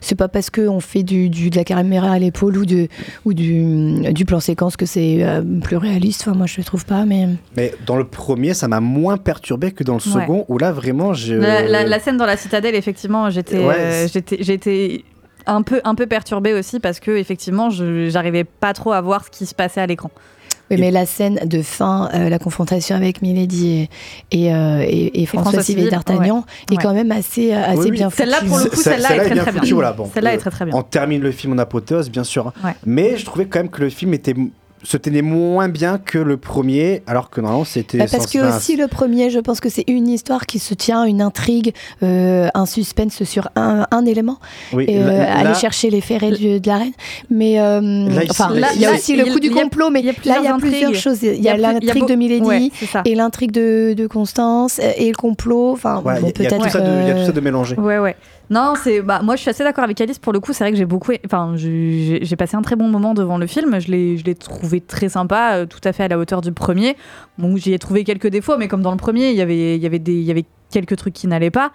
c'est 0.00 0.14
pas 0.16 0.28
parce 0.28 0.50
qu'on 0.50 0.80
fait 0.80 1.02
du, 1.04 1.28
du- 1.30 1.50
de 1.50 1.56
la 1.56 1.64
caméra 1.64 2.10
à 2.12 2.18
l'épaule 2.18 2.56
ou, 2.58 2.66
de, 2.66 2.88
ou 3.24 3.32
du, 3.34 4.12
du 4.12 4.24
plan 4.24 4.40
séquence 4.40 4.76
que 4.76 4.86
c'est 4.86 5.18
euh, 5.22 5.42
plus 5.62 5.76
réaliste. 5.76 6.22
Enfin, 6.26 6.36
moi, 6.36 6.46
je 6.46 6.56
le 6.58 6.64
trouve 6.64 6.84
pas, 6.84 7.04
mais 7.04 7.28
Mais 7.56 7.72
dans 7.86 7.96
le 7.96 8.04
premier, 8.04 8.54
ça 8.54 8.68
m'a 8.68 8.80
moins 8.80 9.16
perturbé 9.16 9.72
que 9.72 9.84
dans 9.84 9.94
le 9.94 9.98
Ouais. 10.14 10.20
second, 10.22 10.44
où 10.48 10.58
là 10.58 10.72
vraiment, 10.72 11.12
je. 11.14 11.34
La, 11.34 11.62
la- 11.62 11.84
la 11.84 12.00
scène 12.00 12.16
dans 12.16 12.26
la 12.26 12.36
citadelle, 12.36 12.74
effectivement, 12.74 13.30
j'étais, 13.30 13.58
Ouais, 13.64 13.74
euh, 13.78 14.08
j'étais, 14.12 14.38
j'étais 14.40 15.04
un 15.46 15.62
peu, 15.62 15.80
un 15.84 15.94
peu 15.94 16.06
perturbée 16.06 16.52
aussi 16.54 16.80
parce 16.80 17.00
que 17.00 17.10
effectivement, 17.12 17.70
je 17.70 18.08
j'arrivais 18.08 18.44
pas 18.44 18.72
trop 18.72 18.92
à 18.92 19.00
voir 19.00 19.24
ce 19.24 19.30
qui 19.30 19.46
se 19.46 19.54
passait 19.54 19.80
à 19.80 19.86
l'écran. 19.86 20.10
Oui, 20.70 20.78
mais 20.80 20.90
la 20.90 21.04
scène 21.04 21.40
de 21.44 21.60
fin, 21.60 22.08
euh, 22.14 22.30
la 22.30 22.38
confrontation 22.38 22.96
avec 22.96 23.20
Milady 23.20 23.86
et, 24.30 24.44
et, 24.46 24.54
euh, 24.54 24.80
et- 24.80 25.20
et 25.22 25.26
François 25.26 25.62
Civil 25.62 25.90
d'Artagnan 25.90 26.46
ouais. 26.70 26.74
est 26.76 26.80
quand 26.80 26.94
même 26.94 27.12
assez, 27.12 27.52
euh, 27.52 27.62
assez 27.62 27.76
Oui, 27.76 27.84
oui. 27.90 27.90
bien 27.98 28.08
Celle-là, 28.08 28.36
foutue. 28.38 28.48
pour 28.48 28.58
le 28.58 28.64
coup, 28.70 28.76
Ce- 28.76 28.82
celle-là 28.84 29.14
est 29.14 29.18
très, 29.18 29.30
bien 29.34 29.42
très 29.42 29.52
bien. 29.52 29.60
foutue, 29.60 29.74
voilà, 29.74 29.92
bon. 29.92 30.10
Celle-là 30.14 30.32
est 30.32 30.38
très, 30.38 30.48
très 30.50 30.64
bien. 30.64 30.74
On 30.74 30.82
termine 30.82 31.20
le 31.20 31.32
film 31.32 31.52
en 31.52 31.58
apothéose, 31.58 32.10
bien 32.10 32.24
sûr. 32.24 32.50
Ouais. 32.64 32.72
Mais 32.86 33.18
je 33.18 33.26
trouvais 33.26 33.44
quand 33.44 33.58
même 33.58 33.68
que 33.68 33.82
le 33.82 33.90
film 33.90 34.14
était 34.14 34.32
se 34.84 34.96
tenait 34.96 35.22
moins 35.22 35.68
bien 35.68 35.98
que 35.98 36.18
le 36.18 36.36
premier, 36.36 37.02
alors 37.06 37.30
que 37.30 37.40
normalement 37.40 37.64
c'était. 37.64 37.98
Bah, 37.98 38.04
parce 38.10 38.26
que 38.26 38.38
aussi 38.56 38.76
le 38.76 38.86
premier, 38.86 39.30
je 39.30 39.40
pense 39.40 39.58
que 39.60 39.68
c'est 39.68 39.84
une 39.88 40.08
histoire 40.08 40.46
qui 40.46 40.58
se 40.58 40.74
tient, 40.74 41.04
une 41.04 41.22
intrigue, 41.22 41.72
euh, 42.02 42.48
un 42.54 42.66
suspense 42.66 43.24
sur 43.24 43.48
un, 43.56 43.86
un 43.90 44.04
élément, 44.06 44.38
oui, 44.72 44.84
et 44.88 44.98
là- 44.98 45.06
euh, 45.06 45.18
là- 45.18 45.36
aller 45.38 45.54
chercher 45.54 45.90
les 45.90 46.00
ferrets 46.00 46.30
du- 46.32 46.60
de 46.60 46.68
la 46.68 46.76
reine. 46.78 46.92
Mais 47.30 47.58
euh, 47.60 47.80
Là, 48.08 48.22
enfin, 48.30 48.50
là, 48.54 48.68
il 48.74 48.80
y 48.80 48.84
a 48.84 48.90
là, 48.90 48.94
aussi 48.96 49.16
le 49.16 49.24
coup 49.32 49.40
du 49.40 49.50
complot, 49.50 49.90
mais 49.90 50.00
il 50.00 50.06
y 50.06 50.10
a 50.10 50.12
là 50.24 50.36
il 50.40 50.44
y 50.44 50.48
a 50.48 50.56
plusieurs 50.56 50.94
choses. 50.94 51.22
Il 51.22 51.42
y 51.42 51.48
a 51.48 51.56
l'intrigue 51.56 52.06
de 52.06 52.14
Milady 52.14 52.44
Ouais, 52.46 52.70
et 53.06 53.14
l'intrigue 53.14 53.50
de, 53.52 53.94
de 53.96 54.06
Constance 54.06 54.78
euh, 54.82 54.90
et 54.96 55.08
le 55.08 55.14
complot. 55.16 55.72
Enfin, 55.72 56.02
ouais, 56.04 56.20
bon, 56.20 56.26
il 56.28 56.32
peut-être. 56.32 56.70
ça 56.70 56.80
de- 56.80 57.02
il 57.02 57.08
y 57.08 57.10
a 57.10 57.14
tout 57.14 57.20
euh, 57.20 57.26
ça 57.26 57.32
de 57.32 57.40
mélangé. 57.40 57.76
Ouais, 57.76 57.98
ouais. 57.98 58.16
Non, 58.54 58.74
c'est 58.80 59.02
bah 59.02 59.20
moi 59.20 59.34
je 59.34 59.40
suis 59.40 59.50
assez 59.50 59.64
d'accord 59.64 59.82
avec 59.82 60.00
Alice 60.00 60.20
pour 60.20 60.32
le 60.32 60.38
coup. 60.38 60.52
C'est 60.52 60.62
vrai 60.62 60.70
que 60.70 60.78
j'ai 60.78 60.84
beaucoup, 60.84 61.10
enfin 61.26 61.54
j'ai 61.56 62.36
passé 62.38 62.56
un 62.56 62.62
très 62.62 62.76
bon 62.76 62.86
moment 62.86 63.12
devant 63.12 63.36
le 63.36 63.48
film. 63.48 63.80
Je 63.80 63.90
l'ai, 63.90 64.34
trouvé 64.36 64.80
très 64.80 65.08
sympa, 65.08 65.54
euh, 65.54 65.66
tout 65.66 65.80
à 65.82 65.92
fait 65.92 66.04
à 66.04 66.08
la 66.08 66.18
hauteur 66.18 66.40
du 66.40 66.52
premier. 66.52 66.96
Bon, 67.36 67.56
j'y 67.56 67.72
ai 67.72 67.80
trouvé 67.80 68.04
quelques 68.04 68.28
défauts, 68.28 68.56
mais 68.56 68.68
comme 68.68 68.82
dans 68.82 68.92
le 68.92 68.96
premier, 68.96 69.30
il 69.30 69.36
y 69.36 69.40
avait, 69.40 69.74
il 69.74 69.82
y 69.82 69.86
avait 69.86 69.98
des, 69.98 70.14
il 70.14 70.22
y 70.22 70.30
avait 70.30 70.44
quelques 70.70 70.94
trucs 70.96 71.14
qui 71.14 71.26
n'allaient 71.26 71.50
pas. 71.50 71.72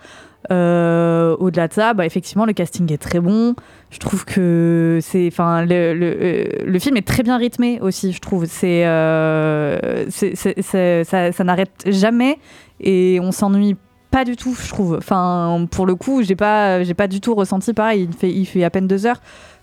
Euh, 0.54 1.36
Au-delà 1.40 1.68
de 1.68 1.74
ça, 1.74 1.94
bah, 1.94 2.06
effectivement, 2.06 2.46
le 2.46 2.54
casting 2.54 2.90
est 2.94 2.98
très 2.98 3.20
bon. 3.20 3.56
Je 3.90 4.00
trouve 4.00 4.24
que 4.24 5.00
c'est, 5.02 5.28
enfin, 5.28 5.66
le, 5.66 5.94
le, 5.94 6.18
euh, 6.22 6.44
le 6.66 6.80
film 6.80 6.96
est 6.96 7.06
très 7.06 7.24
bien 7.24 7.38
rythmé 7.38 7.82
aussi. 7.82 8.14
Je 8.14 8.22
trouve, 8.22 8.46
c'est, 8.46 8.86
euh, 8.86 10.06
ça, 10.10 11.32
ça 11.34 11.44
n'arrête 11.44 11.84
jamais 11.88 12.40
et 12.80 13.20
on 13.22 13.34
s'ennuie 13.34 13.76
pas 14.12 14.26
du 14.26 14.36
tout, 14.36 14.56
je 14.56 14.70
trouve. 14.70 14.96
Enfin, 14.98 15.68
pour 15.72 15.86
le 15.86 15.96
coup, 15.96 16.24
j'ai 16.24 16.36
pas, 16.36 16.84
j'ai 16.84 16.94
pas 16.94 17.08
du 17.08 17.22
tout 17.22 17.36
ressenti 17.36 17.74
pareil. 17.74 18.08
Il 18.10 18.16
fait, 18.16 18.32
il 18.32 18.46
fait 18.46 18.64
à 18.64 18.70
peine 18.70 18.88
deux 18.88 19.06
heures. 19.06 19.22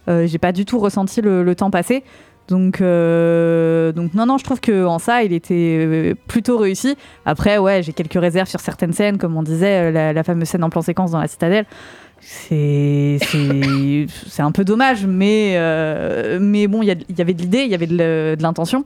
Euh, 0.09 0.27
j'ai 0.27 0.39
pas 0.39 0.53
du 0.53 0.65
tout 0.65 0.79
ressenti 0.79 1.21
le, 1.21 1.43
le 1.43 1.55
temps 1.55 1.71
passer. 1.71 2.05
Donc, 2.49 2.81
euh, 2.81 3.93
donc 3.93 4.15
non, 4.15 4.27
non, 4.27 4.39
je 4.39 4.45
trouve 4.45 4.61
que 4.61 4.85
en 4.85 4.99
ça, 4.99 5.23
il 5.23 5.33
était 5.33 5.55
euh, 5.55 6.15
plutôt 6.29 6.59
réussi. 6.59 6.97
Après, 7.25 7.59
ouais, 7.59 7.83
j'ai 7.83 7.93
quelques 7.93 8.21
réserves 8.21 8.49
sur 8.49 8.61
certaines 8.61 8.93
scènes, 8.93 9.19
comme 9.19 9.37
on 9.37 9.43
disait, 9.43 9.91
euh, 9.93 10.13
la, 10.13 10.23
fameuse 10.23 10.49
scène 10.49 10.63
en 10.63 10.71
plan 10.71 10.83
séquence 10.83 11.11
dans 11.11 11.21
la 11.21 11.29
citadelle. 11.29 11.67
C'est, 12.21 13.19
c'est, 13.21 14.43
un 14.43 14.53
peu 14.53 14.65
dommage, 14.65 15.07
mais, 15.07 15.59
mais 16.41 16.67
bon, 16.67 16.83
il 16.83 16.89
y, 16.89 17.21
avait 17.21 17.35
de 17.35 17.43
l'idée, 17.43 17.63
il 17.63 17.71
y 17.71 17.75
avait 17.75 17.87
de 17.87 18.37
l'intention. 18.41 18.85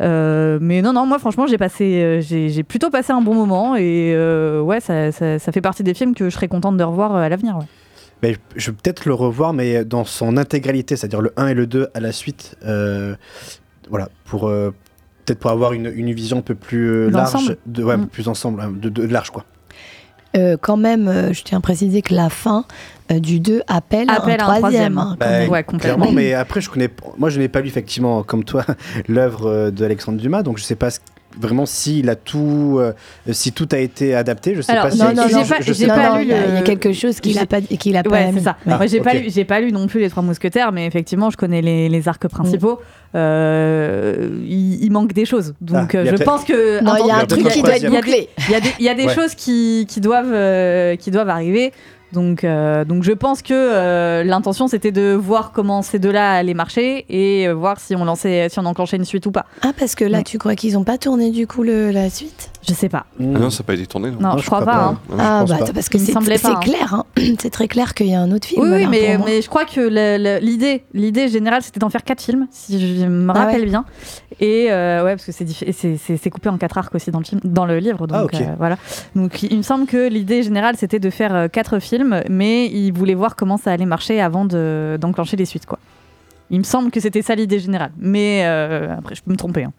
Euh, 0.00 0.58
mais 0.62 0.80
non, 0.82 0.92
non, 0.92 1.04
moi 1.06 1.18
franchement, 1.18 1.46
j'ai 1.46 1.58
passé, 1.58 2.02
euh, 2.02 2.20
j'ai, 2.22 2.62
plutôt 2.62 2.88
passé 2.90 3.12
un 3.12 3.20
bon 3.20 3.34
moment 3.34 3.76
et 3.76 4.12
euh, 4.14 4.60
ouais, 4.62 4.80
ça, 4.80 5.12
ça, 5.12 5.38
ça 5.38 5.52
fait 5.52 5.60
partie 5.60 5.82
des 5.82 5.92
films 5.94 6.14
que 6.14 6.24
je 6.30 6.34
serais 6.34 6.48
contente 6.48 6.76
de 6.76 6.84
revoir 6.84 7.14
à 7.14 7.28
l'avenir. 7.28 7.56
ouais. 7.58 7.64
Mais 8.22 8.36
je 8.56 8.70
vais 8.70 8.76
peut-être 8.82 9.06
le 9.06 9.14
revoir, 9.14 9.52
mais 9.52 9.84
dans 9.84 10.04
son 10.04 10.36
intégralité, 10.36 10.96
c'est-à-dire 10.96 11.20
le 11.22 11.32
1 11.36 11.48
et 11.48 11.54
le 11.54 11.66
2 11.66 11.88
à 11.94 12.00
la 12.00 12.12
suite. 12.12 12.56
euh, 12.66 13.14
voilà, 13.90 14.08
pour 14.24 14.48
euh, 14.48 14.72
peut-être 15.24 15.38
pour 15.40 15.50
avoir 15.50 15.72
une, 15.72 15.90
une 15.94 16.12
vision 16.12 16.38
un 16.38 16.42
peu 16.42 16.54
plus 16.54 16.88
euh, 16.90 17.10
large, 17.10 17.56
de, 17.66 17.82
ouais, 17.82 17.96
Mm. 17.96 18.06
plus 18.06 18.28
ensemble, 18.28 18.60
hein, 18.60 18.72
de, 18.74 18.88
de- 18.88 19.06
de 19.06 19.12
large 19.12 19.30
quoi. 19.30 19.44
euh, 20.36 20.56
quand 20.60 20.76
même, 20.76 21.08
euh, 21.08 21.32
je 21.32 21.42
tiens 21.42 21.58
à 21.58 21.60
préciser 21.60 22.02
que 22.02 22.14
la 22.14 22.30
fin 22.30 22.64
du 23.18 23.40
2 23.40 23.62
appelle, 23.66 24.08
Appelle 24.10 24.40
un 24.40 24.44
à 24.44 24.52
un 24.52 24.58
troisième. 24.58 24.94
troisième, 24.94 24.98
hein, 24.98 25.16
Bah. 25.18 25.26
Ouais, 25.48 25.62
complètement. 25.64 25.78
Clairement, 25.78 26.12
mais 26.12 26.34
après, 26.34 26.60
je 26.60 26.70
connais. 26.70 26.88
Moi, 27.18 27.30
je 27.30 27.40
n'ai 27.40 27.48
pas 27.48 27.60
lu 27.60 27.68
effectivement, 27.68 28.22
comme 28.22 28.44
toi, 28.44 28.64
l'œuvre 29.08 29.46
euh, 29.46 29.70
de 29.70 29.84
Alexandre 29.84 30.18
Dumas, 30.18 30.42
donc 30.42 30.58
je 30.58 30.62
sais 30.62 30.76
pas 30.76 30.90
ce- 30.90 31.00
vraiment 31.40 31.64
s'il 31.64 32.10
a 32.10 32.16
tout, 32.16 32.78
euh, 32.80 32.92
si 33.30 33.52
tout 33.52 33.68
a 33.70 33.78
été 33.78 34.16
adapté. 34.16 34.54
Je 34.56 34.62
sais 34.62 34.72
Alors, 34.72 34.84
pas 34.84 34.90
si. 34.90 34.98
non, 34.98 35.06
non, 35.14 35.28
je- 35.28 35.34
non, 35.34 35.42
je- 35.60 35.72
sais 35.72 35.86
pas 35.86 35.94
pas. 35.94 36.08
Non, 36.10 36.16
lu 36.18 36.22
il 36.24 36.28
y 36.28 36.32
a- 36.34 36.40
le- 36.40 36.48
il 36.48 36.54
y 36.54 36.58
a 36.58 36.62
quelque 36.62 36.92
chose 36.92 37.20
qu'il 37.20 37.32
J'ai- 37.34 37.38
a 37.40 37.46
pas, 37.46 37.60
qu'il 37.60 37.96
a 37.96 38.02
pas 38.02 38.10
Ouais, 38.10 38.30
c'est 38.34 38.40
ça. 38.40 38.56
Ah, 38.66 38.76
Moi, 38.78 38.86
j'ai 38.86 39.00
pas 39.00 39.14
lu, 39.14 39.24
j'ai 39.28 39.44
pas 39.44 39.60
lu 39.60 39.70
non 39.72 39.86
plus 39.86 40.00
les 40.00 40.10
trois 40.10 40.22
mousquetaires, 40.24 40.72
mais 40.72 40.86
effectivement, 40.86 41.30
je 41.30 41.36
connais 41.36 41.62
les, 41.62 41.88
les 41.88 42.08
arcs 42.08 42.26
principaux. 42.28 42.80
Euh, 43.14 44.28
il, 44.44 44.84
il 44.84 44.90
manque 44.92 45.12
des 45.12 45.24
choses, 45.24 45.54
donc 45.60 45.94
Ah, 45.94 45.98
euh, 45.98 46.12
a 46.12 46.16
je 46.16 46.22
pense 46.22 46.44
que 46.44 46.82
Non, 46.82 46.94
il 47.00 47.06
y 47.06 47.10
a 47.10 47.16
un 47.18 47.26
truc 47.26 47.46
qui 47.48 47.62
doit 47.62 47.74
être 47.76 47.78
troisième. 47.82 47.92
bouclé. 47.92 48.28
il 48.48 48.52
y 48.52 48.54
a 48.56 48.60
des, 48.60 48.68
il 48.78 48.84
y 48.84 48.88
a 48.88 48.94
des 48.94 49.06
Ouais. 49.06 49.14
choses 49.14 49.34
qui, 49.34 49.86
qui 49.88 50.00
doivent, 50.00 50.32
euh, 50.32 50.96
qui 50.96 51.10
doivent 51.10 51.28
arriver. 51.28 51.72
Donc, 52.12 52.44
euh, 52.44 52.84
donc 52.84 53.02
je 53.02 53.12
pense 53.12 53.40
que 53.42 53.54
euh, 53.54 54.24
l'intention 54.24 54.66
c'était 54.68 54.90
de 54.92 55.12
voir 55.12 55.52
comment 55.52 55.82
ces 55.82 55.98
deux-là 55.98 56.32
allaient 56.34 56.54
marcher 56.54 57.06
et 57.08 57.46
euh, 57.48 57.52
voir 57.54 57.78
si 57.78 57.94
on 57.94 58.04
lançait, 58.04 58.48
si 58.48 58.58
on 58.58 58.66
enclenchait 58.66 58.96
une 58.96 59.04
suite 59.04 59.26
ou 59.26 59.30
pas. 59.30 59.46
Ah, 59.62 59.72
parce 59.78 59.94
que 59.94 60.04
là, 60.04 60.22
tu 60.22 60.38
crois 60.38 60.54
qu'ils 60.56 60.76
ont 60.76 60.84
pas 60.84 60.98
tourné 60.98 61.30
du 61.30 61.46
coup 61.46 61.62
le, 61.62 61.90
la 61.90 62.10
suite? 62.10 62.50
Je 62.66 62.74
sais 62.74 62.88
pas. 62.88 63.06
Ah 63.18 63.22
non, 63.22 63.50
ça 63.50 63.62
n'a 63.62 63.66
pas 63.66 63.74
été 63.74 63.86
tourné. 63.86 64.10
Non, 64.10 64.36
je 64.38 64.44
crois 64.46 64.64
pas. 64.64 64.84
hein. 64.84 64.98
Ah, 65.18 65.44
bah 65.48 65.56
attends, 65.60 65.72
parce 65.72 65.88
que 65.88 65.98
c'est 65.98 66.12
pas, 66.12 66.20
hein. 66.20 66.60
clair, 66.62 66.94
hein. 66.94 67.04
c'est 67.38 67.50
très 67.50 67.68
clair 67.68 67.94
qu'il 67.94 68.08
y 68.08 68.14
a 68.14 68.20
un 68.20 68.30
autre 68.32 68.46
film. 68.46 68.62
Oui, 68.62 68.68
oui, 68.86 68.98
alors, 69.06 69.24
mais, 69.26 69.40
je 69.40 69.48
crois 69.48 69.64
que 69.64 69.80
l'idée, 70.40 70.84
l'idée 70.92 71.28
générale, 71.28 71.62
c'était 71.62 71.80
d'en 71.80 71.88
faire 71.90 72.04
quatre 72.04 72.22
films, 72.22 72.46
si 72.50 72.98
je 72.98 73.06
me 73.06 73.30
Ah 73.30 73.32
ouais. 73.34 73.38
rappelle 73.46 73.64
bien. 73.64 73.84
Et 74.40 74.66
euh, 74.70 75.04
ouais, 75.04 75.16
parce 75.16 75.26
que 75.26 75.32
c'est 75.32 76.30
coupé 76.30 76.48
en 76.48 76.58
quatre 76.58 76.76
arcs 76.78 76.94
aussi 76.94 77.10
dans 77.10 77.18
le 77.18 77.24
film, 77.24 77.40
dans 77.44 77.66
le 77.66 77.78
livre. 77.78 78.06
Donc 78.06 78.18
Ah, 78.18 78.24
ok. 78.24 78.34
euh, 78.34 78.54
voilà. 78.58 78.76
Donc 79.14 79.42
il 79.42 79.56
me 79.56 79.62
semble 79.62 79.86
que 79.86 80.08
l'idée 80.08 80.42
générale, 80.42 80.76
c'était 80.78 80.98
de 80.98 81.10
faire 81.10 81.48
quatre 81.50 81.78
films, 81.78 81.99
mais 82.28 82.66
ils 82.66 82.92
voulaient 82.92 83.14
voir 83.14 83.36
comment 83.36 83.56
ça 83.56 83.72
allait 83.72 83.86
marcher 83.86 84.20
avant 84.20 84.44
de- 84.44 84.98
d'enclencher 85.00 85.36
les 85.36 85.44
suites, 85.44 85.66
quoi. 85.66 85.78
Il 86.50 86.58
me 86.58 86.64
semble 86.64 86.90
que 86.90 86.98
c'était 87.00 87.22
ça 87.22 87.34
l'idée 87.34 87.58
générale, 87.60 87.92
mais 87.98 88.42
euh, 88.44 88.96
après 88.98 89.14
je 89.14 89.22
peux 89.22 89.30
me 89.30 89.36
tromper. 89.36 89.64
hein. 89.64 89.72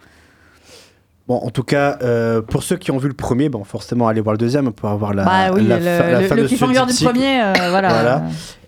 Bon, 1.27 1.35
en 1.37 1.49
tout 1.49 1.63
cas, 1.63 1.97
euh, 2.01 2.41
pour 2.41 2.63
ceux 2.63 2.77
qui 2.77 2.91
ont 2.91 2.97
vu 2.97 3.07
le 3.07 3.13
premier, 3.13 3.47
bon, 3.47 3.63
forcément, 3.63 4.07
allez 4.07 4.21
voir 4.21 4.33
le 4.33 4.37
deuxième 4.39 4.71
pour 4.73 4.89
avoir 4.89 5.13
la, 5.13 5.23
bah 5.23 5.51
oui, 5.53 5.65
la, 5.65 5.77
le, 5.77 5.83
fin- 5.85 6.09
la 6.11 6.21
le- 6.21 6.27
fin 6.27 6.35
le 6.35 6.41
de 6.41 6.47
ce 6.47 6.55
cliffhanger 6.55 6.85
du 6.87 7.03
premier, 7.05 7.41
euh, 7.41 7.53
voilà. 7.69 7.89
Voilà. 7.89 8.23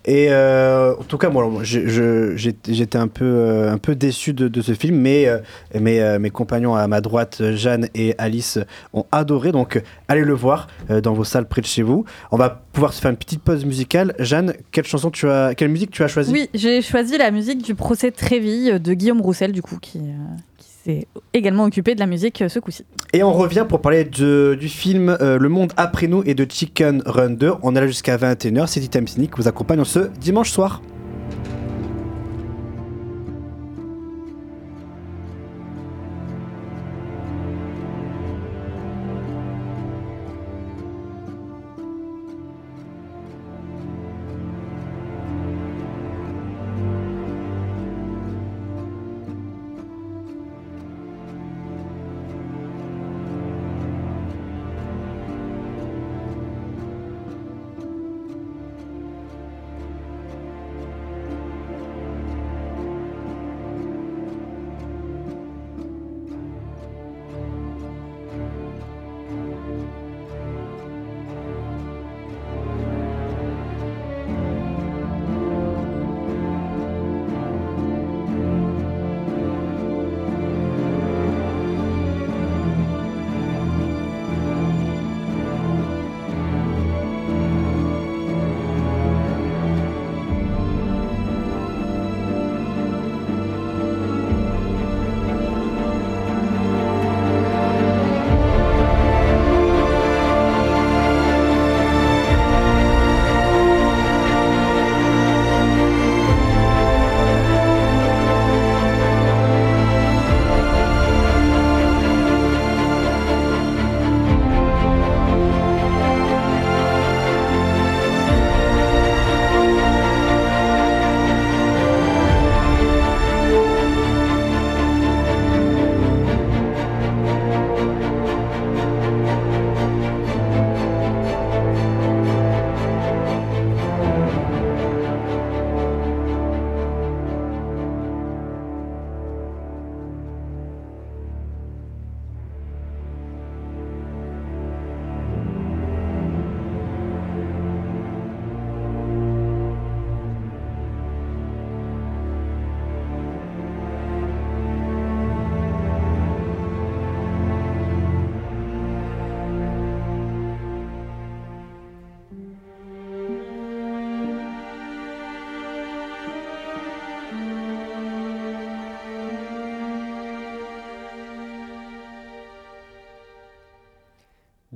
Et 0.06 0.26
euh, 0.30 0.92
en 0.98 1.02
tout 1.04 1.16
cas, 1.18 1.30
moi, 1.30 1.46
j'étais 1.62 2.98
un 2.98 3.08
peu, 3.08 3.68
un 3.68 3.78
peu 3.78 3.94
déçu 3.94 4.32
de, 4.34 4.48
de 4.48 4.60
ce 4.62 4.72
film, 4.72 4.96
mais 4.98 5.26
euh, 5.26 5.38
mes, 5.78 6.00
euh, 6.00 6.18
mes 6.18 6.30
compagnons 6.30 6.74
à 6.74 6.86
ma 6.88 7.00
droite, 7.00 7.42
Jeanne 7.54 7.88
et 7.94 8.14
Alice, 8.18 8.58
ont 8.92 9.04
adoré. 9.12 9.50
Donc, 9.50 9.82
allez 10.08 10.22
le 10.24 10.34
voir 10.34 10.68
euh, 10.90 11.00
dans 11.00 11.12
vos 11.14 11.24
salles 11.24 11.48
près 11.48 11.60
de 11.60 11.66
chez 11.66 11.82
vous. 11.82 12.04
On 12.30 12.36
va 12.36 12.50
pouvoir 12.72 12.92
se 12.92 13.00
faire 13.00 13.10
une 13.10 13.16
petite 13.16 13.42
pause 13.42 13.64
musicale. 13.64 14.14
Jeanne, 14.18 14.54
quelle 14.72 14.84
chanson 14.84 15.10
tu 15.10 15.28
as, 15.28 15.54
quelle 15.54 15.70
musique 15.70 15.90
tu 15.90 16.02
as 16.02 16.08
choisie? 16.08 16.32
Oui, 16.32 16.48
j'ai 16.54 16.82
choisi 16.82 17.16
la 17.18 17.30
musique 17.30 17.62
du 17.62 17.74
procès 17.74 18.10
Tréville 18.10 18.78
de 18.80 18.94
Guillaume 18.94 19.20
Roussel, 19.22 19.52
du 19.52 19.62
coup, 19.62 19.78
qui, 19.80 19.98
euh, 19.98 20.36
qui 20.53 20.53
s'est 20.84 21.06
également 21.32 21.64
occupé 21.64 21.94
de 21.94 22.00
la 22.00 22.06
musique 22.06 22.42
euh, 22.42 22.48
ce 22.48 22.58
coup-ci. 22.58 22.84
Et 23.12 23.22
on 23.22 23.32
revient 23.32 23.64
pour 23.68 23.80
parler 23.80 24.04
de- 24.04 24.56
du 24.58 24.68
film 24.68 25.16
euh, 25.20 25.38
Le 25.38 25.48
Monde 25.48 25.72
après 25.76 26.06
nous 26.06 26.22
et 26.26 26.34
de 26.34 26.46
Chicken 26.48 27.02
Run 27.06 27.30
2. 27.30 27.52
On 27.62 27.74
est 27.76 27.80
là 27.80 27.86
jusqu'à 27.86 28.16
21h. 28.16 28.66
C'est 28.66 28.80
Time 28.88 29.06
Cynic 29.06 29.32
qui 29.34 29.40
vous 29.40 29.48
accompagne 29.48 29.82
ce 29.84 30.10
dimanche 30.20 30.50
soir. 30.50 30.82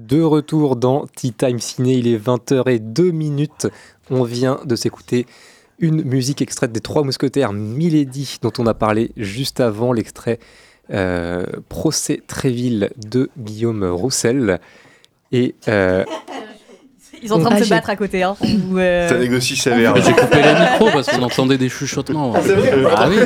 De 0.08 0.22
retour 0.22 0.76
dans 0.76 1.06
Tea 1.06 1.34
Time 1.34 1.58
Ciné, 1.58 1.92
il 1.92 2.08
est 2.08 2.16
20h02 2.16 3.10
minutes. 3.12 3.68
On 4.10 4.22
vient 4.22 4.58
de 4.64 4.74
s'écouter 4.74 5.26
une 5.78 6.02
musique 6.02 6.40
extraite 6.40 6.72
des 6.72 6.80
Trois 6.80 7.04
Mousquetaires, 7.04 7.52
Milady, 7.52 8.38
dont 8.40 8.52
on 8.56 8.66
a 8.66 8.72
parlé 8.72 9.10
juste 9.18 9.60
avant, 9.60 9.92
l'extrait 9.92 10.38
euh, 10.90 11.44
Procès 11.68 12.22
Tréville 12.26 12.88
de 12.96 13.28
Guillaume 13.36 13.84
Roussel. 13.84 14.60
Et 15.30 15.54
euh, 15.68 16.06
Ils 17.22 17.28
sont 17.28 17.34
en 17.36 17.40
train 17.40 17.50
de 17.50 17.60
Ah, 17.60 17.64
se 17.64 17.68
battre 17.70 17.90
à 17.90 17.96
côté. 17.96 18.22
Hein, 18.22 18.36
ou, 18.42 18.78
euh, 18.78 19.08
Ça 19.08 19.16
négocie 19.18 19.56
sévère. 19.56 19.94
J'ai 19.96 20.12
coupé 20.12 20.36
les 20.42 20.52
micros 20.52 20.88
parce 20.92 21.08
qu'on 21.08 21.22
entendait 21.22 21.58
des 21.58 21.68
chuchotements. 21.68 22.34
c'est 22.42 22.52
vrai 22.54 22.72
Ah 22.96 23.06
oui. 23.08 23.16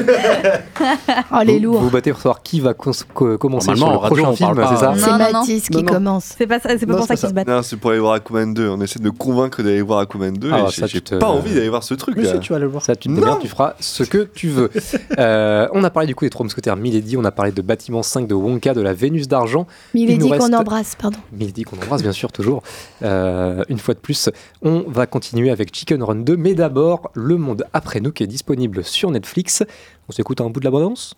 Oh, 1.33 1.37
les 1.45 1.59
vous, 1.59 1.65
lourds. 1.65 1.81
vous 1.83 1.91
battez 1.91 2.11
pour 2.13 2.21
savoir 2.21 2.43
qui 2.43 2.61
va 2.61 2.75
cons- 2.75 2.91
co- 3.15 3.39
commencer 3.39 3.75
sur 3.75 3.91
le 3.91 3.97
radio, 3.97 4.17
prochain 4.17 4.31
on 4.31 4.37
film, 4.37 4.55
c'est 4.69 4.77
ça 4.77 4.87
pas. 4.87 4.95
C'est 4.97 5.07
Non, 5.07 5.19
non, 5.19 5.25
non. 5.33 5.41
Mathis 5.41 5.69
qui 5.69 5.77
Non, 5.77 5.83
non. 5.83 5.93
commence. 5.93 6.25
C'est 6.39 6.47
pas 6.47 6.59
ça, 6.61 6.71
c'est 6.79 6.87
pas 6.87 6.93
Non, 6.93 6.99
pour 6.99 7.07
ça 7.07 7.17
qu'ils 7.17 7.29
se 7.29 7.35
battent. 7.35 7.49
Non, 7.49 7.63
c'est 7.63 7.77
pour 7.77 7.91
aller 7.91 8.01
voir 8.01 8.15
Aquaman 8.15 8.53
2. 8.55 8.69
On 8.69 8.81
essaie 8.81 8.99
de 8.99 9.05
me 9.05 9.11
convaincre 9.13 9.63
d'aller 9.63 9.83
voir 9.83 10.01
Aquaman 10.01 10.33
2. 10.35 10.51
Ah, 10.53 10.59
et 10.69 10.71
ça, 10.71 10.87
j'ai- 10.87 10.95
j'ai 10.95 11.01
tu 11.01 11.11
te- 11.11 11.15
pas 11.17 11.29
envie 11.29 11.55
d'aller 11.55 11.69
voir 11.69 11.83
ce 11.83 11.95
truc. 11.95 12.17
mais 12.17 12.25
là. 12.25 12.33
si 12.35 12.41
tu 12.41 12.53
vas 12.53 12.59
le 12.59 12.67
voir. 12.67 12.83
Ça, 12.83 12.97
tu 12.97 13.09
te 13.09 13.15
démerdes, 13.15 13.41
tu 13.41 13.49
feras 13.49 13.75
ce 13.81 14.03
que 14.03 14.29
tu 14.35 14.49
veux. 14.49 14.71
Euh, 15.19 15.69
on 15.73 15.85
a 15.85 15.91
parlé 15.91 16.07
du 16.07 16.15
coup 16.15 16.25
des 16.25 16.31
Trois 16.31 16.45
Mousquetaires 16.45 16.77
Milady, 16.77 17.17
on 17.17 17.25
a 17.25 17.31
parlé 17.31 17.53
de 17.53 17.61
Bâtiment 17.63 18.03
5 18.03 18.27
de 18.27 18.35
Wonka, 18.35 18.73
de 18.75 18.81
la 18.81 18.93
Vénus 18.95 19.29
d'Argent. 19.29 19.67
Mais 19.95 20.01
il 20.01 20.05
Il 20.05 20.11
est 20.13 20.17
nous 20.17 20.23
dit 20.25 20.31
qu'on 20.31 20.45
reste- 20.45 20.55
embrasse, 20.55 20.95
pardon. 21.01 21.19
Milady 21.33 21.65
qu'on 21.65 21.77
embrasse 21.77 22.03
bien 22.03 22.13
sûr 22.13 22.33
toujours. 22.33 22.63
Euh, 23.03 23.63
une 23.69 23.79
fois 23.83 23.95
de 23.95 23.99
plus, 23.99 24.31
on 24.63 24.85
va 24.87 25.07
continuer 25.07 25.51
avec 25.51 25.75
Chicken 25.75 26.03
Run 26.03 26.17
2, 26.17 26.37
mais 26.37 26.55
d'abord 26.55 27.11
Le 27.15 27.37
Monde 27.37 27.65
après 27.73 28.01
nous 28.01 28.13
qui 28.13 28.23
est 28.23 28.27
disponible 28.27 28.85
sur 28.85 29.11
Netflix. 29.11 29.63
On 30.09 30.13
s'écoute 30.13 30.41
un 30.41 30.49
bout 30.49 30.61
de 30.61 30.65
la 30.65 30.71
bande-annonce 30.71 31.15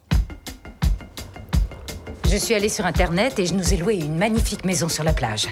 Je 2.31 2.37
suis 2.37 2.55
allée 2.55 2.69
sur 2.69 2.87
Internet 2.87 3.39
et 3.39 3.47
je 3.47 3.55
nous 3.55 3.73
ai 3.73 3.77
loué 3.77 3.97
une 3.97 4.17
magnifique 4.17 4.65
maison 4.65 4.89
sur 4.89 5.05
la 5.05 5.12
plage. 5.12 5.49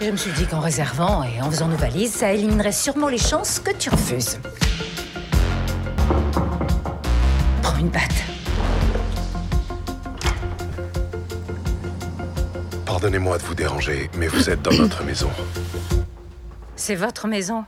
Je 0.00 0.10
me 0.10 0.16
suis 0.16 0.32
dit 0.32 0.46
qu'en 0.46 0.60
réservant 0.60 1.22
et 1.22 1.40
en 1.40 1.50
faisant 1.50 1.68
nos 1.68 1.76
valises, 1.76 2.12
ça 2.12 2.32
éliminerait 2.32 2.72
sûrement 2.72 3.08
les 3.08 3.18
chances 3.18 3.58
que 3.58 3.70
tu 3.70 3.88
refuses. 3.88 4.38
Prends 7.62 7.78
une 7.78 7.88
batte. 7.88 8.24
Pardonnez-moi 12.84 13.38
de 13.38 13.42
vous 13.42 13.54
déranger, 13.54 14.10
mais 14.18 14.26
vous 14.28 14.50
êtes 14.50 14.62
dans 14.62 14.72
notre 14.74 15.02
maison. 15.04 15.30
C'est 16.84 16.96
votre 16.96 17.28
maison. 17.28 17.64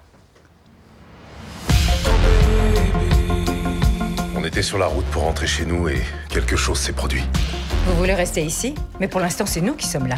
On 4.34 4.42
était 4.42 4.60
sur 4.60 4.76
la 4.76 4.86
route 4.86 5.04
pour 5.12 5.22
rentrer 5.22 5.46
chez 5.46 5.64
nous 5.64 5.86
et 5.86 6.02
quelque 6.30 6.56
chose 6.56 6.80
s'est 6.80 6.92
produit. 6.92 7.22
Vous 7.86 7.94
voulez 7.94 8.14
rester 8.14 8.42
ici 8.42 8.74
Mais 8.98 9.06
pour 9.06 9.20
l'instant, 9.20 9.46
c'est 9.46 9.60
nous 9.60 9.74
qui 9.74 9.86
sommes 9.86 10.08
là. 10.08 10.16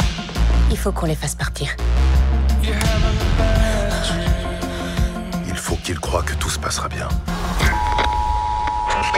Il 0.70 0.78
faut 0.78 0.92
qu'on 0.92 1.04
les 1.04 1.14
fasse 1.14 1.34
partir. 1.34 1.76
Il 5.46 5.56
faut 5.56 5.76
qu'ils 5.76 6.00
croient 6.00 6.22
que 6.22 6.32
tout 6.32 6.48
se 6.48 6.58
passera 6.58 6.88
bien. 6.88 7.08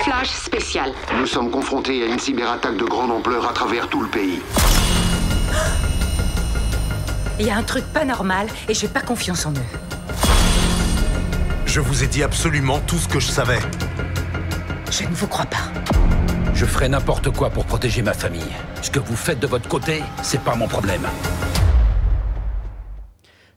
Flash 0.02 0.30
spécial. 0.30 0.92
Nous 1.20 1.26
sommes 1.26 1.52
confrontés 1.52 2.02
à 2.02 2.06
une 2.06 2.18
cyberattaque 2.18 2.78
de 2.78 2.84
grande 2.84 3.12
ampleur 3.12 3.48
à 3.48 3.52
travers 3.52 3.88
tout 3.88 4.00
le 4.00 4.08
pays. 4.08 4.40
Il 7.40 7.46
y 7.46 7.50
a 7.50 7.56
un 7.56 7.62
truc 7.62 7.84
pas 7.92 8.04
normal 8.04 8.46
et 8.68 8.74
j'ai 8.74 8.88
pas 8.88 9.00
confiance 9.00 9.46
en 9.46 9.52
eux. 9.52 9.68
Je 11.66 11.80
vous 11.80 12.02
ai 12.02 12.06
dit 12.06 12.22
absolument 12.22 12.80
tout 12.86 12.96
ce 12.98 13.06
que 13.08 13.20
je 13.20 13.28
savais. 13.28 13.58
Je 14.90 15.04
ne 15.04 15.14
vous 15.14 15.26
crois 15.28 15.46
pas. 15.46 15.70
Je 16.54 16.64
ferai 16.64 16.88
n'importe 16.88 17.30
quoi 17.30 17.50
pour 17.50 17.64
protéger 17.64 18.02
ma 18.02 18.14
famille. 18.14 18.42
Ce 18.82 18.90
que 18.90 18.98
vous 18.98 19.14
faites 19.14 19.38
de 19.38 19.46
votre 19.46 19.68
côté, 19.68 20.02
c'est 20.22 20.40
pas 20.40 20.56
mon 20.56 20.66
problème. 20.66 21.02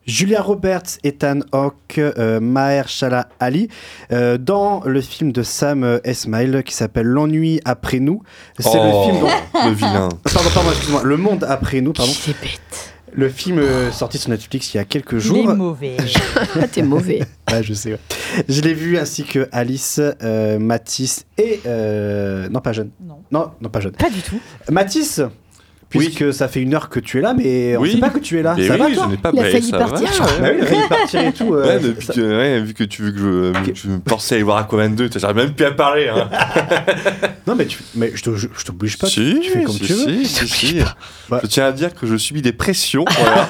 Julia 0.06 0.42
Roberts, 0.42 0.98
Ethan 1.04 1.40
Hawke, 1.52 1.98
euh, 2.00 2.40
Mahershala 2.40 3.30
Ali, 3.40 3.70
euh, 4.12 4.38
dans 4.38 4.82
le 4.84 5.00
film 5.00 5.32
de 5.32 5.42
Sam 5.44 5.84
euh, 5.84 6.00
Esmail 6.04 6.64
qui 6.64 6.74
s'appelle 6.74 7.06
L'ennui 7.06 7.62
après 7.66 8.00
nous. 8.00 8.22
C'est 8.60 8.68
Oh, 8.74 9.06
le 9.08 9.12
film 9.12 9.22
dont- 9.22 9.66
le 9.70 9.74
vilain. 9.74 10.10
Pardon, 10.34 10.50
pardon, 10.54 10.70
excuse-moi. 10.72 11.02
Le 11.04 11.18
monde 11.18 11.46
après 11.48 11.82
nous, 11.82 11.94
pardon. 11.94 12.12
Le 13.14 13.30
film 13.30 13.60
euh, 13.60 13.92
sorti 13.92 14.18
sur 14.18 14.30
Netflix 14.30 14.74
il 14.74 14.78
y 14.78 14.80
a 14.80 14.86
quelques 14.86 15.18
jours. 15.18 15.38
Il 15.44 15.50
est 15.50 15.54
mauvais. 15.56 15.98
Ah, 16.62 16.68
T'es 16.68 16.82
mauvais. 16.84 17.20
Ouais, 17.52 17.62
je 17.64 17.74
sais. 17.74 17.92
ouais. 17.92 18.00
Je 18.48 18.62
l'ai 18.62 18.74
vu 18.74 18.98
ainsi 18.98 19.26
que 19.26 19.50
Alice, 19.52 20.00
euh, 20.24 20.58
Mathis 20.58 21.26
et. 21.38 21.60
euh, 21.66 22.48
non, 22.48 22.62
pas 22.62 22.72
jeune. 22.72 22.92
Non. 23.06 23.18
Non, 23.30 23.52
non, 23.60 23.70
pas 23.70 23.82
jeune. 23.82 23.92
Pas 23.92 24.10
du 24.10 24.22
tout. 24.22 24.40
Mathis 24.70 25.20
Puisque 26.00 26.34
ça 26.34 26.48
fait 26.48 26.62
une 26.62 26.74
heure 26.74 26.90
que 26.90 27.00
tu 27.00 27.20
es 27.20 27.22
là, 27.22 27.34
mais 27.38 27.76
on 27.78 27.82
Oui. 27.82 27.92
sait 27.94 27.98
pas 28.00 28.10
que 28.10 28.20
tu 28.20 28.40
es 28.40 28.42
là. 28.42 28.56
Mais 28.58 28.68
ça 28.68 28.74
oui, 28.74 28.80
va 28.80 28.88
je 28.90 29.10
n'ai 29.10 29.18
pas- 29.18 29.32
Il 29.34 29.40
a 29.40 29.44
bah, 29.44 29.50
failli 29.50 29.70
ça 29.70 29.78
partir. 29.78 30.08
va. 30.10 30.26
Bah 30.26 30.32
oui, 30.42 30.50
il 30.58 30.64
a 30.64 30.66
failli 30.66 30.82
partir 30.90 31.22
et 31.22 31.34
tout. 31.34 31.54
euh, 31.56 31.66
Ouais, 31.68 31.80
depuis 31.80 32.06
ça- 32.08 32.14
que, 32.14 32.22
ouais, 32.22 32.60
vu 32.62 32.74
que 32.74 32.84
tu 32.84 33.02
veux 33.04 33.12
que 33.12 33.20
je, 33.74 33.88
me 33.90 34.00
forçais 34.08 34.36
à 34.36 34.38
aller 34.38 34.44
voir 34.44 34.58
Aquaman 34.58 34.96
2, 34.96 35.10
j'arrive 35.18 35.36
même 35.38 35.54
plus 35.54 35.66
à 35.66 35.72
parler. 35.72 36.08
Hein. 36.10 36.30
Non, 37.48 37.56
mais, 37.56 37.66
tu... 37.66 37.80
mais 37.96 38.12
je 38.14 38.22
je 38.36 38.64
t'oblige 38.66 38.98
pas. 39.00 39.08
si, 39.08 39.40
tu 39.42 39.50
fais 39.50 39.64
comme 39.64 39.74
si, 39.74 39.80
tu 39.82 39.94
veux. 39.94 40.24
si, 40.24 40.26
si, 40.28 40.48
si. 40.48 40.80
Je 41.32 41.48
tiens 41.48 41.66
à 41.66 41.72
dire 41.72 41.94
que 41.96 42.06
je 42.06 42.16
subis 42.16 42.42
des 42.44 42.54
pressions. 42.54 43.04
voilà. 43.20 43.48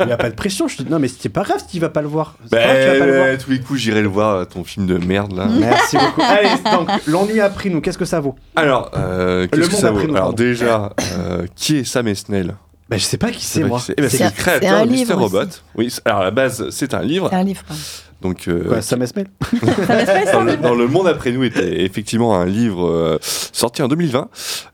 Il 0.00 0.06
n'y 0.06 0.12
a 0.12 0.16
pas 0.16 0.28
de 0.28 0.34
pression. 0.34 0.66
Je 0.66 0.76
te 0.78 0.82
dis, 0.82 0.90
non, 0.90 0.98
mais 0.98 1.06
c'est 1.08 1.28
pas 1.28 1.42
grave 1.42 1.58
si 1.60 1.68
tu 1.68 1.78
vas 1.78 1.88
pas 1.88 2.02
le 2.02 2.08
voir. 2.08 2.34
C'est 2.44 2.50
Ben, 2.50 2.58
pas 2.58 2.66
grave, 2.66 2.76
tu 2.82 2.90
vas 2.92 2.98
pas 2.98 3.06
le 3.06 3.16
voir. 3.28 3.38
tous 3.38 3.50
les 3.50 3.60
coups, 3.60 3.78
j'irai 3.80 4.02
le 4.02 4.08
voir, 4.08 4.34
euh, 4.34 4.44
ton 4.44 4.64
film 4.64 4.86
de 4.86 4.98
merde 4.98 5.36
là. 5.36 5.46
Merci 5.48 5.96
beaucoup. 5.96 6.20
Allez, 6.20 6.48
donc, 6.72 6.88
l'ennui 7.06 7.40
a 7.40 7.48
pris 7.48 7.70
nous. 7.70 7.80
Qu'est-ce 7.80 7.96
que 7.96 8.04
ça 8.04 8.18
vaut? 8.18 8.34
Alors, 8.56 8.90
euh, 8.96 9.42
Le 9.42 9.46
qu'est-ce 9.46 9.68
que 9.68 9.72
monde 9.72 9.80
ça 9.80 9.90
vaut? 9.92 10.02
nous, 10.06 10.16
Alors 10.16 10.34
déjà, 10.34 10.92
euh, 11.18 11.45
qui 11.54 11.76
est 11.78 11.84
Sam 11.84 12.08
Esnell 12.08 12.54
Ben, 12.88 12.98
je 12.98 13.04
sais 13.04 13.18
pas 13.18 13.30
qui 13.30 13.44
c'est, 13.44 13.60
pas 13.62 13.66
moi. 13.68 13.78
qui 13.78 13.84
c'est. 13.86 13.94
Eh 13.98 14.02
ben, 14.02 14.10
un- 14.22 14.24
le 14.26 14.30
créateur 14.30 14.60
c'est 14.60 14.66
un 14.82 14.86
de 14.86 14.90
Mr. 14.90 14.96
livre 14.96 15.14
Robot. 15.16 15.38
aussi. 15.38 15.60
Oui, 15.76 15.92
alors 16.04 16.20
à 16.20 16.24
la 16.24 16.30
base, 16.30 16.70
c'est 16.70 16.94
un 16.94 17.02
livre. 17.02 17.28
C'est 17.30 17.36
un 17.36 17.44
livre. 17.44 17.62
pardon. 17.66 17.82
Donc, 18.22 18.48
euh, 18.48 18.64
Quoi, 18.66 18.80
Sam 18.80 19.02
Esmail 19.02 19.26
dans, 20.32 20.42
le, 20.42 20.56
dans 20.56 20.74
le 20.74 20.86
monde 20.88 21.06
après 21.06 21.32
nous 21.32 21.44
était 21.44 21.84
effectivement 21.84 22.38
un 22.38 22.46
livre 22.46 22.86
euh, 22.88 23.18
sorti 23.20 23.82
en 23.82 23.88
2020, 23.88 24.28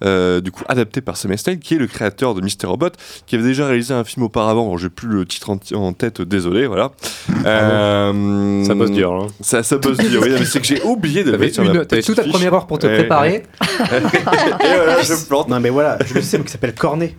euh, 0.04 0.40
du 0.40 0.52
coup 0.52 0.62
adapté 0.68 1.00
par 1.00 1.16
Sam 1.16 1.32
Esmail, 1.32 1.58
qui 1.58 1.74
est 1.74 1.78
le 1.78 1.88
créateur 1.88 2.34
de 2.34 2.40
Mr. 2.40 2.66
Robot, 2.66 2.90
qui 3.26 3.34
avait 3.34 3.44
déjà 3.44 3.66
réalisé 3.66 3.94
un 3.94 4.04
film 4.04 4.22
auparavant. 4.24 4.76
J'ai 4.76 4.90
plus 4.90 5.08
le 5.08 5.26
titre 5.26 5.50
en, 5.50 5.58
en 5.74 5.92
tête, 5.92 6.22
désolé, 6.22 6.66
voilà. 6.66 6.92
Euh, 7.44 8.64
Ça 8.64 8.74
bosse 8.74 8.92
dur, 8.92 9.12
hein. 9.12 9.26
Ça, 9.40 9.62
ça 9.64 9.76
bosse 9.76 9.98
dur. 9.98 10.22
Oui, 10.22 10.30
mais 10.38 10.44
c'est 10.44 10.60
que 10.60 10.66
j'ai 10.66 10.80
oublié 10.84 11.24
de 11.24 11.32
T'avais 11.32 12.02
toute 12.02 12.16
la 12.16 12.24
première 12.24 12.54
heure 12.54 12.66
pour 12.68 12.78
te 12.78 12.86
préparer. 12.86 13.42
Et 13.80 14.74
voilà, 14.76 15.02
je 15.02 15.26
plante. 15.26 15.48
Non, 15.48 15.58
mais 15.58 15.70
voilà, 15.70 15.98
je 16.06 16.14
le 16.14 16.22
sais, 16.22 16.38
mais 16.38 16.44
qui 16.44 16.52
s'appelle 16.52 16.74
Cornet. 16.74 17.16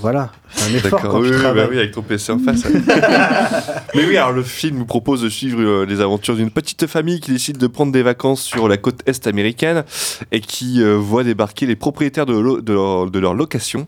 Voilà, 0.00 0.32
c'est 0.52 0.64
un 0.72 0.74
effort 0.76 0.90
D'accord, 0.90 1.10
quand 1.12 1.20
oui, 1.20 1.30
tu 1.30 1.42
bah 1.42 1.66
oui, 1.70 1.78
avec 1.78 1.92
ton 1.92 2.02
PC 2.02 2.32
en 2.32 2.38
face. 2.40 2.64
Mais 3.94 4.04
oui, 4.06 4.16
alors 4.16 4.32
le 4.32 4.42
film 4.42 4.78
nous 4.78 4.84
propose 4.84 5.22
de 5.22 5.28
suivre 5.28 5.60
euh, 5.60 5.86
les 5.86 6.00
aventures 6.00 6.34
d'une 6.34 6.50
petite 6.50 6.86
famille 6.86 7.20
qui 7.20 7.30
décide 7.30 7.58
de 7.58 7.66
prendre 7.66 7.92
des 7.92 8.02
vacances 8.02 8.42
sur 8.42 8.68
la 8.68 8.76
côte 8.78 9.00
est 9.06 9.26
américaine 9.26 9.84
et 10.32 10.40
qui 10.40 10.82
euh, 10.82 10.96
voit 10.96 11.22
débarquer 11.24 11.66
les 11.66 11.76
propriétaires 11.76 12.26
de, 12.26 12.36
lo- 12.36 12.60
de 12.60 12.72
leur, 12.72 13.10
de 13.10 13.18
leur 13.18 13.34
location. 13.34 13.86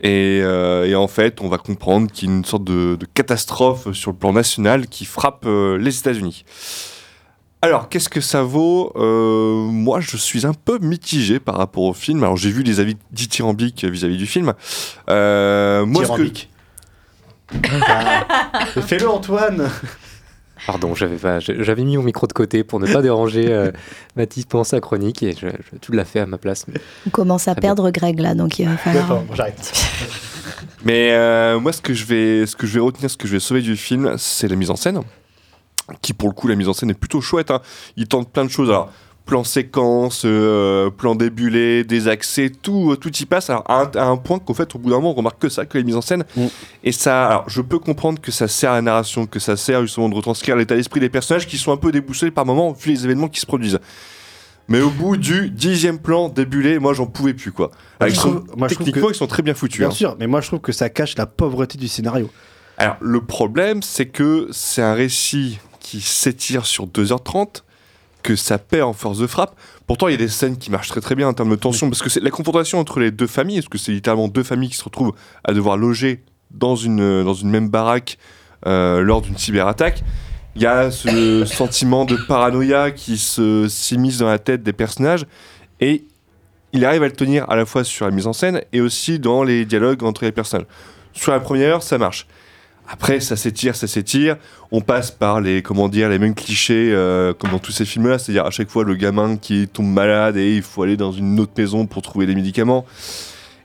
Et, 0.00 0.40
euh, 0.42 0.84
et 0.86 0.94
en 0.94 1.08
fait, 1.08 1.40
on 1.40 1.48
va 1.48 1.58
comprendre 1.58 2.10
qu'il 2.12 2.28
y 2.28 2.32
a 2.32 2.34
une 2.36 2.44
sorte 2.44 2.64
de, 2.64 2.94
de 2.96 3.06
catastrophe 3.14 3.92
sur 3.92 4.12
le 4.12 4.16
plan 4.16 4.32
national 4.32 4.86
qui 4.86 5.06
frappe 5.06 5.44
les 5.46 5.98
États-Unis. 5.98 6.44
Alors, 7.60 7.88
qu'est-ce 7.88 8.08
que 8.08 8.20
ça 8.20 8.42
vaut 8.42 8.92
Euh, 8.96 9.64
Moi, 9.70 10.00
je 10.00 10.16
suis 10.16 10.46
un 10.46 10.52
peu 10.54 10.78
mitigé 10.78 11.40
par 11.40 11.56
rapport 11.56 11.82
au 11.84 11.92
film. 11.92 12.22
Alors, 12.22 12.36
j'ai 12.36 12.50
vu 12.50 12.62
les 12.62 12.78
avis 12.78 12.96
dithyrambiques 13.10 13.84
vis-à-vis 13.84 14.16
du 14.16 14.26
film. 14.26 14.54
Euh, 15.10 15.84
moi, 15.84 16.04
ce 16.04 16.12
que- 16.12 16.22
Dithyrambique. 16.22 16.50
Ah, 17.88 18.64
Fais-le, 18.86 19.08
Antoine 19.08 19.68
Pardon, 20.66 20.94
j'avais 20.94 21.16
pas, 21.16 21.38
j'avais 21.40 21.84
mis 21.84 21.96
mon 21.96 22.02
micro 22.02 22.26
de 22.26 22.32
côté 22.32 22.62
pour 22.64 22.78
ne 22.80 22.92
pas 22.92 23.00
déranger 23.00 23.46
euh, 23.50 23.70
Mathis 24.16 24.44
pendant 24.44 24.64
sa 24.64 24.80
chronique 24.80 25.22
et 25.22 25.32
je, 25.32 25.46
je- 25.48 25.78
tu 25.80 25.92
l'as 25.92 26.04
fait 26.04 26.20
à 26.20 26.26
ma 26.26 26.36
place. 26.36 26.66
mais- 26.68 26.80
On 27.06 27.10
commence 27.10 27.48
à 27.48 27.52
Très 27.52 27.60
bien. 27.60 27.68
perdre 27.74 27.90
Greg 27.90 28.18
là, 28.20 28.34
donc 28.34 28.58
il 28.58 28.68
va 28.68 28.76
falloir. 28.76 29.04
Attends, 29.04 29.24
j'arrête. 29.34 29.72
Mais 30.84 31.12
euh, 31.12 31.58
moi, 31.58 31.72
ce 31.72 31.80
que 31.80 31.94
je 31.94 32.04
vais, 32.04 32.46
ce 32.46 32.54
que 32.54 32.66
je 32.66 32.74
vais 32.74 32.80
retenir, 32.80 33.10
ce 33.10 33.16
que 33.16 33.26
je 33.26 33.32
vais 33.32 33.40
sauver 33.40 33.62
du 33.62 33.76
film, 33.76 34.14
c'est 34.18 34.46
la 34.48 34.56
mise 34.56 34.70
en 34.70 34.76
scène, 34.76 35.00
qui 36.02 36.12
pour 36.12 36.28
le 36.28 36.34
coup, 36.34 36.48
la 36.48 36.54
mise 36.54 36.68
en 36.68 36.72
scène 36.72 36.90
est 36.90 36.94
plutôt 36.94 37.20
chouette. 37.20 37.50
Hein. 37.50 37.60
Il 37.96 38.06
tente 38.08 38.30
plein 38.30 38.44
de 38.44 38.50
choses. 38.50 38.68
Alors, 38.70 38.90
plan 39.26 39.44
séquence, 39.44 40.22
euh, 40.24 40.88
plan 40.88 41.14
débulé, 41.14 41.84
des 41.84 42.08
accès, 42.08 42.50
tout, 42.50 42.96
tout 42.96 43.14
y 43.14 43.26
passe. 43.26 43.50
Alors, 43.50 43.62
à 43.68 43.82
un, 43.82 43.90
à 43.96 44.04
un 44.06 44.16
point 44.16 44.38
qu'en 44.38 44.54
fait, 44.54 44.74
au 44.74 44.78
bout 44.78 44.88
d'un 44.88 44.96
moment, 44.96 45.10
on 45.10 45.14
remarque 45.14 45.38
que 45.38 45.50
ça, 45.50 45.66
que 45.66 45.76
les 45.76 45.84
mises 45.84 45.96
en 45.96 46.00
scène. 46.00 46.24
Et 46.82 46.92
ça, 46.92 47.26
alors, 47.26 47.44
je 47.46 47.60
peux 47.60 47.78
comprendre 47.78 48.20
que 48.22 48.32
ça 48.32 48.48
sert 48.48 48.70
à 48.70 48.76
la 48.76 48.82
narration, 48.82 49.26
que 49.26 49.38
ça 49.38 49.56
sert 49.58 49.82
justement 49.82 50.08
de 50.08 50.14
retranscrire 50.14 50.56
l'état 50.56 50.76
d'esprit 50.76 51.00
des 51.00 51.10
personnages 51.10 51.46
qui 51.46 51.58
sont 51.58 51.72
un 51.72 51.76
peu 51.76 51.92
déboussolés 51.92 52.30
par 52.30 52.46
moments 52.46 52.72
vu 52.72 52.90
les 52.92 53.04
événements 53.04 53.28
qui 53.28 53.40
se 53.40 53.46
produisent. 53.46 53.78
Mais 54.70 54.80
au 54.82 54.90
bout 54.90 55.16
du 55.16 55.50
dixième 55.50 55.98
plan 55.98 56.28
débulé, 56.28 56.78
moi 56.78 56.92
j'en 56.92 57.06
pouvais 57.06 57.32
plus 57.32 57.52
quoi. 57.52 57.70
Ils 58.02 58.10
je 58.10 58.14
trouve- 58.16 58.44
moi, 58.54 58.68
techniquement, 58.68 59.08
que- 59.08 59.12
ils 59.12 59.16
sont 59.16 59.26
très 59.26 59.42
bien 59.42 59.54
foutus. 59.54 59.78
Bien 59.80 59.88
hein. 59.88 59.92
sûr, 59.92 60.16
mais 60.18 60.26
moi 60.26 60.42
je 60.42 60.48
trouve 60.48 60.60
que 60.60 60.72
ça 60.72 60.90
cache 60.90 61.16
la 61.16 61.24
pauvreté 61.24 61.78
du 61.78 61.88
scénario. 61.88 62.30
Alors, 62.76 62.96
le 63.00 63.20
problème, 63.22 63.82
c'est 63.82 64.06
que 64.06 64.48
c'est 64.52 64.82
un 64.82 64.92
récit 64.94 65.58
qui 65.88 66.02
s'étire 66.02 66.66
sur 66.66 66.86
2h30, 66.86 67.62
que 68.22 68.36
ça 68.36 68.58
perd 68.58 68.88
en 68.90 68.92
force 68.92 69.16
de 69.16 69.26
frappe. 69.26 69.56
Pourtant, 69.86 70.08
il 70.08 70.10
y 70.10 70.14
a 70.14 70.18
des 70.18 70.28
scènes 70.28 70.58
qui 70.58 70.70
marchent 70.70 70.88
très 70.88 71.00
très 71.00 71.14
bien 71.14 71.26
en 71.26 71.32
termes 71.32 71.48
de 71.48 71.56
tension, 71.56 71.88
parce 71.88 72.02
que 72.02 72.10
c'est 72.10 72.20
la 72.20 72.30
confrontation 72.30 72.78
entre 72.78 73.00
les 73.00 73.10
deux 73.10 73.26
familles, 73.26 73.60
parce 73.60 73.70
que 73.70 73.78
c'est 73.78 73.92
littéralement 73.92 74.28
deux 74.28 74.42
familles 74.42 74.68
qui 74.68 74.76
se 74.76 74.84
retrouvent 74.84 75.14
à 75.44 75.54
devoir 75.54 75.78
loger 75.78 76.22
dans 76.50 76.76
une, 76.76 77.24
dans 77.24 77.32
une 77.32 77.48
même 77.48 77.70
baraque 77.70 78.18
euh, 78.66 79.00
lors 79.00 79.22
d'une 79.22 79.38
cyberattaque. 79.38 80.02
Il 80.56 80.62
y 80.62 80.66
a 80.66 80.90
ce 80.90 81.44
sentiment 81.46 82.04
de 82.04 82.16
paranoïa 82.16 82.90
qui 82.90 83.16
se 83.16 83.66
s'immisce 83.66 84.18
dans 84.18 84.28
la 84.28 84.38
tête 84.38 84.62
des 84.62 84.74
personnages, 84.74 85.24
et 85.80 86.04
il 86.74 86.84
arrive 86.84 87.02
à 87.02 87.06
le 87.06 87.12
tenir 87.12 87.48
à 87.48 87.56
la 87.56 87.64
fois 87.64 87.82
sur 87.82 88.04
la 88.04 88.10
mise 88.10 88.26
en 88.26 88.34
scène 88.34 88.60
et 88.74 88.82
aussi 88.82 89.18
dans 89.18 89.42
les 89.42 89.64
dialogues 89.64 90.02
entre 90.02 90.26
les 90.26 90.32
personnages. 90.32 90.66
Sur 91.14 91.32
la 91.32 91.40
première 91.40 91.76
heure, 91.76 91.82
ça 91.82 91.96
marche. 91.96 92.26
Après, 92.90 93.20
ça 93.20 93.36
s'étire, 93.36 93.76
ça 93.76 93.86
s'étire. 93.86 94.36
On 94.72 94.80
passe 94.80 95.10
par 95.10 95.40
les, 95.40 95.62
comment 95.62 95.88
dire, 95.88 96.08
les 96.08 96.18
mêmes 96.18 96.34
clichés, 96.34 96.90
euh, 96.92 97.34
comme 97.34 97.50
dans 97.50 97.58
tous 97.58 97.72
ces 97.72 97.84
films-là. 97.84 98.18
C'est-à-dire, 98.18 98.46
à 98.46 98.50
chaque 98.50 98.70
fois, 98.70 98.82
le 98.82 98.94
gamin 98.94 99.36
qui 99.36 99.68
tombe 99.68 99.86
malade 99.88 100.36
et 100.38 100.56
il 100.56 100.62
faut 100.62 100.82
aller 100.82 100.96
dans 100.96 101.12
une 101.12 101.38
autre 101.38 101.52
maison 101.56 101.86
pour 101.86 102.02
trouver 102.02 102.26
des 102.26 102.34
médicaments. 102.34 102.86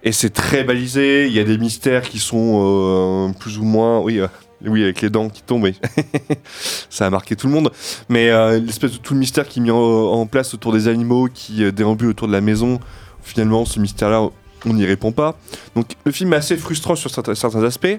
Et 0.03 0.11
c'est 0.11 0.31
très 0.31 0.63
balisé. 0.63 1.27
Il 1.27 1.33
y 1.33 1.39
a 1.39 1.45
des 1.45 1.57
mystères 1.57 2.03
qui 2.03 2.19
sont 2.19 2.59
euh, 2.61 3.33
plus 3.39 3.57
ou 3.57 3.63
moins, 3.63 3.99
oui, 4.01 4.19
euh, 4.19 4.27
oui, 4.65 4.83
avec 4.83 5.01
les 5.01 5.09
dents 5.09 5.29
qui 5.29 5.41
tombent. 5.41 5.63
oui. 5.63 5.79
ça 6.89 7.05
a 7.05 7.09
marqué 7.09 7.37
tout 7.37 7.47
le 7.47 7.53
monde. 7.53 7.71
Mais 8.09 8.29
euh, 8.29 8.59
l'espèce 8.59 8.91
de 8.91 8.97
tout 8.97 9.13
le 9.13 9.21
mystère 9.21 9.47
qui 9.47 9.59
est 9.59 9.61
mis 9.61 9.71
en, 9.71 10.25
place 10.25 10.53
autour 10.53 10.73
des 10.73 10.89
animaux 10.89 11.29
qui 11.33 11.71
déambulent 11.71 12.09
autour 12.09 12.27
de 12.27 12.33
la 12.33 12.41
maison. 12.41 12.81
Finalement, 13.21 13.63
ce 13.63 13.79
mystère-là, 13.79 14.27
on 14.65 14.73
n'y 14.73 14.85
répond 14.85 15.13
pas. 15.13 15.37
Donc, 15.75 15.87
le 16.05 16.11
film 16.11 16.33
est 16.33 16.37
assez 16.37 16.57
frustrant 16.57 16.95
sur 16.95 17.09
certains 17.09 17.63
aspects. 17.63 17.97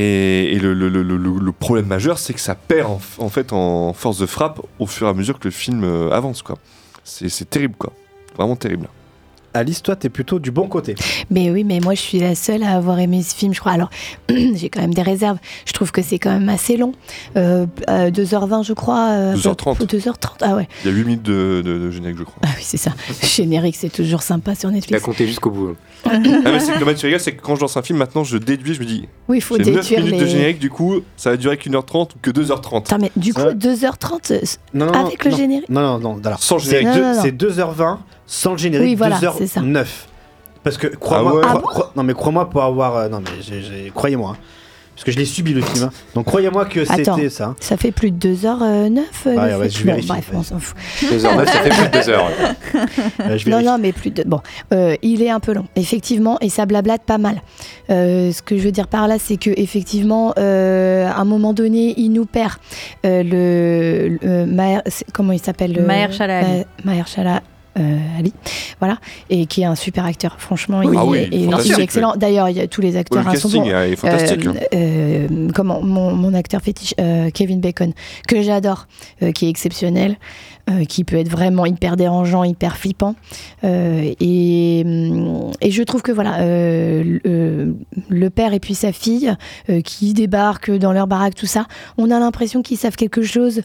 Et, 0.00 0.52
et 0.54 0.58
le, 0.60 0.74
le- 0.74 0.88
le- 0.88 1.02
le- 1.02 1.16
le 1.40 1.52
problème 1.52 1.86
majeur, 1.86 2.18
c'est 2.18 2.32
que 2.32 2.40
ça 2.40 2.54
perd 2.54 2.88
en, 2.88 3.00
en 3.18 3.28
fait 3.28 3.52
en 3.52 3.92
force 3.92 4.18
de 4.18 4.26
frappe 4.26 4.60
au 4.78 4.86
fur 4.86 5.08
et 5.08 5.10
à 5.10 5.14
mesure 5.14 5.38
que 5.40 5.44
le 5.48 5.50
film 5.50 5.82
euh, 5.82 6.10
avance. 6.12 6.42
quoi. 6.42 6.56
C'est 7.02 7.28
c'est 7.28 7.50
terrible, 7.50 7.74
quoi. 7.76 7.92
Vraiment 8.36 8.54
terrible. 8.54 8.88
Alice, 9.54 9.82
toi, 9.82 9.96
t'es 9.96 10.10
plutôt 10.10 10.38
du 10.38 10.50
bon 10.52 10.68
côté. 10.68 10.94
Mais 11.30 11.50
oui, 11.50 11.64
mais 11.64 11.80
moi 11.80 11.94
je 11.94 12.00
suis 12.00 12.18
la 12.20 12.34
seule 12.36 12.62
à 12.62 12.76
avoir 12.76 12.98
aimé 13.00 13.22
ce 13.22 13.34
film, 13.34 13.52
je 13.54 13.58
crois. 13.60 13.72
Alors, 13.72 13.90
j'ai 14.28 14.68
quand 14.68 14.82
même 14.82 14.92
des 14.94 15.02
réserves. 15.02 15.38
Je 15.64 15.72
trouve 15.72 15.90
que 15.90 16.02
c'est 16.02 16.18
quand 16.20 16.30
même 16.30 16.48
assez 16.50 16.76
long. 16.76 16.92
Euh, 17.36 17.66
euh, 17.88 18.10
2h20, 18.10 18.62
je 18.64 18.74
crois. 18.74 19.08
euh, 19.10 19.34
2h30. 19.36 19.84
2h30, 19.86 20.16
ah 20.42 20.54
ouais. 20.54 20.68
Il 20.84 20.90
y 20.90 20.94
a 20.94 20.96
8 20.96 21.04
minutes 21.04 21.22
de, 21.22 21.62
de- 21.64 21.78
de 21.78 21.90
générique, 21.90 22.18
je 22.18 22.24
crois. 22.24 22.40
Ah 22.44 22.50
oui, 22.56 22.62
c'est 22.62 22.76
ça. 22.76 22.92
Générique, 23.22 23.74
c'est 23.76 23.88
toujours 23.92 24.22
sympa 24.22 24.54
sur 24.54 24.68
Il 24.68 24.74
a 24.74 24.76
Netflix. 24.76 25.02
compté 25.02 25.26
jusqu'au 25.26 25.50
bout. 25.50 25.74
ah, 26.10 26.18
mais 26.18 26.60
c'est 26.60 26.72
que 26.72 26.92
tu 26.94 27.06
rigoles, 27.06 27.20
c'est 27.20 27.32
que 27.34 27.42
quand 27.42 27.54
je 27.56 27.60
lance 27.60 27.76
un 27.76 27.82
film, 27.82 27.98
maintenant 27.98 28.24
je 28.24 28.38
déduis, 28.38 28.74
je 28.74 28.80
me 28.80 28.84
dis. 28.86 29.08
Oui, 29.28 29.38
il 29.38 29.40
faut 29.40 29.56
j'ai 29.56 29.70
9 29.70 29.82
déduire 29.82 30.00
minutes 30.04 30.20
de 30.20 30.24
les- 30.24 30.30
générique, 30.30 30.58
du 30.58 30.70
coup, 30.70 31.00
ça 31.16 31.30
va 31.30 31.36
durer 31.36 31.56
qu'une 31.56 31.74
heure 31.74 31.84
30 31.84 32.14
ou 32.14 32.18
que 32.22 32.30
2h30. 32.30 32.76
Attends, 32.86 32.98
mais 33.00 33.10
du 33.16 33.34
coup, 33.34 33.40
2h30 33.42 34.32
euh, 34.32 34.40
Non, 34.74 34.86
non, 34.86 34.92
avec 35.06 35.24
le 35.24 35.30
non, 35.30 35.36
générique. 35.36 35.68
Non, 35.68 35.80
non, 35.80 35.98
non. 36.16 36.20
Alors, 36.24 36.42
Sans 36.42 36.58
c'est 36.58 36.70
générique. 36.82 36.94
deux- 36.96 37.02
Non, 37.02 37.08
non, 37.10 37.14
non. 37.16 37.22
C'est 37.22 37.32
2h20 37.32 37.98
sans 38.26 38.52
le 38.52 38.58
générique, 38.58 38.88
Oui, 38.88 38.94
voilà, 38.94 39.18
c'est 39.36 39.46
ça. 39.46 39.60
2h09. 39.60 39.86
Parce 40.64 40.76
que 40.78 40.86
crois-moi, 40.88 41.40
Ah 41.44 41.54
ouais 41.54 41.60
crois- 41.62 41.72
crois- 41.72 41.92
non 41.96 42.02
mais 42.02 42.14
crois-moi 42.14 42.50
pour 42.50 42.62
avoir, 42.62 42.96
euh, 42.96 43.08
non 43.08 43.20
mais 43.20 43.30
j'ai- 43.40 43.62
j'ai- 43.62 43.90
croyez-moi, 43.94 44.32
hein. 44.34 44.38
Parce 44.98 45.04
que 45.04 45.12
je 45.12 45.18
l'ai 45.18 45.24
subi 45.26 45.54
le 45.54 45.62
film. 45.62 45.84
hein. 45.84 45.90
Donc 46.16 46.26
croyez-moi 46.26 46.64
que 46.66 46.84
c'était 46.84 47.28
ça. 47.30 47.44
hein. 47.44 47.56
ça 47.60 47.76
fait 47.76 47.92
plus 47.92 48.10
de 48.10 48.34
2h09 48.34 48.98
Ouais, 49.26 49.54
ouais, 49.54 49.70
je 49.70 49.84
vérifie, 49.84 50.08
bref, 50.08 50.28
ouais. 50.32 50.36
on 50.38 50.42
s'en 50.42 50.58
fout. 50.58 50.76
2h09, 51.04 51.44
ça 51.46 51.52
fait 51.60 51.68
plus 51.70 51.86
de 51.88 52.04
2 52.04 52.08
heures. 52.10 52.28
Euh, 53.20 53.38
je 53.38 53.48
Non, 53.48 53.62
non, 53.62 53.78
mais 53.78 53.92
plus 53.92 54.10
de. 54.10 54.24
Bon, 54.24 54.40
euh, 54.72 54.96
il 55.02 55.22
est 55.22 55.30
un 55.30 55.38
peu 55.40 55.52
long, 55.54 55.66
effectivement, 55.76 56.36
et 56.40 56.48
ça 56.48 56.66
blablate 56.66 57.02
pas 57.02 57.18
mal. 57.18 57.42
Euh, 57.90 58.32
ce 58.32 58.42
que 58.42 58.56
je 58.58 58.62
veux 58.62 58.72
dire 58.72 58.88
par 58.88 59.06
là, 59.06 59.16
c'est 59.20 59.36
que 59.36 59.50
effectivement, 59.56 60.34
euh, 60.38 61.06
à 61.08 61.20
un 61.20 61.24
moment 61.24 61.52
donné, 61.52 61.94
il 61.96 62.10
nous 62.10 62.26
perd 62.26 62.54
euh, 63.06 63.22
le, 63.22 64.18
le 64.20 64.46
Maher- 64.46 64.82
comment 65.12 65.32
il 65.32 65.38
s'appelle 65.40 65.72
le- 65.74 65.82
Mahershala 65.82 66.38
Ali. 66.40 66.64
Ma- 66.84 66.92
Mahershala, 66.92 67.36
euh, 67.36 67.40
Ali, 68.18 68.32
voilà, 68.80 68.98
et 69.30 69.46
qui 69.46 69.62
est 69.62 69.66
un 69.66 69.74
super 69.74 70.04
acteur. 70.04 70.36
Franchement, 70.38 70.80
Oui. 70.84 70.90
il, 70.92 70.98
Ah 70.98 71.04
oui, 71.04 71.18
est, 71.18 71.28
il 71.32 71.42
est 71.42 71.44
fantastique, 71.50 71.78
excellent. 71.78 72.14
D'ailleurs, 72.16 72.48
il 72.48 72.56
y 72.56 72.60
a 72.60 72.66
tous 72.66 72.80
les 72.80 72.96
acteurs 72.96 73.22
le 73.22 73.28
hein, 73.30 73.34
sont 73.36 73.48
bons. 73.48 73.64
est 73.64 73.96
fantastique, 73.96 74.46
Euh, 74.46 74.50
hein. 74.50 74.64
euh, 74.74 75.48
comment 75.54 75.80
mon, 75.82 76.12
mon 76.14 76.34
acteur 76.34 76.60
fétiche, 76.62 76.94
euh, 77.00 77.30
Kevin 77.30 77.60
Bacon, 77.60 77.92
que 78.26 78.42
j'adore, 78.42 78.86
euh, 79.22 79.32
qui 79.32 79.46
est 79.46 79.50
exceptionnel, 79.50 80.16
euh, 80.68 80.84
qui 80.84 81.04
peut 81.04 81.16
être 81.16 81.30
vraiment 81.30 81.64
hyper 81.64 81.96
dérangeant, 81.96 82.44
hyper 82.44 82.76
flippant. 82.76 83.14
Euh, 83.64 84.12
et, 84.20 84.82
hum, 84.84 85.52
et 85.62 85.70
je 85.70 85.82
trouve 85.82 86.02
que 86.02 86.12
voilà, 86.12 86.40
euh, 86.40 87.18
le, 87.24 87.74
le 88.08 88.30
père 88.30 88.52
et 88.52 88.60
puis 88.60 88.74
sa 88.74 88.92
fille 88.92 89.34
qui 89.84 90.12
débarquent 90.14 90.70
dans 90.70 90.92
leur 90.92 91.06
baraque, 91.06 91.34
tout 91.34 91.46
ça, 91.46 91.66
on 91.96 92.10
a 92.10 92.18
l'impression 92.18 92.62
qu'ils 92.62 92.76
savent 92.76 92.96
quelque 92.96 93.22
chose, 93.22 93.62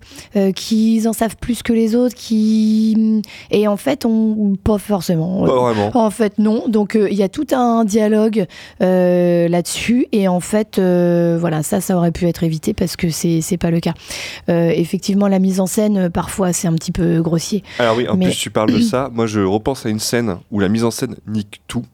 qu'ils 0.56 1.08
en 1.08 1.14
savent 1.14 1.36
plus 1.38 1.64
que 1.64 1.74
les 1.74 1.96
autres, 1.96 2.16
qui 2.16 3.22
et 3.52 3.68
en 3.68 3.78
fait, 3.78 4.06
on 4.06 4.56
pas 4.62 4.78
forcément. 4.78 5.46
Pas 5.46 5.74
vraiment. 5.74 5.92
En 5.96 6.10
fait, 6.10 6.38
non. 6.38 6.68
Donc, 6.68 6.98
il 7.00 7.18
y 7.18 7.24
a 7.24 7.30
tout 7.30 7.48
un 7.52 7.86
dialogue 7.86 8.46
là-dessus. 8.80 10.08
Et 10.12 10.28
en 10.28 10.40
fait, 10.40 10.80
voilà, 10.80 11.64
ça, 11.64 11.82
ça 11.82 11.98
aurait 11.98 12.12
pu 12.12 12.28
être 12.28 12.44
évité 12.44 12.74
parce 12.74 12.96
que 12.96 13.10
c'est 13.10 13.42
c'est 13.42 13.58
pas 13.58 13.72
le 13.72 13.80
cas. 13.80 13.94
Effectivement, 14.48 15.28
la 15.28 15.40
mise 15.40 15.60
en 15.60 15.68
scène, 15.68 16.10
parfois, 16.10 16.54
c'est 16.54 16.68
un 16.68 16.74
petit 16.74 16.93
peu 16.94 17.22
grossier. 17.22 17.64
Alors 17.80 17.98
oui, 17.98 18.08
en 18.08 18.16
Mais- 18.16 18.26
plus 18.26 18.38
tu 18.38 18.50
parles 18.50 18.72
de 18.72 18.80
ça, 18.80 19.10
moi 19.14 19.28
je 19.28 19.42
repense 19.42 19.86
à 19.86 19.90
une 19.90 20.00
scène 20.00 20.38
où 20.52 20.60
la 20.60 20.70
mise 20.70 20.84
en 20.84 20.92
scène 20.92 21.16
nique 21.28 21.62
tout. 21.68 21.86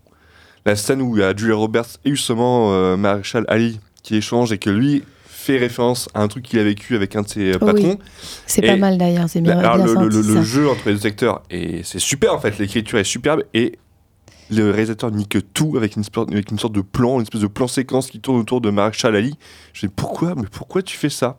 La 0.65 0.75
scène 0.75 1.01
où 1.01 1.17
il 1.17 1.21
y 1.21 1.23
a 1.23 1.35
Julia 1.35 1.55
Roberts 1.55 1.97
et 2.05 2.11
justement 2.11 2.73
euh, 2.73 2.97
Marshall 2.97 3.45
Ali 3.47 3.79
qui 4.03 4.15
échangent 4.15 4.51
et 4.51 4.57
que 4.57 4.69
lui 4.69 5.03
fait 5.25 5.57
référence 5.57 6.09
à 6.13 6.21
un 6.21 6.27
truc 6.27 6.43
qu'il 6.43 6.59
a 6.59 6.63
vécu 6.63 6.95
avec 6.95 7.15
un 7.15 7.21
de 7.21 7.27
ses 7.27 7.53
euh, 7.53 7.57
oui. 7.61 7.73
patrons. 7.73 7.97
C'est 8.45 8.61
pas 8.61 8.75
mal 8.75 8.97
d'ailleurs, 8.97 9.29
c'est 9.29 9.41
bien, 9.41 9.57
alors, 9.57 9.77
bien 9.77 10.03
le, 10.03 10.11
senti, 10.21 10.43
jeu 10.43 10.69
entre 10.69 10.89
les 10.89 10.95
deux 10.95 11.07
acteurs, 11.07 11.41
et 11.49 11.81
c'est 11.83 11.99
super 11.99 12.33
en 12.33 12.39
fait, 12.39 12.59
l'écriture 12.59 12.99
est 12.99 13.03
superbe 13.03 13.43
et 13.53 13.79
le 14.51 14.71
réalisateur 14.71 15.11
nique 15.11 15.37
tout 15.53 15.75
avec 15.77 15.95
une, 15.95 16.03
avec 16.31 16.51
une 16.51 16.59
sorte 16.59 16.73
de 16.73 16.81
plan, 16.81 17.15
une 17.15 17.21
espèce 17.21 17.41
de 17.41 17.47
plan 17.47 17.67
séquence 17.67 18.09
qui 18.09 18.19
tourne 18.19 18.39
autour 18.39 18.61
de 18.61 18.69
Marshall 18.69 19.15
Ali. 19.15 19.35
Je 19.73 19.85
dis 19.85 19.93
pourquoi, 19.95 20.35
mais 20.35 20.47
pourquoi 20.51 20.81
tu 20.81 20.97
fais 20.97 21.09
ça? 21.09 21.37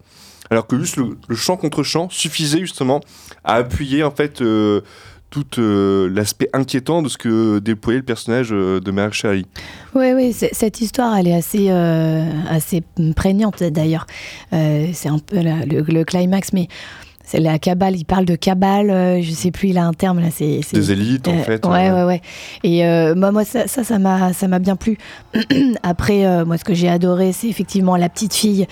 Alors 0.51 0.67
que 0.67 0.79
juste 0.79 0.97
le, 0.97 1.17
le 1.29 1.37
chant 1.37 1.57
contre 1.57 1.85
chant 1.85 2.09
suffisait 2.11 2.59
justement 2.59 3.01
à 3.45 3.55
appuyer 3.55 4.03
en 4.03 4.11
fait 4.11 4.43
euh, 4.43 4.81
tout 5.31 5.47
euh, 5.59 6.11
l'aspect 6.13 6.51
inquiétant 6.53 7.03
de 7.03 7.09
ce 7.09 7.17
que 7.17 7.61
déployait 7.61 8.01
le 8.01 8.05
personnage 8.05 8.49
euh, 8.51 8.81
de 8.81 8.91
Marshall 8.91 9.31
Ali. 9.31 9.47
Oui, 9.95 10.13
oui, 10.13 10.33
cette 10.33 10.81
histoire, 10.81 11.17
elle 11.17 11.29
est 11.29 11.35
assez, 11.35 11.71
assez 11.71 12.83
prégnante 13.15 13.63
d'ailleurs. 13.63 14.07
C'est 14.51 15.09
un 15.09 15.19
peu 15.19 15.37
le, 15.41 15.83
le 15.83 16.05
climax, 16.05 16.53
mais 16.53 16.67
c'est 17.31 17.39
la 17.39 17.61
cabale. 17.61 17.95
Il 17.97 18.05
parle 18.05 18.25
de 18.25 18.35
cabale, 18.35 18.91
euh, 18.91 19.23
je 19.23 19.31
sais 19.31 19.53
plus, 19.53 19.69
il 19.69 19.79
a 19.79 19.85
un 19.85 19.93
terme 19.93 20.19
là. 20.21 20.29
C'est 20.33 20.61
Des 20.73 20.91
élites 20.91 21.29
en 21.29 21.33
Euh, 21.39 21.43
fait. 21.45 21.65
Ouais, 21.65 21.89
euh, 21.89 21.95
ouais, 21.95 22.05
ouais. 22.05 22.21
Et 22.65 22.85
euh, 22.85 23.15
moi, 23.15 23.31
moi, 23.31 23.45
ça, 23.45 23.69
ça, 23.69 23.99
m'a, 24.01 24.33
ça 24.33 24.49
m'a 24.49 24.59
bien 24.59 24.75
plu. 24.75 24.99
Après, 25.85 26.45
moi, 26.45 26.59
ce 26.59 26.65
que 26.65 26.75
j'ai 26.75 26.89
adoré, 26.89 27.33
c'est 27.33 27.47
effectivement 27.49 27.97
la 27.97 28.09
petite 28.09 28.35
fille 28.35 28.67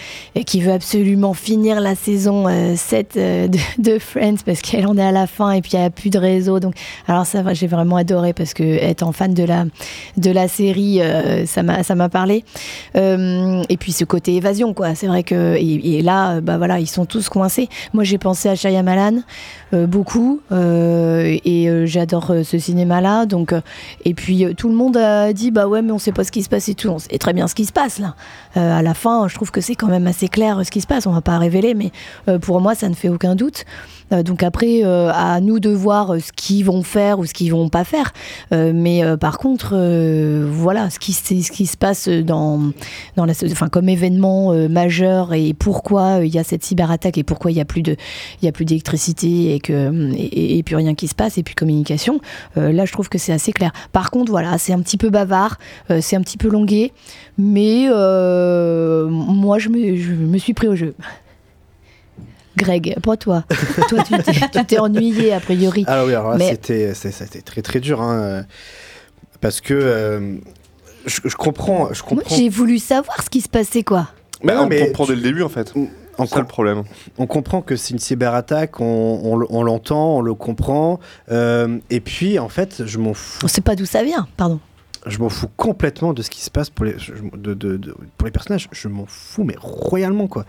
qui 0.47 0.61
veut 0.61 0.73
absolument 0.73 1.35
finir 1.35 1.81
la 1.81 1.95
saison 1.95 2.47
euh, 2.49 2.75
7 2.77 3.15
euh, 3.17 3.49
de, 3.49 3.59
de 3.79 3.99
Friends 3.99 4.39
parce 4.45 4.61
qu'elle 4.61 4.87
en 4.87 4.97
est 4.99 5.03
à 5.03 5.13
la 5.13 5.27
fin 5.29 5.53
et 5.53 5.61
puis 5.63 5.73
il 5.75 5.79
n'y 5.79 5.85
a 5.87 5.91
plus 5.91 6.11
de 6.11 6.19
réseau. 6.19 6.59
Donc, 6.59 6.75
alors 7.07 7.27
ça, 7.27 7.43
j'ai 7.55 7.69
vraiment 7.69 7.97
adoré 7.97 8.33
parce 8.33 8.55
que 8.55 8.63
étant 8.85 9.13
fan 9.13 9.35
de 9.35 9.45
la, 9.45 9.67
de 10.17 10.31
la 10.33 10.49
série, 10.49 11.01
ça 11.47 11.63
m'a, 11.63 11.83
ça 11.85 11.95
m'a 11.95 12.09
parlé. 12.09 12.45
Et 12.97 13.77
puis 13.79 13.93
ce 13.93 14.05
côté 14.05 14.35
évasion, 14.35 14.75
quoi. 14.75 14.95
C'est 14.95 15.07
vrai 15.07 15.23
que 15.23 15.55
et, 15.57 15.99
et 15.99 16.03
là, 16.03 16.41
bah 16.41 16.59
voilà, 16.59 16.81
ils 16.81 16.87
sont 16.89 17.07
tous 17.07 17.29
coincés. 17.29 17.69
Moi, 17.95 18.05
j'ai 18.05 18.19
pensé 18.19 18.48
à 18.49 18.57
Shyamalan 18.57 19.23
beaucoup 19.73 20.41
euh, 20.51 21.37
et 21.45 21.69
euh, 21.69 21.87
j'adore 21.87 22.31
euh, 22.31 22.43
ce 22.43 22.59
cinéma-là. 22.59 23.27
Donc, 23.27 23.53
euh, 23.53 23.61
et 24.05 24.15
puis 24.15 24.45
euh, 24.45 24.55
tout 24.55 24.69
le 24.69 24.75
monde 24.75 24.97
a 24.97 25.33
dit 25.33 25.51
bah 25.51 25.67
ouais, 25.67 25.83
mais 25.83 25.93
on 25.93 25.99
sait 25.99 26.13
pas 26.13 26.25
ce 26.25 26.33
qui 26.33 26.43
se 26.43 26.49
passe 26.49 26.69
et 26.69 26.75
tout. 26.75 26.89
On 26.89 26.99
sait 26.99 27.19
très 27.19 27.33
bien 27.33 27.49
ce 27.49 27.55
qui 27.55 27.65
se 27.65 27.73
passe 27.73 27.99
là. 27.99 28.15
Euh, 28.57 28.79
à 28.79 28.83
la 28.83 28.95
fin, 28.95 29.29
je 29.29 29.35
trouve 29.35 29.51
que 29.51 29.61
c'est 29.61 29.75
quand 29.75 29.89
même 29.89 30.07
assez 30.07 30.29
clair 30.29 30.59
euh, 30.59 30.65
ce 30.65 30.71
qui 30.71 30.81
se 30.81 30.87
passe. 30.87 31.07
On 31.07 31.13
va 31.13 31.21
pas 31.21 31.39
révéler, 31.39 31.75
mais 31.75 31.91
euh, 32.29 32.39
pour 32.39 32.61
moi, 32.61 32.75
ça 32.75 32.89
ne 32.89 32.95
fait 32.95 33.09
aucun 33.09 33.35
doute. 33.35 33.65
Euh, 34.13 34.23
donc 34.23 34.43
après, 34.43 34.85
euh, 34.85 35.11
à 35.13 35.41
nous 35.41 35.61
de 35.61 35.71
voir 35.71 36.15
euh, 36.15 36.19
ce 36.19 36.33
qu'ils 36.33 36.65
vont 36.65 36.83
faire 36.83 37.19
ou 37.19 37.27
ce 37.27 37.35
qu'ils 37.35 37.53
vont 37.53 37.69
pas 37.69 37.85
faire. 37.85 38.13
Euh, 38.53 38.73
mais 38.75 39.05
euh, 39.05 39.17
par 39.17 39.39
contre, 39.39 39.73
euh, 39.75 40.47
voilà, 40.51 40.91
ce 40.91 40.99
qui, 40.99 41.13
se 41.13 41.77
passe 41.77 42.09
dans, 42.09 42.73
la, 43.17 43.33
enfin, 43.45 43.69
comme 43.69 43.89
événement 43.89 44.53
euh, 44.53 44.69
majeur 44.69 45.35
et 45.35 45.55
pourquoi 45.55 46.21
euh, 46.21 46.27
il 46.27 46.35
y 46.35 46.39
a 46.39 46.45
cette 46.45 46.65
cyberattaque 46.65 47.19
et 47.19 47.25
pourquoi 47.25 47.51
il 47.51 47.57
y 47.57 47.61
a 47.61 47.65
plus 47.65 47.83
de, 47.83 47.97
il 48.41 48.47
y 48.47 48.49
a 48.49 48.53
plus 48.53 48.65
d'électricité 48.65 49.55
et 49.59 49.61
que 49.61 50.13
et, 50.15 50.59
et 50.59 50.63
puis 50.63 50.75
rien 50.77 50.95
qui 50.95 51.09
se 51.09 51.15
passe 51.15 51.37
et 51.37 51.43
puis 51.43 51.55
communication. 51.55 52.21
euh, 52.57 52.73
là, 52.73 52.85
je 52.87 52.93
trouve 52.93 53.09
que 53.09 53.19
c'est 53.19 53.33
assez 53.33 53.53
clair. 53.53 53.73
Par 53.93 54.11
contre, 54.11 54.31
voilà, 54.31 54.57
c'est 54.59 54.73
un 54.73 54.81
petit 54.81 54.97
peu 54.97 55.11
bavard, 55.11 55.59
euh, 55.91 55.99
c'est 56.01 56.17
un 56.17 56.23
petit 56.23 56.39
peu 56.39 56.49
longué, 56.49 56.93
mais 57.37 57.87
euh, 57.91 59.07
moi, 59.09 59.59
je 59.59 59.69
me, 59.69 59.97
je 59.97 60.13
me 60.13 60.39
suis 60.39 60.55
pris 60.55 60.69
au 60.69 60.77
jeu. 60.77 60.95
Greg, 62.57 62.97
pas 63.03 63.17
toi. 63.17 63.45
toi, 63.89 64.03
tu 64.03 64.65
t'es- 64.67 64.79
ennuyé 64.79 65.33
a 65.33 65.41
priori. 65.41 65.85
Ah 65.87 66.05
oui, 66.05 66.15
alors 66.15 66.31
là, 66.33 66.37
Mais- 66.39 66.51
c'était, 66.51 66.93
c'est- 66.95 67.13
c'était 67.13 67.41
très 67.43 67.63
très 67.63 67.79
dur, 67.81 68.01
hein, 68.03 68.45
parce 69.41 69.61
que 69.61 69.75
euh, 69.75 70.37
je, 71.07 71.21
je 71.25 71.37
comprends, 71.37 71.93
je 71.93 72.03
Moi, 72.03 72.09
comprends. 72.23 72.37
j'ai 72.37 72.49
voulu 72.49 72.79
savoir 72.79 73.23
ce 73.23 73.31
qui 73.31 73.41
se 73.41 73.49
passait, 73.49 73.85
quoi. 73.85 74.09
Mais 74.43 74.55
non, 74.55 74.63
on 74.63 74.67
mais 74.67 74.87
comprend 74.87 75.07
dès 75.07 75.15
le 75.15 75.21
début 75.23 75.43
en 75.43 75.49
fait. 75.49 75.73
On 76.19 76.27
ça 76.27 76.41
le 76.41 76.47
problème. 76.47 76.83
On 77.19 77.27
comprend 77.27 77.63
que 77.63 77.77
c'est 77.77 77.93
une 77.95 77.99
cyberattaque, 78.01 78.81
on, 78.81 79.21
on, 79.23 79.37
le- 79.37 79.47
on 79.51 79.63
l'entend, 79.63 80.17
on 80.17 80.21
le 80.21 80.35
comprend, 80.35 80.99
euh, 81.31 81.79
et 81.91 82.01
puis 82.01 82.39
en 82.39 82.49
fait, 82.49 82.85
je 82.87 82.99
m'en 82.99 83.15
fous. 83.15 83.41
On 83.45 83.49
sait 83.49 83.61
pas 83.61 83.77
d'où 83.77 83.87
ça 83.87 84.03
vient, 84.03 84.27
pardon. 84.37 84.59
Je 85.07 85.19
m'en 85.21 85.29
fous 85.29 85.47
complètement 85.57 86.13
de 86.13 86.23
ce 86.23 86.29
qui 86.29 86.41
se 86.41 86.51
passe 86.51 86.71
pour 86.71 86.85
les, 86.85 86.99
je- 86.99 87.13
de, 87.37 87.55
de- 87.55 87.77
de- 87.77 87.95
pour 88.19 88.27
les 88.27 88.33
personnages. 88.33 88.69
Je 88.73 88.89
m'en 88.89 89.05
fous, 89.07 89.45
mais 89.45 89.55
royalement, 89.59 90.27
quoi. 90.27 90.45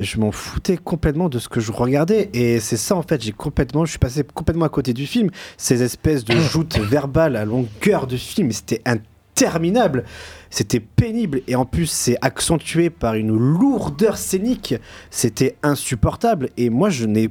Je 0.00 0.18
m'en 0.18 0.32
foutais 0.32 0.76
complètement 0.76 1.28
de 1.28 1.38
ce 1.38 1.48
que 1.48 1.60
je 1.60 1.70
regardais. 1.70 2.28
Et 2.34 2.58
c'est 2.58 2.76
ça, 2.76 2.96
en 2.96 3.02
fait, 3.02 3.22
j'ai 3.22 3.30
complètement, 3.32 3.84
je 3.84 3.90
suis 3.90 4.00
passé 4.00 4.24
complètement 4.24 4.64
à 4.64 4.68
côté 4.70 4.92
du 4.92 5.06
film. 5.06 5.30
Ces 5.56 5.84
espèces 5.84 6.24
de 6.24 6.34
joutes 6.52 6.78
verbales 6.78 7.36
à 7.36 7.44
longueur 7.44 8.08
de 8.08 8.16
film, 8.16 8.50
c'était 8.50 8.82
interminable. 8.84 10.04
C'était 10.52 10.80
pénible. 10.80 11.40
Et 11.48 11.56
en 11.56 11.64
plus, 11.64 11.86
c'est 11.86 12.18
accentué 12.20 12.90
par 12.90 13.14
une 13.14 13.34
lourdeur 13.34 14.18
scénique. 14.18 14.74
C'était 15.10 15.56
insupportable. 15.62 16.50
Et 16.58 16.68
moi, 16.68 16.90
je 16.90 17.06
n'ai 17.06 17.30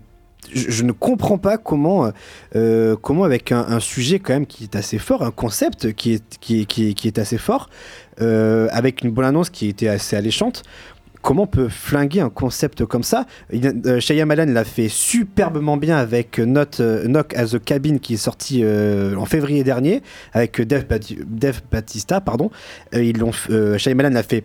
je, 0.51 0.83
ne 0.83 0.91
comprends 0.91 1.37
pas 1.37 1.59
comment, 1.59 2.11
euh, 2.55 2.95
comment 2.99 3.23
avec 3.23 3.51
un, 3.51 3.79
sujet 3.79 4.17
quand 4.17 4.33
même 4.33 4.47
qui 4.47 4.63
est 4.63 4.75
assez 4.75 4.97
fort, 4.97 5.21
un 5.21 5.29
concept 5.29 5.93
qui 5.93 6.19
est 6.43 7.19
assez 7.19 7.37
fort, 7.37 7.69
euh, 8.21 8.67
avec 8.71 9.03
une 9.03 9.11
bonne 9.11 9.25
annonce 9.25 9.51
qui 9.51 9.67
était 9.67 9.87
assez 9.87 10.15
alléchante, 10.15 10.63
comment 11.21 11.43
on 11.43 11.47
peut 11.47 11.69
flinguer 11.69 12.21
un 12.21 12.29
concept 12.29 12.85
comme 12.85 13.03
ça? 13.03 13.25
Euh, 13.53 13.99
Shyamalan 13.99 14.45
l'a 14.51 14.63
fait 14.63 14.87
superbement 14.89 15.77
bien 15.77 15.97
avec 15.97 16.39
Not, 16.39 16.79
euh, 16.79 17.05
Knock 17.05 17.33
as 17.35 17.55
a 17.55 17.59
Cabin 17.59 17.97
qui 17.99 18.15
est 18.15 18.17
sorti 18.17 18.61
euh, 18.63 19.15
en 19.15 19.25
février 19.25 19.63
dernier 19.63 20.01
avec 20.33 20.59
Bati- 20.61 21.19
Dave 21.25 21.61
Batista. 21.71 22.21
Pardon. 22.21 22.49
Euh, 22.95 23.03
ils 23.03 23.17
l'ont, 23.17 23.31
f- 23.31 23.51
euh, 23.51 23.77
Shyamalan 23.77 24.09
l'a 24.09 24.23
fait 24.23 24.43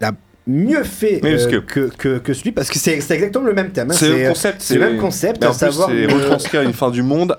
l'a 0.00 0.12
mieux 0.46 0.82
fait 0.84 1.20
euh, 1.24 1.50
que- 1.50 1.56
que, 1.58 1.80
que, 1.96 2.18
que 2.18 2.32
celui 2.32 2.52
parce 2.52 2.70
que 2.70 2.78
c'est 2.78 2.92
exactement 2.94 3.44
le 3.44 3.52
même 3.52 3.70
thème. 3.70 3.90
hein. 3.90 3.94
C'est 3.94 4.22
le 4.24 4.28
concept. 4.28 4.62
c'est 4.62 4.74
le 4.76 4.80
même 4.80 4.98
concept, 4.98 5.44
à 5.44 5.52
savoir 5.52 5.88
c'est 5.90 6.04
euh, 6.04 6.14
retranscrire 6.14 6.62
une 6.62 6.72
fin 6.72 6.90
du 6.90 7.02
monde 7.02 7.36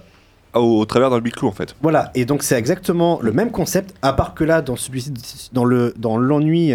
au, 0.54 0.80
au 0.80 0.86
travers 0.86 1.10
d'un 1.10 1.20
huis 1.20 1.32
clos 1.32 1.48
en 1.48 1.52
fait. 1.52 1.76
Voilà, 1.82 2.12
et 2.16 2.26
donc 2.26 2.44
c'est 2.44 2.56
exactement 2.58 3.20
le 3.22 3.32
même 3.32 3.52
concept, 3.52 3.94
à 4.02 4.14
part 4.14 4.34
que 4.36 4.44
là, 4.44 4.62
dans 4.62 4.76
celui-ci, 4.76 5.12
dans 5.54 5.66
le 5.66 5.94
dans 5.98 6.18
l'ennui, 6.18 6.74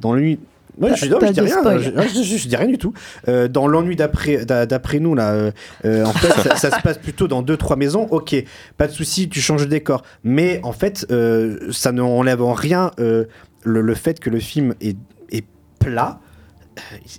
dans 0.00 0.12
l'ennui. 0.14 0.38
Ouais, 0.80 0.94
je, 0.96 1.06
non, 1.06 1.18
pas 1.18 1.26
je 1.28 1.32
dis 1.32 1.40
rien, 1.40 1.58
spoil. 1.60 1.80
je, 1.80 1.90
je- 1.90 2.22
je- 2.22 2.36
je 2.38 2.48
dis 2.48 2.56
rien 2.56 2.66
du 2.68 2.78
tout. 2.78 2.92
Euh, 3.28 3.48
dans 3.48 3.66
l'ennui 3.66 3.96
d'après 3.96 4.44
d'a- 4.44 4.66
d'après 4.66 4.98
nous 5.00 5.14
là, 5.14 5.32
euh, 5.32 5.50
euh, 5.84 6.04
en 6.04 6.12
fait, 6.12 6.28
ça, 6.48 6.56
ça 6.56 6.76
se 6.76 6.82
passe 6.82 6.98
plutôt 6.98 7.28
dans 7.28 7.42
deux 7.42 7.56
trois 7.56 7.76
maisons. 7.76 8.06
Ok, 8.10 8.34
pas 8.76 8.86
de 8.86 8.92
souci, 8.92 9.28
tu 9.28 9.40
changes 9.40 9.64
de 9.64 9.70
décor. 9.70 10.02
Mais 10.24 10.60
en 10.62 10.72
fait, 10.72 11.06
euh, 11.10 11.58
ça 11.70 11.92
ne 11.92 12.02
enlève 12.02 12.42
en 12.42 12.52
rien 12.52 12.90
le, 12.98 13.26
le 13.64 13.94
fait 13.94 14.20
que 14.20 14.30
le 14.30 14.38
film 14.40 14.74
est, 14.80 14.96
est 15.30 15.44
plat, 15.80 16.20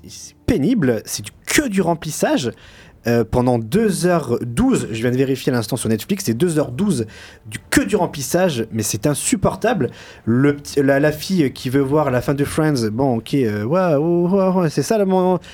c'est 0.08 0.36
pénible, 0.46 1.02
c'est 1.06 1.24
que 1.46 1.68
du 1.68 1.82
remplissage. 1.82 2.52
Euh, 3.08 3.24
pendant 3.30 3.60
2h12, 3.60 4.88
je 4.92 5.02
viens 5.02 5.12
de 5.12 5.18
vérifier 5.18 5.52
à 5.54 5.56
l'instant 5.56 5.78
sur 5.78 5.90
Netflix, 5.90 6.26
c'est 6.26 6.38
2h12 6.38 7.06
du 7.46 7.58
que 7.70 7.82
du 7.82 7.96
remplissage, 7.96 8.66
mais 8.72 8.84
c'est 8.84 9.08
insupportable. 9.08 9.90
La, 10.26 11.12
fille 11.12 11.52
qui 11.54 11.70
veut 11.70 11.82
voir 11.82 12.12
la 12.12 12.22
fin 12.22 12.34
de 12.34 12.44
Friends, 12.44 12.90
bon, 12.92 13.18
ok, 13.18 13.34
euh, 13.36 13.64
ouais, 13.64 14.70
c'est 14.70 14.84
ça, 14.84 14.98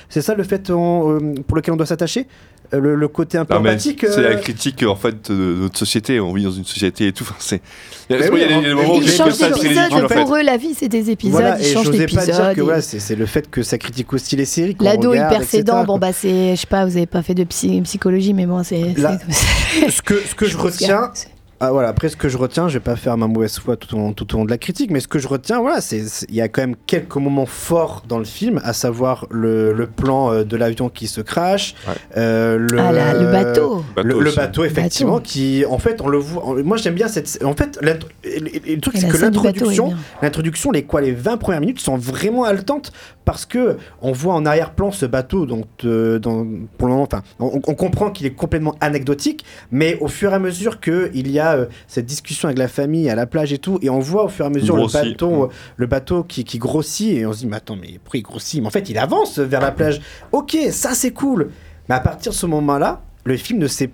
ça 0.08 0.34
le 0.34 0.42
fait 0.42 0.70
euh, 0.70 1.34
pour 1.46 1.56
lequel 1.56 1.74
on 1.74 1.76
doit 1.76 1.86
s'attacher? 1.86 2.26
Le, 2.72 2.94
le 2.94 3.08
côté 3.08 3.38
un 3.38 3.44
peu 3.44 3.54
empathique 3.54 4.04
c'est 4.08 4.18
euh, 4.18 4.28
la 4.30 4.34
critique 4.36 4.82
en 4.84 4.96
fait 4.96 5.30
de 5.30 5.34
notre 5.62 5.78
société. 5.78 6.20
On 6.20 6.32
vit 6.32 6.44
dans 6.44 6.50
une 6.50 6.64
société 6.64 7.06
et 7.08 7.12
tout. 7.12 7.24
Enfin. 7.36 7.56
Il 8.08 8.16
y 8.16 8.18
a, 8.18 8.30
Mais 8.30 8.36
il 8.36 8.40
y 8.40 8.44
a 8.44 8.46
oui, 8.46 8.48
des, 8.48 8.54
en- 8.54 8.62
des 8.62 8.74
moments 8.74 8.94
où 8.96 9.02
Ils 9.02 9.08
j'ai 9.08 9.16
changent 9.16 9.36
d'épisode, 9.38 9.54
ridicule 9.60 10.04
en 10.04 10.08
fait. 10.08 10.14
pour 10.22 10.36
eux 10.36 10.42
la 10.42 10.56
vie 10.56 10.74
c'est 10.78 10.88
des 10.88 11.10
épisodes, 11.10 11.32
Voilà, 11.40 11.58
ils 11.60 11.66
changent 11.72 11.86
j'osais 11.86 12.06
pas 12.06 12.24
dire 12.24 12.36
d'épisode. 12.36 12.54
que 12.54 12.60
et- 12.60 12.64
voilà, 12.64 12.80
c'est 12.80 13.16
le 13.16 13.26
fait 13.26 13.50
que 13.50 13.62
ça 13.64 13.78
critique 13.78 14.12
aussi 14.12 14.36
les 14.36 14.44
séries. 14.44 14.76
L'ado 14.80 15.10
regarde, 15.10 15.32
hyper 15.32 15.42
etc., 15.42 15.56
sédent, 15.58 15.70
quoi. 15.70 15.84
bon 15.84 15.98
bah 15.98 16.12
c'est, 16.12 16.54
je 16.54 16.60
sais 16.60 16.66
pas, 16.68 16.84
vous 16.86 16.96
avez 16.96 17.06
pas 17.06 17.22
fait 17.22 17.34
de 17.34 17.42
psy- 17.44 17.80
psychologie, 17.82 18.32
mais 18.32 18.46
bon 18.46 18.62
c'est- 18.62 18.94
ce 19.90 20.02
que, 20.02 20.14
ce 20.24 20.34
que 20.36 20.46
je 20.46 20.56
retiens. 20.56 21.10
Ah, 21.58 21.70
voilà, 21.72 21.88
après 21.88 22.10
ce 22.10 22.16
que 22.16 22.28
je 22.28 22.36
retiens, 22.36 22.68
je 22.68 22.74
vais 22.74 22.80
pas 22.84 22.96
faire 22.96 23.16
ma 23.16 23.26
mauvaise 23.28 23.58
foi 23.58 23.76
tout 23.76 23.94
au 23.94 23.98
long, 23.98 24.12
tout 24.12 24.34
au 24.34 24.38
long 24.38 24.44
de 24.44 24.50
la 24.50 24.58
critique, 24.58 24.90
mais 24.90 25.00
ce 25.00 25.08
que 25.08 25.18
je 25.18 25.26
retiens, 25.26 25.58
voilà, 25.60 25.80
c'est 25.80 26.02
il 26.28 26.34
y 26.34 26.42
a 26.42 26.48
quand 26.48 26.60
même 26.60 26.76
quelques 26.86 27.16
moments 27.16 27.46
forts 27.46 28.02
dans 28.06 28.18
le 28.18 28.26
film, 28.26 28.60
à 28.62 28.74
savoir 28.74 29.26
le, 29.30 29.72
le 29.72 29.86
plan 29.86 30.32
euh, 30.32 30.44
de 30.44 30.54
l'avion 30.56 30.90
qui 30.90 31.06
se 31.06 31.22
crache, 31.22 31.74
euh, 32.18 32.58
le, 32.58 32.78
Ah, 32.78 32.92
la- 32.92 33.14
le 33.14 33.32
bateau. 33.32 33.82
le, 33.96 34.02
Bateau 34.02 34.20
le 34.20 34.26
aussi. 34.28 34.36
bateau 34.36 34.64
effectivement, 34.64 35.12
Bateau. 35.14 35.24
qui 35.24 35.64
en 35.68 35.78
fait 35.78 36.00
on 36.02 36.08
le 36.08 36.18
voit. 36.18 36.44
en- 36.44 36.62
Moi 36.62 36.76
j'aime 36.76 36.94
bien 36.94 37.08
cette. 37.08 37.42
En 37.42 37.54
fait, 37.54 37.78
le, 37.80 37.98
truc 38.80 38.96
c'est 38.98 39.08
que 39.08 39.16
l'introduction, 39.16 39.94
l'introduction, 40.20 40.70
les 40.72 40.82
quoi, 40.84 41.00
les 41.00 41.12
20 41.12 41.38
premières 41.38 41.60
minutes 41.60 41.80
sont 41.80 41.96
vraiment 41.96 42.44
haletantes 42.44 42.92
parce 43.24 43.46
que 43.46 43.76
on 44.02 44.12
voit 44.12 44.34
en 44.34 44.44
arrière-plan 44.46 44.92
ce 44.92 45.06
bateau, 45.06 45.46
donc 45.46 45.66
euh, 45.84 46.18
dans, 46.18 46.46
pour 46.76 46.86
le 46.86 46.92
moment, 46.94 47.02
enfin, 47.10 47.22
on, 47.40 47.60
on 47.66 47.74
comprend 47.74 48.10
qu'il 48.10 48.26
est 48.26 48.30
complètement 48.34 48.76
anecdotique, 48.80 49.44
mais 49.72 49.96
au 50.00 50.08
fur 50.08 50.32
et 50.32 50.34
à 50.34 50.38
mesure 50.38 50.80
que 50.80 51.10
il 51.14 51.30
y 51.30 51.40
a 51.40 51.45
euh, 51.54 51.66
cette 51.86 52.06
discussion 52.06 52.48
avec 52.48 52.58
la 52.58 52.68
famille 52.68 53.08
à 53.08 53.14
la 53.14 53.26
plage 53.26 53.52
et 53.52 53.58
tout, 53.58 53.78
et 53.82 53.90
on 53.90 54.00
voit 54.00 54.24
au 54.24 54.28
fur 54.28 54.44
et 54.44 54.48
à 54.48 54.50
mesure 54.50 54.76
le 54.76 54.82
bateau, 55.10 55.44
euh, 55.44 55.48
le 55.76 55.86
bateau 55.86 56.24
qui, 56.24 56.44
qui 56.44 56.58
grossit, 56.58 57.12
et 57.18 57.26
on 57.26 57.32
se 57.32 57.38
dit, 57.38 57.46
mais 57.46 57.56
attends, 57.56 57.76
mais 57.76 57.98
pourquoi 58.02 58.18
il 58.18 58.22
grossit? 58.22 58.60
Mais 58.60 58.66
en 58.66 58.70
fait, 58.70 58.88
il 58.90 58.98
avance 58.98 59.38
vers 59.38 59.60
la 59.60 59.70
plage. 59.72 60.00
Ok, 60.32 60.56
ça 60.70 60.94
c'est 60.94 61.12
cool, 61.12 61.50
mais 61.88 61.94
à 61.94 62.00
partir 62.00 62.32
de 62.32 62.36
ce 62.36 62.46
moment-là, 62.46 63.02
le 63.24 63.36
film 63.36 63.58
ne 63.60 63.66
sait 63.68 63.90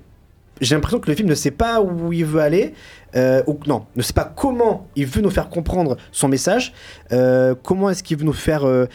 j'ai 0.60 0.76
l'impression 0.76 1.00
que 1.00 1.10
le 1.10 1.16
film 1.16 1.28
ne 1.28 1.34
sait 1.34 1.50
pas 1.50 1.80
où 1.80 2.12
il 2.12 2.24
veut 2.24 2.38
aller, 2.40 2.72
euh, 3.16 3.42
ou 3.48 3.58
non, 3.66 3.86
ne 3.96 4.02
sait 4.02 4.12
pas 4.12 4.24
comment 4.36 4.86
il 4.94 5.06
veut 5.06 5.20
nous 5.20 5.30
faire 5.30 5.48
comprendre 5.48 5.96
son 6.12 6.28
message, 6.28 6.72
euh, 7.10 7.56
comment 7.64 7.90
est-ce 7.90 8.04
qu'il 8.04 8.16
veut 8.18 8.24
nous 8.24 8.32
faire 8.32 8.64
euh, 8.64 8.86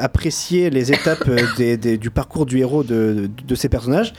apprécier 0.00 0.68
les 0.68 0.92
étapes 0.92 1.30
des- 1.56 1.78
des- 1.78 1.96
du 1.96 2.10
parcours 2.10 2.44
du 2.44 2.58
héros 2.58 2.82
de, 2.82 3.14
de, 3.14 3.30
de 3.46 3.54
ces 3.54 3.70
personnages. 3.70 4.12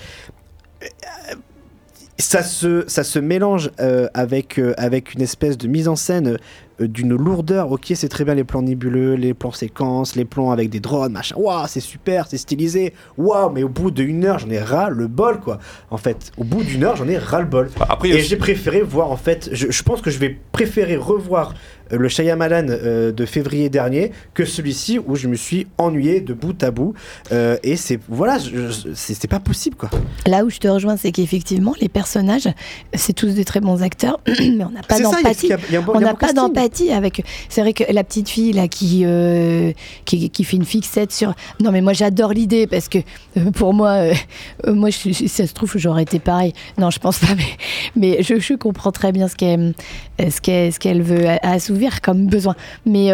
Ça 2.19 2.41
se, 2.41 2.83
ça 2.87 3.03
se 3.03 3.19
mélange 3.19 3.71
euh, 3.79 4.07
avec, 4.13 4.57
euh, 4.59 4.73
avec 4.77 5.13
une 5.13 5.21
espèce 5.21 5.57
de 5.57 5.67
mise 5.67 5.87
en 5.87 5.95
scène 5.95 6.37
d'une 6.79 7.15
lourdeur. 7.15 7.71
Ok, 7.71 7.91
c'est 7.95 8.09
très 8.09 8.23
bien 8.23 8.35
les 8.35 8.43
plans 8.43 8.61
nébuleux, 8.61 9.15
les 9.15 9.33
plans 9.33 9.51
séquences, 9.51 10.15
les 10.15 10.25
plans 10.25 10.51
avec 10.51 10.69
des 10.69 10.79
drones, 10.79 11.11
machin. 11.11 11.35
Waouh, 11.37 11.65
c'est 11.67 11.79
super, 11.79 12.27
c'est 12.27 12.37
stylisé. 12.37 12.93
Waouh, 13.17 13.51
mais 13.51 13.63
au 13.63 13.69
bout 13.69 13.91
d'une 13.91 14.25
heure, 14.25 14.39
j'en 14.39 14.49
ai 14.49 14.59
ras 14.59 14.89
le 14.89 15.07
bol, 15.07 15.39
quoi. 15.39 15.59
En 15.89 15.97
fait, 15.97 16.31
au 16.37 16.43
bout 16.43 16.63
d'une 16.63 16.83
heure, 16.83 16.95
j'en 16.95 17.07
ai 17.07 17.17
ras 17.17 17.41
le 17.41 17.47
bol. 17.47 17.69
Après, 17.79 18.11
a 18.11 18.15
Et 18.15 18.21
j'ai 18.21 18.37
préféré 18.37 18.81
voir, 18.81 19.11
en 19.11 19.17
fait, 19.17 19.49
je, 19.51 19.71
je 19.71 19.83
pense 19.83 20.01
que 20.01 20.09
je 20.09 20.19
vais 20.19 20.37
préférer 20.51 20.97
revoir 20.97 21.53
euh, 21.93 21.97
le 21.97 22.09
Shyamalan 22.09 22.67
euh, 22.69 23.11
de 23.11 23.25
février 23.25 23.69
dernier 23.69 24.11
que 24.33 24.45
celui-ci 24.45 24.99
où 24.99 25.15
je 25.15 25.27
me 25.27 25.35
suis 25.35 25.67
ennuyé 25.77 26.21
de 26.21 26.33
bout 26.33 26.61
à 26.63 26.71
bout. 26.71 26.93
Euh, 27.31 27.57
et 27.63 27.75
c'est, 27.75 27.99
voilà, 28.07 28.37
c'est 28.93 29.29
pas 29.29 29.39
possible, 29.39 29.75
quoi. 29.75 29.89
Là 30.25 30.43
où 30.43 30.49
je 30.49 30.59
te 30.59 30.67
rejoins, 30.67 30.97
c'est 30.97 31.11
qu'effectivement, 31.11 31.73
les 31.79 31.89
personnages, 31.89 32.49
c'est 32.93 33.13
tous 33.13 33.35
de 33.35 33.43
très 33.43 33.59
bons 33.59 33.81
acteurs, 33.81 34.19
mais 34.27 34.63
on 34.63 34.71
n'a 34.71 34.83
pas 34.83 34.99
d'empathie. 34.99 35.51
On 35.87 35.99
n'a 35.99 36.13
pas 36.13 36.27
casting. 36.27 36.35
Avec. 36.91 37.23
C'est 37.49 37.61
vrai 37.61 37.73
que 37.73 37.83
la 37.91 38.03
petite 38.03 38.29
fille 38.29 38.53
là 38.53 38.67
qui, 38.67 39.03
euh, 39.05 39.71
qui 40.05 40.29
qui 40.29 40.43
fait 40.43 40.57
une 40.57 40.65
fixette 40.65 41.11
sur. 41.11 41.33
Non, 41.59 41.71
mais 41.71 41.81
moi 41.81 41.93
j'adore 41.93 42.33
l'idée 42.33 42.67
parce 42.67 42.89
que 42.89 42.99
euh, 43.37 43.51
pour 43.51 43.73
moi, 43.73 43.89
euh, 43.89 44.13
moi, 44.67 44.89
je, 44.89 45.11
si 45.11 45.27
ça 45.27 45.47
se 45.47 45.53
trouve, 45.53 45.73
j'aurais 45.75 46.03
été 46.03 46.19
pareil. 46.19 46.53
Non, 46.77 46.89
je 46.89 46.99
pense 46.99 47.19
pas, 47.19 47.35
mais 47.35 47.43
mais 47.95 48.23
je, 48.23 48.39
je 48.39 48.53
comprends 48.53 48.91
très 48.91 49.11
bien 49.11 49.27
ce 49.27 49.35
qu'elle 49.35 49.73
ce 50.19 50.41
qu'elle 50.41 50.73
ce 50.73 50.79
qu'elle 50.79 51.01
veut 51.01 51.27
assouvir 51.41 52.01
comme 52.01 52.27
besoin. 52.27 52.55
Mais 52.85 53.11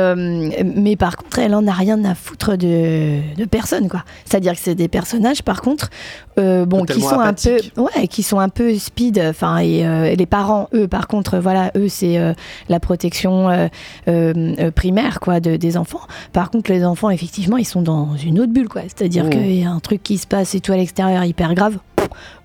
mais 0.63 0.95
par 0.95 1.17
contre, 1.17 1.39
elle 1.39 1.55
en 1.55 1.67
a 1.67 1.73
rien 1.73 2.03
à 2.05 2.15
foutre 2.15 2.57
de 2.57 3.19
de 3.37 3.45
personne 3.45 3.89
quoi. 3.89 4.03
C'est-à-dire 4.25 4.53
que 4.53 4.59
c'est 4.59 4.75
des 4.75 4.87
personnages, 4.87 5.43
par 5.43 5.61
contre, 5.61 5.89
bon, 6.37 6.85
qui 6.85 7.01
sont 7.01 7.19
un 7.19 7.33
peu 7.33 7.57
ouais, 7.77 8.07
qui 8.07 8.23
sont 8.23 8.39
un 8.39 8.49
peu 8.49 8.77
speed. 8.77 9.19
Enfin, 9.19 9.59
et 9.59 10.15
les 10.15 10.25
parents, 10.25 10.69
eux, 10.73 10.87
par 10.87 11.07
contre, 11.07 11.37
voilà, 11.37 11.71
eux, 11.75 11.87
c'est 11.89 12.19
la 12.69 12.79
protection 12.79 13.42
euh, 13.49 13.67
euh, 14.07 14.33
euh, 14.59 14.71
primaire, 14.71 15.19
quoi, 15.19 15.39
de, 15.39 15.55
des 15.55 15.77
enfants. 15.77 16.01
Par 16.31 16.51
contre, 16.51 16.71
les 16.71 16.83
enfants, 16.85 17.09
effectivement, 17.09 17.57
ils 17.57 17.65
sont 17.65 17.81
dans 17.81 18.15
une 18.17 18.39
autre 18.39 18.51
bulle, 18.53 18.69
quoi. 18.69 18.81
C'est-à-dire 18.83 19.25
Mmh. 19.25 19.29
qu'il 19.29 19.55
y 19.55 19.63
a 19.63 19.69
un 19.71 19.79
truc 19.79 20.03
qui 20.03 20.17
se 20.17 20.27
passe 20.27 20.55
et 20.55 20.59
tout 20.59 20.71
à 20.71 20.77
l'extérieur 20.77 21.23
hyper 21.23 21.53
grave. 21.53 21.77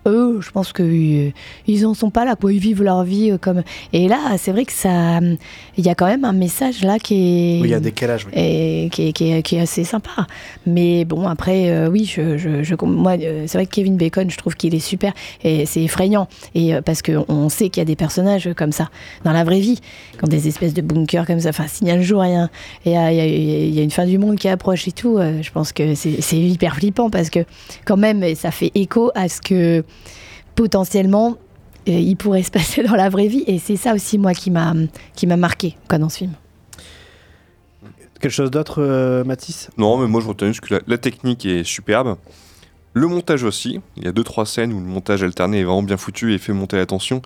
Eux, 0.08 0.38
je 0.40 0.50
pense 0.50 0.72
que 0.72 0.82
euh, 0.82 1.30
ils 1.66 1.86
en 1.86 1.94
sont 1.94 2.10
pas 2.10 2.24
là, 2.24 2.34
quoi. 2.36 2.52
Ils 2.52 2.58
vivent 2.58 2.82
leur 2.82 3.04
vie 3.04 3.30
euh, 3.30 3.38
comme. 3.38 3.62
Et 3.92 4.08
là, 4.08 4.18
c'est 4.38 4.52
vrai 4.52 4.64
que 4.64 4.72
ça, 4.72 5.20
il 5.76 5.84
y 5.84 5.88
a 5.88 5.94
quand 5.94 6.06
même 6.06 6.24
un 6.24 6.32
message 6.32 6.82
là 6.82 6.98
qui 6.98 7.14
est. 7.14 7.60
Oui, 7.60 7.68
il 7.68 7.70
y 7.70 7.74
a 7.74 7.78
un 7.78 7.80
décalage, 7.80 8.26
oui. 8.26 8.32
Et 8.34 8.88
qui 8.92 9.08
est, 9.08 9.12
qui 9.12 9.30
est- 9.32 9.42
qui 9.42 9.56
est 9.56 9.60
assez 9.60 9.84
sympa. 9.84 10.26
Mais 10.66 11.04
bon, 11.04 11.26
après, 11.28 11.70
euh, 11.70 11.88
oui, 11.88 12.04
je, 12.04 12.36
je, 12.38 12.62
je- 12.62 12.74
moi, 12.84 13.14
c'est 13.46 13.54
vrai 13.58 13.66
que 13.66 13.70
Kevin 13.72 13.96
Bacon, 13.96 14.30
je 14.30 14.36
trouve 14.36 14.54
qu'il 14.56 14.74
est 14.74 14.78
super 14.80 15.12
et 15.44 15.66
c'est 15.66 15.82
effrayant. 15.82 16.28
Et 16.54 16.72
parce 16.84 17.02
qu'on 17.02 17.24
on 17.28 17.48
sait 17.48 17.68
qu'il 17.68 17.80
y 17.80 17.82
a 17.82 17.84
des 17.86 17.96
personnages 17.96 18.48
comme 18.56 18.72
ça 18.72 18.88
dans 19.24 19.32
la 19.32 19.44
vraie 19.44 19.60
vie, 19.60 19.78
quand 20.18 20.28
des 20.28 20.48
espèces 20.48 20.74
de 20.74 20.82
bunkers 20.82 21.26
comme 21.26 21.40
ça. 21.40 21.50
Enfin, 21.50 21.66
s'il 21.68 21.86
y 21.86 21.90
a 21.90 21.94
un 21.94 22.00
jour, 22.00 22.24
il 22.24 22.48
y 22.86 22.90
y 22.90 22.92
y 23.74 23.80
a- 23.80 23.82
une 23.82 23.90
fin 23.90 24.06
du 24.06 24.18
monde 24.18 24.36
qui 24.36 24.48
approche 24.48 24.88
et 24.88 24.92
tout, 24.92 25.18
je 25.18 25.50
pense 25.50 25.72
que 25.72 25.94
c'est 25.94 26.20
c'est 26.20 26.36
hyper 26.38 26.74
flippant 26.76 27.10
parce 27.10 27.30
que 27.30 27.40
quand 27.84 27.96
même, 27.96 28.24
ça 28.34 28.50
fait 28.50 28.70
écho 28.74 29.10
à 29.14 29.28
ce 29.28 29.40
que 29.40 29.84
potentiellement 30.58 31.36
euh, 31.88 31.92
il 31.92 32.16
pourrait 32.16 32.42
se 32.42 32.50
passer 32.50 32.82
dans 32.82 32.96
la 32.96 33.08
vraie 33.08 33.28
vie. 33.28 33.44
Et 33.46 33.60
c'est 33.60 33.76
ça 33.76 33.94
aussi, 33.94 34.18
moi, 34.18 34.34
qui 34.34 34.50
m'a 34.50 34.74
qui 35.14 35.26
m'a 35.28 35.36
marqué 35.36 35.76
quoi, 35.88 35.98
dans 35.98 36.08
ce 36.08 36.18
film. 36.18 36.32
Quelque 38.20 38.32
chose 38.32 38.50
d'autre, 38.50 38.82
euh, 38.82 39.22
Mathis? 39.22 39.70
Non, 39.78 39.96
mais 39.98 40.08
moi 40.08 40.20
je 40.20 40.26
retiens 40.26 40.48
juste 40.48 40.62
que 40.62 40.74
la, 40.74 40.80
la 40.88 40.98
technique 40.98 41.46
est 41.46 41.62
superbe. 41.62 42.16
Le 42.94 43.06
montage 43.06 43.44
aussi. 43.44 43.80
Il 43.96 44.04
y 44.04 44.08
a 44.08 44.12
deux 44.12 44.24
trois 44.24 44.44
scènes 44.44 44.72
où 44.72 44.80
le 44.80 44.86
montage 44.86 45.22
alterné 45.22 45.60
est 45.60 45.62
vraiment 45.62 45.84
bien 45.84 45.96
foutu 45.96 46.34
et 46.34 46.38
fait 46.38 46.52
monter 46.52 46.76
la 46.76 46.86
tension. 46.86 47.22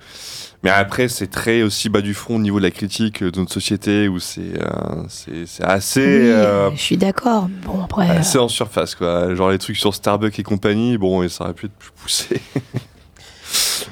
Mais 0.62 0.68
après, 0.68 1.08
c'est 1.08 1.28
très 1.28 1.62
aussi 1.62 1.88
bas 1.88 2.02
du 2.02 2.12
front 2.12 2.36
au 2.36 2.38
niveau 2.38 2.58
de 2.58 2.64
la 2.64 2.70
critique 2.70 3.24
de 3.24 3.38
notre 3.40 3.52
société 3.54 4.06
où 4.08 4.18
c'est 4.18 4.60
euh, 4.60 5.04
c'est 5.08 5.46
c'est 5.46 5.64
assez. 5.64 6.00
Oui, 6.00 6.30
euh, 6.30 6.70
je 6.72 6.80
suis 6.80 6.98
d'accord. 6.98 7.48
Bon, 7.64 7.82
après. 7.84 8.10
euh, 8.10 8.18
assez 8.18 8.38
en 8.38 8.48
surface 8.48 8.94
quoi. 8.94 9.34
Genre 9.34 9.48
les 9.50 9.58
trucs 9.58 9.78
sur 9.78 9.94
Starbucks 9.94 10.38
et 10.38 10.42
compagnie, 10.42 10.98
bon, 10.98 11.22
et 11.22 11.30
ça 11.30 11.44
aurait 11.44 11.54
pu 11.54 11.66
être 11.66 11.72
plus 11.72 11.92
poussé. 11.96 12.42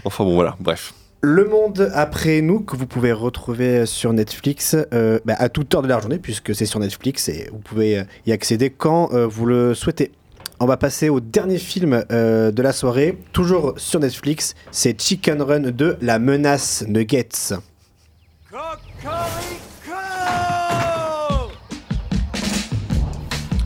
enfin 0.04 0.24
bon, 0.24 0.34
voilà, 0.34 0.56
bref. 0.60 0.94
Le 1.22 1.44
Monde 1.44 1.90
après 1.94 2.40
nous, 2.40 2.60
que 2.60 2.76
vous 2.76 2.86
pouvez 2.86 3.12
retrouver 3.12 3.84
sur 3.84 4.12
Netflix 4.14 4.74
euh, 4.94 5.18
bah, 5.26 5.34
à 5.36 5.50
toute 5.50 5.74
heure 5.74 5.82
de 5.82 5.88
la 5.88 6.00
journée, 6.00 6.18
puisque 6.18 6.54
c'est 6.54 6.64
sur 6.64 6.80
Netflix 6.80 7.28
et 7.28 7.50
vous 7.52 7.58
pouvez 7.58 7.98
euh, 7.98 8.04
y 8.26 8.32
accéder 8.32 8.70
quand 8.70 9.12
euh, 9.12 9.26
vous 9.26 9.44
le 9.44 9.74
souhaitez. 9.74 10.12
On 10.60 10.66
va 10.66 10.76
passer 10.76 11.08
au 11.08 11.20
dernier 11.20 11.58
film 11.58 12.04
euh, 12.10 12.50
de 12.50 12.62
la 12.62 12.72
soirée, 12.72 13.18
toujours 13.32 13.74
sur 13.78 13.98
Netflix, 14.00 14.54
c'est 14.70 15.00
Chicken 15.00 15.40
Run 15.40 15.70
2, 15.70 15.96
La 16.02 16.18
menace 16.18 16.84
Nuggets. 16.86 17.54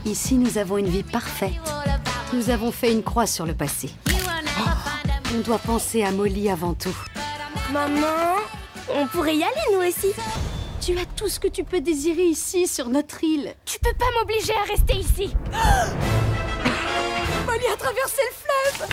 Ici, 0.07 0.37
nous 0.37 0.59
avons 0.59 0.79
une 0.79 0.89
vie 0.89 1.03
parfaite. 1.03 1.51
Nous 2.33 2.51
avons 2.51 2.71
fait 2.71 2.93
une 2.93 3.03
croix 3.03 3.27
sur 3.27 3.45
le 3.45 3.55
passé. 3.55 3.91
On 5.37 5.41
doit 5.41 5.59
penser 5.59 6.05
à 6.05 6.13
Molly 6.13 6.49
avant 6.49 6.75
tout. 6.75 6.97
Maman, 7.73 8.37
on 8.89 9.07
pourrait 9.09 9.37
y 9.37 9.43
aller 9.43 9.55
nous 9.73 9.81
aussi. 9.81 10.13
Tu 10.81 10.97
as 10.97 11.07
tout 11.17 11.29
ce 11.29 11.41
que 11.41 11.49
tu 11.49 11.65
peux 11.65 11.81
désirer 11.81 12.25
ici, 12.25 12.69
sur 12.69 12.89
notre 12.89 13.25
île. 13.25 13.53
Tu 13.65 13.81
peux 13.81 13.95
pas 13.99 14.05
m'obliger 14.19 14.53
à 14.53 14.63
rester 14.71 14.95
ici. 14.95 15.35
Molly 17.47 17.67
a 17.73 17.77
traversé 17.77 18.23
le 18.31 18.35
fleuve. 18.45 18.89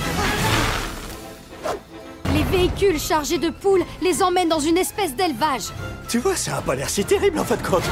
Les 2.33 2.43
véhicules 2.57 2.99
chargés 2.99 3.37
de 3.37 3.49
poules 3.49 3.83
les 4.01 4.23
emmènent 4.23 4.49
dans 4.49 4.59
une 4.59 4.77
espèce 4.77 5.15
d'élevage. 5.15 5.65
Tu 6.09 6.17
vois, 6.17 6.35
ça 6.35 6.57
a 6.57 6.61
pas 6.61 6.73
l'air 6.73 6.89
si 6.89 7.05
terrible 7.05 7.37
en 7.37 7.45
fait 7.45 7.57
de 7.57 7.67
compte. 7.67 7.83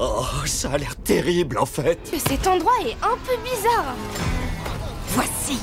Oh, 0.00 0.24
ça 0.46 0.70
a 0.72 0.78
l'air 0.78 0.96
terrible 0.96 1.58
en 1.58 1.66
fait. 1.66 1.98
Mais 2.10 2.20
cet 2.20 2.46
endroit 2.46 2.78
est 2.86 2.96
un 3.02 3.18
peu 3.26 3.36
bizarre. 3.44 3.94
Voici 5.08 5.58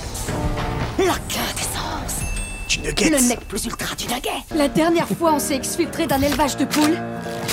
la 0.99 1.13
quintessence 1.27 2.21
du 2.69 2.79
nugget. 2.79 3.09
Le 3.09 3.27
nec 3.27 3.39
plus 3.47 3.65
ultra 3.65 3.95
du 3.95 4.05
nugget. 4.07 4.29
La 4.55 4.67
dernière 4.67 5.07
fois, 5.07 5.33
on 5.33 5.39
s'est 5.39 5.55
exfiltré 5.55 6.07
d'un 6.07 6.21
élevage 6.21 6.57
de 6.57 6.65
poules. 6.65 6.97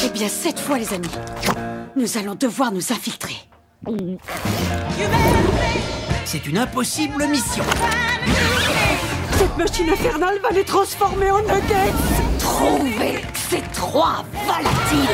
Eh 0.05 0.11
bien, 0.11 0.29
cette 0.29 0.59
fois, 0.59 0.79
les 0.79 0.93
amis, 0.93 1.09
nous 1.97 2.19
allons 2.19 2.35
devoir 2.35 2.73
nous 2.73 2.93
infiltrer. 2.93 3.37
C'est 6.25 6.47
une 6.47 6.59
impossible 6.59 7.27
mission. 7.27 7.65
Cette 9.33 9.57
machine 9.57 9.91
infernale 9.91 10.39
va 10.41 10.51
les 10.51 10.65
transformer 10.65 11.31
en 11.31 11.41
nuggets. 11.41 11.93
Trouvez 12.39 13.23
ces 13.51 13.63
trois 13.73 14.25
volatiles. 14.47 15.09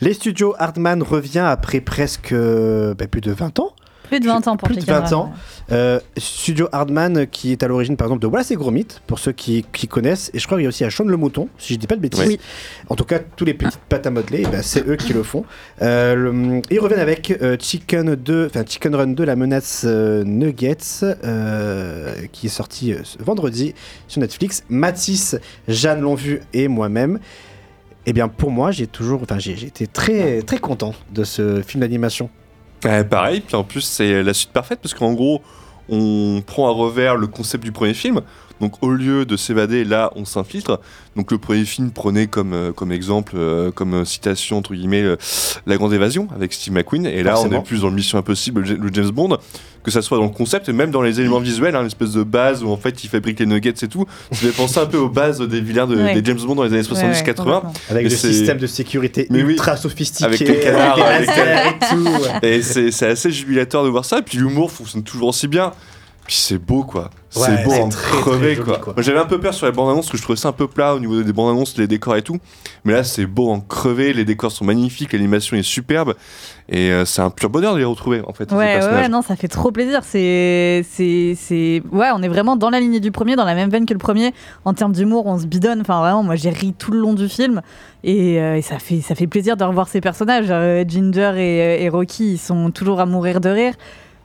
Les 0.00 0.14
studios 0.14 0.54
Hardman 0.58 1.02
revient 1.02 1.38
après 1.46 1.80
presque 1.80 2.32
euh, 2.32 2.94
bah, 2.94 3.06
plus 3.06 3.20
de 3.20 3.32
20 3.32 3.60
ans. 3.60 3.74
Plus 4.10 4.20
de 4.20 4.26
20 4.26 4.48
ans 4.48 4.56
pour 4.56 4.68
plus 4.68 4.76
de 4.76 4.84
20 4.84 5.12
ans. 5.12 5.32
Euh, 5.72 6.00
Studio 6.16 6.68
Hardman 6.72 7.26
qui 7.28 7.52
est 7.52 7.62
à 7.62 7.68
l'origine 7.68 7.96
par 7.96 8.06
exemple 8.08 8.22
de 8.22 8.26
Wallace 8.26 8.50
et 8.50 8.56
Gromit 8.56 8.86
pour 9.06 9.20
ceux 9.20 9.30
qui, 9.32 9.64
qui 9.72 9.86
connaissent 9.86 10.30
et 10.34 10.38
je 10.40 10.46
crois 10.46 10.58
qu'il 10.58 10.64
y 10.64 10.66
a 10.66 10.68
aussi 10.68 10.84
à 10.84 10.90
Sean 10.90 11.04
le 11.04 11.16
Mouton 11.16 11.48
si 11.58 11.74
je 11.74 11.78
dis 11.78 11.86
pas 11.86 11.94
de 11.94 12.00
bêtises. 12.00 12.26
Oui. 12.26 12.40
En 12.88 12.96
tout 12.96 13.04
cas 13.04 13.20
tous 13.20 13.44
les 13.44 13.54
petites 13.54 13.78
pâtes 13.88 14.06
à 14.06 14.10
modeler 14.10 14.42
eh 14.44 14.48
ben, 14.48 14.62
c'est 14.62 14.84
eux 14.88 14.96
qui 14.96 15.12
le 15.12 15.22
font. 15.22 15.44
Euh, 15.80 16.14
le- 16.16 16.60
ils 16.70 16.80
reviennent 16.80 16.98
avec 17.00 17.30
euh, 17.40 17.56
Chicken 17.60 18.16
2, 18.16 18.46
enfin 18.46 18.64
Chicken 18.68 18.94
Run 18.96 19.06
2 19.08 19.24
la 19.24 19.36
menace 19.36 19.84
euh, 19.86 20.24
Nuggets 20.24 20.76
euh, 21.04 22.14
qui 22.32 22.46
est 22.46 22.50
sorti 22.50 22.92
euh, 22.92 22.98
ce 23.04 23.22
vendredi 23.22 23.74
sur 24.08 24.20
Netflix. 24.20 24.64
Mathis, 24.68 25.36
Jeanne 25.68 26.00
l'ont 26.00 26.14
vu 26.16 26.40
et 26.52 26.66
moi-même. 26.68 27.20
Eh 28.06 28.12
bien 28.12 28.28
pour 28.28 28.50
moi 28.50 28.70
j'ai 28.72 28.86
toujours, 28.86 29.20
enfin 29.22 29.38
j'ai 29.38 29.52
été 29.52 29.86
très 29.86 30.42
très 30.42 30.58
content 30.58 30.94
de 31.12 31.22
ce 31.22 31.62
film 31.62 31.82
d'animation. 31.82 32.28
Pareil, 32.80 33.40
puis 33.40 33.56
en 33.56 33.64
plus 33.64 33.82
c'est 33.82 34.22
la 34.22 34.34
suite 34.34 34.52
parfaite 34.52 34.80
parce 34.80 34.94
qu'en 34.94 35.12
gros 35.12 35.42
on 35.88 36.42
prend 36.46 36.68
à 36.68 36.72
revers 36.72 37.16
le 37.16 37.26
concept 37.26 37.64
du 37.64 37.72
premier 37.72 37.94
film. 37.94 38.20
Donc 38.60 38.74
au 38.82 38.90
lieu 38.90 39.24
de 39.24 39.36
s'évader, 39.36 39.84
là 39.84 40.10
on 40.16 40.24
s'infiltre. 40.24 40.80
Donc 41.16 41.32
le 41.32 41.38
premier 41.38 41.64
film 41.64 41.90
prenait 41.90 42.26
comme, 42.26 42.52
euh, 42.52 42.72
comme 42.72 42.92
exemple, 42.92 43.32
euh, 43.36 43.70
comme 43.70 43.94
euh, 43.94 44.04
citation 44.04 44.58
entre 44.58 44.74
guillemets, 44.74 45.02
euh, 45.02 45.16
La 45.66 45.76
Grande 45.76 45.92
Évasion 45.92 46.28
avec 46.34 46.52
Steve 46.52 46.72
McQueen. 46.74 47.06
Et 47.06 47.22
là 47.22 47.40
on 47.40 47.50
est 47.50 47.62
plus 47.62 47.80
dans 47.80 47.88
le 47.88 47.94
Mission 47.94 48.18
Impossible, 48.18 48.62
le, 48.62 48.90
James 48.92 49.10
Bond, 49.10 49.38
que 49.82 49.90
ça 49.90 50.02
soit 50.02 50.18
dans 50.18 50.24
le 50.24 50.30
concept 50.30 50.68
et 50.68 50.72
même 50.72 50.90
dans 50.90 51.00
les 51.02 51.20
éléments 51.20 51.40
visuels, 51.40 51.74
hein, 51.74 51.82
l'espèce 51.82 52.12
de 52.12 52.22
base 52.22 52.62
où 52.62 52.68
en 52.68 52.76
fait 52.76 53.02
il 53.02 53.08
fabrique 53.08 53.40
les 53.40 53.46
nuggets 53.46 53.70
et 53.82 53.88
tout. 53.88 54.04
Ça 54.30 54.38
fait 54.38 54.48
penser 54.56 54.78
un 54.78 54.86
peu 54.86 54.98
aux 54.98 55.08
bases 55.08 55.40
des 55.40 55.60
vilains 55.60 55.86
de, 55.86 55.96
Ouais. 55.96 56.14
des 56.20 56.24
James 56.24 56.40
Bond 56.46 56.54
dans 56.54 56.64
les 56.64 56.72
années 56.72 56.82
70-80. 56.82 57.62
Avec 57.90 58.06
Et 58.06 58.08
le 58.10 58.14
système 58.16 58.58
de 58.58 58.66
sécurité 58.66 59.26
Mais 59.30 59.42
oui. 59.42 59.52
ultra 59.52 59.76
sophistiqué, 59.76 60.24
avec 60.26 60.40
les 60.40 60.60
canards, 60.60 60.98
avec 61.00 61.26
lasers 61.26 61.68
et 61.68 61.94
tout. 61.94 62.04
ouais. 62.04 62.38
et 62.56 62.62
c'est 62.62 62.90
c'est 62.90 63.06
assez 63.06 63.30
jubilateur 63.30 63.84
de 63.84 63.88
voir 63.88 64.04
ça. 64.04 64.18
Et 64.18 64.22
puis 64.22 64.38
l'humour 64.38 64.70
fonctionne 64.70 65.02
toujours 65.02 65.28
aussi 65.28 65.48
bien. 65.48 65.72
Puis 66.30 66.38
c'est 66.38 66.58
beau 66.58 66.84
quoi. 66.84 67.10
Ouais, 67.34 67.42
c'est 67.44 67.64
beau 67.64 67.72
en 67.72 67.88
crever 67.88 68.54
quoi. 68.54 68.78
quoi. 68.78 68.92
Moi, 68.92 69.02
J'avais 69.02 69.18
un 69.18 69.24
peu 69.24 69.40
peur 69.40 69.52
sur 69.52 69.66
les 69.66 69.72
bandes 69.72 69.90
annonces 69.90 70.04
parce 70.06 70.12
que 70.12 70.18
je 70.18 70.22
trouvais 70.22 70.36
ça 70.36 70.46
un 70.50 70.52
peu 70.52 70.68
plat 70.68 70.94
au 70.94 71.00
niveau 71.00 71.20
des 71.24 71.32
bandes 71.32 71.50
annonces, 71.50 71.76
les 71.76 71.88
décors 71.88 72.14
et 72.14 72.22
tout. 72.22 72.38
Mais 72.84 72.92
là 72.92 73.02
c'est 73.02 73.26
beau 73.26 73.50
en 73.50 73.58
crever, 73.58 74.12
les 74.12 74.24
décors 74.24 74.52
sont 74.52 74.64
magnifiques, 74.64 75.12
l'animation 75.12 75.56
est 75.56 75.64
superbe. 75.64 76.14
Et 76.68 76.92
euh, 76.92 77.04
c'est 77.04 77.20
un 77.20 77.30
pur 77.30 77.50
bonheur 77.50 77.74
de 77.74 77.78
les 77.80 77.84
retrouver 77.84 78.22
en 78.24 78.32
fait. 78.32 78.52
Ouais, 78.52 78.78
ouais, 78.78 79.08
non, 79.08 79.22
ça 79.22 79.34
fait 79.34 79.48
trop 79.48 79.72
plaisir. 79.72 80.02
C'est, 80.04 80.86
c'est, 80.88 81.34
c'est, 81.36 81.82
ouais, 81.90 82.10
on 82.14 82.22
est 82.22 82.28
vraiment 82.28 82.54
dans 82.54 82.70
la 82.70 82.78
lignée 82.78 83.00
du 83.00 83.10
premier, 83.10 83.34
dans 83.34 83.44
la 83.44 83.56
même 83.56 83.70
veine 83.70 83.86
que 83.86 83.92
le 83.92 83.98
premier. 83.98 84.32
En 84.64 84.72
termes 84.72 84.92
d'humour, 84.92 85.26
on 85.26 85.36
se 85.36 85.46
bidonne. 85.46 85.80
Enfin, 85.80 85.98
vraiment, 85.98 86.22
moi, 86.22 86.36
j'ai 86.36 86.50
ri 86.50 86.74
tout 86.78 86.92
le 86.92 87.00
long 87.00 87.14
du 87.14 87.28
film, 87.28 87.60
et, 88.04 88.40
euh, 88.40 88.54
et 88.54 88.62
ça 88.62 88.78
fait, 88.78 89.00
ça 89.00 89.16
fait 89.16 89.26
plaisir 89.26 89.56
de 89.56 89.64
revoir 89.64 89.88
ces 89.88 90.00
personnages. 90.00 90.46
Euh, 90.50 90.84
Ginger 90.86 91.32
et, 91.38 91.82
et 91.82 91.88
Rocky, 91.88 92.34
ils 92.34 92.38
sont 92.38 92.70
toujours 92.70 93.00
à 93.00 93.06
mourir 93.06 93.40
de 93.40 93.48
rire. 93.48 93.74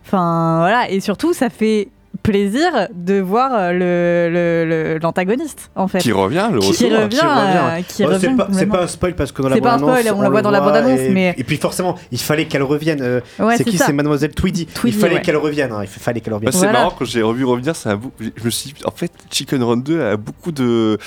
Enfin, 0.06 0.58
voilà, 0.60 0.88
et 0.92 1.00
surtout, 1.00 1.34
ça 1.34 1.50
fait 1.50 1.90
plaisir 2.26 2.88
de 2.94 3.20
voir 3.20 3.52
euh, 3.54 3.72
le, 3.72 4.34
le- 4.34 4.94
le- 4.94 5.00
l'antagoniste, 5.00 5.70
en 5.76 5.88
fait. 5.88 6.00
Qui 6.00 6.12
revient, 6.12 6.50
le 6.52 6.60
Qui 6.60 6.68
retour. 6.86 6.90
revient, 7.04 7.20
euh, 7.24 7.82
qui 7.88 8.04
Oh, 8.04 8.08
revient 8.08 8.36
c'est 8.52 8.66
pas, 8.66 8.84
un 8.84 8.88
spoil 8.88 9.16
parce 9.16 9.32
que 9.32 9.42
dans 9.42 9.50
la 9.50 9.56
C'est 9.56 9.62
pas 9.62 9.74
un 9.74 9.78
bande-annonce, 9.78 10.00
spoil, 10.02 10.16
on 10.18 10.22
la 10.22 10.30
voit 10.30 10.42
dans 10.42 10.52
la 10.52 10.60
bande-annonce, 10.62 11.00
et, 11.00 11.10
mais- 11.10 11.36
et 11.38 11.44
puis 11.44 11.58
forcément, 11.58 11.96
il 12.12 12.20
fallait 12.20 12.46
qu'elle 12.46 12.64
revienne. 12.64 13.02
euh, 13.02 13.22
Ouais, 13.40 13.58
c'est 13.58 13.64
qui. 13.64 13.78
C'est 13.78 13.94
Mademoiselle 13.94 14.32
Tweedy. 14.34 14.66
Tweedy, 14.66 14.98
il 14.98 15.00
fallait 15.02 15.16
ouais. 15.16 15.22
qu'elle 15.22 15.38
revienne. 15.38 15.72
hein, 15.72 15.80
Il 15.84 15.88
fallait 15.88 16.20
qu'elle 16.22 16.34
revienne. 16.34 16.52
Bah, 16.52 16.58
c'est 16.60 16.72
marrant 16.72 16.92
quand 16.98 17.06
j'ai 17.06 17.22
revu 17.22 17.46
revenir, 17.46 17.76
ça 17.76 17.92
a 17.92 17.98
je 18.20 18.44
me 18.44 18.50
suis 18.50 18.72
dit, 18.74 18.82
en 18.86 18.92
fait, 18.92 19.12
Chicken 19.32 19.62
Run 19.64 19.78
2 19.78 20.02
a 20.02 20.18
beaucoup 20.18 20.52
de, 20.52 20.98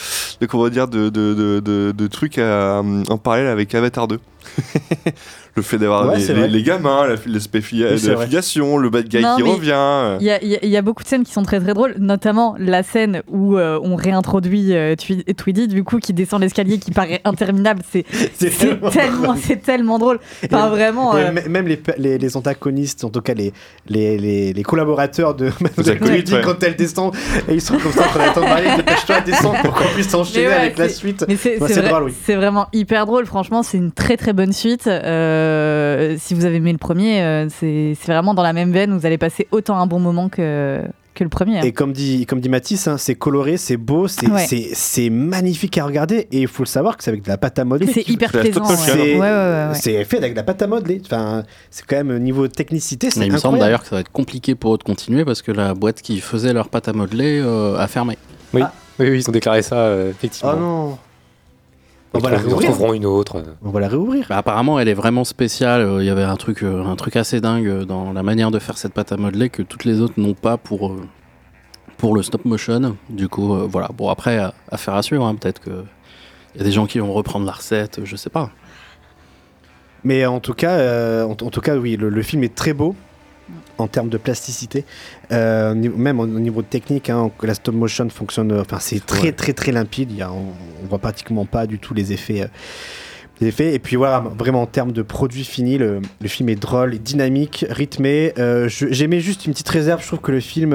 de 0.41 0.47
comment 0.47 0.69
dire, 0.69 0.87
de, 0.89 1.09
de, 1.09 1.35
de, 1.35 1.61
de- 1.61 1.93
de 1.93 2.07
trucs 2.07 2.39
à, 2.39 2.81
en 3.09 3.19
parallèle 3.19 3.49
avec 3.49 3.75
Avatar 3.75 4.07
2. 4.09 4.19
le 5.57 5.63
fait 5.63 5.79
d'avoir 5.79 6.07
Ouais, 6.09 6.17
les, 6.19 6.23
c'est 6.23 6.35
les- 6.49 6.63
gamins, 6.63 7.07
la- 7.07 7.17
l'aspect 7.27 7.61
filia- 7.61 7.95
Oui, 7.95 8.01
de 8.01 8.11
la 8.13 8.17
filiation, 8.27 8.79
le 8.79 8.91
bad 8.91 9.09
guy 9.09 9.21
Non, 9.23 9.37
qui 9.37 9.43
revient. 9.43 10.17
Il 10.21 10.27
y 10.27 10.31
a, 10.31 10.43
y 10.45 10.59
y 10.77 10.83
beaucoup 10.83 11.03
de 11.03 11.09
scènes 11.09 11.25
qui 11.25 11.33
sont 11.33 11.43
très 11.43 11.59
très 11.61 11.75
drôles, 11.75 11.95
notamment 11.99 12.55
la 12.59 12.83
scène 12.83 13.23
où 13.29 13.57
euh, 13.57 13.79
on 13.83 13.97
réintroduit 13.97 14.75
euh, 14.75 14.95
Tweedy, 15.37 15.67
du 15.69 15.83
coup, 15.85 15.99
qui 15.99 16.13
descend 16.13 16.41
l'escalier 16.41 16.79
qui 16.79 16.91
paraît 16.93 17.21
interminable. 17.25 17.83
C'est 17.91 18.05
tellement 18.59 18.91
tellement, 18.91 19.23
drôle. 19.23 19.37
c'est 19.43 19.63
tellement 19.63 19.99
drôle. 19.99 20.21
Enfin, 20.45 20.67
Et- 20.67 20.71
vraiment. 20.71 21.17
et 21.19 21.23
euh, 21.25 21.33
Même 21.49 21.67
les, 21.67 21.81
les, 21.99 22.19
les 22.19 22.37
antagonistes, 22.37 23.05
en 23.05 23.11
tout 23.11 23.21
cas 23.21 23.35
les, 23.35 23.53
les, 23.89 24.17
les, 24.19 24.53
les 24.53 24.63
collaborateurs 24.63 25.35
de 25.35 25.47
ouais. 25.79 26.25
quand 26.45 26.63
elle 26.63 26.77
descend, 26.77 27.15
et 27.49 27.55
ils 27.55 27.61
sont 27.61 27.79
comme 27.79 27.93
ça 27.93 28.05
en 28.07 28.09
train 28.09 28.19
d'attendre 28.27 28.49
Marie, 28.49 28.77
dépêche-toi, 28.77 29.21
descends 29.23 29.55
pour 29.63 29.75
qu'on 29.75 29.89
puisse 29.95 30.13
enchaîner 30.15 30.47
ouais, 30.47 30.53
avec 30.53 30.79
la 30.79 30.89
suite. 30.89 31.25
C'est 31.37 31.57
vrai- 31.59 31.89
drôle, 31.89 32.03
oui. 32.05 32.15
c'est 32.25 32.37
vraiment 32.37 32.67
hyper 32.73 33.07
drôle. 33.07 33.27
Franchement, 33.27 33.63
c'est 33.63 33.79
une 33.79 33.93
très 33.93 34.17
très 34.17 34.33
bonne 34.39 34.53
suite. 34.53 34.87
Euh, 34.87 36.17
si 36.19 36.33
vous 36.35 36.45
avez 36.45 36.57
aimé 36.57 36.73
le 36.73 36.79
premier, 36.79 37.21
euh, 37.23 37.49
c'est 37.51 37.95
vraiment 38.07 38.35
dans 38.35 38.43
la 38.43 38.53
même 38.53 38.73
veine. 38.73 38.97
Vous 38.97 39.05
allez 39.05 39.19
passer 39.19 39.47
autant 39.51 39.77
un 39.79 39.87
bon 39.87 39.99
moment 39.99 40.29
que, 40.29 40.81
que 41.15 41.25
le 41.25 41.31
premier. 41.31 41.59
hein. 41.59 41.63
Et 41.63 41.73
comme 41.73 41.93
dit, 41.93 42.25
comme 42.27 42.41
dit 42.41 42.49
Mathis, 42.49 42.87
hein, 42.87 42.97
c'est 42.99 43.17
coloré, 43.17 43.57
c'est 43.57 43.77
beau, 43.77 44.07
c'est 44.07 44.29
Ouais. 44.31 45.11
magnifique 45.11 45.77
à 45.79 45.85
regarder. 45.85 46.29
Et 46.31 46.43
il 46.43 46.49
faut 46.49 46.63
le 46.63 46.69
savoir 46.69 46.97
que 46.97 47.03
c'est 47.05 47.11
avec 47.11 47.23
de 47.25 47.29
la 47.29 47.37
pâte 47.37 47.59
à 47.59 47.65
modeler. 47.65 47.91
C'est 47.93 48.09
hyper 48.09 48.31
plaisant. 48.31 48.65
C'est 48.65 48.93
Ouais, 48.95 49.13
ouais, 49.15 49.19
ouais, 49.19 49.27
ouais. 49.27 49.75
c'est 49.75 50.05
fait 50.05 50.19
avec 50.19 50.33
de 50.33 50.37
la 50.37 50.45
pâte 50.45 50.63
à 50.63 50.67
modeler. 50.69 51.03
Enfin, 51.05 51.43
c'est 51.71 51.85
quand 51.85 51.97
même 51.97 52.11
au 52.11 52.19
niveau 52.21 52.47
technicité, 52.49 53.09
Mais 53.17 53.27
il 53.27 53.33
me 53.33 53.39
semble 53.39 53.59
d'ailleurs 53.59 53.83
que 53.83 53.89
ça 53.89 53.97
va 53.97 54.01
être 54.01 54.13
compliqué 54.13 54.55
pour 54.55 54.75
eux 54.75 54.79
de 54.79 54.85
continuer 54.85 55.25
parce 55.25 55.43
que 55.43 55.51
la 55.53 55.75
boîte 55.75 56.01
qui 56.01 56.21
faisait 56.21 56.53
leur 56.53 56.69
pâte 56.69 56.89
à 56.89 56.93
modeler 56.93 57.41
euh, 57.43 57.77
a 57.77 57.89
fermé. 57.89 58.17
Oui. 58.55 58.63
oui, 59.01 59.11
oui, 59.11 59.19
ils 59.19 59.29
ont 59.29 59.33
déclaré 59.33 59.63
ça, 59.63 59.77
euh, 59.77 60.11
effectivement. 60.11 60.53
Oh 60.57 60.61
non 60.61 60.99
On 62.15 62.19
va 62.21 62.31
la 62.31 62.39
réouvrir. 62.39 62.71
trouveront 62.73 62.95
une 62.95 63.05
autre. 63.07 63.43
On 63.63 63.71
va 63.71 63.81
la 63.81 63.89
réouvrir. 63.89 64.27
Bah, 64.29 64.39
apparemment, 64.39 64.81
elle 64.81 64.89
est 64.89 64.95
vraiment 64.95 65.25
spéciale. 65.25 65.83
Euh, 65.83 66.03
Il 66.03 66.07
y 66.07 66.11
avait 66.11 66.23
un 66.23 66.37
truc, 66.37 66.63
euh, 66.63 66.85
un 66.85 66.97
truc 66.97 67.17
assez 67.17 67.41
dingue 67.41 67.67
euh, 67.67 67.85
dans 67.85 68.13
la 68.13 68.23
manière 68.23 68.51
de 68.51 68.59
faire 68.59 68.79
cette 68.79 68.95
pâte 68.95 69.13
à 69.13 69.17
modeler 69.17 69.51
que 69.51 69.63
toutes 69.63 69.85
les 69.85 70.01
autres 70.01 70.15
n'ont 70.17 70.35
pas 70.35 70.57
pour, 70.57 70.89
euh, 70.89 71.01
pour 71.99 72.15
le 72.15 72.23
stop 72.23 72.45
motion. 72.45 72.97
Du 73.11 73.29
coup, 73.29 73.55
euh, 73.55 73.67
voilà. 73.71 73.89
Bon, 73.97 74.09
après, 74.09 74.39
à- 74.39 74.55
affaire 74.71 74.95
à 74.95 75.03
suivre. 75.03 75.27
hein. 75.27 75.35
Peut-être 75.35 75.61
que 75.61 75.85
il 76.55 76.59
y 76.59 76.61
a 76.63 76.65
des 76.65 76.73
gens 76.73 76.87
qui 76.87 76.99
vont 76.99 77.13
reprendre 77.13 77.45
la 77.45 77.53
recette, 77.53 78.01
je 78.05 78.17
sais 78.17 78.31
pas. 78.31 78.51
Mais 80.03 80.25
en 80.27 80.41
tout 80.41 80.55
cas, 80.55 80.79
euh, 80.79 81.25
en, 81.25 81.33
en 81.33 81.35
tout 81.51 81.61
cas, 81.61 81.77
oui, 81.77 81.97
le, 81.97 82.09
le 82.09 82.23
film 82.23 82.43
est 82.43 82.55
très 82.55 82.73
beau 82.73 82.95
en 83.79 83.87
termes 83.89 84.09
de 84.09 84.19
plasticité, 84.19 84.85
Euh, 85.33 85.75
même 85.75 86.21
au, 86.21 86.25
au 86.25 86.41
niveau 86.41 86.63
technique. 86.63 87.11
Hein, 87.11 87.31
la 87.43 87.55
stop 87.55 87.75
motion 87.75 88.09
fonctionne. 88.11 88.53
euh, 88.53 88.61
Enfin, 88.63 88.79
c'est 88.81 89.05
très 89.05 89.33
très 89.33 89.53
très 89.53 89.73
limpide. 89.73 90.11
Il 90.13 90.19
y 90.19 90.23
a, 90.23 90.31
on, 90.33 90.53
on 90.83 90.87
voit 90.89 90.99
pratiquement 90.99 91.45
pas 91.47 91.67
du 91.67 91.79
tout 91.79 91.95
les 91.95 92.13
effets. 92.13 92.43
euh, 92.43 92.47
les 93.41 93.49
effets. 93.49 93.73
Et 93.75 93.79
puis 93.79 93.95
voilà, 93.97 94.19
vraiment 94.37 94.63
en 94.63 94.67
termes 94.67 94.91
de 94.93 95.03
produit 95.03 95.45
fini, 95.45 95.79
le, 95.79 96.01
le 96.21 96.29
film 96.29 96.49
est 96.49 96.57
drôle, 96.57 96.99
dynamique, 96.99 97.65
rythmé. 97.71 98.33
Euh, 98.39 98.69
J'aimais 98.69 99.21
juste 99.21 99.47
une 99.47 99.53
petite 99.53 99.69
réserve. 99.69 100.03
Je 100.03 100.09
trouve 100.09 100.21
que 100.21 100.33
le 100.33 100.41
film 100.41 100.73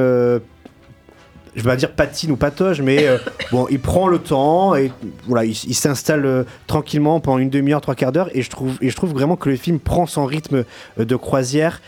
je 1.55 1.61
vais 1.61 1.69
pas 1.69 1.75
dire 1.75 1.91
patine 1.91 2.31
ou 2.31 2.35
patoge, 2.35 2.81
mais 2.81 3.07
euh, 3.07 3.17
bon, 3.51 3.67
il 3.69 3.80
prend 3.80 4.07
le 4.07 4.19
temps 4.19 4.75
et 4.75 4.91
voilà, 5.27 5.45
il, 5.45 5.51
il 5.51 5.75
s'installe 5.75 6.25
euh, 6.25 6.43
tranquillement 6.67 7.19
pendant 7.19 7.38
une 7.38 7.49
demi-heure, 7.49 7.81
trois 7.81 7.95
quarts 7.95 8.11
d'heure, 8.11 8.30
et 8.34 8.41
je 8.41 8.49
trouve, 8.49 8.77
et 8.81 8.89
je 8.89 8.95
trouve 8.95 9.11
vraiment 9.11 9.35
que 9.35 9.49
le 9.49 9.55
film 9.55 9.80
prend 9.80 10.05
son 10.05 10.25
rythme 10.25 10.63
euh, 10.99 11.05
de 11.05 11.15
croisière, 11.15 11.81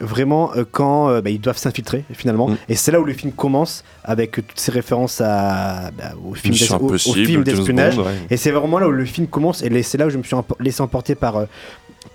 vraiment 0.00 0.52
quand 0.70 1.20
bah, 1.20 1.30
ils 1.30 1.40
doivent 1.40 1.58
s'infiltrer 1.58 2.04
finalement, 2.12 2.50
et 2.68 2.74
c'est 2.74 2.92
là 2.92 3.00
où 3.00 3.04
le 3.04 3.12
film 3.12 3.32
commence 3.32 3.84
avec 4.04 4.32
toutes 4.32 4.58
ces 4.58 4.72
références 4.72 5.20
à, 5.20 5.90
bah, 5.96 6.12
au 6.24 6.34
film 6.34 7.42
d'espionnage, 7.42 7.98
ouais. 7.98 8.04
et 8.30 8.36
c'est 8.36 8.50
vraiment 8.50 8.78
là 8.78 8.88
où 8.88 8.90
le 8.90 9.04
film 9.04 9.26
commence, 9.26 9.62
et 9.62 9.82
c'est 9.82 9.98
là 9.98 10.06
où 10.06 10.10
je 10.10 10.18
me 10.18 10.22
suis 10.22 10.36
laissé 10.60 10.82
emporter 10.82 11.14
par 11.14 11.46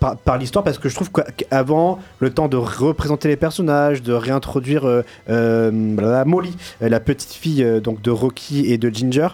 par, 0.03 0.17
par 0.17 0.37
l'histoire 0.37 0.63
parce 0.65 0.77
que 0.77 0.89
je 0.89 0.95
trouve 0.95 1.09
qu'avant 1.11 1.99
le 2.19 2.29
temps 2.29 2.47
de 2.49 2.57
représenter 2.57 3.29
les 3.29 3.37
personnages, 3.37 4.01
de 4.01 4.11
réintroduire 4.13 4.85
euh, 4.85 5.01
euh, 5.29 5.71
la 5.99 6.25
Molly, 6.25 6.55
euh, 6.81 6.89
la 6.89 6.99
petite 6.99 7.31
fille 7.33 7.63
euh, 7.63 7.79
donc 7.79 8.01
de 8.01 8.11
Rocky 8.11 8.71
et 8.71 8.77
de 8.77 8.89
Ginger. 8.89 9.29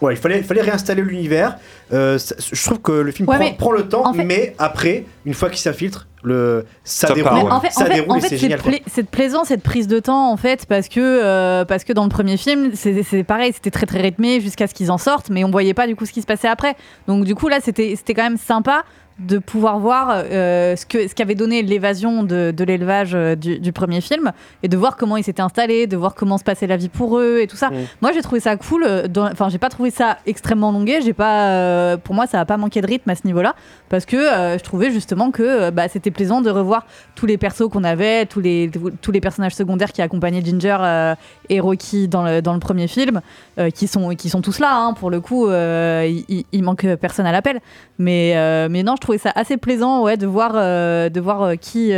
Ouais, 0.00 0.14
il 0.14 0.16
fallait, 0.16 0.38
il 0.38 0.44
fallait 0.44 0.62
réinstaller 0.62 1.02
l'univers. 1.02 1.58
Euh, 1.92 2.18
je 2.52 2.64
trouve 2.64 2.78
que 2.80 2.92
le 2.92 3.10
film 3.10 3.28
Ouais, 3.28 3.54
prend, 3.58 3.72
le 3.72 3.88
temps, 3.88 4.06
en 4.06 4.12
fait- 4.14 4.24
mais 4.24 4.54
après, 4.60 5.04
une 5.26 5.34
fois 5.34 5.48
qu'il 5.50 5.58
s'infiltre, 5.58 6.06
le, 6.22 6.64
ça, 6.84 7.08
Ça 7.08 7.14
déroule, 7.14 7.50
en 7.50 7.60
fait, 7.60 7.70
ça 7.72 7.82
en 7.82 7.86
fait- 7.86 7.94
déroule 7.94 8.12
en 8.12 8.14
et 8.16 8.20
fait, 8.20 8.28
c'est 8.28 8.36
c'est 8.36 8.40
génial. 8.42 8.60
pla- 8.60 8.78
c'est 8.86 9.06
plaisant 9.10 9.42
cette 9.44 9.62
prise 9.62 9.88
de 9.88 9.98
temps 9.98 10.30
en 10.32 10.36
fait 10.36 10.66
parce 10.66 10.88
que 10.88 11.00
euh, 11.00 11.64
parce 11.64 11.82
que 11.84 11.92
dans 11.92 12.02
le 12.04 12.08
premier 12.10 12.36
film 12.36 12.70
c'est 12.74 13.04
c'est 13.04 13.22
pareil 13.22 13.52
c'était 13.52 13.70
très 13.70 13.86
très 13.86 14.00
rythmé 14.00 14.40
jusqu'à 14.40 14.66
ce 14.66 14.74
qu'ils 14.74 14.90
en 14.90 14.98
sortent 14.98 15.30
mais 15.30 15.44
on 15.44 15.50
voyait 15.52 15.74
pas 15.74 15.86
du 15.86 15.94
coup 15.94 16.06
ce 16.06 16.12
qui 16.12 16.20
se 16.20 16.26
passait 16.26 16.48
après 16.48 16.74
donc 17.06 17.24
du 17.24 17.36
coup 17.36 17.46
là 17.48 17.58
c'était 17.62 17.94
c'était 17.96 18.14
quand 18.14 18.24
même 18.24 18.36
sympa 18.36 18.82
de 19.18 19.38
pouvoir 19.38 19.78
voir 19.80 20.10
euh, 20.12 20.76
ce 20.76 20.86
que 20.86 21.08
ce 21.08 21.14
qu'avait 21.14 21.34
donné 21.34 21.62
l'évasion 21.62 22.22
de, 22.22 22.52
de 22.56 22.64
l'élevage 22.64 23.14
euh, 23.14 23.34
du, 23.34 23.58
du 23.58 23.72
premier 23.72 24.00
film 24.00 24.30
et 24.62 24.68
de 24.68 24.76
voir 24.76 24.96
comment 24.96 25.16
ils 25.16 25.24
s'étaient 25.24 25.42
installés 25.42 25.86
de 25.88 25.96
voir 25.96 26.14
comment 26.14 26.38
se 26.38 26.44
passait 26.44 26.68
la 26.68 26.76
vie 26.76 26.88
pour 26.88 27.18
eux 27.18 27.40
et 27.40 27.46
tout 27.48 27.56
ça. 27.56 27.70
Moi 28.00 28.12
j'ai 28.12 28.22
trouvé 28.22 28.40
ça 28.40 28.56
cool 28.56 28.84
euh, 28.86 29.08
enfin 29.32 29.48
j'ai 29.48 29.58
pas 29.58 29.70
trouvé 29.70 29.90
ça 29.90 30.18
extrêmement 30.26 30.70
longué 30.70 31.00
j'ai 31.02 31.12
pas 31.14 31.48
euh, 31.48 31.96
pour 31.96 32.14
moi 32.14 32.26
ça 32.28 32.38
a 32.40 32.44
pas 32.44 32.56
manqué 32.56 32.80
de 32.80 32.86
rythme 32.86 33.10
à 33.10 33.16
ce 33.16 33.26
niveau 33.26 33.42
là 33.42 33.56
parce 33.88 34.04
que 34.06 34.16
euh, 34.16 34.58
je 34.58 34.62
trouvais 34.64 34.90
justement 34.90 35.30
que 35.30 35.42
euh, 35.42 35.70
bah, 35.70 35.88
c'était 35.88 36.10
plaisant 36.10 36.40
de 36.40 36.50
revoir 36.50 36.86
tous 37.14 37.26
les 37.26 37.38
persos 37.38 37.68
qu'on 37.70 37.84
avait 37.84 38.26
tous 38.26 38.40
les 38.40 38.70
tous 39.02 39.12
les 39.12 39.20
personnages 39.20 39.54
secondaires 39.54 39.92
qui 39.92 40.02
accompagnaient 40.02 40.44
Ginger 40.44 40.76
euh, 40.80 41.14
et 41.48 41.60
Rocky 41.60 42.08
dans 42.08 42.22
le, 42.22 42.42
dans 42.42 42.54
le 42.54 42.60
premier 42.60 42.86
film 42.88 43.20
euh, 43.58 43.70
qui 43.70 43.86
sont 43.86 44.10
qui 44.14 44.28
sont 44.28 44.40
tous 44.42 44.58
là 44.58 44.74
hein, 44.76 44.92
pour 44.92 45.10
le 45.10 45.20
coup 45.20 45.48
il, 45.48 46.62
manque 46.62 46.86
personne 46.96 47.26
à 47.26 47.32
l'appel 47.32 47.60
mais 47.98 48.34
mais 48.68 48.82
non 48.82 48.94
je 48.96 49.00
trouvais 49.00 49.18
ça 49.18 49.32
assez 49.34 49.56
plaisant 49.56 50.02
ouais 50.02 50.16
de 50.16 50.26
voir 50.26 50.52
de 50.54 51.20
voir 51.20 51.52
qui 51.58 51.92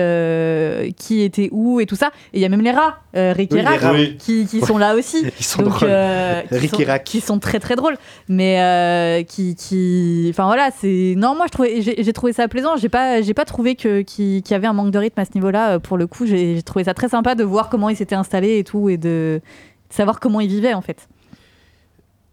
qui 0.97 1.23
était 1.23 1.49
où 1.53 1.81
et 1.81 1.87
tout 1.87 1.97
ça 1.97 2.09
et 2.33 2.39
il 2.39 2.41
y 2.41 2.45
a 2.45 2.49
même 2.49 2.63
les 2.63 2.71
rats 2.71 2.99
Rick 3.15 3.53
et 3.53 3.63
Rack 3.63 3.81
oui. 3.93 4.17
qui, 4.19 4.47
qui 4.47 4.61
sont 4.61 4.79
là 4.79 4.95
aussi 4.95 5.25
Ils 5.41 5.45
sont 5.45 5.63
Donc, 5.63 5.73
drôles. 5.81 5.89
qui 6.49 6.55
Rick 6.59 6.71
sont- 6.71 6.79
et 6.81 6.85
Rack. 6.85 7.05
qui 7.05 7.21
sont 7.21 7.39
très 7.39 7.59
très 7.59 7.75
drôles 7.77 7.97
mais 8.29 9.25
qui 9.29 9.57
qui 9.57 10.29
enfin 10.31 10.47
voilà 10.47 10.71
c'est 10.81 11.15
non 11.17 11.35
moi 11.35 11.47
je 11.47 11.53
trouvais 11.53 11.80
j'ai 11.83 12.13
trouvé 12.13 12.33
ça 12.33 12.47
plaisant. 12.49 12.77
J'ai 12.77 12.89
pas 12.89 13.23
j'ai 13.23 13.35
pas 13.35 13.45
trouvé 13.45 13.75
que 13.75 14.03
qu'il 14.03 14.43
y 14.51 14.55
avait 14.55 14.67
un 14.67 14.73
manque 14.73 14.91
de 14.93 14.99
rythme 14.99 15.21
à 15.21 15.25
ce 15.25 15.31
niveau 15.35 15.51
là 15.51 15.79
pour 15.79 15.97
le 15.97 16.07
coup. 16.07 16.27
J'ai 16.27 16.63
trouvé 16.63 16.85
ça 16.85 16.95
très 16.95 17.09
sympa 17.09 17.35
de 17.35 17.45
voir 17.45 17.69
comment 17.69 17.89
ils 17.89 17.97
s'étaient 17.97 18.15
installés 18.15 18.59
et 18.59 18.65
tout 18.65 18.89
et 18.89 18.97
de 18.97 19.41
savoir 19.91 20.21
comment 20.21 20.41
ils 20.41 20.49
vivaient 20.49 20.75
en 20.75 20.83
fait. 20.83 21.09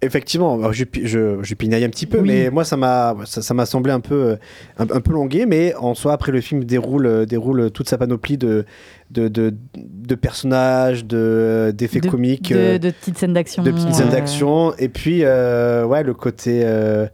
Effectivement, 0.03 0.53
alors, 0.59 0.73
je, 0.73 0.83
je, 1.05 1.39
je 1.41 1.55
pinaille 1.55 1.83
un 1.83 1.89
petit 1.89 2.05
peu, 2.05 2.19
Oui. 2.19 2.27
mais 2.27 2.49
moi 2.51 2.63
ça 2.63 2.77
m'a 2.77 3.15
ça, 3.25 3.41
ça 3.41 3.55
m'a 3.55 3.65
semblé 3.65 3.91
un 3.91 3.99
peu 3.99 4.13
euh, 4.13 4.35
un, 4.77 4.83
un 4.83 5.01
peu 5.01 5.11
longué, 5.11 5.47
mais 5.47 5.73
en 5.73 5.95
soi 5.95 6.13
après 6.13 6.31
le 6.31 6.39
film 6.39 6.63
déroule 6.65 7.07
euh, 7.07 7.25
déroule 7.25 7.71
toute 7.71 7.89
sa 7.89 7.97
panoplie 7.97 8.37
de 8.37 8.63
de, 9.09 9.27
de, 9.27 9.55
de 9.75 10.13
personnages, 10.15 11.03
de 11.03 11.73
d'effets 11.75 11.99
De- 11.99 12.09
comiques, 12.09 12.51
de, 12.53 12.57
euh, 12.57 12.77
de 12.77 12.91
petites 12.91 13.17
scènes 13.17 13.33
d'action 13.33 13.63
de 13.63 13.71
petites 13.71 13.95
scènes 13.95 14.09
euh, 14.09 14.11
d'action, 14.11 14.71
et 14.77 14.89
puis 14.89 15.21
euh, 15.23 15.83
ouais 15.83 16.03
le 16.03 16.13
côté 16.13 16.61
euh, 16.63 17.07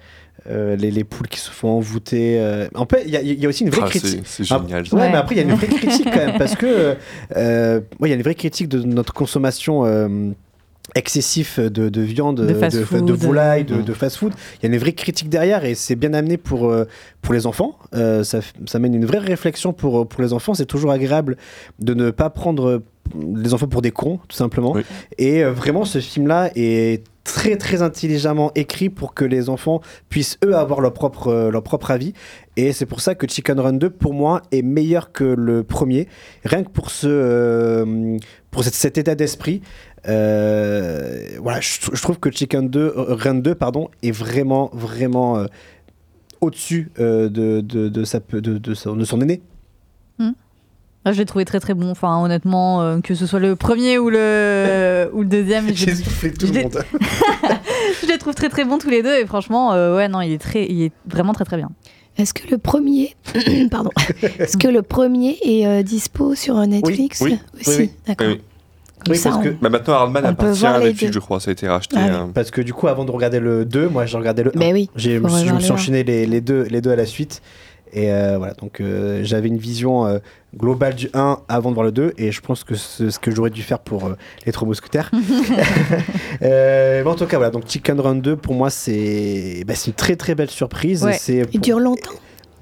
euh, 0.50 0.76
les, 0.76 0.92
les 0.92 1.04
poules 1.04 1.28
qui 1.28 1.40
se 1.40 1.50
font 1.52 1.70
envoûter. 1.70 2.38
euh. 2.40 2.68
En 2.76 2.86
fait, 2.86 3.04
il 3.06 3.12
y, 3.12 3.18
a- 3.18 3.22
il 3.22 3.40
y 3.40 3.46
a 3.46 3.50
aussi 3.50 3.64
une 3.64 3.70
vraie 3.70 3.82
Ah, 3.86 3.90
critique. 3.90 4.22
c'est 4.26 4.44
Ah, 4.52 4.60
génial. 4.62 4.84
ouais, 4.84 4.94
Ouais. 5.00 5.10
mais 5.12 5.18
après, 5.18 5.36
il 5.36 5.38
y 5.38 5.42
a 5.42 5.44
une 5.44 5.54
vraie 5.56 5.68
critique 5.68 6.06
quand 6.12 6.26
même, 6.26 6.38
parce 6.38 6.56
que 6.56 6.96
euh, 7.38 7.80
ouais, 8.00 8.08
il 8.08 8.10
y 8.10 8.14
a 8.14 8.16
une 8.16 8.22
vraie 8.24 8.36
critique 8.36 8.68
de 8.70 8.80
notre 8.84 9.14
consommation. 9.14 9.86
euh, 9.86 10.32
excessif 10.96 11.60
de, 11.60 11.88
de 11.90 12.02
viande, 12.02 12.42
De 12.42 13.00
de 13.02 13.14
volaille, 13.14 13.64
de, 13.64 13.82
de 13.82 13.94
fast-food. 13.94 14.34
Il 14.62 14.64
y 14.68 14.70
a 14.72 14.76
une 14.76 14.80
vraie 14.80 14.92
critique 14.92 15.30
derrière 15.30 15.64
et 15.64 15.76
c'est 15.76 15.96
bien 15.96 16.14
amené 16.14 16.36
pour, 16.38 16.72
pour 17.22 17.34
les 17.34 17.48
enfants. 17.48 17.78
Euh, 17.96 18.24
ça, 18.26 18.40
ça 18.68 18.80
mène 18.80 18.94
une 18.94 19.06
vraie 19.06 19.20
réflexion 19.20 19.72
pour, 19.72 20.08
pour 20.08 20.22
les 20.22 20.34
enfants. 20.34 20.54
C'est 20.54 20.66
toujours 20.66 20.92
agréable 20.92 21.38
de 21.80 21.94
ne 21.94 22.12
pas 22.12 22.30
prendre 22.30 22.84
les 23.16 23.54
enfants 23.54 23.68
pour 23.68 23.82
des 23.82 23.92
cons, 23.92 24.20
tout 24.28 24.36
simplement. 24.36 24.76
Et 25.18 25.44
vraiment, 25.46 25.86
ce 25.86 26.00
film-là 26.00 26.52
est 26.56 27.04
très 27.24 27.56
très 27.56 27.82
intelligemment 27.82 28.52
écrit 28.56 28.90
pour 28.90 29.14
que 29.14 29.26
les 29.26 29.50
enfants 29.50 29.82
puissent 30.10 30.38
eux 30.44 30.56
avoir 30.56 30.82
leur 30.82 30.94
propre, 30.94 31.28
euh, 31.28 31.52
leur 31.52 31.64
propre 31.64 31.92
avis. 31.92 32.14
Et 32.58 32.74
c'est 32.74 32.86
pour 32.86 33.02
ça 33.02 33.16
que 33.16 33.28
Chicken 33.28 33.60
Run 33.60 33.74
2, 33.74 33.90
pour 33.90 34.14
moi, 34.14 34.42
est 34.52 34.62
meilleur 34.62 35.12
que 35.12 35.24
le 35.24 35.64
premier. 35.64 36.08
Rien 36.44 36.64
que 36.64 36.70
pour, 36.70 36.90
ce, 36.90 37.08
euh, 37.08 38.18
pour 38.52 38.64
cet, 38.64 38.74
cet 38.74 38.98
état 38.98 39.16
d'esprit. 39.16 39.62
Euh, 40.08 41.38
voilà, 41.42 41.62
je, 41.62 42.02
trouve 42.02 42.20
que 42.20 42.30
Chicken 42.30 42.70
2, 42.70 42.94
Run 42.96 43.36
2 43.36 43.56
pardon, 43.56 43.90
est 44.02 44.12
vraiment, 44.12 44.70
vraiment 44.74 45.46
au-dessus 46.42 46.92
de, 46.98 47.30
de, 47.30 47.62
de, 47.62 47.88
de, 47.88 48.58
de 48.58 48.74
son, 48.74 48.96
de 48.98 49.06
son 49.06 49.22
aîné. 49.22 49.42
Ah, 50.20 50.32
je 51.12 51.18
l'ai 51.18 51.26
trouvé 51.26 51.44
très 51.46 51.60
très 51.60 51.74
bon. 51.74 51.90
Enfin, 51.92 52.22
honnêtement, 52.24 52.82
euh, 52.82 53.00
que 53.02 53.16
ce 53.16 53.26
soit 53.26 53.40
le 53.40 53.56
premier 53.56 53.98
ou 53.98 54.10
le, 54.10 55.10
ou 55.14 55.22
le 55.22 55.28
deuxième, 55.28 55.68
je, 55.70 55.74
J'ai 55.86 55.96
soufflé 55.96 56.32
tout 56.32 56.48
je 56.48 56.54
le 56.54 56.64
monde. 56.64 56.80
je 58.02 58.08
les 58.08 58.18
trouve 58.18 58.36
très 58.36 58.50
très 58.50 58.64
bons 58.66 58.78
tous 58.78 58.90
les 58.90 59.04
deux. 59.04 59.16
Et 59.20 59.26
franchement, 59.26 59.74
euh, 59.74 59.96
ouais, 59.98 60.08
non, 60.08 60.22
il 60.22 60.32
est, 60.32 60.38
très, 60.42 60.66
il 60.66 60.84
est 60.84 60.92
vraiment 61.08 61.34
très 61.34 61.46
très 61.46 61.58
bien. 61.58 61.70
Est-ce 62.18 62.34
que 62.34 62.50
le 62.50 62.58
premier, 62.60 63.16
pardon, 63.72 63.90
est-ce 64.40 64.56
que 64.58 64.68
le 64.68 64.82
premier 64.84 65.38
est 65.44 65.66
euh, 65.66 65.82
dispo 65.84 66.36
sur 66.36 66.56
Netflix? 66.68 67.22
Oui. 67.22 67.40
aussi 67.60 67.70
Oui, 67.70 67.76
oui. 67.80 67.92
D'accord. 68.08 68.28
Oui, 68.28 68.34
oui. 68.36 68.42
Comme 69.04 69.12
Oui, 69.12 69.18
ça, 69.18 69.30
parce 69.32 69.42
on- 69.42 69.50
que- 69.50 69.56
Bah, 69.62 69.70
maintenant, 69.70 69.94
Hardman 69.96 70.26
appartient 70.26 70.60
voir 70.62 70.76
à 70.76 70.80
les 70.80 70.86
Netflix, 70.86 71.12
deux. 71.12 71.16
je 71.16 71.20
crois. 71.20 71.40
Ça 71.42 71.50
a 71.50 71.54
été 71.54 71.68
racheté. 71.68 71.96
Ah 72.00 72.06
oui. 72.06 72.16
hein. 72.16 72.32
Parce 72.34 72.52
que 72.52 72.62
du 72.62 72.72
coup, 72.72 72.88
avant 72.88 73.04
de 73.04 73.12
regarder 73.12 73.40
le 73.40 73.66
2, 73.66 73.90
moi 73.90 74.06
j'ai 74.06 74.16
regardé 74.18 74.44
le 74.44 74.52
1. 74.56 74.60
Mais 74.60 74.72
oui, 74.72 74.90
J'ai- 74.96 75.16
je 75.16 75.20
me 75.20 75.60
suis, 75.60 75.72
enchaîné 75.72 76.04
les, 76.04 76.26
les 76.28 76.40
deux, 76.40 76.64
les 76.70 76.80
deux 76.82 76.92
à 76.92 76.96
la 76.96 77.06
suite. 77.06 77.42
Et 77.92 78.12
euh, 78.14 78.38
voilà, 78.38 78.54
donc 78.54 78.80
euh, 78.80 79.22
j'avais 79.24 79.48
une 79.50 79.58
vision 79.58 80.06
globale 80.58 80.96
du 80.96 81.10
1 81.14 81.40
avant 81.48 81.70
de 81.70 81.74
voir 81.76 81.86
le 81.86 81.92
2. 81.92 82.14
Et 82.18 82.32
je 82.32 82.42
pense 82.42 82.64
que 82.64 82.76
c'est 82.76 83.12
ce 83.12 83.20
que 83.20 83.32
j'aurais 83.32 83.50
dû 83.50 83.62
faire 83.64 83.80
pour 83.80 84.06
euh, 84.06 84.18
les 84.46 84.52
Trois 84.52 84.68
Mousquetaires. 84.68 85.12
Euh, 86.42 87.04
mais 87.04 87.10
en 87.10 87.16
tout 87.16 87.26
cas, 87.26 87.38
voilà, 87.38 87.52
donc 87.52 87.68
Chicken 87.70 88.00
Run 88.00 88.16
2, 88.16 88.36
pour 88.36 88.54
moi, 88.54 88.70
c'est 88.70 89.64
bah, 89.66 89.76
c'est 89.76 89.88
une 89.88 89.94
très 89.94 90.16
très 90.16 90.36
belle 90.36 90.50
surprise. 90.50 91.04
Ouais. 91.04 91.14
C'est 91.20 91.44
Il 91.54 91.62
dure 91.62 91.80
longtemps 91.80 92.12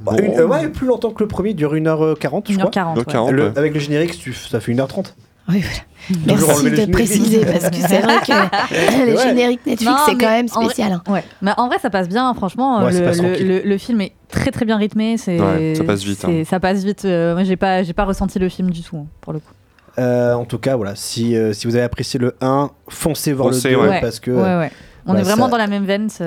Bah, 0.02 0.14
une- 0.22 0.34
euh, 0.40 0.46
ouais, 0.46 0.68
plus 0.70 0.86
longtemps 0.88 1.12
que 1.12 1.24
le 1.24 1.28
premier, 1.28 1.52
il 1.52 1.56
dure 1.56 1.74
1h40, 1.74 2.52
je 2.52 2.58
crois. 2.58 2.70
1h40, 2.70 2.98
ouais. 2.98 3.04
1h40, 3.04 3.32
Le- 3.32 3.44
ouais. 3.46 3.52
Avec 3.58 3.74
le 3.74 3.80
générique, 3.80 4.18
tu- 4.20 4.34
ça 4.34 4.60
fait 4.60 4.72
1h30. 4.74 5.14
Oui, 5.50 5.62
voilà. 5.62 6.34
Toujours 6.36 6.48
Merci 6.50 6.64
de 6.64 6.70
générique. 6.70 6.92
préciser 6.92 7.46
parce 7.46 7.70
que 7.70 7.76
c'est 7.76 8.00
vrai 8.02 8.16
que 8.26 9.06
le 9.06 9.16
Ouais. 9.18 9.24
générique 9.24 9.66
Netflix 9.66 9.94
c'est 10.06 10.16
quand 10.16 10.30
même 10.30 10.48
en 10.54 10.62
vrai- 10.62 10.74
spécial. 10.74 10.92
hein. 10.94 11.04
Ouais, 11.12 11.24
mais 11.42 11.52
en 11.58 11.68
vrai, 11.68 11.78
ça 11.82 11.90
passe 11.90 12.08
bien, 12.10 12.34
franchement. 12.34 12.84
Ouais, 12.84 12.92
ça 12.92 13.00
le, 13.00 13.06
passe 13.06 13.18
le- 13.22 13.28
tranquille. 13.30 13.48
le- 13.48 13.62
le 13.70 13.78
film 13.78 14.02
est 14.02 14.14
très 14.30 14.52
très 14.52 14.66
bien 14.66 14.78
rythmé. 14.78 15.18
C'est, 15.18 15.40
Ouais, 15.40 15.74
ça 15.76 15.84
passe 15.84 16.04
vite, 16.04 16.24
hein. 16.26 16.44
Ça 16.50 16.60
passe 16.60 16.84
vite. 16.84 17.06
euh, 17.06 17.34
moi, 17.34 17.44
j'ai 17.44 17.56
pas, 17.56 17.84
j'ai 17.84 17.94
pas 17.94 18.06
ressenti 18.06 18.40
le 18.40 18.50
film 18.50 18.70
du 18.72 18.82
tout, 18.82 18.98
hein, 18.98 19.06
pour 19.22 19.34
le 19.34 19.40
coup. 19.40 19.52
Euh, 20.00 20.34
en 20.34 20.46
tout 20.46 20.58
cas, 20.58 20.76
voilà, 20.76 20.96
si, 20.96 21.36
euh, 21.36 21.54
si 21.54 21.68
vous 21.68 21.76
avez 21.76 21.84
apprécié 21.84 22.20
le 22.20 22.36
1, 22.42 22.70
foncez 22.88 23.34
voir 23.34 23.50
Foncez, 23.50 23.70
le 23.72 23.76
2 23.76 23.82
ouais. 23.82 23.90
Ouais. 23.90 24.02
parce 24.02 24.20
que 24.20 24.32
Ouais, 24.32 24.58
ouais. 24.58 24.72
On 25.08 25.14
ouais, 25.16 25.20
est 25.20 25.24
vraiment 25.24 25.46
ça- 25.46 25.52
dans 25.52 25.58
la 25.58 25.68
même 25.68 25.86
veine. 25.86 26.10
Ça, 26.10 26.24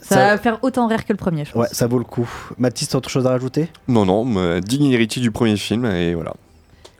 ça 0.00 0.14
Ça- 0.16 0.16
va 0.28 0.38
faire 0.38 0.58
autant 0.62 0.86
rire 0.86 1.04
que 1.06 1.12
le 1.12 1.16
premier, 1.16 1.44
je 1.44 1.52
pense. 1.52 1.62
ouais, 1.62 1.68
ça 1.72 1.86
vaut 1.86 1.98
le 1.98 2.04
coup. 2.04 2.28
Mathis, 2.58 2.88
t'as 2.88 2.98
autre 2.98 3.08
chose 3.10 3.26
à 3.26 3.30
rajouter? 3.30 3.68
Non, 3.88 4.04
non, 4.04 4.24
mais 4.24 4.60
digne 4.60 4.90
héritier 4.92 5.20
du 5.22 5.30
premier 5.30 5.56
film, 5.56 5.86
et 5.86 6.14
voilà. 6.14 6.34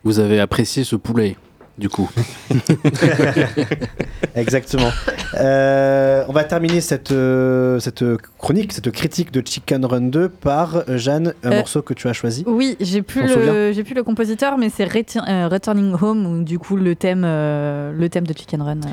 Vous 0.05 0.19
avez 0.19 0.39
apprécié 0.39 0.83
ce 0.83 0.95
poulet, 0.95 1.35
du 1.77 1.89
coup. 1.89 2.09
Exactement. 4.35 4.91
Euh, 5.35 6.23
on 6.27 6.33
va 6.33 6.43
terminer 6.43 6.81
cette, 6.81 7.11
euh, 7.11 7.79
cette 7.79 8.03
chronique, 8.37 8.73
cette 8.73 8.91
critique 8.91 9.31
de 9.31 9.41
Chicken 9.45 9.83
Run 9.85 10.01
2 10.01 10.29
par 10.29 10.75
euh, 10.89 10.97
Jeanne, 10.97 11.33
un 11.43 11.51
Euh, 11.51 11.57
morceau 11.57 11.81
que 11.81 11.93
tu 11.93 12.07
as 12.07 12.13
choisi. 12.13 12.43
Oui, 12.47 12.77
j'ai 12.79 13.01
plus 13.01 13.23
le, 13.27 13.71
j'ai 13.73 13.83
plus 13.83 13.95
le 13.95 14.03
compositeur, 14.03 14.57
mais 14.57 14.69
c'est 14.69 14.85
euh, 14.85 15.47
Returning 15.47 15.95
Home, 16.01 16.25
ou 16.25 16.43
du 16.43 16.59
coup 16.59 16.75
le 16.75 16.95
thème, 16.95 17.23
euh, 17.25 17.91
le 17.91 18.09
thème 18.09 18.27
de 18.27 18.33
Chicken 18.37 18.61
Run. 18.61 18.77
euh. 18.85 18.89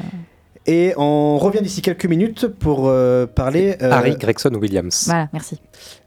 Et 0.66 0.94
on 0.96 1.38
revient 1.38 1.60
d'ici 1.60 1.82
quelques 1.82 2.06
minutes 2.06 2.46
pour 2.46 2.84
euh, 2.88 3.26
parler. 3.26 3.76
euh, 3.82 3.90
Harry 3.90 4.16
Gregson 4.16 4.54
Williams. 4.54 5.04
Voilà, 5.06 5.28
merci. 5.32 5.58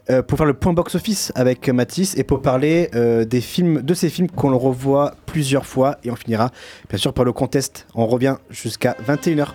Euh, 0.09 0.21
pour 0.21 0.37
faire 0.37 0.47
le 0.47 0.53
point 0.53 0.73
box-office 0.73 1.31
avec 1.35 1.67
Mathis 1.69 2.15
et 2.17 2.23
pour 2.23 2.41
parler 2.41 2.89
euh, 2.93 3.25
des 3.25 3.41
films, 3.41 3.81
de 3.81 3.93
ces 3.93 4.09
films 4.09 4.29
qu'on 4.29 4.55
revoit 4.57 5.15
plusieurs 5.25 5.65
fois 5.65 5.97
et 6.03 6.11
on 6.11 6.15
finira 6.15 6.51
bien 6.89 6.97
sûr 6.97 7.13
par 7.13 7.25
le 7.25 7.33
contest. 7.33 7.87
On 7.95 8.05
revient 8.05 8.35
jusqu'à 8.49 8.95
21h. 9.07 9.47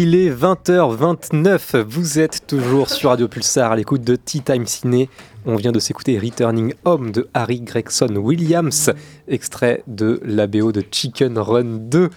Il 0.00 0.14
est 0.14 0.30
20h29, 0.30 1.80
vous 1.80 2.20
êtes 2.20 2.46
toujours 2.46 2.88
sur 2.88 3.10
Radio 3.10 3.26
Pulsar 3.26 3.72
à 3.72 3.76
l'écoute 3.76 4.02
de 4.02 4.14
Tea 4.14 4.42
Time 4.42 4.64
Ciné. 4.64 5.08
On 5.44 5.56
vient 5.56 5.72
de 5.72 5.80
s'écouter 5.80 6.16
Returning 6.20 6.72
Home 6.84 7.10
de 7.10 7.28
Harry 7.34 7.60
Gregson 7.62 8.14
Williams, 8.14 8.92
extrait 9.26 9.82
de 9.88 10.20
la 10.24 10.46
BO 10.46 10.70
de 10.70 10.84
Chicken 10.88 11.36
Run 11.36 11.78
2, 11.80 12.10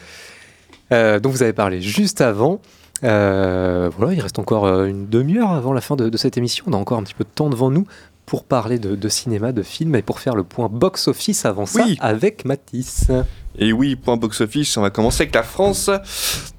euh, 0.91 1.19
dont 1.19 1.31
vous 1.31 1.41
avez 1.41 1.53
parlé 1.53 1.81
juste 1.81 2.21
avant. 2.21 2.61
Euh, 3.03 3.89
voilà, 3.97 4.13
il 4.13 4.21
reste 4.21 4.37
encore 4.37 4.65
euh, 4.67 4.85
une 4.85 5.07
demi-heure 5.07 5.49
avant 5.49 5.73
la 5.73 5.81
fin 5.81 5.95
de, 5.95 6.07
de 6.07 6.17
cette 6.17 6.37
émission. 6.37 6.65
On 6.67 6.73
a 6.73 6.77
encore 6.77 6.99
un 6.99 7.03
petit 7.03 7.15
peu 7.15 7.23
de 7.23 7.31
temps 7.33 7.49
devant 7.49 7.71
nous 7.71 7.87
pour 8.27 8.43
parler 8.43 8.77
de, 8.77 8.95
de 8.95 9.09
cinéma, 9.09 9.53
de 9.53 9.63
films 9.63 9.95
et 9.95 10.03
pour 10.03 10.19
faire 10.19 10.35
le 10.35 10.43
point 10.43 10.69
box-office 10.71 11.45
avant 11.45 11.65
ça 11.65 11.83
avec 11.99 12.45
Matisse. 12.45 13.07
Et 13.59 13.73
oui, 13.73 13.95
point 13.95 14.15
box-office, 14.17 14.77
on 14.77 14.81
va 14.81 14.89
commencer 14.89 15.23
avec 15.23 15.35
la 15.35 15.43
France. 15.43 15.89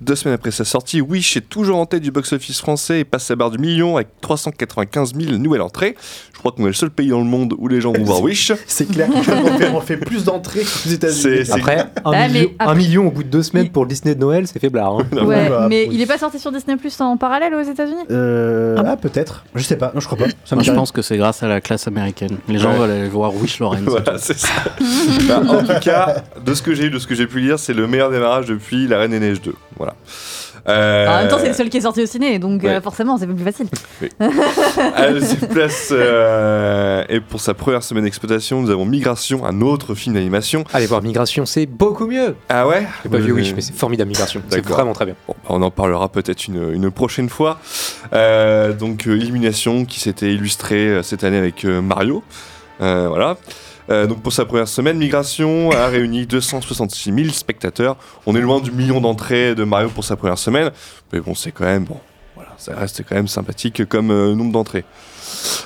Deux 0.00 0.14
semaines 0.14 0.34
après 0.34 0.50
sa 0.50 0.64
sortie, 0.64 1.00
Wish 1.00 1.36
est 1.36 1.48
toujours 1.48 1.78
en 1.78 1.86
tête 1.86 2.02
du 2.02 2.10
box-office 2.10 2.60
français 2.60 3.00
et 3.00 3.04
passe 3.04 3.30
la 3.30 3.36
barre 3.36 3.50
du 3.50 3.58
million 3.58 3.96
avec 3.96 4.08
395 4.20 5.14
000 5.14 5.38
nouvelles 5.38 5.62
entrées. 5.62 5.96
Je 6.34 6.38
crois 6.38 6.52
qu'on 6.52 6.64
est 6.64 6.68
le 6.68 6.72
seul 6.72 6.90
pays 6.90 7.08
dans 7.08 7.18
le 7.20 7.24
monde 7.24 7.54
où 7.56 7.68
les 7.68 7.80
gens 7.80 7.92
vont 7.92 8.02
voir 8.04 8.20
Wish. 8.20 8.52
C'est 8.66 8.86
clair 8.90 9.08
qu'on 9.08 9.22
fait, 9.22 9.68
on 9.72 9.80
fait 9.80 9.96
plus 9.96 10.24
d'entrées 10.24 10.62
qu'aux 10.64 10.90
États-Unis. 10.90 11.50
Après, 11.50 11.86
un, 12.04 12.10
Bah, 12.10 12.28
million, 12.28 12.50
un 12.58 12.74
million 12.74 13.06
au 13.06 13.10
bout 13.10 13.22
de 13.22 13.28
deux 13.28 13.42
semaines 13.42 13.70
pour 13.70 13.84
le 13.84 13.88
Disney 13.88 14.14
de 14.14 14.20
Noël, 14.20 14.46
c'est 14.46 14.58
faiblard. 14.58 14.98
hein. 14.98 15.06
Ouais, 15.24 15.48
bah, 15.48 15.66
mais 15.70 15.86
oui. 15.88 15.94
il 15.94 16.00
est 16.00 16.06
pas 16.06 16.18
sorti 16.18 16.38
sur 16.38 16.52
Disney 16.52 16.76
Plus 16.76 17.00
en 17.00 17.16
parallèle 17.16 17.54
aux 17.54 17.62
États-Unis? 17.62 18.02
Euh, 18.10 18.76
ah, 18.84 18.96
peut-être. 18.96 19.44
Je 19.54 19.62
sais 19.62 19.76
pas. 19.76 19.92
Non, 19.94 20.00
je 20.00 20.06
crois 20.06 20.18
pas. 20.18 20.24
Ça 20.44 20.56
je 20.60 20.72
pense 20.72 20.92
que 20.92 21.00
c'est 21.02 21.16
grâce 21.16 21.42
à 21.42 21.48
la 21.48 21.60
classe 21.60 21.86
américaine. 21.88 22.38
Les 22.48 22.58
gens 22.58 22.72
Ouais. 22.72 22.78
veulent 22.78 22.90
aller 22.90 23.08
voir 23.08 23.34
Wish 23.34 23.58
Lawrence. 23.60 23.80
Voilà, 23.86 24.18
c'est 24.18 24.38
ça. 24.38 24.48
Bah, 25.28 25.42
en 25.48 25.62
tout 25.64 25.80
cas, 25.80 26.22
de 26.44 26.54
ce 26.54 26.60
que 26.62 26.74
j'ai 26.74 26.81
eu, 26.86 26.90
de 26.90 26.98
ce 26.98 27.06
que 27.06 27.14
j'ai 27.14 27.26
pu 27.26 27.40
lire, 27.40 27.58
c'est 27.58 27.74
le 27.74 27.86
meilleur 27.86 28.10
démarrage 28.10 28.46
depuis 28.46 28.86
La 28.86 28.98
Reine 28.98 29.10
des 29.12 29.20
Neiges 29.20 29.42
2. 29.42 29.54
Voilà. 29.76 29.94
Euh, 30.68 31.08
En 31.08 31.18
même 31.18 31.28
temps, 31.28 31.38
c'est 31.40 31.48
le 31.48 31.54
seul 31.54 31.68
qui 31.68 31.78
est 31.78 31.80
sorti 31.82 32.02
au 32.02 32.06
ciné, 32.06 32.38
donc 32.38 32.64
euh, 32.64 32.80
forcément, 32.80 33.18
c'est 33.18 33.26
plus 33.26 33.36
facile. 33.42 33.66
La 34.20 35.12
deuxième 35.12 35.48
place, 35.48 35.88
euh, 35.90 37.02
et 37.08 37.20
pour 37.20 37.40
sa 37.40 37.52
première 37.54 37.82
semaine 37.82 38.04
d'exploitation, 38.04 38.62
nous 38.62 38.70
avons 38.70 38.84
Migration, 38.84 39.44
un 39.44 39.60
autre 39.60 39.96
film 39.96 40.14
d'animation. 40.14 40.62
Allez 40.72 40.86
voir 40.86 41.02
Migration, 41.02 41.46
c'est 41.46 41.66
beaucoup 41.66 42.06
mieux. 42.06 42.36
Ah 42.48 42.68
ouais? 42.68 42.86
J'ai 43.02 43.08
pas 43.08 43.18
vu 43.18 43.32
Wish, 43.32 43.54
mais 43.56 43.60
c'est 43.60 43.74
formidable 43.74 44.08
Migration. 44.10 44.40
C'est 44.48 44.64
vraiment 44.64 44.92
très 44.92 45.06
bien. 45.06 45.16
Bon, 45.26 45.34
bah, 45.42 45.50
on 45.50 45.62
en 45.62 45.70
parlera 45.72 46.08
peut-être 46.08 46.46
une, 46.46 46.72
une 46.72 46.92
prochaine 46.92 47.28
fois. 47.28 47.58
Euh, 48.12 48.72
donc, 48.72 49.06
Illumination 49.06 49.84
qui 49.84 49.98
s'était 49.98 50.32
illustré 50.32 50.86
euh, 50.86 51.02
cette 51.02 51.24
année 51.24 51.38
avec 51.38 51.64
euh, 51.64 51.80
Mario. 51.80 52.22
Euh, 52.80 53.06
voilà. 53.08 53.36
Euh, 53.90 54.06
donc 54.06 54.22
pour 54.22 54.32
sa 54.32 54.44
première 54.44 54.68
semaine, 54.68 54.98
Migration 54.98 55.70
a 55.70 55.86
réuni 55.86 56.26
266 56.26 57.12
000 57.12 57.28
spectateurs. 57.30 57.96
On 58.26 58.36
est 58.36 58.40
loin 58.40 58.60
du 58.60 58.70
million 58.70 59.00
d'entrées 59.00 59.54
de 59.54 59.64
Mario 59.64 59.88
pour 59.88 60.04
sa 60.04 60.16
première 60.16 60.38
semaine, 60.38 60.70
mais 61.12 61.20
bon, 61.20 61.34
c'est 61.34 61.52
quand 61.52 61.64
même. 61.64 61.86
Voilà, 62.34 62.50
ça 62.58 62.74
reste 62.74 63.04
quand 63.08 63.14
même 63.14 63.28
sympathique 63.28 63.86
comme 63.86 64.10
euh, 64.10 64.34
nombre 64.34 64.52
d'entrées. 64.52 64.84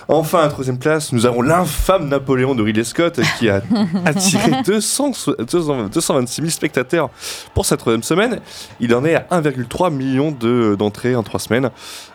Enfin, 0.09 0.41
à 0.43 0.49
troisième 0.49 0.79
place, 0.79 1.13
nous 1.13 1.27
avons 1.27 1.43
l'infâme 1.43 2.09
Napoléon 2.09 2.55
de 2.55 2.63
Ridley 2.63 2.85
Scott 2.85 3.21
qui 3.39 3.49
a 3.49 3.63
attiré 4.05 4.63
200, 4.65 5.13
200 5.51 5.89
226 5.93 6.37
000 6.43 6.51
spectateurs 6.51 7.11
pour 7.55 7.67
sa 7.67 7.77
troisième 7.77 8.03
semaine. 8.03 8.41
Il 8.81 8.95
en 8.95 9.05
est 9.05 9.15
à 9.17 9.27
1,3 9.41 9.93
million 9.93 10.31
de- 10.31 10.77
d'entrées 10.79 11.17
en 11.17 11.23
trois 11.23 11.41
semaines. 11.41 11.71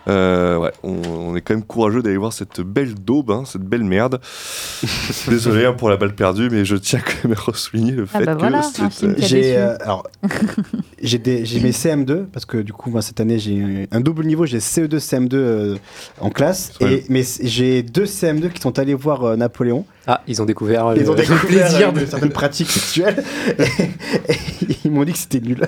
Euh, 0.07 0.57
ouais, 0.57 0.71
on, 0.83 0.95
on 1.05 1.35
est 1.35 1.41
quand 1.41 1.53
même 1.53 1.63
courageux 1.63 2.01
d'aller 2.01 2.17
voir 2.17 2.33
cette 2.33 2.61
belle 2.61 2.95
daube, 2.95 3.29
hein, 3.31 3.43
cette 3.45 3.61
belle 3.63 3.83
merde. 3.83 4.19
Désolé 5.27 5.65
hein, 5.65 5.73
pour 5.73 5.89
la 5.89 5.97
balle 5.97 6.15
perdue, 6.15 6.49
mais 6.49 6.65
je 6.65 6.75
tiens 6.75 6.99
quand 6.99 7.27
même 7.29 7.37
à 7.47 7.53
souligner 7.53 7.91
le 7.91 8.07
Ah 8.13 8.19
fait 8.19 8.25
bah 8.25 8.33
que 8.35 8.39
voilà, 8.39 8.61
J'ai 9.17 9.35
déçu. 9.41 9.53
euh, 9.57 9.77
j'ai 11.01 11.19
mes 11.59 11.71
CM2 11.71 12.25
parce 12.31 12.45
que 12.45 12.57
du 12.57 12.73
coup 12.73 12.89
moi 12.89 13.01
cette 13.01 13.19
année 13.19 13.39
j'ai 13.39 13.87
un 13.91 13.99
double 14.01 14.25
niveau 14.25 14.45
j'ai 14.45 14.59
CE2 14.59 14.97
CM2 14.97 15.29
euh, 15.33 15.75
en 16.19 16.29
classe 16.29 16.71
et 16.79 17.03
j'ai 17.43 17.83
deux 17.83 18.05
CM2 18.05 18.49
qui 18.49 18.61
sont 18.61 18.77
allés 18.79 18.93
voir 18.93 19.23
euh, 19.23 19.35
Napoléon 19.35 19.85
Ah, 20.07 20.21
ils 20.27 20.41
ont 20.41 20.45
découvert 20.45 20.87
euh, 20.87 20.95
ils 20.97 21.09
ont 21.09 21.13
le, 21.13 21.19
découvert 21.19 21.41
le 21.43 21.47
plaisir 21.47 21.89
euh, 21.89 21.91
de. 21.99 22.05
certaines 22.05 22.29
pratiques 22.31 22.69
sexuelles 22.69 23.23
et, 23.57 23.63
et 24.33 24.77
ils 24.85 24.91
m'ont 24.91 25.03
dit 25.03 25.11
que 25.13 25.17
c'était 25.17 25.39
nul 25.39 25.61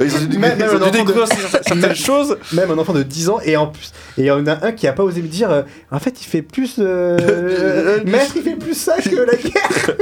Ils 0.00 0.14
ont 0.16 0.24
dû, 0.26 0.38
Même- 0.38 0.58
ils 0.58 0.64
ont 0.64 0.90
dû 0.90 1.02
de- 1.12 1.24
certaines 1.64 1.94
choses. 1.94 2.36
même 2.52 2.70
un 2.70 2.78
enfant 2.78 2.92
de 2.92 3.02
10 3.02 3.28
ans 3.30 3.38
et 3.44 3.56
en 3.56 3.66
plus 3.68 3.92
et 4.16 4.22
il 4.22 4.26
y 4.26 4.30
en 4.30 4.46
a 4.46 4.66
un 4.66 4.72
qui 4.72 4.86
a 4.86 4.92
pas 4.92 5.02
osé 5.04 5.22
me 5.22 5.28
dire 5.28 5.50
euh, 5.50 5.62
en 5.90 5.98
fait 5.98 6.20
il 6.20 6.24
fait 6.24 6.42
plus 6.42 6.76
euh, 6.78 8.00
maître 8.04 8.32
il 8.36 8.42
fait 8.42 8.56
plus 8.56 8.74
ça 8.74 8.96
que 9.00 9.16
la 9.16 9.34
guerre 9.34 9.96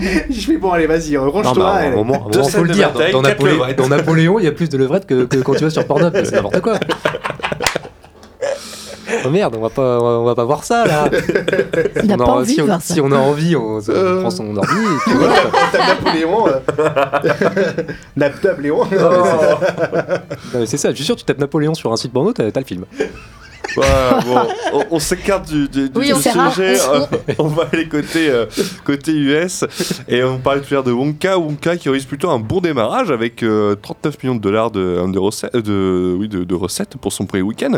je 0.30 0.40
fais 0.40 0.56
bon 0.56 0.70
allez 0.72 0.86
vas-y 0.86 1.16
range-toi 1.16 1.54
bah, 1.54 1.80
elle. 1.82 1.92
moment, 1.94 2.28
moment, 2.32 2.48
faut 2.48 2.62
le 2.64 2.72
dire. 2.72 2.92
bataille, 2.92 3.12
Dans, 3.12 3.22
dans 3.22 3.28
quatre 3.28 3.38
Napolé- 3.40 3.52
levrettes. 3.52 3.78
dans 3.78 3.88
Napoléon, 3.88 4.38
il 4.38 4.44
y 4.44 4.48
a 4.48 4.52
plus 4.52 4.68
de 4.68 4.76
levrette 4.78 5.06
que, 5.06 5.24
que 5.24 5.36
quand 5.38 5.54
tu 5.54 5.64
vas 5.64 5.70
sur 5.70 5.86
Pornhub. 5.86 6.12
C'est 6.24 6.32
n'importe 6.32 6.60
quoi. 6.60 6.78
Oh 9.24 9.30
merde, 9.30 9.54
on 9.56 9.60
va 9.62 9.70
pas, 9.70 9.98
on 10.00 10.24
va 10.24 10.34
pas 10.34 10.44
voir 10.44 10.64
ça 10.64 10.84
là. 10.86 11.08
Il 12.02 12.10
a 12.10 12.14
On 12.14 12.18
pas 12.18 12.24
a- 12.24 12.28
envie 12.28 12.50
si, 12.52 12.56
de 12.56 12.62
on, 12.62 12.66
voir 12.66 12.82
ça. 12.82 12.94
si 12.94 13.00
on 13.00 13.12
a 13.12 13.16
envie, 13.16 13.54
on, 13.56 13.78
on 13.78 14.20
prend 14.20 14.30
son 14.30 14.56
ordi. 14.56 14.72
Et 14.72 14.98
puis 15.04 15.12
voilà. 15.18 15.34
T'as 15.72 15.86
Napoléon 15.88 16.48
euh. 16.48 17.82
Napoléon 18.16 18.84
Non, 18.84 20.60
mais 20.60 20.66
c'est 20.66 20.76
ça, 20.76 20.90
je 20.90 20.96
suis 20.96 21.04
sûr, 21.04 21.16
tu 21.16 21.24
tapes 21.24 21.38
Napoléon 21.38 21.74
sur 21.74 21.92
un 21.92 21.96
site 21.96 22.12
porno, 22.12 22.32
t'as 22.32 22.50
t'as 22.50 22.60
le 22.60 22.66
film. 22.66 22.84
Ouais, 23.76 23.84
bon, 24.24 24.38
on, 24.72 24.84
on 24.92 24.98
s'écarte 24.98 25.48
du, 25.48 25.68
du, 25.68 25.88
du- 25.90 25.98
Oui, 25.98 26.06
du 26.06 26.14
on 26.14 26.18
s'écarte. 26.18 26.54
sujet. 26.54 26.76
euh, 26.90 27.06
on 27.38 27.48
va 27.48 27.68
aller 27.72 27.88
côté, 27.88 28.28
euh, 28.30 28.46
côté 28.84 29.12
US. 29.12 29.64
Et 30.08 30.22
on 30.24 30.38
parlait 30.38 30.60
tout 30.60 30.68
à 30.70 30.74
l'heure 30.74 30.84
de 30.84 30.92
Wonka. 30.92 31.38
Wonka 31.38 31.76
qui 31.76 31.88
réussit 31.88 32.08
plutôt 32.08 32.30
un 32.30 32.38
bon 32.38 32.60
démarrage 32.60 33.10
avec 33.10 33.42
euh, 33.42 33.74
39 33.74 34.22
millions 34.22 34.34
de 34.36 34.40
dollars 34.40 34.70
de, 34.70 35.04
de, 35.12 35.18
recettes, 35.18 35.54
euh, 35.54 35.62
de, 35.62 36.16
oui, 36.18 36.28
de, 36.28 36.44
de 36.44 36.54
recettes 36.54 36.96
pour 36.96 37.12
son 37.12 37.26
premier 37.26 37.42
week-end. 37.42 37.72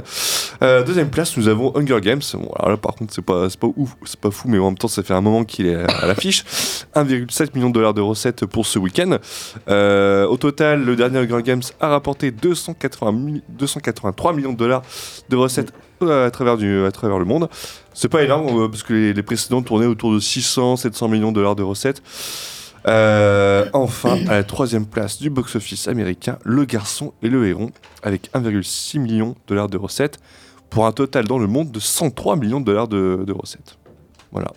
Euh, 0.63 0.85
deuxième 0.85 1.11
place, 1.11 1.37
nous 1.37 1.49
avons 1.49 1.77
Hunger 1.77 2.01
Games. 2.01 2.21
Bon, 2.35 2.51
alors 2.57 2.71
là, 2.71 2.77
par 2.77 2.95
contre, 2.95 3.13
c'est 3.15 3.25
pas, 3.25 3.49
pas 3.59 3.69
ouf, 3.77 3.91
c'est 4.05 4.21
pas 4.21 4.31
fou, 4.31 4.49
mais 4.49 4.59
en 4.59 4.67
même 4.67 4.79
temps, 4.79 4.89
ça 4.89 5.03
fait 5.03 5.15
un 5.15 5.21
moment 5.21 5.45
qu'il 5.45 5.67
est 5.67 5.75
à 5.75 6.07
l'affiche. 6.07 6.45
1,7 6.95 7.55
million 7.55 7.69
de 7.71 7.75
dollars 7.75 7.95
de 7.95 8.01
recettes 8.01 8.47
pour 8.47 8.67
ce 8.67 8.79
week-end. 8.79 9.19
Euh, 9.69 10.27
au 10.27 10.37
total, 10.37 10.85
le 10.85 10.97
dernier 10.97 11.19
Hunger 11.19 11.43
Games 11.43 11.63
a 11.81 11.89
rapporté 11.89 12.31
280 12.31 13.13
mi- 13.13 13.43
283 13.49 14.33
millions 14.33 14.53
de 14.53 14.59
dollars 14.59 14.83
de 15.29 15.37
recettes 15.37 15.71
euh, 15.71 15.88
à 16.03 16.31
travers, 16.31 16.57
du, 16.57 16.85
à 16.85 16.93
travers 16.93 17.19
le 17.19 17.25
monde. 17.25 17.49
C'est 17.95 18.09
pas 18.09 18.23
énorme 18.23 18.65
euh, 18.65 18.69
parce 18.69 18.83
que 18.83 18.93
les, 18.93 19.13
les 19.13 19.23
précédents 19.23 19.63
tournaient 19.63 19.87
autour 19.87 20.13
de 20.13 20.21
600, 20.21 20.77
700 20.77 21.09
millions 21.09 21.31
de 21.31 21.37
dollars 21.37 21.57
de 21.57 21.63
recettes. 21.63 22.03
Euh, 22.87 23.69
enfin, 23.73 24.19
à 24.29 24.37
la 24.37 24.45
troisième 24.45 24.87
place 24.87 25.19
du 25.19 25.31
box-office 25.31 25.89
américain, 25.89 26.39
Le 26.45 26.65
Garçon 26.65 27.13
et 27.23 27.29
le 27.29 27.47
Héron, 27.47 27.71
avec 28.03 28.31
1,6 28.35 28.99
million 28.99 29.31
de 29.31 29.37
dollars 29.49 29.69
de 29.69 29.77
recettes, 29.77 30.19
pour 30.71 30.87
un 30.87 30.93
total 30.93 31.27
dans 31.27 31.39
le 31.39 31.47
monde 31.47 31.71
de 31.71 31.81
103 31.81 32.37
millions 32.37 32.61
de 32.61 32.67
dollars 32.67 32.89
de, 32.89 33.25
de 33.27 33.33
recettes. 33.33 33.79
Voilà. 34.33 34.53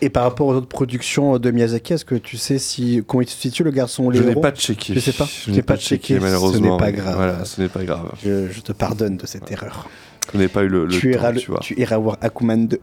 Et 0.00 0.10
par 0.10 0.24
rapport 0.24 0.48
aux 0.48 0.54
autres 0.54 0.66
productions 0.66 1.38
de 1.38 1.50
Miyazaki, 1.52 1.92
est-ce 1.92 2.04
que 2.04 2.16
tu 2.16 2.36
sais 2.36 2.58
si 2.58 3.04
comment 3.06 3.20
il 3.20 3.28
se 3.28 3.36
situe 3.40 3.62
le 3.62 3.70
garçon 3.70 4.10
les 4.10 4.18
Je 4.18 4.24
n'ai 4.24 4.34
pas 4.34 4.50
checké. 4.50 4.94
Je 4.94 4.98
sais 5.00 5.12
pas. 5.12 5.28
Je 5.46 5.52
n'ai 5.52 5.62
pas 5.62 5.76
checké, 5.76 6.18
malheureusement. 6.18 6.76
Ce 6.78 6.84
n'est 6.84 6.90
pas 6.90 6.92
grave. 6.92 7.14
Voilà, 7.14 7.44
ce 7.44 7.60
n'est 7.60 7.68
pas 7.68 7.84
grave. 7.84 8.10
Je, 8.22 8.48
je 8.50 8.60
te 8.60 8.72
pardonne 8.72 9.16
de 9.16 9.26
cette 9.26 9.48
erreur. 9.52 9.88
Je 10.32 10.38
n'ai 10.38 10.48
pas 10.48 10.62
eu 10.62 10.68
le, 10.68 10.84
le 10.86 10.90
tu, 10.90 11.10
temps, 11.10 11.18
iras, 11.18 11.32
le- 11.32 11.40
tu 11.40 11.50
vois. 11.50 11.60
tu 11.60 11.78
iras 11.80 11.96
voir 11.98 12.16
Akuman 12.20 12.66
2 12.68 12.78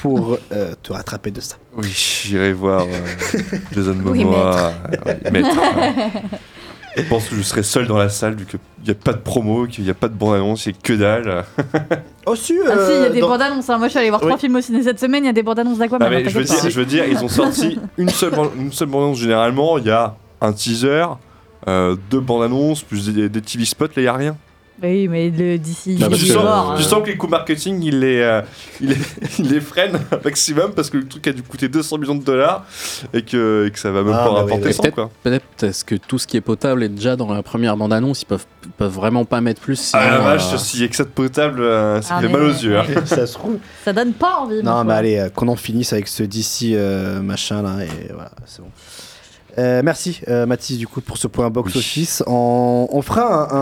pour 0.00 0.36
euh, 0.52 0.74
te 0.82 0.92
rattraper 0.92 1.30
de 1.30 1.40
ça. 1.40 1.56
Oui, 1.76 1.88
j'irai 1.88 2.52
voir 2.52 2.82
euh, 2.82 3.38
Jason 3.72 3.96
Oui, 4.04 4.24
Momoa. 4.24 4.72
euh, 5.06 5.14
oui, 5.24 5.30
maître. 5.32 5.48
Je 6.94 7.02
pense 7.04 7.26
que 7.30 7.36
je 7.36 7.40
serai 7.40 7.62
seul 7.62 7.86
dans 7.86 7.96
la 7.96 8.10
salle 8.10 8.34
vu 8.34 8.44
qu'il 8.44 8.58
n'y 8.84 8.90
a 8.90 8.94
pas 8.94 9.14
de 9.14 9.18
promo, 9.18 9.66
qu'il 9.66 9.82
n'y 9.84 9.88
a 9.88 9.94
pas 9.94 10.08
de 10.08 10.14
bande-annonce, 10.14 10.66
il 10.66 10.72
n'y 10.72 10.78
a 10.78 10.80
que 10.82 10.92
dalle. 10.92 11.44
Oh 12.26 12.36
si, 12.36 12.54
Ah 12.68 12.72
si, 12.86 12.92
il 12.92 12.94
y 12.94 12.98
a 12.98 13.02
euh, 13.04 13.08
des 13.08 13.20
dans- 13.20 13.30
bandes 13.30 13.40
annonces. 13.42 13.68
hein. 13.70 13.78
Moi, 13.78 13.86
je 13.88 13.92
suis 13.92 13.98
allée 13.98 14.10
voir 14.10 14.20
trois 14.20 14.36
films 14.38 14.54
au 14.56 14.60
ciné 14.60 14.82
cette 14.82 15.00
semaine. 15.00 15.24
Il 15.24 15.26
y 15.26 15.30
a 15.30 15.32
des 15.32 15.42
bandes 15.42 15.58
annonces 15.58 15.78
d'Aquaman. 15.78 16.06
Ah, 16.06 16.10
mais 16.10 16.18
hein, 16.24 16.28
je, 16.28 16.38
veux 16.38 16.44
dire, 16.44 16.60
pas. 16.60 16.68
je 16.68 16.78
veux 16.78 16.84
dire, 16.84 17.04
ils 17.06 17.24
ont 17.24 17.28
sorti 17.28 17.78
une 17.96 18.10
seule, 18.10 18.32
une 18.56 18.70
seule 18.72 18.88
bande-annonce. 18.88 19.18
Généralement, 19.18 19.78
il 19.78 19.86
y 19.86 19.90
a 19.90 20.14
un 20.42 20.52
teaser, 20.52 21.06
euh, 21.66 21.96
deux 22.10 22.20
bandes-annonces, 22.20 22.82
plus 22.82 23.08
des, 23.12 23.28
des 23.30 23.40
TV 23.40 23.64
spots, 23.64 23.86
là, 23.86 23.90
il 23.96 24.02
n'y 24.02 24.06
a 24.08 24.12
rien. 24.12 24.36
Oui, 24.82 25.06
mais 25.08 25.30
le 25.30 25.58
d'ici. 25.58 25.96
Bah, 26.00 26.08
tu, 26.12 26.32
mort, 26.32 26.74
tu 26.76 26.82
hein. 26.82 26.86
sens 26.88 27.02
que 27.02 27.08
les 27.10 27.16
coûts 27.16 27.28
marketing, 27.28 27.80
il 27.82 28.00
les, 28.00 28.20
euh, 28.20 28.42
il 28.80 28.88
les, 28.90 28.96
il 29.38 29.48
les 29.52 29.60
freine 29.60 29.96
un 30.10 30.18
maximum 30.24 30.72
parce 30.72 30.90
que 30.90 30.96
le 30.96 31.06
truc 31.06 31.26
a 31.28 31.32
dû 31.32 31.42
coûter 31.42 31.68
200 31.68 31.98
millions 31.98 32.14
de 32.16 32.24
dollars 32.24 32.66
et 33.14 33.22
que, 33.22 33.66
et 33.66 33.70
que 33.70 33.78
ça 33.78 33.92
va 33.92 34.02
même 34.02 34.12
Ah, 34.14 34.18
pas 34.18 34.24
bah 34.24 34.30
oui, 34.46 34.52
rapporter 34.52 34.66
oui. 34.66 34.74
100, 34.74 34.82
Peut-être 34.82 34.94
quoi. 34.94 35.10
peut-être 35.22 35.44
parce 35.60 35.84
que 35.84 35.94
tout 35.94 36.18
ce 36.18 36.26
qui 36.26 36.36
est 36.36 36.40
potable 36.40 36.82
est 36.82 36.88
déjà 36.88 37.14
dans 37.16 37.32
la 37.32 37.42
première 37.44 37.76
bande-annonce. 37.76 38.22
Ils 38.22 38.26
peuvent, 38.26 38.46
peuvent 38.76 38.92
vraiment 38.92 39.24
pas 39.24 39.40
mettre 39.40 39.60
plus. 39.60 39.90
Ah 39.94 40.10
la 40.10 40.18
vache, 40.18 40.52
euh, 40.52 40.58
s'il 40.58 40.80
y 40.80 40.84
a 40.84 40.88
que 40.88 40.96
ça 40.96 41.04
de 41.04 41.08
potable, 41.10 41.60
euh, 41.62 42.02
ça 42.02 42.16
Ah, 42.16 42.20
fait 42.20 42.26
mais- 42.26 42.32
mal 42.32 42.42
aux 42.42 42.48
yeux. 42.52 42.76
hein. 42.78 42.84
ça 43.06 43.26
se 43.26 43.34
trouve. 43.34 43.58
Ça 43.84 43.92
donne 43.92 44.12
pas 44.14 44.38
envie. 44.40 44.62
Non, 44.64 44.78
ma 44.78 44.84
mais 44.84 44.92
allez, 44.94 45.18
euh, 45.18 45.28
qu'on 45.28 45.46
en 45.48 45.56
finisse 45.56 45.92
avec 45.92 46.08
ce 46.08 46.24
DC 46.24 46.72
euh, 46.74 47.20
machin 47.22 47.62
là, 47.62 47.84
et 47.84 48.12
voilà, 48.12 48.32
c'est 48.46 48.62
bon. 48.62 48.68
Euh, 49.58 49.82
merci 49.84 50.20
euh, 50.28 50.46
Mathis 50.46 50.78
du 50.78 50.86
coup 50.88 51.00
pour 51.02 51.18
ce 51.18 51.26
point 51.26 51.50
box 51.50 51.76
office. 51.76 52.22
On, 52.26 52.88
on 52.90 53.02
fera 53.02 53.52
un, 53.54 53.58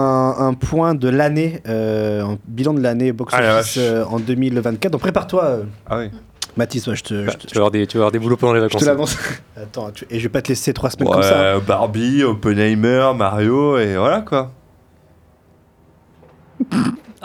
un- 0.46 0.48
un 0.48 0.54
point 0.54 0.94
de 0.94 1.08
l'année, 1.08 1.60
euh, 1.68 2.22
un 2.24 2.38
bilan 2.46 2.74
de 2.74 2.80
l'année 2.80 3.10
box 3.12 3.34
Ah, 3.36 3.58
office 3.58 3.76
euh, 3.78 4.04
en 4.04 4.20
2024. 4.20 4.92
Donc 4.92 5.00
prépare-toi, 5.00 5.44
euh, 5.44 5.62
Ah 5.88 5.98
oui. 5.98 6.10
Mathis. 6.56 6.86
Moi, 6.86 6.94
je 6.96 7.02
te, 7.02 7.26
je 7.30 7.36
te- 7.36 7.46
Tu 7.46 7.54
vas 7.54 7.58
avoir 7.60 7.70
des, 7.70 7.86
tu 7.86 7.96
vas 7.96 8.02
avoir 8.02 8.12
des 8.12 8.18
boulots 8.18 8.36
pendant 8.36 8.52
les 8.52 8.60
je 8.60 8.64
vacances. 8.64 8.80
te 8.82 8.86
l'avance. 8.86 9.16
Attends, 9.56 9.90
tu- 9.92 10.06
et 10.10 10.18
je 10.18 10.24
vais 10.24 10.28
pas 10.28 10.42
te 10.42 10.48
laisser 10.48 10.72
trois 10.72 10.90
semaines 10.90 11.08
comme 11.08 11.22
ça. 11.22 11.56
Ouais, 11.56 11.60
Barbie, 11.60 12.22
Oppenheimer, 12.24 13.12
Mario, 13.16 13.78
et 13.78 13.96
voilà 13.96 14.20
quoi. 14.20 14.50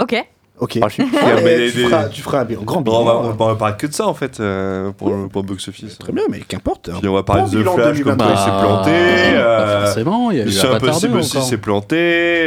Ok. 0.01 0.15
Ok. 0.59 0.79
Ah, 0.81 0.87
je 0.87 0.93
suis 0.93 1.03
Ouais, 1.03 1.09
fier, 1.09 1.41
mais 1.43 1.57
les- 1.57 1.71
tu, 1.71 1.79
feras, 1.83 2.05
tu 2.09 2.21
feras 2.21 2.39
un 2.41 2.45
bilan- 2.45 2.63
grand 2.63 2.81
Bon, 2.81 2.91
bilan. 2.91 3.01
on, 3.01 3.05
va, 3.05 3.15
on 3.17 3.21
va- 3.33 3.35
on 3.39 3.47
va 3.49 3.55
parler 3.55 3.75
que 3.77 3.87
de 3.87 3.93
ça 3.93 4.07
en 4.07 4.13
fait 4.13 4.39
euh, 4.39 4.91
pour, 4.91 5.09
le, 5.09 5.27
pour 5.27 5.41
le 5.41 5.47
box-office. 5.47 5.97
Très 5.97 6.13
bien, 6.13 6.23
mais 6.29 6.39
qu'importe. 6.39 6.89
Puis 6.99 7.07
on 7.09 7.13
va 7.13 7.23
parler 7.23 7.41
Bon 7.43 7.47
de 7.49 7.53
The 7.55 7.57
bilan 7.57 7.73
Flash, 7.75 8.01
comme 8.03 8.15
quoi 8.17 8.25
il 8.29 8.37
s'est 8.37 8.45
2023. 8.45 8.61
planté. 8.61 8.91
Euh, 8.91 9.57
pas 9.79 9.85
forcément, 9.85 10.31
il 10.31 10.37
y 10.37 10.39
a 10.39 10.43
eu 10.43 10.47
Mission 10.47 10.69
Avatar 10.69 10.89
Impossible 10.89 11.13
2 11.13 11.19
aussi 11.19 11.37
encore. 11.37 11.49
s'est 11.49 11.57
planté. 11.57 11.95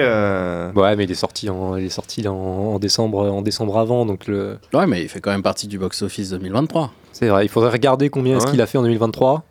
euh, 0.01 0.73
Ouais, 0.73 0.97
mais 0.97 1.05
il 1.05 1.11
est 1.11 1.15
sorti 1.15 1.51
en, 1.51 1.77
il 1.77 1.85
est 1.85 1.89
sorti 1.91 2.27
en, 2.27 2.35
en 2.35 2.79
décembre, 2.79 3.31
en 3.31 3.43
décembre 3.43 3.77
avant, 3.79 4.07
donc 4.07 4.27
le. 4.27 4.59
Ouais, 4.73 4.87
mais 4.87 5.03
il 5.03 5.09
fait 5.09 5.21
quand 5.21 5.31
même 5.31 5.43
partie 5.43 5.67
du 5.67 5.79
box-office 5.79 6.31
2023. 6.31 6.91
C'est 7.13 7.29
vrai, 7.29 7.45
il 7.45 7.49
faudrait 7.49 7.71
regarder 7.71 8.09
combien 8.11 8.37
est-ce 8.39 8.47
Ouais. 8.47 8.53
qu'il 8.53 8.63
a 8.63 8.67
fait 8.67 8.79
en 8.79 8.83
2023. 8.83 9.43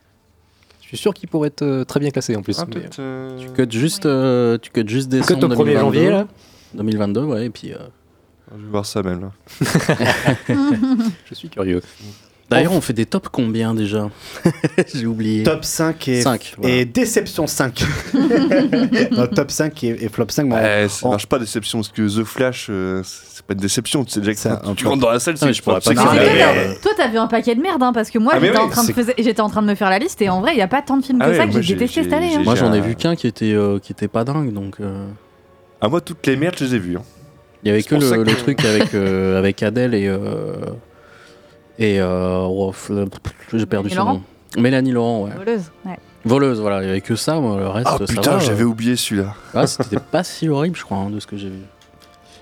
Je 0.82 0.88
suis 0.88 0.98
sûr 0.98 1.14
qu'il 1.14 1.28
pourrait 1.30 1.50
être 1.50 1.64
euh, 1.64 1.84
très 1.84 2.00
bien 2.00 2.10
classé 2.12 2.36
en 2.36 2.42
plus. 2.42 2.58
Ah, 2.60 2.66
mais- 2.68 2.76
peut-être, 2.76 3.00
euh, 3.00 3.38
Tu 3.38 3.50
cuts 3.50 3.78
juste, 3.78 4.06
euh, 4.06 4.58
tu 4.58 4.72
cuts 4.72 4.88
juste 4.88 5.12
Cut 5.12 5.18
décembre 5.18 5.46
au 5.48 5.50
1er 5.50 5.74
2022. 5.74 5.80
janvier, 5.82 6.10
là 6.10 6.28
2022, 6.74 7.22
ouais, 7.24 7.46
et 7.46 7.50
puis. 7.50 7.74
euh, 7.74 7.78
Je 8.52 8.64
vais 8.64 8.72
voir 8.72 8.86
ça 8.86 9.04
même 9.04 9.22
là. 9.22 9.32
Je 11.30 11.34
suis 11.36 11.50
curieux. 11.50 11.82
D'ailleurs, 12.50 12.72
on 12.72 12.80
fait 12.80 12.94
des 12.94 13.06
tops 13.06 13.28
combien 13.30 13.74
déjà 13.74 14.10
J'ai 14.96 15.06
oublié. 15.06 15.44
Top 15.44 15.66
5 15.66 16.08
et, 16.08 16.22
5, 16.22 16.54
voilà. 16.58 16.76
et 16.76 16.86
déception 16.86 17.46
5. 17.46 17.84
Non, 19.12 19.28
top 19.28 19.52
5 19.52 19.84
et, 19.84 20.06
et 20.06 20.08
flop 20.10 20.28
5. 20.30 20.48
bon, 20.48 20.56
Ouais, 20.56 20.88
ça 20.90 21.06
on- 21.08 21.10
marche 21.10 21.26
pas 21.28 21.40
déception 21.40 21.80
parce 21.80 21.90
que 21.90 22.04
The 22.04 22.24
Flash, 22.24 22.68
euh, 22.70 23.02
c'est 23.04 23.46
pas 23.46 23.54
une 23.54 23.60
déception. 23.60 24.06
Tu 24.06 24.12
sais 24.12 24.22
déjà 24.22 24.34
que 24.34 24.72
tu 24.76 24.82
flop. 24.84 24.90
rentres 24.92 25.02
dans 25.02 25.10
la 25.12 25.20
salle, 25.20 25.34
Ah, 25.42 25.46
c'est 25.48 25.54
je 25.54 25.62
pourrais 25.62 25.82
tu 25.82 25.94
pas 25.94 26.04
toi, 26.82 26.92
t'as- 26.96 27.08
vu 27.10 27.18
un 27.18 27.28
paquet 27.28 27.54
de 27.56 27.62
merde, 27.62 27.84
hein, 27.84 27.92
parce 27.92 28.10
que 28.12 28.18
moi, 28.18 28.32
Ah, 28.36 28.40
j'étais 28.40 28.58
oui, 28.58 28.64
en, 28.64 28.70
train 28.70 28.84
de 28.84 28.88
c'est- 28.88 28.94
faiser- 28.94 29.14
j'étais 29.18 29.42
en 29.42 29.50
train 29.50 29.62
de 29.62 29.68
me 29.68 29.76
faire 29.76 29.90
la 29.90 30.00
liste, 30.00 30.22
et 30.22 30.30
en 30.30 30.40
vrai, 30.40 30.54
il 30.54 30.56
n'y 30.56 30.62
a 30.62 30.70
pas 30.70 30.82
tant 30.82 30.96
de 30.96 31.04
films 31.04 31.20
Ah 31.22 31.26
que 31.26 31.32
ouais, 31.32 31.38
ça 31.38 31.46
que 31.48 31.52
j'ai 31.52 31.62
j'ai- 31.64 31.74
détesté 31.76 32.04
cette 32.04 32.14
année. 32.14 32.34
hein. 32.36 32.44
Moi, 32.46 32.56
j'en 32.56 32.72
ai 32.74 32.80
vu 32.80 32.96
qu'un 32.96 33.18
qui 33.18 33.28
était, 33.28 33.52
euh, 33.54 33.80
qui 33.80 33.92
était 33.92 34.08
pas 34.08 34.24
dingue, 34.24 34.54
donc. 34.54 34.76
euh, 34.80 35.06
Ah, 35.82 35.90
moi, 35.90 36.00
toutes 36.00 36.26
les 36.26 36.38
merdes, 36.38 36.56
je 36.58 36.64
les 36.64 36.76
ai 36.76 36.80
vues. 36.80 36.98
Il 37.64 37.70
y 37.70 37.72
avait 37.72 37.84
que 37.84 37.96
le, 37.96 38.10
que- 38.10 38.16
le 38.30 38.36
truc 38.36 38.64
avec, 38.66 38.94
euh, 38.94 39.38
avec 39.38 39.62
Adèle 39.64 39.94
et. 39.94 40.08
euh, 40.08 40.54
et. 41.80 42.00
euh, 42.00 42.40
oh, 42.42 42.72
f- 42.72 43.08
j'ai 43.54 43.66
perdu 43.66 43.90
Mélanie 43.90 44.08
son 44.08 44.14
nom. 44.14 44.22
Mélanie 44.62 44.92
Laurent, 44.92 45.24
ouais. 45.26 45.32
Voleuse, 45.36 45.72
ouais. 45.86 45.98
Voleuse, 46.26 46.60
voilà, 46.60 46.82
il 46.84 46.88
y 46.88 46.90
avait 46.90 47.02
que 47.02 47.16
ça, 47.16 47.40
moi, 47.40 47.58
le 47.60 47.68
reste, 47.68 47.88
Ah 47.90 47.98
ça 48.00 48.06
putain, 48.06 48.32
va, 48.34 48.40
j'avais 48.40 48.64
euh. 48.64 48.68
oublié 48.68 48.96
celui-là. 48.96 49.34
Ah, 49.54 49.66
c'était 49.68 49.98
pas 50.00 50.24
si 50.24 50.50
horrible, 50.50 50.76
je 50.76 50.84
crois, 50.84 50.98
hein, 50.98 51.10
de 51.10 51.20
ce 51.20 51.28
que 51.28 51.38
j'ai 51.38 51.50
vu. 51.50 51.60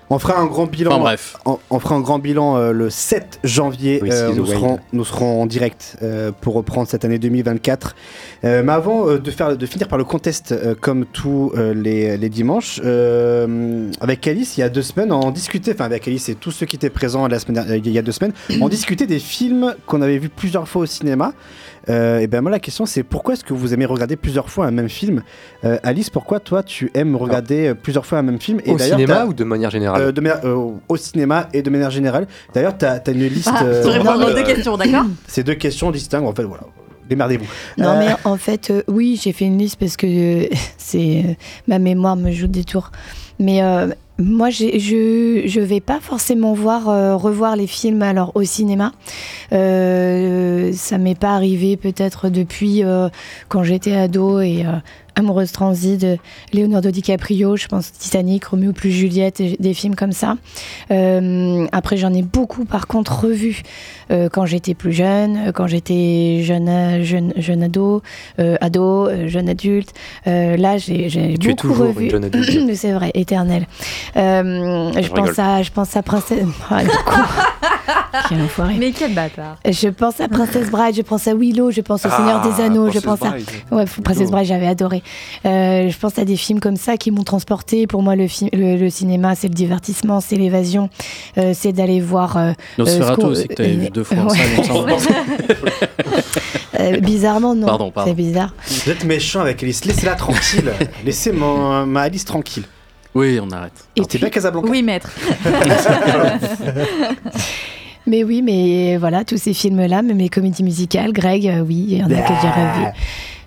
On 0.08 0.18
fera 0.20 0.38
un 0.38 0.46
grand 0.46 0.66
bilan. 0.66 0.92
Enfin, 0.92 1.00
bref. 1.00 1.36
On, 1.46 1.58
on 1.70 1.80
fera 1.80 1.96
un 1.96 2.00
grand 2.00 2.20
bilan 2.20 2.56
euh, 2.56 2.70
le 2.72 2.90
7 2.90 3.40
janvier. 3.42 3.98
Oui, 4.02 4.10
Euh, 4.12 4.32
nous, 4.34 4.46
serons, 4.46 4.78
nous 4.92 5.04
serons 5.04 5.42
en 5.42 5.46
direct 5.46 5.96
euh, 6.02 6.30
pour 6.40 6.54
reprendre 6.54 6.86
cette 6.86 7.04
année 7.04 7.18
2024. 7.18 7.96
Euh, 8.44 8.62
mais 8.64 8.72
avant 8.72 9.08
euh, 9.08 9.18
de, 9.18 9.30
faire, 9.32 9.56
de 9.56 9.66
finir 9.66 9.88
par 9.88 9.98
le 9.98 10.04
contest, 10.04 10.52
euh, 10.52 10.74
comme 10.80 11.06
tous 11.06 11.50
euh, 11.56 11.74
les, 11.74 12.16
les 12.16 12.28
dimanches, 12.28 12.80
euh, 12.84 13.90
avec 14.00 14.26
Alice, 14.28 14.56
il 14.56 14.60
y 14.60 14.62
a 14.62 14.68
deux 14.68 14.82
semaines, 14.82 15.12
on 15.12 15.30
discutait, 15.30 15.72
enfin 15.72 15.84
avec 15.86 16.06
Alice 16.06 16.28
et 16.28 16.34
tous 16.36 16.50
ceux 16.52 16.66
qui 16.66 16.76
étaient 16.76 16.90
présents 16.90 17.26
la 17.26 17.38
semaine, 17.38 17.54
dernière- 17.54 17.76
il 17.76 17.90
y 17.90 17.98
a 17.98 18.02
deux 18.02 18.12
semaines, 18.12 18.32
on 18.60 18.68
discutait 18.68 19.06
des 19.06 19.18
films 19.18 19.74
qu'on 19.86 20.02
avait 20.02 20.18
vus 20.18 20.28
plusieurs 20.28 20.68
fois 20.68 20.82
au 20.82 20.86
cinéma. 20.86 21.32
Euh, 21.88 22.18
et 22.18 22.26
ben 22.26 22.40
moi 22.40 22.50
la 22.50 22.58
question 22.58 22.84
c'est 22.84 23.02
pourquoi 23.04 23.34
est-ce 23.34 23.44
que 23.44 23.54
vous 23.54 23.72
aimez 23.72 23.84
regarder 23.86 24.16
plusieurs 24.16 24.50
fois 24.50 24.66
un 24.66 24.70
même 24.70 24.88
film? 24.88 25.22
Euh, 25.64 25.78
Alice, 25.82 26.10
pourquoi 26.10 26.40
toi 26.40 26.62
tu 26.62 26.90
aimes 26.94 27.14
regarder 27.16 27.68
euh, 27.68 27.74
plusieurs 27.74 28.04
fois 28.06 28.18
un 28.18 28.22
même 28.22 28.40
film? 28.40 28.60
Au 28.66 28.78
cinéma 28.78 29.24
ou 29.26 29.34
de 29.34 29.44
manière 29.44 29.70
générale? 29.70 30.02
Euh, 30.02 30.12
de 30.12 30.20
manière- 30.20 30.44
euh, 30.44 30.72
au 30.88 30.96
cinéma 30.96 31.48
et 31.52 31.62
de 31.62 31.70
manière 31.70 31.90
générale. 31.90 32.26
D'ailleurs, 32.54 32.76
tu 32.76 32.84
as, 32.84 33.00
une 33.08 33.26
liste. 33.26 33.50
Ah, 33.52 33.64
euh, 33.64 33.84
euh, 33.84 34.34
deux 34.34 34.42
questions, 34.42 34.76
d'accord? 34.76 35.04
C'est 35.26 35.44
deux 35.44 35.54
questions 35.54 35.90
distinctes. 35.90 36.26
En 36.26 36.34
fait, 36.34 36.42
voilà. 36.44 36.64
Démerdez-vous. 37.08 37.46
Non, 37.78 37.90
Euh, 37.90 37.98
mais 38.00 38.08
en 38.24 38.36
fait, 38.36 38.70
euh, 38.70 38.82
oui, 38.88 39.18
j'ai 39.22 39.32
fait 39.32 39.44
une 39.44 39.58
liste 39.58 39.76
parce 39.78 39.96
que 39.96 40.06
euh, 40.06 40.48
c'est 40.78 41.22
euh, 41.24 41.32
ma 41.68 41.78
mémoire 41.78 42.16
me 42.16 42.32
joue 42.32 42.48
des 42.48 42.64
tours. 42.64 42.90
Mais 43.38 43.62
euh, 43.62 43.88
moi, 44.18 44.48
je 44.48 44.66
je 45.46 45.60
vais 45.60 45.80
pas 45.80 46.00
forcément 46.00 46.54
voir 46.54 46.88
euh, 46.88 47.16
revoir 47.16 47.54
les 47.54 47.66
films 47.66 48.00
alors 48.02 48.32
au 48.34 48.44
cinéma. 48.44 48.92
Euh, 49.52 50.72
ça 50.72 50.96
m'est 50.96 51.18
pas 51.18 51.34
arrivé 51.34 51.76
peut-être 51.76 52.30
depuis 52.30 52.82
euh, 52.82 53.08
quand 53.48 53.62
j'étais 53.62 53.94
ado 53.94 54.40
et 54.40 54.64
amoureuse 55.18 55.50
transie 55.50 55.96
de 55.96 56.16
Leonardo 56.52 56.90
DiCaprio. 56.90 57.56
Je 57.56 57.68
pense 57.68 57.92
Titanic, 57.92 58.46
Roméo 58.46 58.72
plus 58.72 58.90
Juliette, 58.90 59.40
et 59.40 59.56
des 59.58 59.74
films 59.74 59.94
comme 59.94 60.12
ça. 60.12 60.36
Après, 60.90 61.96
j'en 61.96 62.12
ai 62.12 62.22
beaucoup 62.22 62.64
par 62.64 62.86
contre 62.86 63.24
revu 63.24 63.62
quand 64.10 64.44
j'étais 64.44 64.74
plus 64.74 64.92
jeune, 64.92 65.52
quand 65.54 65.66
j'étais 65.66 66.42
jeune, 66.42 67.02
jeune, 67.02 67.32
jeune 67.36 67.62
ado, 67.62 68.02
ado, 68.38 69.08
jeune 69.26 69.48
adulte. 69.48 69.94
Là, 70.26 70.76
j'ai 70.76 71.36
beaucoup 71.38 71.54
toujours 71.54 71.78
revu. 71.78 72.10
C'est 72.74 72.92
vrai, 72.92 73.10
éternel. 73.26 73.66
Euh, 74.16 74.92
je, 74.94 75.02
Je 75.02 75.08
pense 75.08 75.38
à, 75.38 75.62
je 75.62 75.70
pense 75.72 75.96
à 75.96 76.02
Princesse. 76.02 76.44
Ah. 76.70 78.22
Quel 78.30 78.40
enfoiré. 78.40 78.74
Mais 78.78 78.92
quel 78.92 79.14
bâtard. 79.14 79.58
Je 79.68 79.88
pense 79.88 80.20
à 80.20 80.28
Princess 80.28 80.70
Bride, 80.70 80.94
je 80.96 81.02
pense 81.02 81.28
à 81.28 81.34
Willow, 81.34 81.70
je 81.70 81.82
pense 81.82 82.04
au 82.06 82.08
Ah, 82.10 82.16
Seigneur 82.16 82.40
des 82.40 82.62
Anneaux, 82.62 82.90
je 82.90 82.98
pense 82.98 83.18
Bride. 83.20 83.44
à. 83.70 83.74
Ouais, 83.74 83.84
Princess 84.02 84.30
Bride, 84.30 84.46
j'avais 84.46 84.66
adoré. 84.66 85.02
Euh, 85.44 85.90
je 85.90 85.98
pense 85.98 86.18
à 86.18 86.24
des 86.24 86.36
films 86.36 86.58
comme 86.58 86.76
ça 86.76 86.96
qui 86.96 87.10
m'ont 87.10 87.24
transporté. 87.24 87.86
Pour 87.86 88.02
moi, 88.02 88.16
le, 88.16 88.26
le, 88.54 88.76
le 88.76 88.90
cinéma, 88.90 89.34
c'est 89.34 89.48
le 89.48 89.54
divertissement, 89.54 90.20
c'est 90.20 90.36
l'évasion, 90.36 90.88
euh, 91.36 91.52
c'est 91.54 91.72
d'aller 91.72 92.00
voir. 92.00 92.36
euh, 92.38 92.52
Nosferatu 92.78 93.02
euh, 93.02 93.14
ce 93.14 93.20
qu'on- 93.20 93.26
aussi, 93.28 93.48
que 93.48 93.62
euh, 93.62 93.66
vu 93.66 93.90
deux 93.90 94.04
fois 94.04 94.16
en 94.18 94.28
ouais. 94.84 94.98
salle. 94.98 95.14
Euh, 96.80 97.00
bizarrement, 97.00 97.54
non. 97.54 97.66
Pardon, 97.66 97.90
pardon. 97.90 98.10
C'est 98.10 98.16
bizarre. 98.16 98.54
Vous 98.84 98.90
êtes 98.90 99.04
méchant 99.04 99.40
avec 99.40 99.62
Alice. 99.62 99.84
Laissez-la 99.84 100.14
tranquille. 100.14 100.72
Laissez 101.04 101.32
mon- 101.32 101.84
ma 101.86 102.02
Alice 102.02 102.24
tranquille. 102.24 102.64
Oui, 103.16 103.40
on 103.42 103.50
arrête. 103.50 103.72
Et 103.96 104.00
Alors, 104.00 104.08
T'es 104.08 104.18
bien 104.18 104.28
Casablanca 104.28 104.68
Oui, 104.68 104.82
maître. 104.82 105.10
Mais 108.08 108.22
oui, 108.22 108.40
mais 108.40 108.98
voilà, 108.98 109.24
tous 109.24 109.36
ces 109.36 109.52
films-là, 109.52 110.00
même 110.00 110.18
les 110.18 110.28
comédies 110.28 110.62
musicales, 110.62 111.12
Greg, 111.12 111.48
euh, 111.48 111.58
oui, 111.58 111.86
il 111.88 111.98
y 111.98 112.02
en 112.04 112.06
a 112.06 112.10
que 112.10 112.34
j'ai 112.40 112.48
revu. 112.48 112.86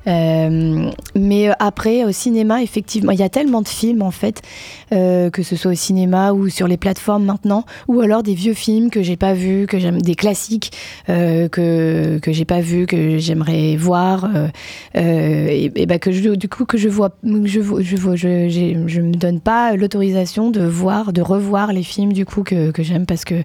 Euh, 0.08 0.90
mais 1.16 1.50
euh, 1.50 1.54
après, 1.60 2.04
au 2.06 2.12
cinéma, 2.12 2.62
effectivement, 2.64 3.12
il 3.12 3.20
y 3.20 3.24
a 3.24 3.30
tellement 3.30 3.62
de 3.62 3.68
films 3.68 4.02
en 4.02 4.12
fait, 4.12 4.42
euh, 4.94 5.30
que 5.30 5.44
ce 5.44 5.56
soit 5.56 5.72
au 5.72 5.76
cinéma 5.76 6.32
ou 6.34 6.50
sur 6.50 6.68
les 6.68 6.78
plateformes 6.78 7.26
maintenant, 7.26 7.66
ou 7.88 8.00
alors 8.02 8.24
des 8.24 8.34
vieux 8.34 8.54
films 8.54 8.90
que 8.90 9.04
j'ai 9.04 9.18
pas 9.18 9.34
vus, 9.34 9.68
que 9.68 9.78
j'aime, 9.78 10.02
des 10.02 10.16
classiques 10.16 10.72
que 11.08 12.20
que 12.20 12.32
j'ai 12.32 12.46
pas 12.46 12.62
vus, 12.62 12.86
que 12.86 13.18
j'aimerais 13.18 13.76
voir, 13.76 14.30
et, 14.96 15.72
et 15.76 15.86
bah, 15.86 16.00
que 16.00 16.12
je, 16.12 16.30
du 16.30 16.48
coup 16.50 16.66
que 16.66 16.78
je 16.78 16.90
vois, 16.90 17.12
je 17.24 17.62
je 17.62 18.86
je, 18.88 19.02
me 19.02 19.14
donne 19.14 19.40
pas 19.40 19.76
l'autorisation 19.76 20.50
de 20.50 20.62
voir, 20.66 21.14
de 21.14 21.22
revoir 21.22 21.74
les 21.74 21.84
films 21.84 22.14
du 22.14 22.26
coup 22.26 22.44
que, 22.44 22.72
que 22.72 22.84
j'aime 22.84 23.06
parce 23.06 23.26
que 23.26 23.36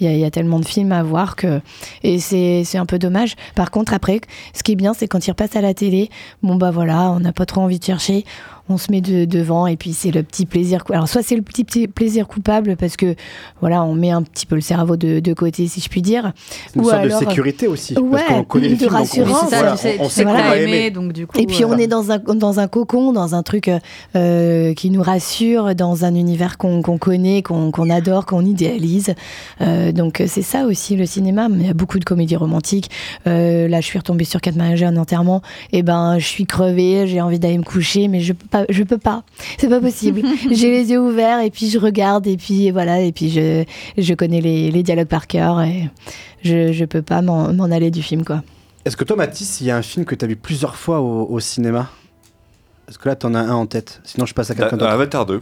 il 0.00 0.06
y, 0.06 0.08
a- 0.08 0.16
y 0.16 0.24
a 0.24 0.30
tellement 0.30 0.60
de 0.60 0.64
films 0.64 0.92
à 0.92 1.02
voir 1.02 1.36
que 1.36 1.60
et 2.02 2.18
c'est 2.18 2.64
un 2.78 2.86
peu 2.86 2.98
dommage. 2.98 3.34
Par 3.54 3.70
contre, 3.70 3.92
après, 3.94 4.20
ce 4.54 4.62
qui 4.62 4.72
est 4.72 4.76
bien, 4.76 4.94
c'est 4.94 5.08
quand 5.08 5.26
ils 5.26 5.30
repassent 5.30 5.56
à 5.56 5.60
la 5.60 5.74
télé, 5.74 6.03
bon 6.42 6.56
bah 6.56 6.70
voilà, 6.70 7.10
on 7.10 7.20
n'a 7.20 7.32
pas 7.32 7.46
trop 7.46 7.60
envie 7.62 7.78
de 7.78 7.84
chercher, 7.84 8.24
on 8.68 8.78
se 8.78 8.90
met 8.90 9.00
de- 9.00 9.24
devant 9.26 9.66
et 9.66 9.76
puis 9.76 9.92
c'est 9.92 10.10
le 10.10 10.22
petit 10.22 10.46
plaisir. 10.46 10.82
Alors 10.90 11.08
soit 11.08 11.22
c'est 11.22 11.36
le 11.36 11.42
petit, 11.42 11.64
petit 11.64 11.86
plaisir 11.88 12.26
coupable 12.26 12.76
parce 12.76 12.96
que 12.96 13.14
voilà, 13.60 13.84
on 13.84 13.94
met 13.94 14.10
un 14.10 14.22
petit 14.22 14.46
peu 14.46 14.54
le 14.54 14.60
cerveau 14.60 14.96
de, 14.96 15.20
de 15.20 15.32
côté, 15.34 15.66
si 15.68 15.80
je 15.80 15.88
puis 15.88 16.00
dire. 16.02 16.32
Une 16.74 16.80
Ou 16.82 16.84
sorte 16.84 16.96
alors- 16.96 17.20
de 17.20 17.26
sécurité 17.26 17.66
aussi. 17.66 17.94
Ouais, 17.98 18.10
parce 18.10 18.24
qu'on 18.26 18.44
connaît 18.44 18.68
les 18.68 18.74
de 18.74 18.78
films, 18.78 18.92
donc 18.92 19.08
on- 19.42 19.46
voilà, 19.46 19.76
sais, 19.76 19.96
on, 20.00 20.04
on 20.04 20.08
sait 20.08 20.24
va 20.24 20.56
aimé, 20.56 20.76
aimer. 20.78 20.90
donc 20.90 21.12
du 21.12 21.26
coup. 21.26 21.38
Et 21.38 21.46
puis 21.46 21.64
on 21.64 21.72
euh, 21.72 21.76
est 21.76 21.86
dans 21.86 22.10
un, 22.10 22.18
dans 22.18 22.58
un 22.60 22.66
cocon, 22.68 23.12
dans 23.12 23.34
un 23.34 23.42
truc 23.42 23.68
euh, 23.68 23.78
euh, 24.16 24.74
qui 24.74 24.90
nous 24.90 25.02
rassure, 25.02 25.74
dans 25.74 26.04
un 26.04 26.14
univers 26.14 26.56
qu'on 26.58 26.80
connaît, 26.82 27.42
qu'on 27.42 27.90
adore, 27.90 28.26
qu'on 28.26 28.44
idéalise. 28.44 29.14
Euh, 29.60 29.92
donc 29.92 30.22
c'est 30.26 30.42
ça 30.42 30.64
aussi 30.64 30.96
le 30.96 31.06
cinéma. 31.06 31.48
Mais 31.48 31.64
Il 31.64 31.66
y 31.66 31.70
a 31.70 31.74
beaucoup 31.74 31.98
de 31.98 32.04
comédies 32.04 32.36
romantiques. 32.36 32.90
Euh, 33.26 33.68
là, 33.68 33.80
je 33.80 33.86
suis 33.86 33.98
retombée 33.98 34.24
sur 34.24 34.40
quatre 34.40 34.56
mariages 34.56 34.82
et 34.82 34.86
un 34.86 34.96
enterrement. 34.96 35.42
Et 35.72 35.82
ben, 35.82 36.18
je 36.18 36.26
suis 36.26 36.46
crevée, 36.46 37.06
j'ai 37.06 37.20
envie 37.20 37.38
d'aller 37.38 37.58
me 37.58 37.62
coucher, 37.64 38.08
mais 38.08 38.20
je 38.20 38.32
peux 38.32 38.46
pas. 38.58 38.64
Je 38.68 38.82
peux 38.84 38.98
pas. 38.98 39.22
C'est 39.58 39.68
pas 39.68 39.80
possible. 39.80 40.22
j'ai 40.50 40.70
les 40.70 40.90
yeux 40.90 41.00
ouverts 41.00 41.40
et 41.40 41.50
puis 41.50 41.68
je 41.70 41.78
regarde 41.78 42.26
et 42.26 42.36
puis 42.36 42.70
voilà 42.70 43.00
et 43.00 43.12
puis 43.12 43.30
je 43.30 43.64
je 43.98 44.14
connais 44.14 44.40
les, 44.40 44.70
les 44.70 44.82
dialogues 44.82 45.08
par 45.08 45.26
cœur 45.26 45.60
et 45.62 45.90
je 46.42 46.72
je 46.72 46.84
peux 46.84 47.02
pas 47.02 47.20
m'en 47.22 47.70
aller 47.70 47.90
du 47.90 48.02
film 48.02 48.24
quoi. 48.24 48.42
Est-ce 48.84 48.96
que 48.98 49.04
toi, 49.04 49.16
Mathis, 49.16 49.60
il 49.62 49.66
y 49.66 49.70
a 49.70 49.76
un 49.78 49.82
film 49.82 50.04
que 50.04 50.14
tu 50.14 50.24
as 50.26 50.28
vu 50.28 50.36
plusieurs 50.36 50.76
fois 50.76 51.00
au, 51.00 51.26
au 51.30 51.40
cinéma? 51.40 51.88
Est-ce 52.86 52.98
que 52.98 53.08
là, 53.08 53.16
t'en 53.16 53.32
as 53.34 53.40
un 53.40 53.54
en 53.54 53.64
tête? 53.64 54.02
Sinon, 54.04 54.26
je 54.26 54.34
passe 54.34 54.50
à 54.50 54.54
quelqu'un 54.54 54.76
Da- 54.76 54.84
d'autre. 54.84 54.92
Avatar 54.92 55.24
2, 55.24 55.40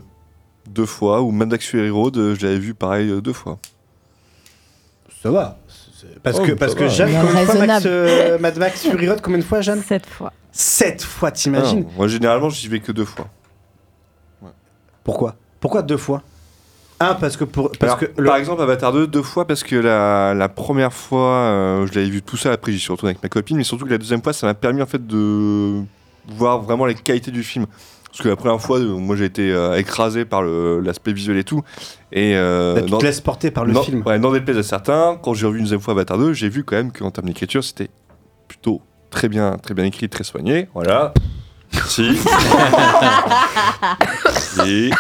deux 0.70 0.86
fois, 0.86 1.22
ou 1.22 1.32
Mad 1.32 1.48
Max 1.50 1.66
Fury 1.66 1.90
Road, 1.90 2.16
euh, 2.16 2.36
je 2.38 2.46
l'avais 2.46 2.60
vu 2.60 2.72
pareil 2.72 3.08
euh, 3.10 3.20
deux 3.20 3.32
fois. 3.32 3.58
Ça 5.22 5.30
va. 5.32 5.58
Parce 6.22 6.38
Oh, 6.38 6.42
que, 6.42 6.50
ça 6.50 6.56
parce 6.56 6.74
que 6.74 6.84
va. 6.84 6.88
Jeanne, 6.88 7.08
Bien 7.10 7.20
combien 7.24 7.40
de 7.42 7.46
fois 7.50 7.66
Max, 7.66 7.82
euh, 7.86 8.38
Mad 8.38 8.56
Max 8.58 8.82
Fury 8.86 9.08
Road, 9.08 9.20
combien 9.20 9.38
de 9.38 9.44
fois, 9.44 9.60
Jeanne 9.60 9.82
Sept 9.82 10.06
fois. 10.06 10.32
Sept 10.52 11.02
fois, 11.02 11.28
Ah 11.28 11.32
t'imagines 11.32 11.80
non, 11.80 11.88
moi, 11.96 12.06
généralement, 12.08 12.48
j'y 12.50 12.68
vais 12.68 12.78
que 12.80 12.92
deux 12.92 13.04
fois. 13.04 13.28
Pourquoi 15.04 15.34
Pourquoi 15.60 15.82
deux 15.82 15.96
fois 15.96 16.22
Un, 17.00 17.14
parce 17.14 17.36
que 17.36 17.44
pour. 17.44 17.72
Parce 17.72 17.82
Alors, 17.94 17.98
que 17.98 18.20
le- 18.20 18.26
Par 18.28 18.36
exemple, 18.36 18.62
Avatar 18.62 18.92
2, 18.92 19.06
deux 19.06 19.22
fois, 19.22 19.46
parce 19.46 19.64
que 19.64 19.74
la, 19.76 20.34
la 20.34 20.48
première 20.48 20.92
fois, 20.92 21.34
euh, 21.34 21.86
je 21.86 21.94
l'avais 21.98 22.10
vu 22.10 22.22
tout 22.22 22.36
seul, 22.36 22.52
après 22.52 22.70
j'y 22.72 22.78
suis 22.78 22.92
retourné 22.92 23.10
avec 23.10 23.22
ma 23.22 23.28
copine, 23.28 23.56
mais 23.56 23.64
surtout 23.64 23.84
que 23.86 23.90
la 23.90 23.98
deuxième 23.98 24.22
fois, 24.22 24.32
ça 24.32 24.46
m'a 24.46 24.54
permis 24.54 24.80
en 24.82 24.86
fait 24.86 25.04
de 25.04 25.82
voir 26.28 26.60
vraiment 26.60 26.86
les 26.86 26.94
qualités 26.94 27.32
du 27.32 27.42
film. 27.42 27.66
Parce 28.12 28.22
que 28.22 28.28
la 28.28 28.36
première 28.36 28.60
fois, 28.60 28.78
euh, 28.78 28.96
moi 28.98 29.16
j'ai 29.16 29.24
été 29.24 29.50
euh, 29.50 29.78
écrasé 29.78 30.26
par 30.26 30.42
l'aspect 30.42 31.14
visuel 31.14 31.38
et 31.38 31.44
tout. 31.44 31.62
Et 32.12 32.36
euh, 32.36 32.74
Bah, 32.74 32.80
tu 32.82 32.86
te 32.86 32.90
dans- 32.92 32.98
laisses 33.00 33.22
porter 33.22 33.50
par 33.50 33.64
le 33.64 33.72
non, 33.72 33.82
film. 33.82 34.02
Ouais, 34.04 34.18
n'en 34.18 34.32
déplaise 34.32 34.58
à 34.58 34.62
certains, 34.62 35.18
quand 35.22 35.32
j'ai 35.32 35.46
revu 35.46 35.58
une 35.58 35.64
deuxième 35.64 35.80
fois 35.80 35.92
Avatar 35.94 36.18
2, 36.18 36.34
j'ai 36.34 36.50
vu 36.50 36.62
quand 36.62 36.76
même 36.76 36.92
qu'en 36.92 37.10
termes 37.10 37.26
d'écriture, 37.28 37.64
c'était 37.64 37.88
plutôt 38.48 38.82
très 39.10 39.28
bien, 39.28 39.56
très 39.62 39.72
bien 39.74 39.84
écrit, 39.86 40.08
très 40.10 40.24
soigné. 40.24 40.68
Voilà. 40.74 41.14
si. 41.86 42.16
si. 44.38 44.90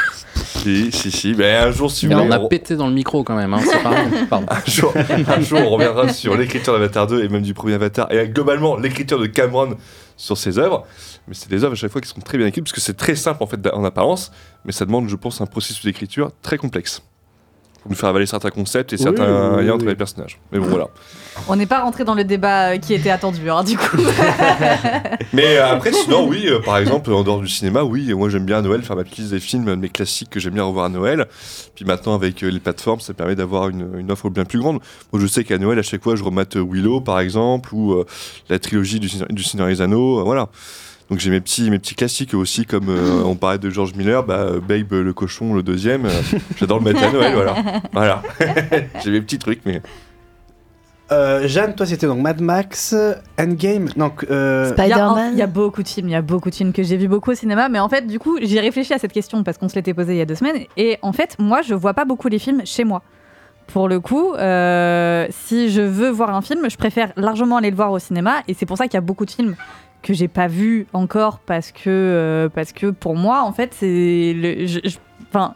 Si, 0.62 0.92
si, 0.92 1.10
si. 1.10 1.34
Ben, 1.34 1.68
un 1.68 1.72
jour, 1.72 1.90
si 1.90 2.06
vous 2.06 2.14
Mais 2.14 2.20
on 2.20 2.30
a 2.30 2.38
pété 2.38 2.76
dans 2.76 2.86
le 2.86 2.94
micro 2.94 3.24
quand 3.24 3.34
même, 3.34 3.52
hein, 3.52 3.60
c'est 3.64 3.82
pas 4.28 4.38
un 4.48 4.70
jour, 4.70 4.94
un 4.96 5.40
jour, 5.40 5.58
on 5.60 5.70
reviendra 5.70 6.08
sur 6.12 6.36
l'écriture 6.36 6.72
d'Avatar 6.72 7.08
2 7.08 7.24
et 7.24 7.28
même 7.28 7.42
du 7.42 7.52
premier 7.52 7.74
Avatar, 7.74 8.12
et 8.12 8.28
globalement 8.28 8.76
l'écriture 8.76 9.18
de 9.18 9.26
Cameron 9.26 9.76
sur 10.16 10.38
ses 10.38 10.58
œuvres. 10.58 10.86
Mais 11.26 11.34
c'est 11.34 11.50
des 11.50 11.64
œuvres 11.64 11.72
à 11.72 11.76
chaque 11.76 11.90
fois 11.90 12.00
qui 12.00 12.08
sont 12.08 12.20
très 12.20 12.38
bien 12.38 12.46
écrites, 12.46 12.64
parce 12.64 12.72
que 12.72 12.80
c'est 12.80 12.96
très 12.96 13.16
simple 13.16 13.42
en 13.42 13.46
fait 13.46 13.58
en 13.72 13.84
apparence, 13.84 14.30
mais 14.64 14.72
ça 14.72 14.84
demande, 14.84 15.08
je 15.08 15.16
pense, 15.16 15.40
un 15.40 15.46
processus 15.46 15.84
d'écriture 15.84 16.30
très 16.42 16.58
complexe. 16.58 17.02
Pour 17.82 17.90
nous 17.90 17.96
faire 17.96 18.08
avaler 18.10 18.26
certains 18.26 18.50
concepts 18.50 18.92
et 18.92 18.96
Oui, 18.96 19.02
certains 19.02 19.24
oui, 19.56 19.56
liens 19.56 19.62
oui. 19.64 19.70
entre 19.72 19.86
les 19.86 19.94
personnages. 19.96 20.38
Mais 20.52 20.58
bon, 20.60 20.66
voilà. 20.66 20.88
On 21.48 21.56
n'est 21.56 21.66
pas 21.66 21.80
rentré 21.82 22.04
dans 22.04 22.14
le 22.14 22.22
débat 22.24 22.70
euh, 22.74 22.78
qui 22.78 22.94
était 22.94 23.10
attendu, 23.10 23.50
hein, 23.50 23.64
du 23.64 23.76
coup. 23.76 23.96
Mais 25.32 25.56
euh, 25.58 25.72
après, 25.72 25.92
sinon, 25.92 26.26
oui, 26.28 26.44
euh, 26.46 26.60
par 26.60 26.78
exemple, 26.78 27.12
en 27.12 27.22
dehors 27.24 27.40
du 27.40 27.48
cinéma, 27.48 27.82
oui, 27.84 28.12
moi 28.14 28.28
j'aime 28.28 28.44
bien 28.44 28.58
à 28.58 28.62
Noël 28.62 28.82
faire 28.82 28.96
ma 28.96 29.02
petite 29.04 29.18
liste 29.18 29.30
des 29.32 29.40
films, 29.40 29.74
mes 29.74 29.88
classiques 29.88 30.30
que 30.30 30.38
j'aime 30.40 30.54
bien 30.54 30.64
revoir 30.64 30.84
à 30.86 30.88
Noël. 30.88 31.26
Puis 31.74 31.84
maintenant, 31.84 32.14
avec 32.14 32.40
les 32.42 32.60
plateformes, 32.60 33.00
ça 33.00 33.14
permet 33.14 33.34
d'avoir 33.34 33.68
une, 33.68 33.98
une 33.98 34.10
offre 34.12 34.30
bien 34.30 34.44
plus 34.44 34.58
grande. 34.60 34.78
Moi, 35.12 35.20
je 35.20 35.26
sais 35.26 35.44
qu'à 35.44 35.58
Noël, 35.58 35.78
à 35.78 35.82
chaque 35.82 36.02
fois, 36.02 36.16
je 36.16 36.22
remate 36.22 36.56
Willow, 36.56 37.00
par 37.00 37.18
exemple, 37.20 37.70
ou 37.74 37.94
euh, 37.94 38.04
la 38.48 38.58
trilogie 38.58 39.00
du, 39.00 39.08
du 39.30 39.42
Seigneur 39.42 39.66
des 39.68 39.80
Anneaux, 39.80 40.20
euh, 40.20 40.22
voilà. 40.22 40.48
Donc 41.10 41.18
j'ai 41.18 41.30
mes 41.30 41.40
petits, 41.40 41.70
mes 41.70 41.78
petits 41.78 41.94
classiques 41.94 42.32
aussi, 42.34 42.64
comme 42.64 42.88
euh, 42.88 43.22
on 43.24 43.34
parlait 43.34 43.58
de 43.58 43.68
George 43.70 43.94
Miller, 43.94 44.24
bah, 44.24 44.36
euh, 44.40 44.60
Babe 44.60 44.92
le 44.92 45.12
cochon, 45.12 45.52
le 45.54 45.62
deuxième. 45.62 46.06
euh, 46.06 46.10
J'adore 46.56 46.78
le 46.78 46.84
mettre 46.84 47.02
à 47.02 47.12
Noël, 47.12 47.34
voilà. 47.34 47.54
voilà. 47.92 48.22
j'ai 49.04 49.10
mes 49.10 49.20
petits 49.20 49.38
trucs, 49.38 49.60
mais. 49.66 49.82
Euh, 51.10 51.46
Jeanne, 51.46 51.74
toi, 51.74 51.84
c'était 51.84 52.06
donc 52.06 52.20
Mad 52.22 52.40
Max, 52.40 52.94
Endgame. 53.38 53.88
Donc, 53.96 54.24
euh, 54.30 54.72
Il 54.78 54.86
y, 54.86 54.92
a, 54.92 55.06
un- 55.06 55.30
il 55.32 55.36
y 55.36 55.42
a 55.42 55.46
beaucoup 55.46 55.82
de 55.82 55.88
films, 55.88 56.08
il 56.08 56.12
y 56.12 56.14
a 56.14 56.22
beaucoup 56.22 56.48
de 56.48 56.54
films 56.54 56.72
que 56.72 56.82
j'ai 56.82 56.96
vu 56.96 57.06
beaucoup 57.06 57.32
au 57.32 57.34
cinéma, 57.34 57.68
mais 57.68 57.80
en 57.80 57.88
fait, 57.90 58.06
du 58.06 58.18
coup, 58.18 58.38
j'ai 58.40 58.60
réfléchi 58.60 58.94
à 58.94 58.98
cette 58.98 59.12
question 59.12 59.42
parce 59.44 59.58
qu'on 59.58 59.68
se 59.68 59.74
l'était 59.74 59.92
posée 59.92 60.14
il 60.14 60.18
y 60.18 60.22
a 60.22 60.24
deux 60.24 60.36
semaines, 60.36 60.64
et 60.78 60.96
en 61.02 61.12
fait, 61.12 61.36
moi, 61.38 61.60
je 61.60 61.74
vois 61.74 61.92
pas 61.92 62.06
beaucoup 62.06 62.28
les 62.28 62.38
films 62.38 62.62
chez 62.64 62.84
moi. 62.84 63.02
Pour 63.66 63.88
le 63.88 64.00
coup, 64.00 64.32
euh, 64.34 65.26
si 65.30 65.70
je 65.70 65.82
veux 65.82 66.08
voir 66.08 66.34
un 66.34 66.40
film, 66.40 66.70
je 66.70 66.76
préfère 66.78 67.12
largement 67.16 67.58
aller 67.58 67.70
le 67.70 67.76
voir 67.76 67.92
au 67.92 67.98
cinéma, 67.98 68.36
et 68.48 68.54
c'est 68.54 68.64
pour 68.66 68.78
ça 68.78 68.84
qu'il 68.86 68.94
y 68.94 68.98
a 68.98 69.02
beaucoup 69.02 69.26
de 69.26 69.30
films 69.30 69.54
que 70.02 70.12
j'ai 70.14 70.28
pas 70.28 70.48
vus 70.48 70.86
encore 70.92 71.38
parce 71.38 71.70
que 71.72 71.80
euh, 71.88 72.48
parce 72.48 72.72
que 72.72 72.86
pour 72.90 73.14
moi, 73.16 73.42
en 73.42 73.52
fait, 73.52 73.70
c'est 73.78 74.32
le, 74.36 74.66
je, 74.66 74.80
je- 74.84 74.96
enfin, 75.28 75.54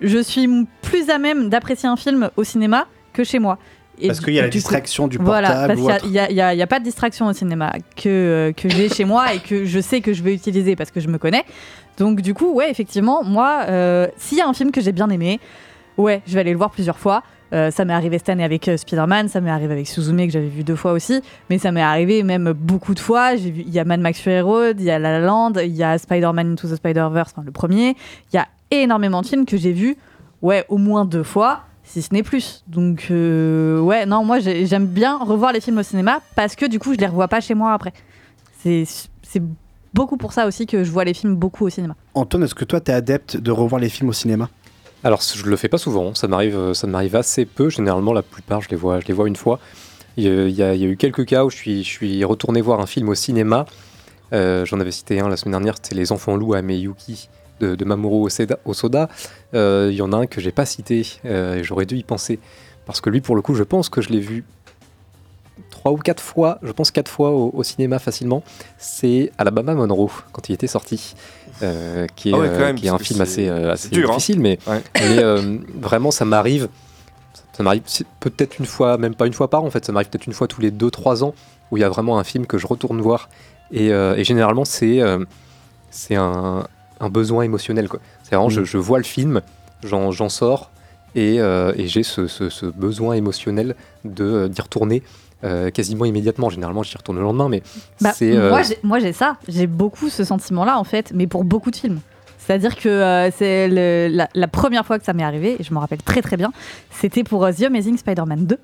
je 0.00 0.18
suis 0.18 0.48
plus 0.82 1.10
à 1.10 1.18
même 1.18 1.48
d'apprécier 1.48 1.88
un 1.88 1.96
film 1.96 2.30
au 2.36 2.44
cinéma 2.44 2.86
que 3.12 3.22
chez 3.24 3.38
moi. 3.38 3.58
Et 3.98 4.08
Parce 4.08 4.20
qu'il 4.20 4.34
y 4.34 4.38
a 4.38 4.42
la 4.42 4.48
coup- 4.48 4.52
distraction 4.52 5.08
du 5.08 5.16
Voilà, 5.16 5.48
portable 5.48 5.66
parce 5.68 5.80
ou 5.80 5.82
qu'il 5.82 5.90
y 5.90 5.92
a- 5.92 5.96
autre. 5.96 6.04
il 6.06 6.12
y 6.12 6.18
a, 6.20 6.30
il 6.30 6.36
y 6.36 6.40
a- 6.42 6.54
il 6.54 6.58
y 6.58 6.62
a 6.62 6.66
pas 6.66 6.78
de 6.80 6.84
distraction 6.84 7.26
au 7.28 7.32
cinéma 7.32 7.72
que, 7.96 8.08
euh, 8.08 8.52
que 8.52 8.68
j'ai 8.68 8.90
chez 8.90 9.06
moi 9.06 9.32
et 9.32 9.38
que 9.38 9.64
je 9.64 9.80
sais 9.80 10.02
que 10.02 10.12
je 10.12 10.22
vais 10.22 10.34
utiliser 10.34 10.76
parce 10.76 10.90
que 10.90 11.00
je 11.00 11.08
me 11.08 11.16
connais. 11.16 11.44
Donc 11.96 12.20
du 12.20 12.34
coup, 12.34 12.52
ouais, 12.52 12.70
effectivement, 12.70 13.24
moi, 13.24 13.62
euh, 13.68 14.06
s'il 14.18 14.36
y 14.36 14.42
a 14.42 14.46
un 14.48 14.52
film 14.52 14.70
que 14.70 14.82
j'ai 14.82 14.92
bien 14.92 15.08
aimé, 15.08 15.40
ouais, 15.96 16.20
je 16.26 16.34
vais 16.34 16.40
aller 16.40 16.50
le 16.52 16.58
voir 16.58 16.70
plusieurs 16.70 16.98
fois. 16.98 17.22
Euh, 17.56 17.70
ça 17.70 17.84
m'est 17.86 17.94
arrivé 17.94 18.18
cette 18.18 18.28
année 18.28 18.44
avec 18.44 18.68
euh, 18.68 18.76
Spider-Man, 18.76 19.28
ça 19.28 19.40
m'est 19.40 19.50
arrivé 19.50 19.72
avec 19.72 19.88
Suzume 19.88 20.18
que 20.26 20.30
j'avais 20.30 20.46
vu 20.48 20.62
deux 20.62 20.76
fois 20.76 20.92
aussi, 20.92 21.22
mais 21.48 21.56
ça 21.58 21.72
m'est 21.72 21.80
arrivé 21.80 22.22
même 22.22 22.52
beaucoup 22.52 22.92
de 22.92 22.98
fois. 23.00 23.32
Il 23.32 23.70
y 23.70 23.78
a 23.78 23.84
Mad 23.84 23.98
Max 24.00 24.20
Fury 24.20 24.40
Road, 24.42 24.76
il 24.78 24.84
y 24.84 24.90
a 24.90 24.98
La 24.98 25.18
La 25.18 25.24
Land, 25.26 25.54
il 25.64 25.74
y 25.74 25.82
a 25.82 25.96
Spider-Man 25.96 26.52
Into 26.52 26.68
the 26.68 26.76
Spider-Verse, 26.76 27.32
enfin, 27.32 27.42
le 27.46 27.52
premier. 27.52 27.96
Il 28.32 28.36
y 28.36 28.38
a 28.38 28.46
énormément 28.70 29.22
de 29.22 29.26
films 29.26 29.46
que 29.46 29.56
j'ai 29.56 29.72
vus, 29.72 29.96
ouais, 30.42 30.66
au 30.68 30.76
moins 30.76 31.06
deux 31.06 31.22
fois, 31.22 31.60
si 31.82 32.02
ce 32.02 32.12
n'est 32.12 32.22
plus. 32.22 32.62
Donc, 32.68 33.06
euh, 33.10 33.80
ouais, 33.80 34.04
non, 34.04 34.22
moi 34.24 34.38
j'ai- 34.38 34.66
j'aime 34.66 34.86
bien 34.86 35.16
revoir 35.16 35.52
les 35.52 35.60
films 35.62 35.78
au 35.78 35.82
cinéma 35.82 36.20
parce 36.34 36.56
que 36.56 36.66
du 36.66 36.78
coup, 36.78 36.92
je 36.92 36.98
les 36.98 37.06
revois 37.06 37.28
pas 37.28 37.40
chez 37.40 37.54
moi 37.54 37.72
après. 37.72 37.94
C'est 38.62 39.42
beaucoup 39.94 40.16
pour 40.18 40.32
ça 40.32 40.46
aussi 40.46 40.66
que 40.66 40.84
je 40.84 40.90
vois 40.90 41.04
les 41.04 41.14
films 41.14 41.36
beaucoup 41.36 41.64
au 41.64 41.70
cinéma. 41.70 41.94
Antoine, 42.14 42.42
est-ce 42.42 42.54
que 42.54 42.64
toi, 42.66 42.80
t'es 42.80 42.92
adepte 42.92 43.36
de 43.38 43.50
revoir 43.50 43.80
les 43.80 43.88
films 43.88 44.10
au 44.10 44.12
cinéma? 44.12 44.50
Alors, 45.06 45.20
je 45.22 45.46
le 45.48 45.56
fais 45.56 45.68
pas 45.68 45.78
souvent, 45.78 46.16
ça 46.16 46.26
m'arrive, 46.26 46.58
euh, 46.58 46.74
ça 46.74 46.88
m'arrive 46.88 47.14
assez 47.14 47.46
peu. 47.46 47.70
Généralement, 47.70 48.12
la 48.12 48.22
plupart, 48.22 48.60
je 48.60 48.68
les 48.70 48.76
vois, 48.76 48.98
je 48.98 49.06
les 49.06 49.14
vois 49.14 49.28
une 49.28 49.36
fois. 49.36 49.60
Il 50.16 50.24
y 50.24 50.62
a, 50.62 50.74
eu 50.74 50.96
quelques 50.96 51.24
cas 51.26 51.44
où 51.44 51.50
je 51.50 51.56
suis, 51.56 52.24
retourné 52.24 52.60
voir 52.60 52.80
un 52.80 52.86
film 52.86 53.08
au 53.08 53.14
cinéma. 53.14 53.66
Euh, 54.32 54.64
J'en 54.64 54.80
avais 54.80 54.90
cité 54.90 55.20
un 55.20 55.28
la 55.28 55.36
semaine 55.36 55.52
dernière, 55.52 55.76
c'était 55.76 55.94
Les 55.94 56.10
Enfants 56.10 56.34
Loups 56.34 56.54
à 56.54 56.62
Meyuki 56.62 57.28
de, 57.60 57.84
Mamoru 57.84 58.28
Osoda. 58.64 59.08
Euh, 59.54 59.90
Il 59.92 59.96
y 59.96 60.02
en 60.02 60.12
a 60.12 60.16
un 60.16 60.26
que 60.26 60.40
j'ai 60.40 60.50
pas 60.50 60.66
cité, 60.66 61.06
et 61.24 61.62
j'aurais 61.62 61.86
dû 61.86 61.96
y 61.96 62.02
penser. 62.02 62.40
Parce 62.84 63.00
que 63.00 63.08
lui, 63.08 63.20
pour 63.20 63.36
le 63.36 63.42
coup, 63.42 63.54
je 63.54 63.62
pense 63.62 63.88
que 63.88 64.00
je 64.00 64.08
l'ai 64.08 64.18
vu 64.18 64.42
trois 65.86 65.92
ou 65.96 66.02
quatre 66.02 66.20
fois, 66.22 66.58
je 66.64 66.72
pense 66.72 66.90
quatre 66.90 67.08
fois 67.08 67.30
au, 67.30 67.52
au 67.54 67.62
cinéma 67.62 68.00
facilement. 68.00 68.42
C'est 68.76 69.30
Alabama 69.38 69.72
Monroe, 69.74 70.10
quand 70.32 70.48
il 70.48 70.52
était 70.54 70.66
sorti. 70.66 71.14
euh, 71.62 72.06
qui, 72.16 72.30
est, 72.30 72.32
Ah 72.34 72.38
ouais, 72.38 72.48
euh, 72.48 72.58
même, 72.58 72.74
qui 72.76 72.86
est 72.86 72.90
un 72.90 72.98
film 72.98 73.20
assez, 73.20 73.48
euh, 73.48 73.72
assez 73.72 73.88
dur, 73.90 74.10
hein. 74.10 74.14
difficile, 74.16 74.40
mais, 74.40 74.58
Ouais. 74.66 74.82
mais, 74.96 75.22
vraiment 75.80 76.10
ça 76.10 76.24
m'arrive. 76.24 76.68
Ça 77.52 77.62
m'arrive 77.62 77.82
peut-être 78.18 78.58
une 78.58 78.66
fois, 78.66 78.98
même 78.98 79.14
pas 79.14 79.26
une 79.28 79.32
fois 79.32 79.48
par 79.48 79.62
an 79.62 79.66
en 79.66 79.70
fait, 79.70 79.84
ça 79.84 79.92
m'arrive 79.92 80.08
peut-être 80.10 80.26
une 80.26 80.32
fois 80.34 80.48
tous 80.48 80.60
les 80.60 80.70
2-3 80.72 81.22
ans 81.22 81.34
où 81.70 81.76
il 81.76 81.80
y 81.80 81.84
a 81.84 81.88
vraiment 81.88 82.18
un 82.18 82.24
film 82.24 82.46
que 82.46 82.58
je 82.58 82.66
retourne 82.66 83.00
voir. 83.00 83.28
Et, 83.70 83.86
et 83.90 84.24
généralement 84.24 84.64
c'est 84.64 85.00
c'est 85.90 86.16
un, 86.16 86.66
un 87.00 87.08
besoin 87.08 87.44
émotionnel. 87.44 87.88
quoi. 87.88 88.00
C'est 88.24 88.34
vraiment, 88.34 88.50
je, 88.50 88.60
Mm. 88.62 88.64
je 88.64 88.76
vois 88.78 88.98
le 88.98 89.04
film, 89.04 89.40
j'en 89.84 90.28
sors 90.28 90.70
et, 91.14 91.40
euh, 91.40 91.72
et 91.76 91.86
j'ai 91.86 92.02
ce, 92.02 92.26
ce- 92.26 92.50
ce 92.50 92.66
besoin 92.66 93.14
émotionnel 93.14 93.74
de 94.04 94.48
d'y 94.48 94.60
retourner 94.60 95.02
euh, 95.44 95.70
quasiment 95.70 96.04
immédiatement. 96.04 96.50
Généralement 96.50 96.82
j'y 96.82 96.96
retourne 96.96 97.18
le 97.18 97.22
lendemain, 97.24 97.48
mais 97.48 97.62
Bah, 98.00 98.12
c'est. 98.14 98.34
euh, 98.36 98.50
moi, 98.82 98.98
j'ai- 98.98 99.12
ça. 99.12 99.36
J'ai 99.48 99.66
beaucoup 99.66 100.08
ce 100.08 100.24
sentiment-là, 100.24 100.78
en 100.78 100.84
fait, 100.84 101.12
mais 101.14 101.26
pour 101.26 101.44
beaucoup 101.44 101.70
de 101.70 101.76
films. 101.76 102.00
C'est-à-dire 102.38 102.76
que 102.76 102.88
euh, 102.88 103.30
c'est 103.36 103.66
la, 104.08 104.28
la 104.32 104.48
première 104.48 104.86
fois 104.86 104.98
que 105.00 105.04
ça 105.04 105.12
m'est 105.12 105.24
arrivé, 105.24 105.56
et 105.58 105.64
je 105.64 105.74
me 105.74 105.78
rappelle 105.78 106.02
très 106.02 106.22
très 106.22 106.36
bien, 106.36 106.52
c'était 106.90 107.24
pour 107.24 107.44
The 107.48 107.62
Amazing 107.62 107.98
Spider-Man 107.98 108.46
2, 108.46 108.58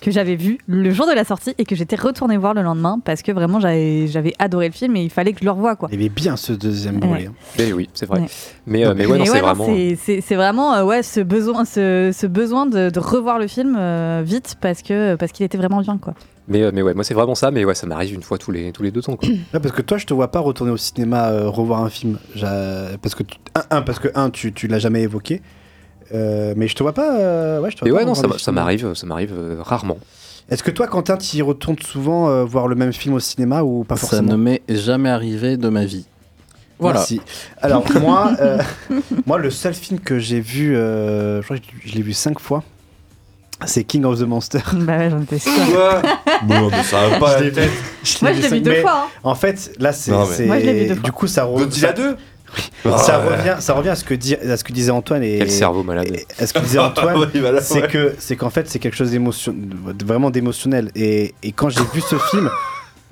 que 0.00 0.10
j'avais 0.10 0.36
vu 0.36 0.58
le 0.66 0.90
jour 0.90 1.06
de 1.06 1.12
la 1.12 1.24
sortie 1.24 1.54
et 1.58 1.64
que 1.64 1.74
j'étais 1.74 1.96
retourné 1.96 2.36
voir 2.36 2.54
le 2.54 2.62
lendemain 2.62 3.00
parce 3.04 3.22
que 3.22 3.32
vraiment 3.32 3.60
j'avais 3.60 4.32
adoré 4.38 4.68
le 4.68 4.72
film 4.74 4.96
et 4.96 5.02
il 5.02 5.10
fallait 5.10 5.32
que 5.32 5.40
je 5.40 5.44
le 5.44 5.50
revoie. 5.50 5.76
Quoi. 5.76 5.88
Il 5.92 6.00
aimait 6.00 6.08
bien 6.08 6.36
ce 6.36 6.52
deuxième 6.52 7.00
Ouais. 7.02 7.08
volet. 7.08 7.26
hein. 7.26 7.32
mais 7.58 7.72
oui, 7.72 7.88
c'est 7.94 8.06
vrai. 8.06 8.20
Ouais. 8.20 8.26
Mais, 8.66 8.86
euh, 8.86 8.94
mais 8.96 9.06
ouais, 9.06 9.18
non, 9.18 9.24
c'est 9.26 9.40
vraiment. 9.40 9.66
c'est- 9.66 10.20
c'est 10.20 10.34
vraiment 10.36 10.74
euh, 10.74 10.84
ouais, 10.84 11.02
ce 11.02 11.20
besoin, 11.20 11.64
ce, 11.64 12.10
ce 12.16 12.26
besoin 12.26 12.66
de, 12.66 12.90
de 12.90 12.98
revoir 13.00 13.38
le 13.38 13.46
film 13.46 13.76
euh, 13.78 14.22
vite 14.24 14.56
parce 14.60 14.82
que 14.82 15.14
parce 15.16 15.32
qu'il 15.32 15.44
était 15.44 15.58
vraiment 15.58 15.80
bien. 15.80 15.98
Quoi. 15.98 16.14
Mais, 16.48 16.62
euh, 16.62 16.70
mais 16.74 16.82
ouais, 16.82 16.94
moi 16.94 17.04
c'est 17.04 17.14
vraiment 17.14 17.34
ça, 17.34 17.50
mais 17.50 17.64
ouais, 17.64 17.74
ça 17.74 17.86
m'arrive 17.86 18.14
une 18.14 18.22
fois 18.22 18.38
tous 18.38 18.50
les, 18.50 18.72
tous 18.72 18.82
les 18.82 18.90
deux 18.90 19.02
temps. 19.02 19.16
Quoi. 19.16 19.28
Ouais, 19.54 19.60
parce 19.60 19.72
que 19.74 19.82
toi, 19.82 19.98
je 19.98 20.06
te 20.06 20.14
vois 20.14 20.30
pas 20.30 20.40
retourner 20.40 20.72
au 20.72 20.76
cinéma 20.76 21.28
euh, 21.28 21.48
revoir 21.48 21.82
un 21.82 21.90
film. 21.90 22.18
Parce 23.02 23.14
que 23.14 23.22
tu- 23.22 23.38
un, 23.54 23.76
un, 23.78 23.82
parce 23.82 23.98
que 23.98 24.08
un, 24.14 24.30
tu, 24.30 24.52
tu 24.52 24.66
l'as 24.66 24.78
jamais 24.78 25.02
évoqué. 25.02 25.42
Euh, 26.12 26.54
mais 26.56 26.66
je 26.68 26.74
te 26.74 26.82
vois 26.82 26.92
pas. 26.92 27.16
euh, 27.18 27.60
ouais, 27.60 27.70
je 27.70 27.76
te 27.76 27.80
vois 27.80 27.88
Mais 27.88 27.92
pas 27.92 27.98
ouais, 28.00 28.04
non, 28.04 28.14
ça, 28.14 28.26
ça 28.38 28.52
m'arrive, 28.52 28.94
ça 28.94 29.06
m'arrive 29.06 29.32
euh, 29.36 29.56
rarement. 29.60 29.98
Est-ce 30.50 30.62
que 30.64 30.70
toi, 30.72 30.86
Quentin, 30.88 31.16
tu 31.16 31.36
y 31.36 31.42
retournes 31.42 31.76
souvent 31.80 32.28
euh, 32.28 32.44
voir 32.44 32.66
le 32.66 32.74
même 32.74 32.92
film 32.92 33.14
au 33.14 33.20
cinéma 33.20 33.62
ou 33.62 33.84
pas 33.84 33.94
Ça 33.96 34.00
forcément 34.08 34.32
ne 34.32 34.36
m'est 34.36 34.62
jamais 34.68 35.08
arrivé 35.10 35.56
de 35.56 35.68
ma 35.68 35.84
vie. 35.84 36.06
Voilà. 36.80 36.98
Merci. 37.00 37.20
Alors 37.62 37.84
moi, 38.00 38.32
euh, 38.40 38.58
moi, 39.26 39.38
le 39.38 39.50
seul 39.50 39.74
film 39.74 40.00
que 40.00 40.18
j'ai 40.18 40.40
vu, 40.40 40.74
euh, 40.76 41.40
je 41.40 41.44
crois 41.44 41.58
que 41.58 41.62
je 41.84 41.94
l'ai 41.94 42.02
vu 42.02 42.12
cinq 42.12 42.40
fois. 42.40 42.64
C'est 43.66 43.84
King 43.84 44.04
of 44.04 44.18
the 44.18 44.22
Monster. 44.22 44.60
bah 44.72 44.96
ouais, 44.98 45.10
j'en 45.10 45.20
étais. 45.20 45.36
Bon, 46.44 46.70
mais 46.70 46.82
ça 46.82 47.08
va 47.08 47.18
pas 47.18 47.28
Je 47.32 47.34
la 47.34 47.40
l'ai 47.40 47.46
vu- 47.50 47.54
tête. 47.54 47.70
je 48.02 48.16
Moi, 48.22 48.32
je 48.32 48.40
l'ai 48.40 48.48
vu 48.48 48.60
deux 48.60 48.70
mais 48.70 48.80
fois, 48.80 49.02
hein. 49.04 49.08
En 49.22 49.34
fait, 49.34 49.72
là, 49.78 49.92
c'est. 49.92 50.10
Non, 50.10 50.26
mais- 50.26 50.34
c'est- 50.34 50.46
Moi, 50.46 50.58
je 50.60 50.64
l'ai 50.66 50.80
vu 50.80 50.86
deux 50.88 50.94
fois. 50.94 51.02
Du 51.04 51.12
coup, 51.12 51.26
ça, 51.26 51.44
re- 51.44 51.58
Godzilla 51.58 51.94
ça- 51.94 52.02
2 52.84 52.90
ça 52.96 53.20
Ah 53.22 53.26
ouais. 53.28 53.36
revient, 53.36 53.56
ça 53.60 53.74
revient 53.74 53.88
à 53.90 53.94
ce 53.96 54.04
que, 54.04 54.14
dit, 54.14 54.34
à 54.36 54.56
ce 54.56 54.64
que 54.64 54.72
disait 54.72 54.90
Antoine 54.90 55.22
et 55.22 55.38
Quel 55.38 55.50
cerveau 55.50 55.82
malade. 55.82 56.06
et 56.08 56.26
à 56.42 56.46
ce 56.46 56.52
que 56.52 56.58
disait 56.60 56.78
Antoine, 56.80 57.16
Oui, 57.32 57.40
voilà, 57.40 57.60
c'est 57.60 57.82
ouais. 57.82 57.88
que 57.88 58.14
c'est 58.18 58.36
qu'en 58.36 58.50
fait 58.50 58.68
c'est 58.68 58.78
quelque 58.78 58.96
chose 58.96 59.10
d'émotion, 59.10 59.54
vraiment 60.04 60.30
d'émotionnel 60.30 60.90
et, 60.94 61.34
et 61.42 61.52
quand 61.52 61.68
j'ai 61.68 61.82
vu 61.94 62.00
ce 62.00 62.16
film, 62.16 62.50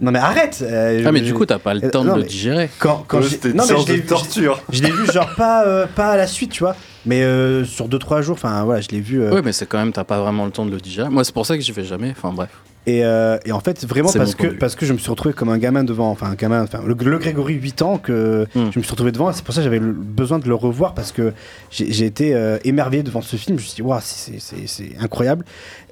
non 0.01 0.12
mais 0.12 0.19
arrête. 0.20 0.59
euh, 0.62 1.02
Ah, 1.06 1.10
mais 1.12 1.19
je- 1.20 1.24
du 1.24 1.35
coup, 1.35 1.44
t'as 1.47 1.59
pas 1.59 1.74
le 1.74 1.85
euh, 1.85 1.90
temps 1.90 2.05
non, 2.05 2.15
de 2.16 2.20
le 2.23 2.27
digérer. 2.27 2.70
Quand, 2.78 3.05
quand 3.09 3.19
Ouais, 3.19 3.27
non 3.55 3.65
mais 3.69 3.77
je 3.82 3.86
l'ai 3.86 3.97
de 3.97 4.02
vu, 4.02 4.06
torture. 4.06 4.60
je 4.70 4.82
l'ai 4.82 4.90
vu 4.93 5.10
genre 5.12 5.35
pas 5.36 5.65
euh, 5.66 5.86
pas 5.94 6.10
à 6.10 6.16
la 6.16 6.27
suite, 6.27 6.52
tu 6.52 6.62
vois. 6.62 6.77
Mais 7.06 7.23
euh, 7.23 7.65
sur 7.65 7.89
2-3 7.89 8.23
jours, 8.23 8.35
enfin 8.35 8.62
voilà, 8.65 8.81
je 8.81 8.89
l'ai 8.90 9.01
vu. 9.01 9.20
euh, 9.23 9.32
Ouais, 9.32 9.43
mais 9.43 9.52
c'est 9.52 9.66
quand 9.66 9.78
même, 9.78 9.93
t'as 9.93 10.05
pas 10.05 10.20
vraiment 10.20 10.44
le 10.44 10.51
temps 10.52 10.66
de 10.66 10.70
le 10.70 10.77
digérer. 10.81 11.09
Moi, 11.09 11.24
c'est 11.24 11.32
pour 11.35 11.47
ça 11.47 11.56
que 11.56 11.62
j'y 11.62 11.73
vais 11.73 11.85
jamais. 11.85 12.10
Enfin, 12.16 12.32
bref. 12.32 12.51
Et, 12.89 13.05
euh, 13.05 13.36
et 13.44 13.52
en 13.52 13.60
fait, 13.60 13.85
vraiment 13.85 14.10
parce 14.10 14.35
que, 14.35 14.47
parce 14.47 14.74
que 14.74 14.86
je 14.86 14.93
me 14.94 14.98
suis 14.98 15.10
retrouvé 15.10 15.35
comme 15.35 15.51
un 15.51 15.59
gamin 15.59 15.85
devant, 15.85 16.10
enfin 16.10 16.31
un 16.31 16.35
gamin, 16.35 16.62
enfin 16.62 16.81
le, 16.86 16.94
le 16.94 17.19
Grégory 17.19 17.55
8 17.55 17.82
ans 17.82 17.98
que 17.98 18.47
Hmm. 18.55 18.70
je 18.73 18.78
me 18.78 18.82
suis 18.82 18.90
retrouvé 18.93 19.12
devant. 19.12 19.31
C'est 19.32 19.44
pour 19.44 19.52
ça 19.55 19.60
que 19.60 19.65
j'avais 19.65 19.78
besoin 19.81 20.39
de 20.39 20.48
le 20.48 20.55
revoir 20.55 20.94
parce 20.94 21.12
que 21.12 21.35
j'ai 21.70 22.06
été 22.06 22.35
euh, 22.35 22.56
émerveillé 22.65 23.02
devant 23.02 23.20
ce 23.20 23.36
film. 23.36 23.59
Je 23.59 23.62
me 23.65 23.66
suis 23.69 23.77
dit, 23.77 23.82
waouh, 23.82 24.01
c'est- 24.02 24.97
incroyable. 25.01 25.44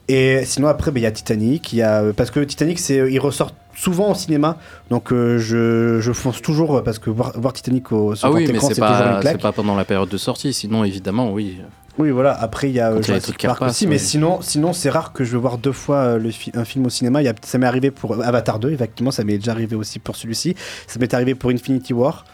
Et 0.09 0.43
sinon, 0.45 0.69
après, 0.69 0.91
ben, 0.91 1.01
il 1.01 1.03
y 1.03 1.07
a 1.07 1.11
Titanic. 1.11 1.73
Y 1.73 1.83
a, 1.83 2.13
parce 2.17 2.31
que 2.31 2.41
Titanic, 2.41 2.79
il 2.89 3.19
ressort 3.19 3.51
souvent 3.77 4.13
au 4.13 4.15
cinéma. 4.15 4.57
Donc 4.89 5.13
euh, 5.13 5.39
je, 5.39 5.99
je 6.01 6.13
fonce 6.13 6.41
toujours 6.41 6.83
parce 6.83 6.99
que 6.99 7.11
voir, 7.11 7.33
voir 7.39 7.53
Titanic 7.53 7.93
au, 7.93 8.15
sur 8.15 8.29
Ah 8.29 8.31
oui, 8.33 8.47
mais 8.51 8.59
pas, 8.59 9.21
c'est 9.23 9.39
pas 9.39 9.53
pendant 9.53 9.75
la 9.75 9.85
période 9.85 10.09
de 10.09 10.17
sortie. 10.17 10.53
Sinon, 10.55 10.85
évidemment, 10.85 11.33
oui. 11.33 11.59
Oui, 11.99 12.11
voilà. 12.11 12.33
Après, 12.39 12.69
il 12.69 12.75
y 12.75 12.81
a 12.81 12.91
euh, 12.91 13.03
Jurassic 13.03 13.23
trucs 13.23 13.37
qui 13.39 13.47
Park 13.47 13.63
aussi, 13.63 13.87
mais 13.87 13.95
oui. 13.97 13.99
sinon, 14.01 14.41
sinon 14.43 14.73
c'est 14.75 14.91
rare 14.91 15.13
que 15.15 15.25
je 15.25 15.33
veux 15.33 15.39
voir 15.39 15.57
deux 15.57 15.73
fois 15.73 15.97
euh, 15.97 16.19
le 16.19 16.31
fi- 16.31 16.53
un 16.55 16.65
film 16.67 16.85
au 16.85 16.91
cinéma. 16.91 17.23
Il 17.23 17.25
y 17.25 17.29
a, 17.29 17.35
ça 17.43 17.57
m'est 17.59 17.67
arrivé 17.67 17.91
pour 17.91 18.23
Avatar 18.23 18.59
2, 18.59 18.71
effectivement, 18.73 19.11
ça 19.11 19.25
m'est 19.25 19.39
déjà 19.39 19.53
arrivé 19.53 19.77
aussi 19.77 19.99
pour 19.99 20.15
celui-ci. 20.15 20.55
Ça 20.87 20.99
m'est 21.01 21.15
arrivé 21.15 21.35
pour 21.35 21.51
Infinity 21.51 21.95
War. 21.95 22.25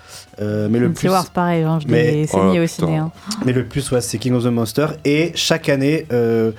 euh, 0.40 0.66
mais 0.70 0.78
le 0.80 0.86
Infinity 0.86 1.00
plus, 1.06 1.10
War, 1.10 1.22
c'est 1.24 1.32
pareil, 1.32 1.62
hein, 1.62 1.78
je 1.80 1.86
l'ai 1.86 2.26
saigné 2.26 2.58
au 2.60 2.66
ciné, 2.66 2.96
hein. 2.96 3.12
Mais 3.46 3.52
le 3.52 3.64
plus, 3.64 3.88
ouais, 3.92 4.00
c'est 4.00 4.18
King 4.18 4.34
of 4.34 4.42
the 4.42 4.48
Monster. 4.48 4.86
Et 5.04 5.30
chaque 5.36 5.68
année, 5.68 6.06
euh, 6.12 6.50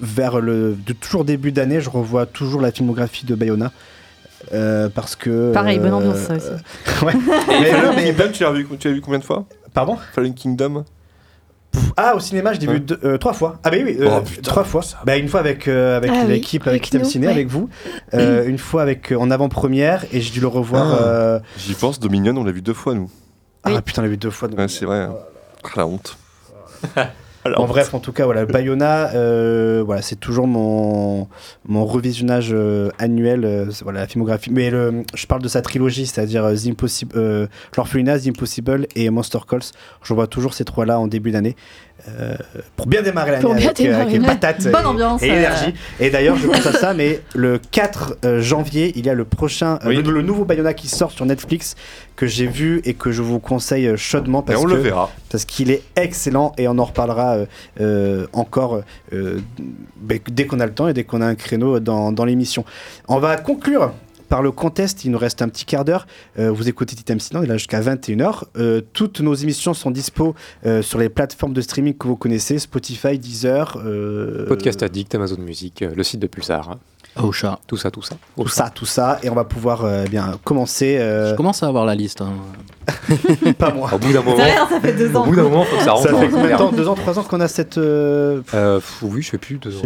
vers 0.00 0.40
le 0.40 0.76
de 0.86 0.92
toujours 0.92 1.24
début 1.24 1.50
d'année, 1.50 1.80
je 1.80 1.90
revois 1.90 2.24
toujours 2.26 2.60
la 2.60 2.70
filmographie 2.70 3.26
de 3.26 3.34
Bayona. 3.34 3.72
euh, 4.54 4.88
parce 4.88 5.16
que. 5.16 5.52
Pareil, 5.52 5.80
bonne 5.80 5.92
euh, 5.92 5.96
ambiance, 5.96 6.18
ça 6.18 6.36
aussi. 6.36 6.46
ouais. 7.04 7.14
Mais 7.48 7.60
mais, 7.60 7.82
non, 7.82 7.92
mais- 7.96 8.04
Kingdom, 8.14 8.30
tu 8.32 8.42
l'as 8.44 8.52
vu, 8.52 8.66
tu 8.78 8.86
l'as 8.88 8.94
vu 8.94 9.00
combien 9.00 9.18
de 9.18 9.24
fois? 9.24 9.44
Pardon? 9.74 9.98
Fallen 10.14 10.34
Kingdom 10.34 10.84
Ah, 11.96 12.14
au 12.16 12.20
cinéma, 12.20 12.52
je 12.52 12.60
l'ai 12.60 12.66
vu 12.66 12.80
deux- 12.80 12.98
euh, 13.04 13.18
trois 13.18 13.32
fois. 13.32 13.58
Ah, 13.64 13.70
bah 13.70 13.76
oui, 13.82 13.96
euh, 14.00 14.08
Oh, 14.20 14.24
trois 14.42 14.64
fois. 14.64 14.82
Bah, 15.04 15.16
une 15.16 15.28
fois 15.28 15.40
avec, 15.40 15.68
euh, 15.68 15.96
avec 15.96 16.10
Ah 16.14 16.22
oui, 16.24 16.28
l'équipe, 16.32 16.66
avec 16.66 16.82
avec 16.94 17.02
nous, 17.04 17.10
Ciné, 17.10 17.26
ouais. 17.26 17.32
avec 17.32 17.48
vous. 17.48 17.68
Euh, 18.14 18.46
une 18.46 18.58
fois 18.58 18.82
avec, 18.82 19.12
euh, 19.12 19.16
en 19.16 19.30
avant-première, 19.30 20.04
et 20.12 20.20
j'ai 20.20 20.30
dû 20.30 20.40
le 20.40 20.46
revoir. 20.48 20.94
Ah. 21.00 21.02
euh, 21.02 21.40
J'y 21.58 21.74
pense, 21.74 21.98
Dominion, 22.00 22.36
on 22.36 22.44
l'a 22.44 22.52
vu 22.52 22.62
deux 22.62 22.74
fois, 22.74 22.94
nous. 22.94 23.10
Ah, 23.64 23.80
putain, 23.82 24.02
on 24.02 24.04
l'a 24.04 24.10
vu 24.10 24.16
deux 24.16 24.30
fois. 24.30 24.48
Ouais, 24.48 24.68
c'est 24.68 24.84
vrai. 24.84 24.98
hein. 24.98 25.14
Ah, 25.64 25.68
la 25.76 25.86
honte. 25.86 26.16
En 27.56 27.66
bref, 27.66 27.94
en 27.94 28.00
tout 28.00 28.12
cas, 28.12 28.24
voilà, 28.24 28.46
Bayona, 28.46 29.14
euh, 29.14 29.82
voilà, 29.84 30.02
c'est 30.02 30.16
toujours 30.16 30.46
mon, 30.46 31.28
mon 31.66 31.84
revisionnage 31.84 32.50
euh, 32.52 32.90
annuel, 32.98 33.44
euh, 33.44 33.66
voilà, 33.82 34.00
la 34.00 34.06
filmographie. 34.06 34.50
Mais 34.50 34.70
le, 34.70 35.04
je 35.14 35.26
parle 35.26 35.42
de 35.42 35.48
sa 35.48 35.62
trilogie, 35.62 36.06
c'est-à-dire 36.06 36.44
euh, 36.44 36.54
The 36.54 36.68
Impossible, 36.68 37.12
euh, 37.16 37.46
L'Orphelinat, 37.76 38.20
The 38.20 38.28
Impossible 38.28 38.86
et 38.94 39.10
Monster 39.10 39.38
Calls. 39.48 39.62
Je 40.02 40.14
vois 40.14 40.26
toujours 40.26 40.54
ces 40.54 40.64
trois-là 40.64 40.98
en 40.98 41.06
début 41.06 41.30
d'année. 41.30 41.56
Euh, 42.20 42.34
pour 42.76 42.86
bien 42.86 43.02
démarrer 43.02 43.32
l'année 43.32 43.44
avec, 43.50 43.64
euh, 43.64 43.68
avec 43.68 43.76
démarrer. 43.78 44.14
une 44.16 44.24
patate 44.26 44.62
Bonne 44.70 44.82
et, 44.82 44.86
ambiance, 44.86 45.22
et 45.22 45.30
euh. 45.30 45.34
énergie. 45.36 45.74
Et 46.00 46.10
d'ailleurs, 46.10 46.36
je 46.36 46.46
pense 46.46 46.66
à 46.66 46.72
ça, 46.72 46.94
mais 46.94 47.20
le 47.34 47.58
4 47.70 48.16
euh, 48.24 48.40
janvier, 48.40 48.92
il 48.96 49.06
y 49.06 49.10
a 49.10 49.14
le 49.14 49.24
prochain, 49.24 49.78
Oui. 49.86 49.96
le, 50.02 50.10
le 50.10 50.22
nouveau 50.22 50.44
Bayona 50.44 50.74
qui 50.74 50.88
sort 50.88 51.10
sur 51.10 51.26
Netflix 51.26 51.74
que 52.16 52.26
j'ai 52.26 52.46
vu 52.46 52.80
et 52.84 52.94
que 52.94 53.10
je 53.12 53.22
vous 53.22 53.38
conseille 53.38 53.96
chaudement 53.96 54.42
parce 54.42 54.60
on 54.60 54.64
que 54.64 54.70
le 54.74 54.76
verra. 54.80 55.10
parce 55.30 55.44
qu'il 55.44 55.70
est 55.70 55.82
excellent 55.96 56.52
et 56.58 56.66
on 56.66 56.76
en 56.78 56.84
reparlera 56.84 57.38
euh, 57.80 58.26
encore 58.32 58.80
dès 60.30 60.46
qu'on 60.46 60.60
a 60.60 60.66
le 60.66 60.72
temps 60.72 60.88
et 60.88 60.92
dès 60.94 61.04
qu'on 61.04 61.20
a 61.20 61.26
un 61.26 61.34
créneau 61.34 61.78
dans, 61.80 62.10
dans 62.12 62.24
l'émission. 62.24 62.64
On 63.06 63.18
va 63.18 63.36
conclure 63.36 63.92
par 64.28 64.42
le 64.42 64.50
contest, 64.52 65.04
il 65.04 65.10
nous 65.10 65.18
reste 65.18 65.42
un 65.42 65.48
petit 65.48 65.64
quart 65.64 65.84
d'heure. 65.84 66.06
Euh, 66.38 66.50
vous 66.50 66.68
écoutez 66.68 66.94
Titam 66.94 67.18
Sinon, 67.20 67.42
il 67.42 67.46
est 67.46 67.48
là 67.48 67.56
jusqu'à 67.56 67.80
21h. 67.80 68.42
Euh, 68.56 68.80
toutes 68.92 69.20
nos 69.20 69.34
émissions 69.34 69.74
sont 69.74 69.90
dispo 69.90 70.34
euh, 70.66 70.82
sur 70.82 70.98
les 70.98 71.08
plateformes 71.08 71.52
de 71.52 71.60
streaming 71.60 71.94
que 71.96 72.06
vous 72.06 72.16
connaissez, 72.16 72.58
Spotify, 72.58 73.18
Deezer. 73.18 73.78
euh, 73.84 74.46
Podcast 74.46 74.82
Addict, 74.82 75.14
Amazon 75.14 75.38
Music, 75.40 75.82
euh, 75.82 75.92
le 75.96 76.02
site 76.02 76.20
de 76.20 76.26
Pulsar. 76.26 76.76
Ocha. 77.20 77.58
Tout 77.66 77.76
ça, 77.76 77.90
tout 77.90 78.02
ça. 78.02 78.16
Tout 78.36 78.46
ça, 78.48 78.70
tout 78.72 78.86
ça. 78.86 79.18
Et 79.24 79.30
on 79.30 79.34
va 79.34 79.42
pouvoir 79.44 79.84
euh, 79.84 80.04
bien 80.04 80.38
commencer. 80.44 80.98
euh, 81.00 81.30
Je 81.30 81.34
commence 81.36 81.62
à 81.64 81.66
avoir 81.66 81.84
la 81.84 81.96
liste. 81.96 82.20
hein. 82.20 82.32
pas 83.58 83.72
moi. 83.72 83.90
Au 83.92 83.98
bout 83.98 84.12
d'un 84.12 84.22
moment, 84.22 84.36
rien, 84.42 84.68
ça 84.68 84.80
fait 84.80 84.92
deux 84.92 85.14
ans. 85.16 85.22
au 85.22 85.26
bout 85.26 85.34
d'un 85.36 85.42
moment, 85.42 85.64
faut 85.64 85.76
que 85.76 85.82
ça 85.82 85.92
rentre. 85.92 86.04
Ça 86.06 86.12
dans 86.12 86.18
fait 86.20 86.26
le 86.26 86.30
combien 86.30 86.42
de 86.44 86.48
clair. 86.48 86.58
temps 86.58 86.72
Deux 86.72 86.86
ans, 86.88 86.94
trois 86.94 87.18
ans 87.18 87.22
qu'on 87.24 87.40
a 87.40 87.48
cette. 87.48 87.76
euh, 87.76 88.40
Euh, 88.54 88.80
Oui, 89.02 89.22
je 89.22 89.30
sais 89.30 89.38
plus, 89.38 89.56
deux 89.58 89.76
ans. 89.76 89.82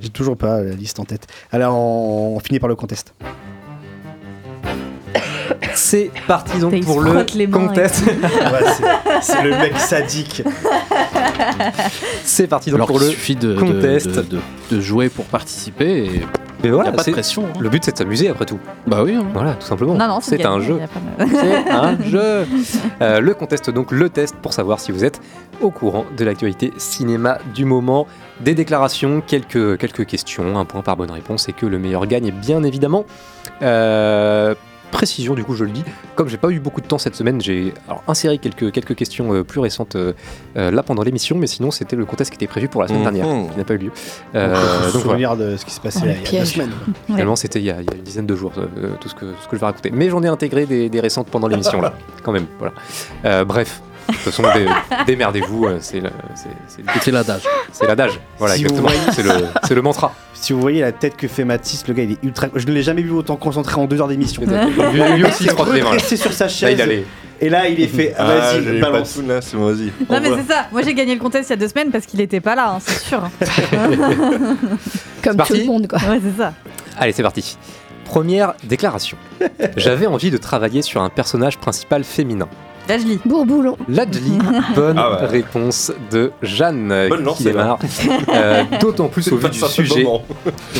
J'ai 0.00 0.08
toujours 0.08 0.36
pas 0.36 0.62
la 0.62 0.72
liste 0.72 0.98
en 0.98 1.04
tête. 1.04 1.26
Alors, 1.50 1.76
on, 1.76 2.36
on 2.36 2.40
finit 2.40 2.58
par 2.58 2.68
le 2.70 2.74
contest. 2.74 3.14
C'est 5.74 6.10
parti 6.26 6.58
donc 6.58 6.78
pour 6.84 7.00
le 7.00 7.12
contest. 7.50 8.04
Ouais, 8.06 9.20
c'est- 9.20 9.42
le 9.42 9.50
mec 9.50 9.78
sadique. 9.78 10.42
C'est 12.24 12.46
parti 12.46 12.70
donc 12.70 12.76
Alors 12.78 12.86
pour 12.88 12.98
le 13.00 13.06
suffit 13.06 13.36
de, 13.36 13.54
contest. 13.54 14.08
de- 14.08 14.22
de- 14.22 14.40
de 14.70 14.80
jouer 14.80 15.08
pour 15.08 15.24
participer 15.26 16.04
et 16.06 16.20
Mais 16.62 16.70
voilà, 16.70 16.90
y 16.90 16.92
a 16.92 16.96
pas 16.96 16.98
de 16.98 17.04
c'est- 17.06 17.10
pression. 17.12 17.44
hein. 17.46 17.58
Le 17.60 17.68
but 17.68 17.84
c'est 17.84 17.92
de 17.92 17.98
s'amuser 17.98 18.28
après 18.28 18.44
tout. 18.44 18.58
Bah 18.86 19.02
oui. 19.02 19.14
hein. 19.14 19.26
Voilà, 19.32 19.54
tout 19.54 19.66
simplement. 19.66 19.94
Non, 19.94 20.06
non, 20.08 20.20
c'est 20.20 20.44
un 20.44 20.60
jeu. 20.60 20.78
C'est 21.18 21.70
un 21.70 21.96
jeu. 22.04 22.46
Euh, 23.00 23.20
le 23.20 23.34
contest, 23.34 23.70
donc 23.70 23.90
le 23.90 24.08
test 24.10 24.36
pour 24.36 24.52
savoir 24.52 24.78
si 24.80 24.92
vous 24.92 25.04
êtes 25.04 25.20
au 25.60 25.70
courant 25.70 26.04
de 26.16 26.24
l'actualité 26.24 26.72
cinéma 26.76 27.38
du 27.54 27.64
moment. 27.64 28.06
Des 28.40 28.54
déclarations, 28.54 29.22
quelques, 29.26 29.76
quelques 29.78 30.06
questions, 30.06 30.58
un 30.58 30.64
point 30.64 30.82
par 30.82 30.96
bonne 30.96 31.10
réponse 31.10 31.48
et 31.48 31.52
que 31.52 31.66
le 31.66 31.78
meilleur 31.78 32.06
gagne, 32.06 32.30
bien 32.32 32.62
évidemment. 32.64 33.04
Euh, 33.62 34.54
précision, 34.92 35.34
du 35.34 35.42
coup, 35.42 35.54
je 35.56 35.64
le 35.64 35.70
dis. 35.70 35.82
Comme 36.14 36.28
j'ai 36.28 36.36
pas 36.36 36.50
eu 36.50 36.60
beaucoup 36.60 36.80
de 36.80 36.86
temps 36.86 36.98
cette 36.98 37.16
semaine, 37.16 37.40
j'ai 37.40 37.74
inséré 38.06 38.38
quelques, 38.38 38.70
quelques 38.70 38.94
questions 38.94 39.32
euh, 39.34 39.42
plus 39.42 39.58
récentes 39.60 39.96
euh, 39.96 40.12
euh, 40.56 40.70
là 40.70 40.82
pendant 40.84 41.02
l'émission, 41.02 41.36
mais 41.36 41.48
sinon, 41.48 41.70
c'était 41.72 41.96
le 41.96 42.04
contest 42.04 42.30
qui 42.30 42.36
était 42.36 42.46
prévu 42.46 42.68
pour 42.68 42.82
la 42.82 42.88
semaine 42.88 43.02
Mhm. 43.04 43.12
dernière, 43.14 43.50
qui 43.50 43.58
n'a 43.58 43.64
pas 43.64 43.74
eu 43.74 43.78
lieu. 43.78 43.90
Euh, 44.34 44.92
donc 44.92 45.02
voilà. 45.02 45.34
de 45.34 45.56
ce 45.56 45.64
qui 45.64 45.72
s'est 45.72 45.80
passé 45.80 45.98
Oh, 46.02 46.06
le 46.06 46.10
il 46.12 46.14
y 46.14 46.18
a 46.18 46.20
deux 46.22 46.28
piège. 46.28 46.52
semaines. 46.54 46.70
Finalement, 47.06 47.36
c'était 47.36 47.58
il, 47.58 47.64
y 47.64 47.70
a 47.70 47.80
il 47.80 47.86
y 47.90 47.92
a 47.92 47.96
une 47.96 48.02
dizaine 48.02 48.26
de 48.26 48.36
jours, 48.36 48.52
euh, 48.58 48.90
tout 49.00 49.08
ce 49.08 49.14
que, 49.14 49.26
ce 49.42 49.48
que 49.48 49.56
je 49.56 49.60
vais 49.60 49.66
raconter. 49.66 49.90
Mais 49.90 50.08
j'en 50.10 50.22
ai 50.22 50.28
intégré 50.28 50.66
des, 50.66 50.88
des 50.88 51.00
récentes 51.00 51.28
pendant 51.28 51.48
l'émission, 51.48 51.80
là, 51.80 51.94
quand 52.22 52.32
même. 52.32 52.46
Voilà. 52.58 52.74
Euh, 53.24 53.44
bref, 53.44 53.80
de 54.08 54.12
toute 54.14 54.22
façon, 54.22 54.42
dé- 54.54 54.66
démerdez-vous, 55.06 55.66
euh, 55.66 55.78
c'est 55.80 56.00
le- 56.00 56.10
c'est- 56.34 56.48
c'est 56.68 56.82
le- 56.82 56.88
C'est 57.00 57.10
l'adage. 57.10 57.42
c'est 57.72 57.86
l'adage. 57.86 58.20
Voilà, 58.38 58.54
Si 58.54 58.62
exactement. 58.62 58.88
vous 58.88 58.94
voyez- 58.96 59.12
C'est 59.12 59.22
le, 59.22 59.46
c'est 59.64 59.74
le 59.74 59.82
mantra. 59.82 60.12
Si 60.42 60.52
vous 60.52 60.60
voyez 60.60 60.80
la 60.80 60.90
tête 60.90 61.16
que 61.16 61.28
fait 61.28 61.44
Mathis, 61.44 61.86
le 61.86 61.94
gars 61.94 62.02
il 62.02 62.12
est 62.12 62.18
ultra. 62.24 62.48
Je 62.56 62.66
ne 62.66 62.72
l'ai 62.72 62.82
jamais 62.82 63.02
vu 63.02 63.12
autant 63.12 63.36
concentré 63.36 63.80
en 63.80 63.86
deux 63.86 64.00
heures 64.00 64.08
d'émission. 64.08 64.42
Lui, 64.42 65.00
lui 65.16 65.24
aussi, 65.24 65.44
il 65.44 65.50
se 65.50 65.54
frotte 65.54 65.72
les 65.72 65.80
mains. 65.82 65.90
là. 65.90 65.92
resté 65.92 66.16
sur 66.16 66.32
sa 66.32 66.44
Là, 66.46 66.50
chaise. 66.50 66.74
il 66.76 66.82
allait. 66.82 67.04
Et 67.40 67.48
là, 67.48 67.68
il 67.68 67.80
est 67.80 67.86
fait. 67.86 68.12
Ah, 68.18 68.26
Vas-y, 68.26 68.64
j'ai 68.64 68.80
pas 68.80 68.86
de 68.88 68.92
balance. 68.92 69.20
là, 69.26 69.40
c'est 69.40 69.56
bon, 69.56 69.66
vas-y. 69.72 69.86
Non, 70.10 70.20
mais 70.20 70.30
c'est 70.42 70.52
ça. 70.52 70.66
Moi, 70.72 70.82
j'ai 70.82 70.94
gagné 70.94 71.14
le 71.14 71.20
contest 71.20 71.48
il 71.48 71.52
y 71.52 71.54
a 71.54 71.56
deux 71.56 71.68
semaines 71.68 71.90
parce 71.92 72.06
qu'il 72.06 72.20
était 72.20 72.40
pas 72.40 72.56
là, 72.56 72.74
hein, 72.74 72.78
c'est 72.80 73.00
sûr. 73.06 73.22
Comme 75.22 75.36
tout 75.36 75.54
le 75.54 75.64
monde, 75.64 75.86
quoi. 75.88 75.98
ouais, 76.08 76.20
c'est 76.22 76.40
ça. 76.42 76.54
Allez, 76.98 77.12
c'est 77.12 77.22
parti. 77.22 77.56
Première 78.04 78.54
déclaration. 78.64 79.16
J'avais 79.76 80.06
envie 80.06 80.30
de 80.30 80.36
travailler 80.38 80.82
sur 80.82 81.02
un 81.02 81.08
personnage 81.08 81.58
principal 81.58 82.02
féminin. 82.04 82.48
Lis. 82.88 83.20
Bourboulon. 83.24 83.76
Ladjli, 83.88 84.38
bonne 84.74 84.98
Ah 84.98 85.12
ouais. 85.22 85.26
réponse 85.26 85.92
de 86.10 86.30
Jeanne 86.42 86.92
euh, 86.92 87.08
Bonne 87.08 87.20
qui 87.20 87.24
lancée, 87.24 87.44
démarre. 87.44 87.78
Euh, 88.28 88.64
D'autant 88.80 89.08
plus 89.08 89.30
au 89.32 89.36
vu 89.36 89.48
du 89.48 89.58
sujet. 89.58 90.04
On 90.06 90.20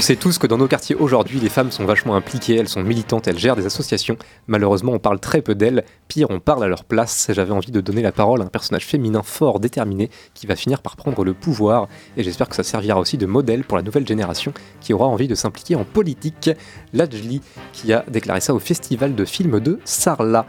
sait 0.01 0.17
tous 0.17 0.39
que 0.39 0.47
dans 0.47 0.59
nos 0.59 0.67
quartiers 0.69 0.95
aujourd'hui, 0.97 1.39
les 1.41 1.49
femmes 1.49 1.71
sont 1.71 1.85
vachement 1.85 2.15
impliquées, 2.15 2.57
elles 2.57 2.69
sont 2.69 2.83
militantes, 2.83 3.29
elles 3.29 3.39
gèrent 3.39 3.57
des 3.57 3.67
associations. 3.67 4.17
Malheureusement, 4.47 4.93
on 4.93 4.99
parle 4.99 5.21
très 5.21 5.41
peu 5.43 5.55
d'elles. 5.55 5.85
Pire, 6.09 6.27
on 6.31 6.41
parle 6.41 6.65
à 6.65 6.69
leur 6.69 6.85
place. 6.85 7.29
J'avais 7.31 7.53
envie 7.53 7.71
de 7.73 7.81
donner 7.81 8.03
la 8.03 8.13
parole 8.13 8.43
à 8.43 8.45
un 8.45 8.49
personnage 8.49 8.85
féminin 8.87 9.23
fort, 9.23 9.61
déterminé, 9.61 10.11
qui 10.35 10.47
va 10.47 10.57
finir 10.57 10.83
par 10.83 10.97
prendre 10.97 11.25
le 11.25 11.33
pouvoir. 11.35 11.89
Et 12.17 12.23
j'espère 12.23 12.49
que 12.49 12.57
ça 12.57 12.63
servira 12.63 12.99
aussi 12.99 13.17
de 13.17 13.27
modèle 13.27 13.65
pour 13.65 13.77
la 13.79 13.83
nouvelle 13.83 14.07
génération 14.07 14.53
qui 14.81 14.93
aura 14.93 15.07
envie 15.07 15.29
de 15.29 15.35
s'impliquer 15.35 15.77
en 15.77 15.85
politique. 15.85 16.51
Ladjli, 16.93 17.41
qui 17.73 17.93
a 17.93 18.05
déclaré 18.09 18.41
ça 18.41 18.53
au 18.55 18.59
festival 18.59 19.15
de 19.15 19.25
films 19.25 19.61
de 19.61 19.79
Sarlat. 19.85 20.47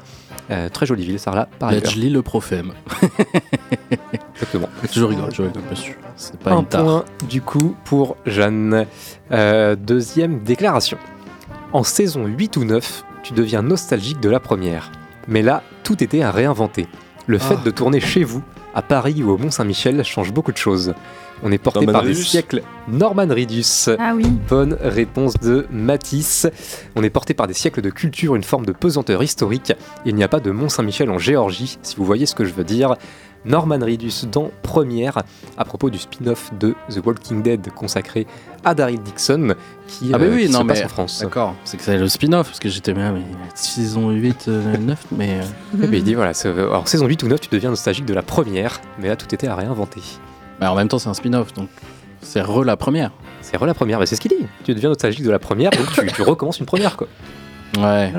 Euh, 0.51 0.67
très 0.67 0.85
jolie 0.85 1.05
ville, 1.05 1.19
Sarlat, 1.19 1.42
par 1.59 1.69
ailleurs. 1.69 1.83
Ledgely 1.83 2.09
le 2.09 2.21
prophème. 2.21 2.73
Exactement. 4.35 4.69
Je 4.91 5.03
rigole, 5.03 5.33
je 5.33 5.41
rigole, 5.43 5.63
monsieur. 5.69 5.95
C'est 6.15 6.39
pas 6.39 6.51
un 6.51 6.59
une 6.59 6.65
tare. 6.65 6.83
point 6.83 7.05
du 7.29 7.41
coup 7.41 7.75
pour 7.85 8.17
Jeanne. 8.25 8.85
Euh, 9.31 9.75
deuxième 9.75 10.39
déclaration. 10.43 10.97
En 11.71 11.83
saison 11.83 12.25
8 12.25 12.57
ou 12.57 12.65
9, 12.65 13.03
tu 13.23 13.33
deviens 13.33 13.61
nostalgique 13.61 14.19
de 14.19 14.29
la 14.29 14.39
première. 14.39 14.91
Mais 15.27 15.41
là, 15.41 15.63
tout 15.83 16.03
était 16.03 16.21
à 16.21 16.31
réinventer. 16.31 16.87
Le 17.27 17.37
fait 17.37 17.55
Ah. 17.59 17.63
de 17.63 17.71
tourner 17.71 17.99
chez 17.99 18.23
vous, 18.23 18.41
à 18.75 18.81
Paris 18.81 19.23
ou 19.23 19.31
au 19.31 19.37
Mont-Saint-Michel, 19.37 20.03
change 20.03 20.33
beaucoup 20.33 20.51
de 20.51 20.57
choses. 20.57 20.93
On 21.41 21.51
est 21.51 21.57
porté 21.57 21.79
Norman 21.85 21.93
par 21.93 22.03
des 22.03 22.13
siècles. 22.13 22.61
Norman 22.87 23.27
Ridus. 23.29 23.89
Ah 23.99 24.13
oui. 24.15 24.23
Bonne 24.49 24.77
réponse 24.81 25.33
de 25.35 25.65
Matisse. 25.71 26.47
On 26.95 27.03
est 27.03 27.09
porté 27.09 27.33
par 27.33 27.47
des 27.47 27.53
siècles 27.53 27.81
de 27.81 27.89
culture, 27.89 28.35
une 28.35 28.43
forme 28.43 28.65
de 28.65 28.71
pesanteur 28.71 29.21
historique. 29.23 29.73
Il 30.05 30.15
n'y 30.15 30.23
a 30.23 30.27
pas 30.27 30.39
de 30.39 30.51
Mont-Saint-Michel 30.51 31.09
en 31.09 31.17
Géorgie, 31.19 31.77
si 31.81 31.95
vous 31.97 32.05
voyez 32.05 32.25
ce 32.25 32.35
que 32.35 32.45
je 32.45 32.53
veux 32.53 32.63
dire. 32.63 32.95
Norman 33.45 33.79
Reedus 33.79 34.25
dans 34.31 34.51
Première, 34.61 35.21
à 35.57 35.65
propos 35.65 35.89
du 35.89 35.97
spin-off 35.97 36.51
de 36.59 36.73
The 36.89 36.99
Walking 37.05 37.41
Dead 37.43 37.71
consacré 37.73 38.25
à 38.63 38.73
Daryl 38.73 39.01
Dixon, 39.01 39.55
qui, 39.87 40.11
Ah, 40.13 40.17
bah 40.17 40.25
euh, 40.25 40.35
oui, 40.35 40.45
qui 40.47 40.51
non, 40.51 40.61
se 40.61 40.65
passe 40.65 40.79
mais 40.79 40.85
en 40.85 40.89
France. 40.89 41.19
D'accord, 41.21 41.55
c'est 41.65 41.77
que 41.77 41.83
c'est 41.83 41.97
le 41.97 42.07
spin-off, 42.07 42.47
parce 42.47 42.59
que 42.59 42.69
j'étais 42.69 42.93
bien, 42.93 43.11
mais 43.11 43.21
saison 43.55 44.09
8, 44.11 44.45
euh, 44.47 44.77
9, 44.77 45.05
mais. 45.17 45.41
euh, 45.81 45.87
il 45.91 46.03
dit 46.03 46.13
voilà, 46.13 46.33
c'est- 46.33 46.49
alors 46.49 46.87
saison 46.87 47.05
8 47.07 47.23
ou 47.23 47.27
9, 47.27 47.41
tu 47.41 47.49
deviens 47.51 47.69
nostalgique 47.69 48.05
de 48.05 48.13
la 48.13 48.21
première, 48.23 48.79
mais 48.99 49.09
là 49.09 49.15
tout 49.15 49.33
était 49.35 49.47
à 49.47 49.55
réinventer. 49.55 50.01
bah, 50.59 50.71
en 50.71 50.75
même 50.75 50.87
temps, 50.87 50.99
c'est 50.99 51.09
un 51.09 51.13
spin-off, 51.13 51.53
donc 51.53 51.69
c'est 52.21 52.41
re 52.41 52.63
la 52.63 52.77
première. 52.77 53.11
C'est 53.41 53.57
re 53.57 53.65
la 53.65 53.73
première, 53.73 53.99
mais 53.99 54.05
c'est 54.05 54.15
ce 54.15 54.21
qu'il 54.21 54.31
dit. 54.31 54.47
Tu 54.63 54.73
deviens 54.73 54.89
nostalgique 54.89 55.23
de 55.25 55.31
la 55.31 55.39
première, 55.39 55.71
donc 55.71 55.91
tu, 55.91 56.07
tu 56.07 56.21
recommences 56.21 56.59
une 56.59 56.65
première 56.65 56.95
quoi. 56.95 57.07
Ouais. 57.77 58.11
C'est 58.13 58.17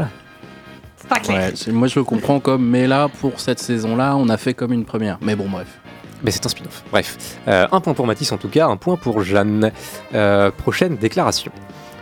pas 1.09 1.21
clair. 1.21 1.49
Ouais, 1.51 1.53
c'est- 1.57 1.73
moi 1.73 1.89
je 1.89 1.99
le 1.99 2.05
comprends 2.05 2.41
comme, 2.41 2.67
mais 2.69 2.87
là, 2.87 3.09
pour 3.21 3.41
cette 3.41 3.59
saison-là, 3.61 4.17
on 4.17 4.29
a 4.29 4.37
fait 4.37 4.55
comme 4.55 4.73
une 4.73 4.85
première. 4.85 5.19
Mais 5.21 5.37
bon, 5.37 5.49
bref. 5.49 5.67
Mais 6.23 6.31
c'est 6.31 6.45
un 6.47 6.49
spin-off. 6.49 6.83
Bref, 6.91 7.39
Euh, 7.49 7.67
un 7.71 7.81
point 7.81 7.93
pour 7.95 8.07
Mathis 8.07 8.33
en 8.33 8.39
tout 8.39 8.49
cas, 8.49 8.67
un 8.67 8.77
point 8.77 8.97
pour 8.97 9.23
Jeanne. 9.23 9.71
Euh, 10.15 10.51
prochaine 10.51 10.97
déclaration. 10.97 11.53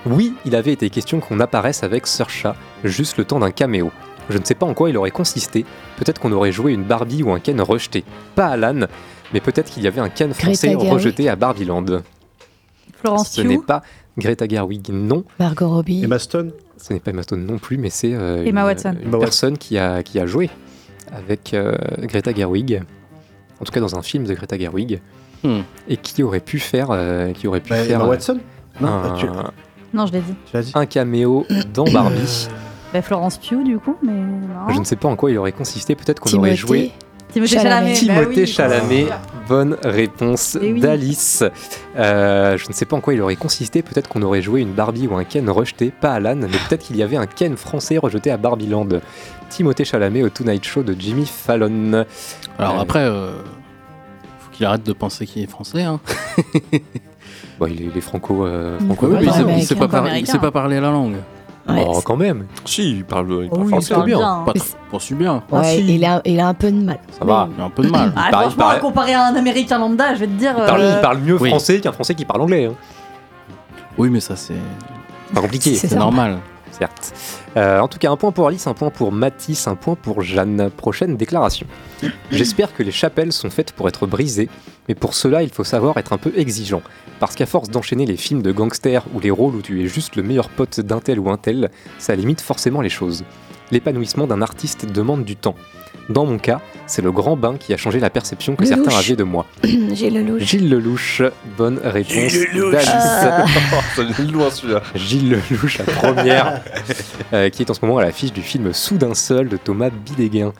Oui, 0.06 0.34
il 0.44 0.54
avait 0.56 0.72
été 0.72 0.90
question 0.90 1.20
qu'on 1.20 1.40
apparaisse 1.40 1.82
avec 1.82 2.06
Saoirse, 2.06 2.46
juste 2.84 3.16
le 3.18 3.24
temps 3.24 3.38
d'un 3.40 3.50
caméo. 3.50 3.90
Je 4.30 4.38
ne 4.38 4.44
sais 4.44 4.54
pas 4.54 4.66
en 4.66 4.74
quoi 4.74 4.90
il 4.90 4.96
aurait 4.96 5.10
consisté. 5.10 5.64
Peut-être 5.96 6.20
qu'on 6.20 6.32
aurait 6.32 6.52
joué 6.52 6.72
une 6.72 6.84
Barbie 6.84 7.22
ou 7.24 7.32
un 7.32 7.40
Ken 7.40 7.60
rejeté. 7.60 8.04
Pas 8.36 8.46
Alan, 8.48 8.86
mais 9.32 9.40
peut-être 9.40 9.70
qu'il 9.72 9.82
y 9.82 9.88
avait 9.88 10.00
un 10.00 10.08
Ken 10.08 10.32
français 10.32 10.74
rejeté 10.74 11.28
à 11.28 11.34
Barbieland. 11.36 11.84
Florence 13.00 13.30
Ce 13.32 13.40
n'est 13.40 13.58
pas 13.58 13.82
Greta 14.16 14.46
Gerwig, 14.46 14.90
non. 14.92 15.24
Margot 15.40 15.68
Robbie. 15.68 16.04
Emma 16.04 16.18
Stone 16.18 16.52
Ce 16.82 16.92
n'est 16.92 16.98
pas 17.00 17.12
Emma 17.12 17.22
Stone 17.22 17.46
non 17.46 17.58
plus, 17.58 17.78
mais 17.78 17.90
c'est 17.90 18.12
euh, 18.12 18.44
Emma 18.44 18.62
une, 18.62 18.66
Watson. 18.66 18.94
une 19.00 19.08
Emma 19.08 19.18
personne 19.18 19.56
qui 19.56 19.78
a, 19.78 20.02
qui 20.02 20.18
a 20.18 20.26
joué 20.26 20.50
avec 21.12 21.54
euh, 21.54 21.76
Greta 22.00 22.32
Gerwig, 22.34 22.82
en 23.60 23.64
tout 23.64 23.72
cas 23.72 23.80
dans 23.80 23.96
un 23.96 24.02
film 24.02 24.24
de 24.24 24.34
Greta 24.34 24.58
Gerwig, 24.58 25.00
Hmm. 25.44 25.62
et 25.88 25.96
qui 25.96 26.22
aurait 26.22 26.38
pu 26.38 26.60
faire, 26.60 26.88
euh, 26.92 27.32
qui 27.32 27.48
aurait 27.48 27.58
pu 27.60 27.70
Bah, 27.70 27.82
faire 27.82 28.00
Emma 28.00 28.08
Watson 28.08 28.38
Non, 28.80 28.88
un, 28.88 29.14
tu- 29.16 29.26
Non, 29.92 30.06
je 30.06 30.12
l'ai 30.12 30.20
dit. 30.20 30.72
un 30.74 30.86
caméo 30.86 31.44
dans 31.74 31.82
Barbie. 31.84 32.46
Bah, 32.92 33.02
Florence 33.02 33.38
Pugh, 33.38 33.64
du 33.64 33.76
coup, 33.78 33.96
mais 34.04 34.12
non. 34.12 34.68
Je 34.72 34.78
ne 34.78 34.84
sais 34.84 34.94
pas 34.94 35.08
en 35.08 35.16
quoi 35.16 35.32
il 35.32 35.38
aurait 35.38 35.50
consisté. 35.50 35.96
Peut-être 35.96 36.20
qu'on 36.20 36.32
aurait 36.38 36.54
joué 36.54 36.92
Timothée 37.32 37.56
Chalamet. 37.58 37.94
Chalamet. 37.94 38.14
bah 38.14 38.20
Timothée 38.24 38.40
oui. 38.42 38.46
Chalamet. 38.46 39.06
Bonne 39.48 39.76
réponse 39.84 40.56
Eh 40.60 40.72
oui. 40.72 40.80
d'Alice. 40.80 41.42
Euh, 41.96 42.56
je 42.56 42.68
ne 42.68 42.72
sais 42.72 42.84
pas 42.84 42.96
en 42.96 43.00
quoi 43.00 43.14
il 43.14 43.20
aurait 43.22 43.36
consisté. 43.36 43.82
Peut-être 43.82 44.08
qu'on 44.08 44.22
aurait 44.22 44.42
joué 44.42 44.60
une 44.60 44.72
Barbie 44.72 45.06
ou 45.08 45.16
un 45.16 45.24
Ken 45.24 45.48
rejeté, 45.50 45.90
pas 45.90 46.12
Alan, 46.14 46.36
mais 46.36 46.46
peut-être 46.68 46.82
qu'il 46.82 46.96
y 46.96 47.02
avait 47.02 47.16
un 47.16 47.26
Ken 47.26 47.56
français 47.56 47.98
rejeté 47.98 48.30
à 48.30 48.36
Barbieland. 48.36 48.88
Timothée 49.50 49.84
Chalamet 49.84 50.22
au 50.22 50.28
Tonight 50.28 50.64
Show 50.64 50.82
de 50.82 50.94
Jimmy 50.98 51.26
Fallon. 51.26 52.04
Alors 52.58 52.78
Euh, 52.78 52.82
après, 52.82 53.00
euh, 53.00 53.32
faut 54.38 54.50
qu'il 54.52 54.64
arrête 54.64 54.84
de 54.84 54.92
penser 54.92 55.26
qu'il 55.26 55.42
est 55.42 55.50
français. 55.50 55.82
Hein. 55.82 56.00
Bon, 57.58 57.66
il, 57.66 57.82
est, 57.82 57.88
il 57.92 57.96
est 57.96 58.00
franco. 58.00 58.44
euh, 58.46 58.78
franco 58.80 59.06
Oui, 59.08 59.26
mais 59.46 59.58
il 59.58 59.64
sait 59.64 59.74
pas, 59.76 59.86
par- 59.86 60.00
Américain. 60.04 60.32
sait 60.32 60.38
pas 60.38 60.50
parler 60.50 60.80
la 60.80 60.90
langue. 60.90 61.16
Ouais, 61.68 61.84
Oh, 61.86 62.00
quand 62.04 62.16
même. 62.16 62.46
Si, 62.64 62.90
il 62.90 63.04
parle, 63.04 63.44
il 63.44 63.48
parle 63.48 63.60
Oh 63.62 63.64
oui, 63.64 63.68
français. 63.70 63.86
il 63.90 63.94
parle 63.94 64.06
bien. 64.06 64.18
bien. 64.18 64.42
Pas, 64.44 64.52
bien. 65.14 65.34
ouais, 65.34 65.40
Ah, 65.52 65.64
si. 65.64 65.94
il, 65.94 66.04
a, 66.04 66.20
il 66.24 66.40
a 66.40 66.48
un 66.48 66.54
peu 66.54 66.72
de 66.72 66.76
mal. 66.82 66.98
Ça 67.18 67.24
va. 67.24 67.48
Il 67.56 67.60
a 67.60 67.64
un 67.66 67.70
peu 67.70 67.82
de 67.84 67.88
mal. 67.88 68.12
Ah, 68.16 68.28
paraît- 68.30 68.44
il 68.46 68.50
franchement, 68.50 68.64
paraît- 68.64 68.80
comparé 68.80 69.14
à 69.14 69.26
un 69.26 69.36
américain 69.36 69.78
lambda, 69.78 70.14
je 70.14 70.20
vais 70.20 70.26
te 70.26 70.32
dire. 70.32 70.54
Il 70.58 70.64
parle, 70.66 70.80
euh, 70.80 70.94
il 70.96 71.00
parle 71.00 71.18
mieux 71.18 71.36
oui. 71.40 71.50
français 71.50 71.80
qu'un 71.80 71.92
français 71.92 72.14
qui 72.16 72.24
parle 72.24 72.42
anglais. 72.42 72.66
hein. 72.66 72.74
Oui, 73.96 74.10
mais 74.10 74.20
ça, 74.20 74.34
c'est 74.36 74.54
Pas 75.34 75.40
compliqué. 75.40 75.74
C'est 75.76 75.94
normal. 75.94 76.38
certes. 76.72 77.12
Euh, 77.56 77.80
en 77.80 77.88
tout 77.88 77.98
cas, 77.98 78.10
un 78.10 78.16
point 78.16 78.32
pour 78.32 78.48
Alice, 78.48 78.66
un 78.66 78.74
point 78.74 78.90
pour 78.90 79.12
Mathis, 79.12 79.66
un 79.66 79.76
point 79.76 79.94
pour 79.94 80.22
Jeanne. 80.22 80.70
Prochaine 80.70 81.16
déclaration. 81.16 81.66
J'espère 82.30 82.74
que 82.74 82.82
les 82.82 82.92
chapelles 82.92 83.32
sont 83.32 83.50
faites 83.50 83.72
pour 83.72 83.88
être 83.88 84.06
brisées, 84.06 84.48
mais 84.88 84.94
pour 84.94 85.14
cela, 85.14 85.42
il 85.42 85.50
faut 85.50 85.64
savoir 85.64 85.96
être 85.98 86.12
un 86.12 86.18
peu 86.18 86.32
exigeant. 86.36 86.82
Parce 87.20 87.34
qu'à 87.34 87.46
force 87.46 87.68
d'enchaîner 87.68 88.06
les 88.06 88.16
films 88.16 88.42
de 88.42 88.52
gangsters 88.52 89.04
ou 89.14 89.20
les 89.20 89.30
rôles 89.30 89.54
où 89.54 89.62
tu 89.62 89.82
es 89.82 89.86
juste 89.86 90.16
le 90.16 90.22
meilleur 90.22 90.48
pote 90.48 90.80
d'un 90.80 91.00
tel 91.00 91.18
ou 91.18 91.30
un 91.30 91.36
tel, 91.36 91.70
ça 91.98 92.14
limite 92.14 92.40
forcément 92.40 92.80
les 92.80 92.88
choses. 92.88 93.24
L'épanouissement 93.70 94.26
d'un 94.26 94.42
artiste 94.42 94.86
demande 94.86 95.24
du 95.24 95.36
temps. 95.36 95.54
Dans 96.08 96.26
mon 96.26 96.38
cas, 96.38 96.60
c'est 96.86 97.02
le 97.02 97.12
grand 97.12 97.36
bain 97.36 97.56
qui 97.56 97.72
a 97.72 97.76
changé 97.76 98.00
la 98.00 98.10
perception 98.10 98.56
que 98.56 98.64
certains 98.66 98.94
avaient 98.96 99.16
de 99.16 99.24
moi. 99.24 99.46
J'ai 99.92 100.10
le 100.10 100.22
louche. 100.22 100.42
Gilles 100.42 100.68
Lelouch, 100.68 101.22
bonne 101.56 101.78
réponse 101.82 102.34
Lelouch. 102.52 102.72
d'Alice. 102.72 102.90
Ah. 102.92 103.44
Loin 104.32 104.50
celui-là. 104.50 104.82
Gilles 104.94 105.30
Lelouch, 105.30 105.78
la 105.78 105.84
première, 105.84 106.62
euh, 107.32 107.48
qui 107.50 107.62
est 107.62 107.70
en 107.70 107.74
ce 107.74 107.84
moment 107.84 107.98
à 107.98 108.02
l'affiche 108.02 108.32
du 108.32 108.42
film 108.42 108.72
Soudain 108.72 109.14
seul 109.14 109.48
de 109.48 109.56
Thomas 109.56 109.90
Bidéguin. 109.90 110.52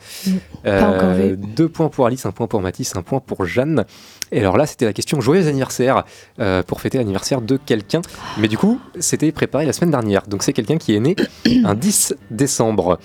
Euh, 0.65 0.79
Pas 0.79 0.87
encore 0.87 1.13
vu. 1.13 1.37
Deux 1.37 1.69
points 1.69 1.89
pour 1.89 2.05
Alice, 2.05 2.25
un 2.25 2.31
point 2.31 2.47
pour 2.47 2.61
Mathis, 2.61 2.95
un 2.95 3.01
point 3.01 3.19
pour 3.19 3.45
Jeanne. 3.45 3.85
Et 4.31 4.39
alors 4.39 4.57
là, 4.57 4.65
c'était 4.65 4.85
la 4.85 4.93
question 4.93 5.21
joyeux 5.21 5.47
anniversaire 5.47 6.03
euh, 6.39 6.63
pour 6.63 6.81
fêter 6.81 6.97
l'anniversaire 6.97 7.41
de 7.41 7.57
quelqu'un. 7.57 8.01
Mais 8.37 8.47
du 8.47 8.57
coup, 8.57 8.79
c'était 8.99 9.31
préparé 9.31 9.65
la 9.65 9.73
semaine 9.73 9.91
dernière. 9.91 10.23
Donc 10.27 10.43
c'est 10.43 10.53
quelqu'un 10.53 10.77
qui 10.77 10.95
est 10.95 10.99
né 10.99 11.15
un 11.65 11.75
10 11.75 12.15
décembre. 12.31 12.99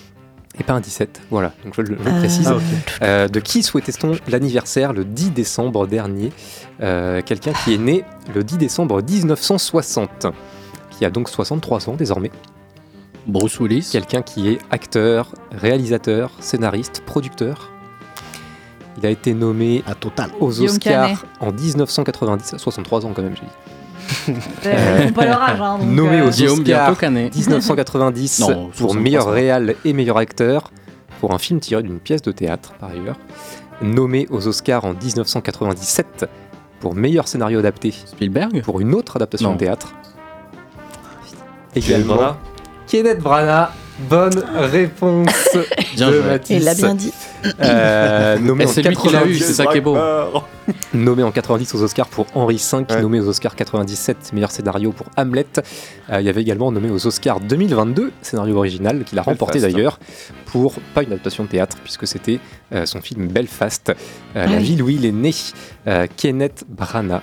Et 0.57 0.63
pas 0.63 0.73
un 0.73 0.79
17, 0.81 1.21
voilà, 1.29 1.53
donc 1.63 1.73
je 1.75 1.81
le, 1.81 1.97
je 1.97 2.09
le 2.09 2.17
précise. 2.17 2.47
Ah. 2.51 3.03
Euh, 3.05 3.27
de 3.27 3.39
qui 3.39 3.61
souhaitait-on 3.63 4.13
l'anniversaire 4.27 4.93
le 4.93 5.05
10 5.05 5.31
décembre 5.31 5.85
dernier? 5.87 6.31
Euh, 6.81 7.21
Quelqu'un 7.23 7.53
qui 7.53 7.75
est 7.75 7.77
né 7.77 8.03
le 8.33 8.43
10 8.43 8.57
décembre 8.57 9.01
1960, 9.01 10.25
qui 10.89 11.05
a 11.05 11.11
donc 11.11 11.29
63 11.29 11.89
ans 11.89 11.93
désormais. 11.95 12.31
Bruce 13.27 13.59
Willis. 13.59 13.87
Quelqu'un 13.91 14.21
qui 14.23 14.49
est 14.49 14.57
acteur, 14.71 15.33
réalisateur, 15.51 16.31
scénariste, 16.39 17.03
producteur. 17.05 17.69
Il 18.97 19.05
a 19.05 19.09
été 19.11 19.33
nommé 19.33 19.83
À 19.87 19.93
total. 19.95 20.31
aux 20.41 20.61
Oscars 20.61 21.25
en 21.39 21.51
1990, 21.53 22.55
63 22.57 23.05
ans 23.05 23.13
quand 23.15 23.21
même, 23.21 23.35
j'ai 23.35 23.43
dit. 23.43 23.51
Ils 25.07 25.13
pas 25.13 25.25
leur 25.25 25.41
âge. 25.41 25.61
Hein, 25.61 25.77
donc, 25.79 25.87
Nommé 25.87 26.19
euh, 26.19 26.27
aux 26.27 26.29
Guillaume 26.31 26.59
Oscars 26.59 26.85
bientôt 26.85 26.99
cané. 26.99 27.29
1990 27.35 28.39
Non, 28.47 28.47
pour 28.47 28.71
63, 28.93 29.01
meilleur 29.01 29.29
réal 29.29 29.75
et 29.85 29.93
meilleur 29.93 30.17
acteur 30.17 30.71
pour 31.19 31.33
un 31.33 31.37
film 31.39 31.59
tiré 31.59 31.83
d'une 31.83 31.99
pièce 31.99 32.21
de 32.21 32.31
théâtre 32.31 32.73
par 32.79 32.89
ailleurs. 32.89 33.17
Nommé 33.81 34.27
aux 34.29 34.47
Oscars 34.47 34.85
en 34.85 34.93
1997 34.93 36.25
pour 36.79 36.95
meilleur 36.95 37.27
scénario 37.27 37.59
adapté 37.59 37.91
Spielberg? 37.91 38.61
pour 38.63 38.79
une 38.79 38.93
autre 38.93 39.15
adaptation 39.17 39.49
Non. 39.49 39.55
de 39.55 39.59
théâtre. 39.59 39.93
Kenneth 41.73 41.85
Également 41.85 42.35
Kenneth 42.87 43.19
Branagh. 43.19 43.69
Bonne 44.07 44.43
réponse 44.55 45.27
Bien 45.95 46.09
de 46.09 46.13
joué. 46.21 46.27
Mathis. 46.29 46.57
Il 46.57 46.63
l'a 46.63 46.73
bien 46.73 46.95
dit. 46.95 47.11
Euh, 47.61 48.37
nommé, 48.39 48.63
Et 48.63 48.67
en 48.67 48.69
c'est 48.69 48.81
lui 48.81 48.95
qui 48.95 49.07
l'a 49.09 49.19
eu, 49.25 49.37
90 49.37 49.39
c'est 49.45 49.53
ça 49.53 49.65
qui 49.65 49.77
est 49.77 49.81
beau. 49.81 49.97
nommé 50.93 51.23
en 51.23 51.31
90 51.31 51.73
aux 51.75 51.83
Oscars 51.83 52.07
pour 52.07 52.25
Henri 52.35 52.55
V, 52.71 52.85
Ouais. 52.89 53.01
nommé 53.01 53.19
aux 53.19 53.27
Oscars 53.27 53.55
97 53.55 54.33
meilleur 54.33 54.51
scénario 54.51 54.91
pour 54.91 55.07
Hamlet. 55.17 55.45
Euh, 56.09 56.19
il 56.21 56.25
y 56.25 56.29
avait 56.29 56.41
également 56.41 56.71
nommé 56.71 56.89
aux 56.89 57.07
Oscars 57.07 57.39
2022 57.39 58.11
scénario 58.21 58.55
original 58.57 59.03
qu'il 59.03 59.17
a 59.19 59.21
remporté 59.21 59.59
Belfast. 59.59 59.75
d'ailleurs 59.75 59.99
pour 60.45 60.73
pas 60.93 61.03
une 61.03 61.11
adaptation 61.13 61.43
de 61.45 61.49
théâtre 61.49 61.77
puisque 61.83 62.07
c'était 62.07 62.39
euh, 62.73 62.85
son 62.85 63.01
film 63.01 63.27
Belfast, 63.27 63.89
euh, 63.89 63.93
Ah 64.35 64.45
la 64.47 64.57
oui. 64.57 64.63
ville 64.63 64.83
où 64.83 64.89
il 64.89 65.05
est 65.05 65.11
né, 65.11 65.31
euh, 65.89 66.07
Kenneth 66.15 66.63
Branagh, 66.69 67.21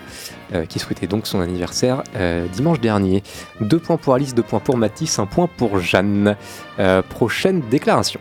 euh, 0.52 0.66
qui 0.66 0.78
souhaitait 0.78 1.06
donc 1.06 1.26
son 1.26 1.40
anniversaire 1.40 2.02
euh, 2.16 2.46
dimanche 2.48 2.80
dernier. 2.80 3.22
Deux 3.60 3.78
points 3.78 3.96
pour 3.96 4.14
Alice, 4.14 4.34
deux 4.34 4.42
points 4.42 4.60
pour 4.60 4.76
Mathis, 4.76 5.18
un 5.18 5.26
point 5.26 5.48
pour 5.56 5.78
Jeanne. 5.78 6.36
Euh, 6.78 7.00
prochaine 7.02 7.62
déclaration. 7.70 8.20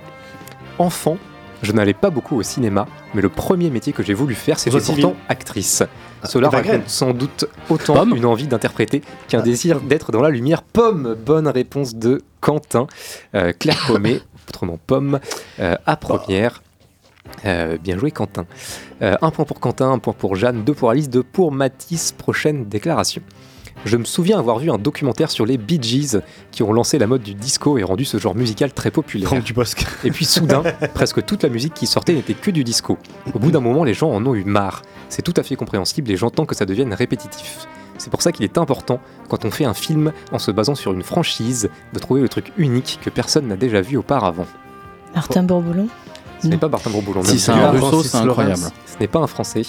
Enfant, 0.77 1.17
je 1.61 1.72
n'allais 1.72 1.93
pas 1.93 2.09
beaucoup 2.09 2.38
au 2.38 2.43
cinéma, 2.43 2.85
mais 3.13 3.22
le 3.22 3.30
premier 3.30 3.69
métier 3.69 3.91
que 3.93 4.03
j'ai 4.03 4.13
voulu 4.13 4.35
faire, 4.35 4.59
c'était 4.59 4.80
pourtant 4.80 5.15
actrice. 5.30 5.84
Cela 6.23 6.47
Eva 6.47 6.57
raconte 6.57 6.72
Green. 6.72 6.84
sans 6.88 7.13
doute 7.13 7.45
autant 7.69 7.93
Pomme 7.93 8.15
une 8.15 8.26
envie 8.26 8.47
d'interpréter 8.47 9.01
qu'un 9.27 9.41
désir 9.41 9.81
d'être 9.81 10.11
dans 10.11 10.22
la 10.22 10.30
lumière. 10.30 10.63
Pomme, 10.63 11.15
bonne 11.15 11.47
réponse 11.47 11.95
de 11.95 12.22
Quentin. 12.41 12.88
Euh, 13.35 13.53
Claire 13.57 13.84
Pommet, 13.88 14.22
autrement 14.49 14.80
Pomme, 14.85 15.19
euh, 15.59 15.76
à 15.85 15.95
première. 15.95 16.61
Euh, 17.45 17.77
bien 17.77 17.97
joué 17.97 18.11
Quentin. 18.11 18.45
Euh, 19.02 19.15
un 19.22 19.31
point 19.31 19.45
pour 19.45 19.60
Quentin, 19.60 19.91
un 19.91 19.99
point 19.99 20.14
pour 20.14 20.35
Jeanne, 20.35 20.64
deux 20.64 20.73
pour 20.73 20.89
Alice, 20.89 21.10
deux 21.10 21.23
pour 21.23 21.52
Mathis. 21.52 22.11
Prochaine 22.11 22.65
déclaration. 22.65 23.22
Je 23.84 23.97
me 23.97 24.03
souviens 24.03 24.39
avoir 24.39 24.57
vu 24.57 24.72
un 24.72 24.80
documentaire 24.80 25.30
sur 25.30 25.45
les 25.45 25.57
Bee 25.57 25.80
Gees 25.80 26.22
qui 26.49 26.64
ont 26.64 26.73
lancé 26.73 26.97
la 26.97 27.06
mode 27.06 27.22
du 27.22 27.35
disco 27.35 27.77
et 27.77 27.84
rendu 27.84 28.03
ce 28.03 28.18
genre 28.18 28.34
musical 28.34 28.73
très 28.73 28.89
populaire. 28.89 29.30
Franck 29.30 29.43
Dubosc. 29.43 29.85
Et 30.03 30.10
puis 30.10 30.26
soudain, 30.26 30.64
presque 30.95 31.23
toute 31.23 31.43
la 31.43 31.49
musique 31.49 31.76
qui 31.76 31.85
sortait 31.85 32.14
n'était 32.14 32.34
que 32.34 32.49
du 32.49 32.64
disco. 32.64 32.97
Au 33.34 33.38
bout 33.38 33.52
d'un 33.52 33.60
moment, 33.60 33.84
les 33.84 33.93
gens 33.93 34.10
en 34.10 34.26
ont 34.26 34.34
eu 34.34 34.43
marre. 34.43 34.81
C'est 35.10 35.22
tout 35.22 35.34
à 35.38 35.43
fait 35.43 35.56
compréhensible 35.56 36.10
et 36.10 36.18
j'entends 36.18 36.45
que 36.45 36.56
ça 36.56 36.65
devienne 36.65 36.93
répétitif. 36.93 37.68
C'est 37.97 38.10
pour 38.10 38.22
ça 38.22 38.31
qu'il 38.31 38.43
est 38.43 38.57
important, 38.57 38.99
quand 39.30 39.45
on 39.45 39.52
fait 39.52 39.65
un 39.65 39.73
film 39.73 40.11
en 40.31 40.39
se 40.39 40.52
basant 40.52 40.76
sur 40.76 40.91
une 40.91 41.03
franchise, 41.03 41.69
de 41.93 41.99
trouver 41.99 42.22
le 42.22 42.30
truc 42.30 42.52
unique 42.57 42.99
que 43.02 43.10
personne 43.10 43.47
n'a 43.47 43.56
déjà 43.56 43.81
vu 43.81 43.97
auparavant. 43.97 44.47
Martin 45.14 45.43
Bourboulon. 45.43 45.88
Ce 46.45 46.49
n'est 46.49 46.57
pas 46.57 46.69
Martin 46.69 46.89
Bourboulon. 46.91 47.23
Si 47.23 47.34
non 47.34 47.38
c'est 47.39 47.51
un 47.51 47.73
Francis 47.73 47.84
russo, 47.91 48.03
c'est 48.03 48.17
incroyable. 48.17 48.55
Ce 48.85 48.99
n'est 48.99 49.07
pas 49.07 49.19
un 49.19 49.27
Français. 49.27 49.63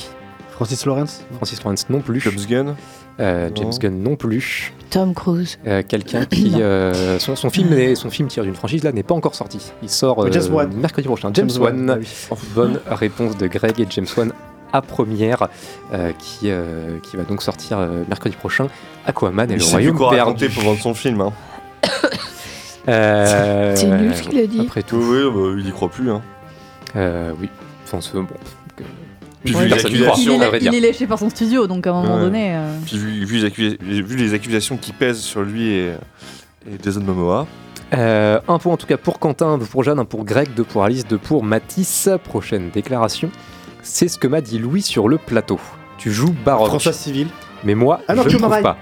Francis 0.52 0.86
Lawrence 0.86 1.22
Francis 1.36 1.62
Lawrence 1.62 1.86
non 1.90 2.00
plus. 2.00 2.20
James 2.20 2.34
Gunn 2.48 2.74
Euh, 3.20 3.50
James. 3.54 3.72
Gunn 3.80 4.02
non 4.02 4.16
plus. 4.16 4.72
Tom 4.90 5.14
Cruise. 5.14 5.58
Euh, 5.66 5.82
Quelqu'un 5.86 6.24
qui. 6.26 6.52
euh, 6.60 7.18
son, 7.18 7.34
son 7.36 7.50
film, 7.50 7.72
est- 7.72 7.94
son 7.94 8.10
film 8.10 8.28
tiré 8.28 8.46
d'une 8.46 8.54
franchise 8.54 8.82
là 8.84 8.92
n'est 8.92 9.02
pas 9.02 9.14
encore 9.14 9.34
sorti. 9.34 9.72
Il 9.82 9.88
sort 9.90 10.22
euh, 10.24 10.66
mercredi 10.76 11.06
prochain. 11.08 11.30
James, 11.34 11.48
James 11.50 11.62
Wan. 11.62 11.88
Wan, 11.90 11.90
ah 11.90 11.98
oui. 12.00 12.38
Bonne 12.54 12.80
réponse 12.90 13.36
de 13.36 13.46
Greg 13.46 13.80
et 13.80 13.86
James 13.90 14.06
Wan 14.16 14.32
à 14.72 14.82
première, 14.82 15.48
euh, 15.94 16.12
qui, 16.18 16.50
euh, 16.50 16.98
qui 17.02 17.16
va 17.16 17.22
donc 17.22 17.42
sortir 17.42 17.78
euh, 17.78 18.02
mercredi 18.08 18.36
prochain. 18.36 18.66
Aquaman 19.06 19.50
et 19.50 19.54
Il 19.54 19.60
le 19.60 19.64
Royaume 19.64 19.96
quoi 19.96 20.10
perdu. 20.10 20.20
raconter 20.24 20.48
pour 20.50 20.62
vendre 20.64 20.80
son 20.80 20.92
film. 20.94 21.20
Hein. 21.22 21.32
Euh, 22.88 23.74
C'est 23.74 23.86
nul 23.88 24.14
ce 24.14 24.22
qu'il 24.22 24.38
a 24.38 24.46
dit. 24.46 24.60
Après 24.60 24.82
tout. 24.82 24.96
Oui, 24.96 25.18
bah, 25.34 25.56
il 25.58 25.68
y 25.68 25.72
croit 25.72 25.88
plus. 25.88 26.10
Hein. 26.10 26.22
Euh, 26.96 27.32
oui. 27.40 27.48
Enfin, 27.84 27.98
c'est 28.00 28.14
bon. 28.14 28.26
Puis 29.44 29.54
Ouais, 29.54 29.62
vu, 29.62 29.68
les 29.68 29.74
Il 29.76 29.86
accusations, 29.86 30.42
est, 30.42 30.58
il 30.62 30.74
est 30.74 30.80
léché 30.80 31.06
par 31.06 31.18
son 31.20 31.30
studio, 31.30 31.66
donc 31.68 31.86
à 31.86 31.90
un 31.90 32.02
moment 32.02 32.16
Ouais. 32.16 32.20
donné. 32.22 32.54
euh, 32.56 32.76
puis 32.84 32.96
vu, 32.98 33.24
vu 33.24 33.36
les 33.38 33.44
accusa- 33.48 33.76
vu 33.80 34.16
les 34.16 34.34
accusations 34.34 34.76
qui 34.76 34.92
pèsent 34.92 35.20
sur 35.20 35.42
lui 35.42 35.68
et, 35.68 35.86
et 36.68 36.78
Jason 36.82 37.00
Momoa, 37.02 37.46
Euh, 37.94 38.40
un 38.48 38.58
point 38.58 38.72
en 38.72 38.76
tout 38.76 38.88
cas 38.88 38.96
pour 38.96 39.20
Quentin, 39.20 39.52
un 39.52 39.58
pour 39.60 39.84
Jeanne, 39.84 40.00
un 40.00 40.04
pour 40.04 40.24
Greg, 40.24 40.48
deux 40.56 40.64
pour 40.64 40.82
Alice, 40.82 41.06
deux 41.06 41.18
pour 41.18 41.44
Matisse. 41.44 42.08
Prochaine 42.24 42.70
déclaration. 42.70 43.30
C'est 43.82 44.08
ce 44.08 44.18
que 44.18 44.26
m'a 44.26 44.40
dit 44.40 44.58
Louis 44.58 44.82
sur 44.82 45.06
le 45.08 45.18
plateau. 45.18 45.60
Tu 45.96 46.10
joues 46.10 46.34
Baroque. 46.44 46.66
François 46.68 46.92
Civil. 46.92 47.28
Mais 47.62 47.76
moi, 47.76 48.00
Ah 48.08 48.16
non, 48.16 48.22
je 48.26 48.36
ne 48.36 48.42
trouve 48.42 48.60
pas. 48.62 48.76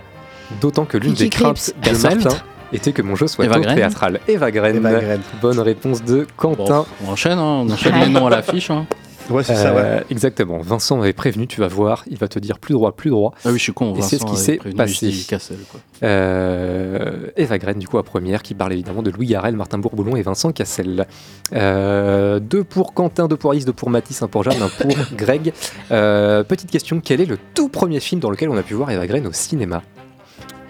D'autant 0.63 0.87
que 0.87 0.97
l'une 0.97 1.13
des 1.13 1.29
craintes 1.29 1.75
de. 1.83 1.91
Martin 1.91 2.37
était 2.75 2.93
que 2.93 3.03
mon 3.03 3.17
jeu 3.17 3.27
soit 3.27 3.45
Eva 3.47 3.61
théâtral. 3.61 4.21
Eva 4.29 4.51
Green. 4.51 4.77
Eva 4.77 4.93
Green. 5.01 5.21
Bonne 5.41 5.61
réponse 5.61 6.03
de 6.05 6.27
Quentin. 6.37 6.85
on 7.07 7.11
enchaîne, 7.13 7.39
hein, 7.39 7.63
on 7.67 7.71
enchaîne 7.71 7.99
les 8.01 8.09
noms 8.09 8.27
à 8.27 8.31
l'affiche. 8.31 8.71
hein. 8.71 8.87
Ouais, 9.31 9.43
c'est 9.43 9.55
ça, 9.55 9.71
Euh, 9.71 10.01
ouais. 10.01 10.05
Exactement. 10.11 10.59
Vincent 10.59 11.01
avait 11.01 11.15
prévenu, 11.15 11.47
tu 11.47 11.59
vas 11.63 11.67
voir, 11.69 12.05
il 12.11 12.19
va 12.19 12.29
te 12.29 12.39
dire 12.39 12.59
plus 12.59 12.75
droit, 12.75 12.93
plus 12.93 13.09
droit. 13.09 13.33
Ah 13.47 13.49
oui, 13.49 13.55
je 13.57 13.63
suis 13.63 13.73
con. 13.73 13.95
Et 13.97 14.03
c'est 14.03 14.19
ce 14.19 14.23
Vincent 14.25 14.35
qui 14.35 14.39
s'est 14.39 14.59
passé. 14.77 15.13
Cassel, 15.27 15.57
quoi. 15.71 15.81
Euh, 16.03 17.29
Eva 17.39 17.57
Green, 17.57 17.79
du 17.79 17.89
coup, 17.89 17.97
à 17.97 18.03
première, 18.03 18.43
qui 18.43 18.53
parle 18.53 18.75
évidemment 18.75 19.01
de 19.01 19.11
Louis 19.11 19.27
Garrel, 19.29 19.57
Martin 19.57 19.79
Bourboulon 19.79 20.17
et 20.17 20.21
Vincent 20.23 20.53
Cassel. 20.53 21.07
Euh, 21.55 22.39
deux 22.39 22.65
pour 22.65 22.93
Quentin, 22.93 23.27
deux 23.27 23.37
pour 23.39 23.53
Alice, 23.53 23.65
deux 23.65 23.73
pour 23.73 23.89
Mathis, 23.89 24.21
un 24.23 24.29
pour 24.29 24.43
Jeanne, 24.43 24.61
un 24.61 24.69
pour 24.69 24.95
Greg. 25.17 25.55
Euh, 25.91 26.43
petite 26.43 26.71
question, 26.71 27.01
quel 27.03 27.23
est 27.23 27.27
le 27.27 27.39
tout 27.55 27.71
premier 27.71 28.01
film 28.01 28.21
dans 28.21 28.31
lequel 28.31 28.51
on 28.51 28.57
a 28.59 28.63
pu 28.63 28.75
voir 28.75 28.91
Eva 28.91 29.07
Green 29.07 29.27
au 29.27 29.33
cinéma? 29.33 29.81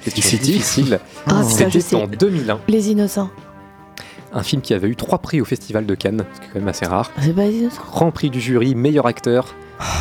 C'est 0.05 0.21
City 0.21 0.53
difficile. 0.53 1.01
Ah, 1.27 1.43
C'était 1.45 1.97
en 1.97 2.07
2001. 2.07 2.61
Les 2.69 2.91
innocents. 2.91 3.31
Un 4.33 4.43
film 4.43 4.63
qui 4.63 4.75
avait 4.75 4.89
eu 4.89 4.97
trois 4.97 5.19
prix 5.19 5.41
au 5.41 5.45
Festival 5.45 5.87
de 5.87 5.95
Cannes, 5.95 6.25
ce 6.35 6.41
qui 6.41 6.47
est 6.47 6.49
quand 6.53 6.59
même 6.59 6.69
assez 6.69 6.87
rare. 6.87 7.11
C'est 7.21 7.33
pas 7.35 7.45
les 7.45 7.59
innocents. 7.59 7.83
Grand 7.91 8.11
prix 8.11 8.31
du 8.31 8.41
jury, 8.41 8.75
meilleur 8.75 9.07
acteur. 9.07 9.55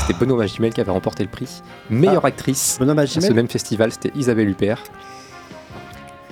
C'était 0.08 0.18
Benoît 0.20 0.38
Magimel 0.38 0.74
qui 0.74 0.82
avait 0.82 0.92
remporté 0.92 1.24
le 1.24 1.30
prix. 1.30 1.62
Meilleure 1.90 2.26
actrice. 2.26 2.78
Benoît 2.80 3.00
À 3.00 3.06
ce 3.08 3.32
même 3.32 3.48
festival, 3.48 3.92
c'était 3.92 4.12
Isabelle 4.16 4.50
Huppert. 4.50 4.82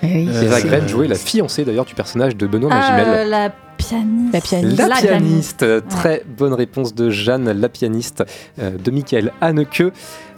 Eh 0.03 0.07
oui. 0.07 0.29
Euh, 0.31 0.41
Eva 0.43 0.59
c'est- 0.59 0.67
Green 0.67 0.87
jouait 0.87 1.07
la 1.07 1.15
fiancée 1.15 1.63
d'ailleurs 1.63 1.85
du 1.85 1.93
personnage 1.93 2.35
de 2.35 2.47
Benoît 2.47 2.71
ah, 2.73 2.79
Magimel. 2.91 3.07
euh, 3.07 3.25
la 3.29 3.49
pianiste. 3.81 4.33
La 4.33 4.41
pianiste. 4.41 4.77
La, 4.77 4.87
La 4.87 4.95
pianiste, 4.95 5.87
très 5.89 6.23
bonne 6.37 6.53
réponse 6.53 6.93
de 6.93 7.09
Jeanne, 7.09 7.51
la 7.51 7.69
pianiste 7.69 8.23
euh, 8.59 8.77
de 8.77 8.91
Michael 8.91 9.31
Haneke. 9.41 9.83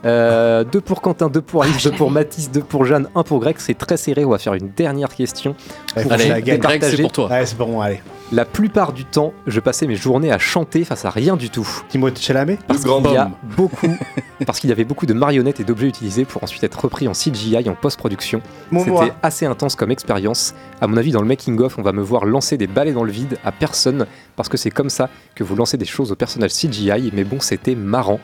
Euh, 0.05 0.65
deux 0.65 0.81
pour 0.81 1.01
Quentin, 1.01 1.29
deux 1.29 1.41
pour 1.41 1.63
Alice, 1.63 1.83
deux 1.83 1.91
pour 1.91 2.11
Mathis, 2.11 2.51
deux 2.51 2.61
pour 2.61 2.85
Jeanne, 2.85 3.07
un 3.15 3.23
pour 3.23 3.39
Greg. 3.39 3.55
C'est 3.59 3.77
très 3.77 3.97
serré. 3.97 4.25
On 4.25 4.29
va 4.29 4.37
faire 4.37 4.53
une 4.53 4.69
dernière 4.69 5.13
question. 5.15 5.55
Pour 5.93 6.09
la 6.09 6.15
Allez, 6.15 6.41
gagne. 6.41 6.59
Greg, 6.59 6.83
c'est 6.83 7.01
pour 7.01 7.11
toi. 7.11 7.29
Ouais, 7.29 7.45
c'est 7.45 7.57
pour 7.57 7.69
moi, 7.69 7.85
allez. 7.85 8.01
La 8.31 8.45
plupart 8.45 8.93
du 8.93 9.05
temps, 9.05 9.31
je 9.47 9.59
passais 9.59 9.85
mes 9.85 9.95
journées 9.95 10.31
à 10.31 10.39
chanter 10.39 10.83
face 10.85 11.05
à 11.05 11.09
rien 11.09 11.37
du 11.37 11.49
tout. 11.49 11.67
Timothée 11.89 12.21
Chalamet. 12.21 12.57
Parce 12.67 12.81
Le 12.81 12.85
grand 12.85 13.01
qu'il 13.01 13.13
y 13.13 13.17
a 13.17 13.31
beaucoup, 13.55 13.95
parce 14.45 14.59
qu'il 14.59 14.69
y 14.69 14.73
avait 14.73 14.85
beaucoup 14.85 15.05
de 15.05 15.13
marionnettes 15.13 15.59
et 15.59 15.63
d'objets 15.63 15.87
utilisés 15.87 16.25
pour 16.25 16.43
ensuite 16.43 16.63
être 16.63 16.79
repris 16.81 17.07
en 17.07 17.11
CGI 17.11 17.69
en 17.69 17.75
post-production. 17.75 18.41
C'était 18.71 19.13
assez 19.21 19.45
intense 19.45 19.75
comme 19.75 19.91
expérience. 19.91 20.55
À 20.81 20.87
mon 20.87 20.97
avis, 20.97 21.11
dans 21.11 21.21
le 21.21 21.27
making-of, 21.27 21.77
on 21.77 21.83
va 21.83 21.91
me 21.91 22.01
voir 22.01 22.25
lancer 22.25 22.57
des 22.57 22.67
balais 22.67 22.93
dans 22.93 23.03
le 23.03 23.11
vide 23.11 23.32
à 23.43 23.51
personne, 23.51 24.05
parce 24.35 24.49
que 24.49 24.57
c'est 24.57 24.71
comme 24.71 24.89
ça 24.89 25.09
que 25.35 25.43
vous 25.43 25.55
lancez 25.55 25.77
des 25.77 25.85
choses 25.85 26.11
aux 26.11 26.15
personnages 26.15 26.51
CGI. 26.51 27.11
Mais 27.13 27.23
bon, 27.23 27.39
c'était 27.39 27.75
marrant. 27.75 28.19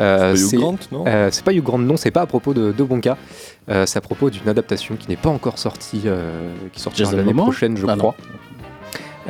Euh, 0.00 0.34
c'est 0.36 0.46
c'est 0.46 0.56
Hugh 0.56 0.60
Grant, 0.62 0.76
non 0.92 1.04
euh, 1.06 1.28
c'est 1.30 1.44
pas 1.44 1.52
Hugh 1.52 1.62
Grant, 1.62 1.78
non, 1.78 1.96
c'est 1.96 2.10
pas 2.10 2.22
à 2.22 2.26
propos 2.26 2.54
de, 2.54 2.72
de 2.72 2.82
Bonka. 2.84 3.16
Euh, 3.70 3.86
c'est 3.86 3.98
à 3.98 4.00
propos 4.00 4.30
d'une 4.30 4.48
adaptation 4.48 4.96
qui 4.96 5.08
n'est 5.08 5.16
pas 5.16 5.28
encore 5.30 5.58
sortie, 5.58 6.02
euh, 6.06 6.52
qui 6.72 6.80
sortira 6.80 7.12
l'année 7.12 7.34
prochaine, 7.34 7.76
je 7.76 7.86
Ah, 7.88 7.96
crois. 7.96 8.14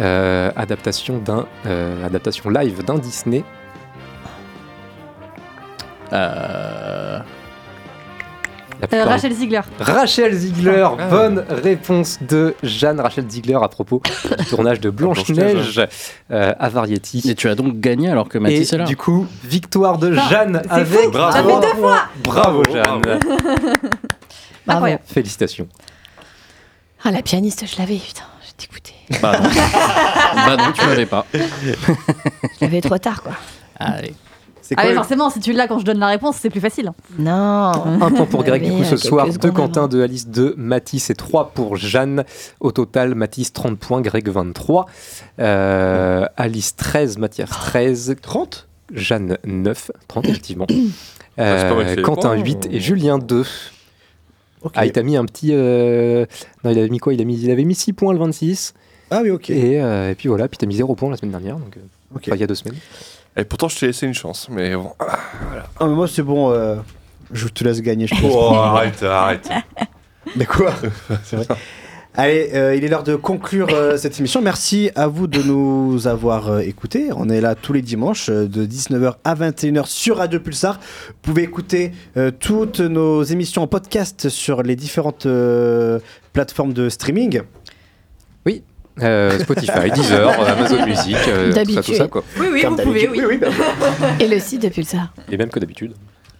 Euh, 0.00 0.50
adaptation 0.56 1.18
d'un, 1.18 1.46
euh, 1.66 2.06
adaptation 2.06 2.48
live 2.48 2.84
d'un 2.84 2.98
Disney. 2.98 3.44
Euh, 6.12 7.18
Euh, 8.92 9.04
Rachel 9.04 9.32
Ziegler. 9.32 9.60
Rachel 9.78 10.34
Ziegler, 10.34 10.88
Ah. 10.98 11.08
bonne 11.08 11.44
réponse 11.48 12.18
de 12.26 12.54
Jeanne 12.62 13.00
Rachel 13.00 13.24
Ziegler 13.28 13.58
à 13.62 13.68
propos 13.68 14.00
du 14.38 14.44
tournage 14.46 14.80
de 14.80 14.90
Blanche-Neige 14.90 15.80
euh, 16.30 16.52
à 16.58 16.68
Variety. 16.68 17.22
Et 17.28 17.34
tu 17.34 17.48
as 17.48 17.54
donc 17.54 17.78
gagné 17.80 18.08
alors 18.10 18.28
que 18.28 18.38
Et 18.38 18.40
Mathis 18.40 18.72
est 18.72 18.78
là. 18.78 18.84
du 18.84 18.96
coup, 18.96 19.26
victoire 19.44 19.98
de 19.98 20.12
Jeanne 20.12 20.62
avec 20.68 20.86
fou, 20.86 21.10
Bravo. 21.10 21.48
trois 21.48 21.60
deux 21.60 21.80
points. 21.80 21.98
Bravo, 22.24 22.62
Bravo, 22.62 23.02
Jeanne. 23.04 23.20
Bravo. 24.66 24.86
Félicitations. 25.06 25.68
Ah, 27.04 27.10
la 27.10 27.22
pianiste, 27.22 27.64
je 27.66 27.78
l'avais, 27.78 27.96
putain, 27.96 28.22
j'ai 28.58 28.66
écouté. 28.66 28.92
Bah 29.22 29.38
non. 29.42 29.48
bah 30.34 30.56
non, 30.56 30.72
tu 30.72 30.86
l'avais 30.86 31.06
pas. 31.06 31.24
Je 31.32 31.40
l'avais 32.60 32.80
trop 32.80 32.98
tard, 32.98 33.22
quoi. 33.22 33.32
Allez. 33.78 34.14
C'est 34.70 34.76
Ah 34.78 34.88
le- 34.88 34.94
forcément, 34.94 35.30
si 35.30 35.40
tu 35.40 35.52
l'as 35.52 35.66
quand 35.66 35.80
je 35.80 35.84
donne 35.84 35.98
la 35.98 36.06
réponse, 36.06 36.36
c'est 36.36 36.48
plus 36.48 36.60
facile. 36.60 36.92
Non. 37.18 37.32
Un 37.32 38.10
point 38.12 38.24
pour 38.26 38.44
Greg, 38.44 38.62
du 38.62 38.70
coup, 38.70 38.84
ce 38.84 38.96
soir, 38.96 39.24
quelques 39.26 39.38
de 39.38 39.42
secondes 39.48 39.56
Quentin, 39.56 39.80
avant. 39.80 39.88
de 39.88 40.00
Alice, 40.02 40.28
de 40.28 40.54
Mathis 40.56 41.10
et 41.10 41.14
3 41.14 41.50
pour 41.50 41.74
Jeanne. 41.76 42.24
Au 42.60 42.70
total, 42.70 43.16
Mathis 43.16 43.52
30 43.52 43.76
points, 43.78 44.00
Greg 44.00 44.28
23, 44.28 44.86
euh, 45.40 46.24
Alice 46.36 46.76
13, 46.76 47.18
Mathias 47.18 47.50
13, 47.50 48.14
30 48.22 48.68
Jeanne 48.94 49.38
9, 49.44 49.90
30 50.08 50.28
effectivement, 50.28 50.66
mal 51.38 51.46
Euh. 51.46 52.02
Quentin 52.02 52.34
Oh. 52.38 52.40
8 52.40 52.68
et 52.70 52.78
Julien 52.80 53.18
2. 53.18 53.44
Ok. 54.62 54.72
Ah, 54.76 54.86
il 54.86 54.92
t'a 54.92 55.02
mis 55.02 55.16
un 55.16 55.24
petit. 55.24 55.50
euh, 55.52 56.26
Non, 56.64 56.70
il 56.70 56.78
avait 56.78 56.88
mis 56.90 56.98
quoi? 56.98 57.12
Il, 57.14 57.20
a 57.20 57.24
mis... 57.24 57.40
il 57.40 57.50
avait 57.50 57.64
mis 57.64 57.74
6 57.74 57.92
points 57.92 58.12
le 58.12 58.18
26. 58.18 58.74
Ah 59.10 59.20
oui, 59.22 59.30
ok. 59.30 59.50
Et, 59.50 59.80
euh, 59.82 60.10
et 60.10 60.14
puis 60.14 60.28
voilà, 60.28 60.46
puis 60.48 60.58
t'as 60.58 60.66
mis 60.66 60.76
0 60.76 60.94
points 60.94 61.10
la 61.10 61.16
semaine 61.16 61.32
dernière, 61.32 61.56
donc 61.56 61.76
euh, 61.76 61.80
Ok. 62.14 62.22
enfin, 62.26 62.36
il 62.36 62.40
y 62.40 62.44
a 62.44 62.46
deux 62.46 62.54
semaines. 62.54 62.78
Et 63.36 63.44
pourtant, 63.44 63.68
je 63.68 63.78
t'ai 63.78 63.86
laissé 63.86 64.06
une 64.06 64.14
chance, 64.14 64.48
mais 64.50 64.74
bon. 64.74 64.92
Ah, 64.98 65.86
mais 65.86 65.94
moi, 65.94 66.08
c'est 66.08 66.22
bon. 66.22 66.50
euh, 66.52 66.76
Je 67.32 67.48
te 67.48 67.62
laisse 67.64 67.80
gagner. 67.80 68.06
Je 68.06 68.14
laisse 68.14 68.24
Oh, 68.34 68.54
arrête, 68.54 69.02
arrête. 69.02 69.48
Mais 70.36 70.44
quoi 70.46 70.72
C'est 71.24 71.36
vrai. 71.36 71.46
Allez, 72.16 72.50
euh, 72.54 72.74
il 72.74 72.84
est 72.84 72.88
l'heure 72.88 73.04
de 73.04 73.14
conclure 73.14 73.68
euh, 73.72 73.96
cette 73.96 74.18
émission. 74.18 74.42
Merci 74.42 74.90
à 74.96 75.06
vous 75.06 75.28
de 75.28 75.40
nous 75.42 76.08
avoir 76.08 76.48
euh, 76.48 76.58
écoutés. 76.58 77.08
On 77.16 77.28
est 77.28 77.40
là 77.40 77.54
tous 77.54 77.72
les 77.72 77.82
dimanches 77.82 78.28
euh, 78.28 78.46
de 78.48 78.66
19h 78.66 79.14
à 79.22 79.34
21h 79.36 79.86
sur 79.86 80.16
Radio 80.18 80.40
Pulsar. 80.40 80.80
Vous 81.08 81.14
pouvez 81.22 81.42
écouter 81.44 81.92
euh, 82.16 82.32
toutes 82.36 82.80
nos 82.80 83.22
émissions 83.22 83.62
en 83.62 83.68
podcast 83.68 84.28
sur 84.28 84.62
les 84.64 84.74
différentes 84.74 85.26
euh, 85.26 86.00
plateformes 86.32 86.72
de 86.72 86.88
streaming. 86.88 87.42
Oui. 88.44 88.64
Euh, 89.02 89.38
Spotify, 89.38 89.90
Deezer, 89.94 90.28
euh, 90.28 90.52
Amazon 90.52 90.84
Music, 90.86 91.16
euh, 91.28 91.52
tout 91.64 91.72
ça, 91.72 91.82
tout 91.82 91.94
ça 91.94 92.08
quoi. 92.08 92.22
Oui, 92.38 92.46
oui, 92.52 92.62
Comme 92.62 92.76
vous 92.76 92.82
pouvez, 92.82 93.08
oui. 93.08 93.22
oui, 93.26 93.38
bah, 93.38 93.48
Et 94.18 94.28
le 94.28 94.38
site 94.38 94.62
de 94.62 94.68
Pulsar. 94.68 95.12
Et 95.30 95.36
même 95.36 95.48
que 95.48 95.58
d'habitude. 95.58 95.92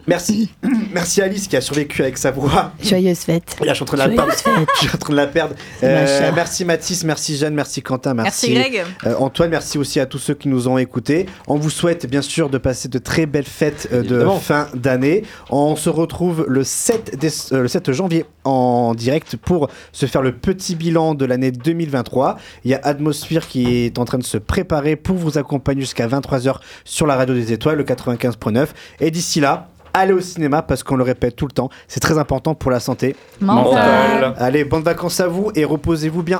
Merci. 0.07 0.49
Merci 0.93 1.21
Alice 1.21 1.47
qui 1.47 1.55
a 1.55 1.61
survécu 1.61 2.01
avec 2.01 2.17
sa 2.17 2.31
voix. 2.31 2.71
Joyeuse 2.83 3.19
fête. 3.19 3.55
Là, 3.61 3.67
je 3.69 3.73
suis 3.75 3.83
en 3.83 3.85
train 3.85 3.97
de 3.97 4.01
la 4.01 4.09
perdre. 4.09 4.31
Joyeuse 4.31 4.41
fête. 4.41 4.67
Je 4.75 4.79
suis 4.87 4.95
en 4.95 4.97
train 4.97 5.11
de 5.13 5.17
la 5.17 5.27
perdre. 5.27 5.55
C'est 5.79 5.93
ma 5.93 6.05
chère. 6.05 6.33
merci 6.35 6.65
Mathis, 6.65 7.03
merci 7.03 7.37
Jeanne, 7.37 7.53
merci 7.53 7.81
Quentin, 7.81 8.13
merci, 8.13 8.53
Merci 8.53 8.71
Greg. 8.71 8.85
Euh, 9.05 9.15
Antoine, 9.19 9.49
merci 9.51 9.77
aussi 9.77 9.99
à 9.99 10.05
tous 10.05 10.17
ceux 10.19 10.33
qui 10.33 10.47
nous 10.49 10.67
ont 10.67 10.77
écoutés. 10.77 11.27
On 11.47 11.55
vous 11.57 11.69
souhaite 11.69 12.05
bien 12.09 12.21
sûr 12.21 12.49
de 12.49 12.57
passer 12.57 12.87
de 12.89 12.97
très 12.99 13.25
belles 13.25 13.45
fêtes 13.45 13.87
euh, 13.93 14.01
de 14.01 14.05
Évidemment. 14.15 14.39
fin 14.39 14.67
d'année. 14.73 15.23
On 15.49 15.75
se 15.75 15.89
retrouve 15.89 16.45
le 16.47 16.63
7, 16.63 17.17
déce- 17.19 17.53
euh, 17.53 17.61
le 17.61 17.67
7 17.67 17.91
janvier 17.91 18.25
en 18.43 18.93
direct 18.95 19.37
pour 19.37 19.69
se 19.91 20.05
faire 20.07 20.21
le 20.21 20.31
petit 20.31 20.75
bilan 20.75 21.13
de 21.13 21.25
l'année 21.25 21.51
2023. 21.51 22.37
Il 22.65 22.71
y 22.71 22.73
a 22.73 22.79
Atmosphere 22.83 23.47
qui 23.47 23.85
est 23.85 23.99
en 23.99 24.05
train 24.05 24.17
de 24.17 24.23
se 24.23 24.37
préparer 24.37 24.95
pour 24.95 25.15
vous 25.15 25.37
accompagner 25.37 25.81
jusqu'à 25.81 26.07
23h 26.07 26.55
sur 26.85 27.05
la 27.07 27.15
radio 27.15 27.33
des 27.35 27.53
étoiles, 27.53 27.77
le 27.77 27.83
95.9. 27.83 28.67
Et 28.99 29.11
d'ici 29.11 29.39
là, 29.39 29.69
allez 29.93 30.13
au 30.13 30.21
cinéma 30.21 30.61
parce 30.61 30.83
qu'on 30.83 30.95
le 30.95 31.03
répète 31.03 31.35
tout 31.35 31.45
le 31.47 31.51
temps, 31.51 31.69
c'est 31.87 31.99
très 31.99 32.17
important 32.17 32.55
pour 32.55 32.71
la 32.71 32.79
santé. 32.79 33.15
Mental. 33.39 34.33
Allez, 34.37 34.63
bonnes 34.63 34.83
vacances 34.83 35.19
à 35.19 35.27
vous 35.27 35.51
et 35.55 35.65
reposez-vous 35.65 36.23
bien. 36.23 36.39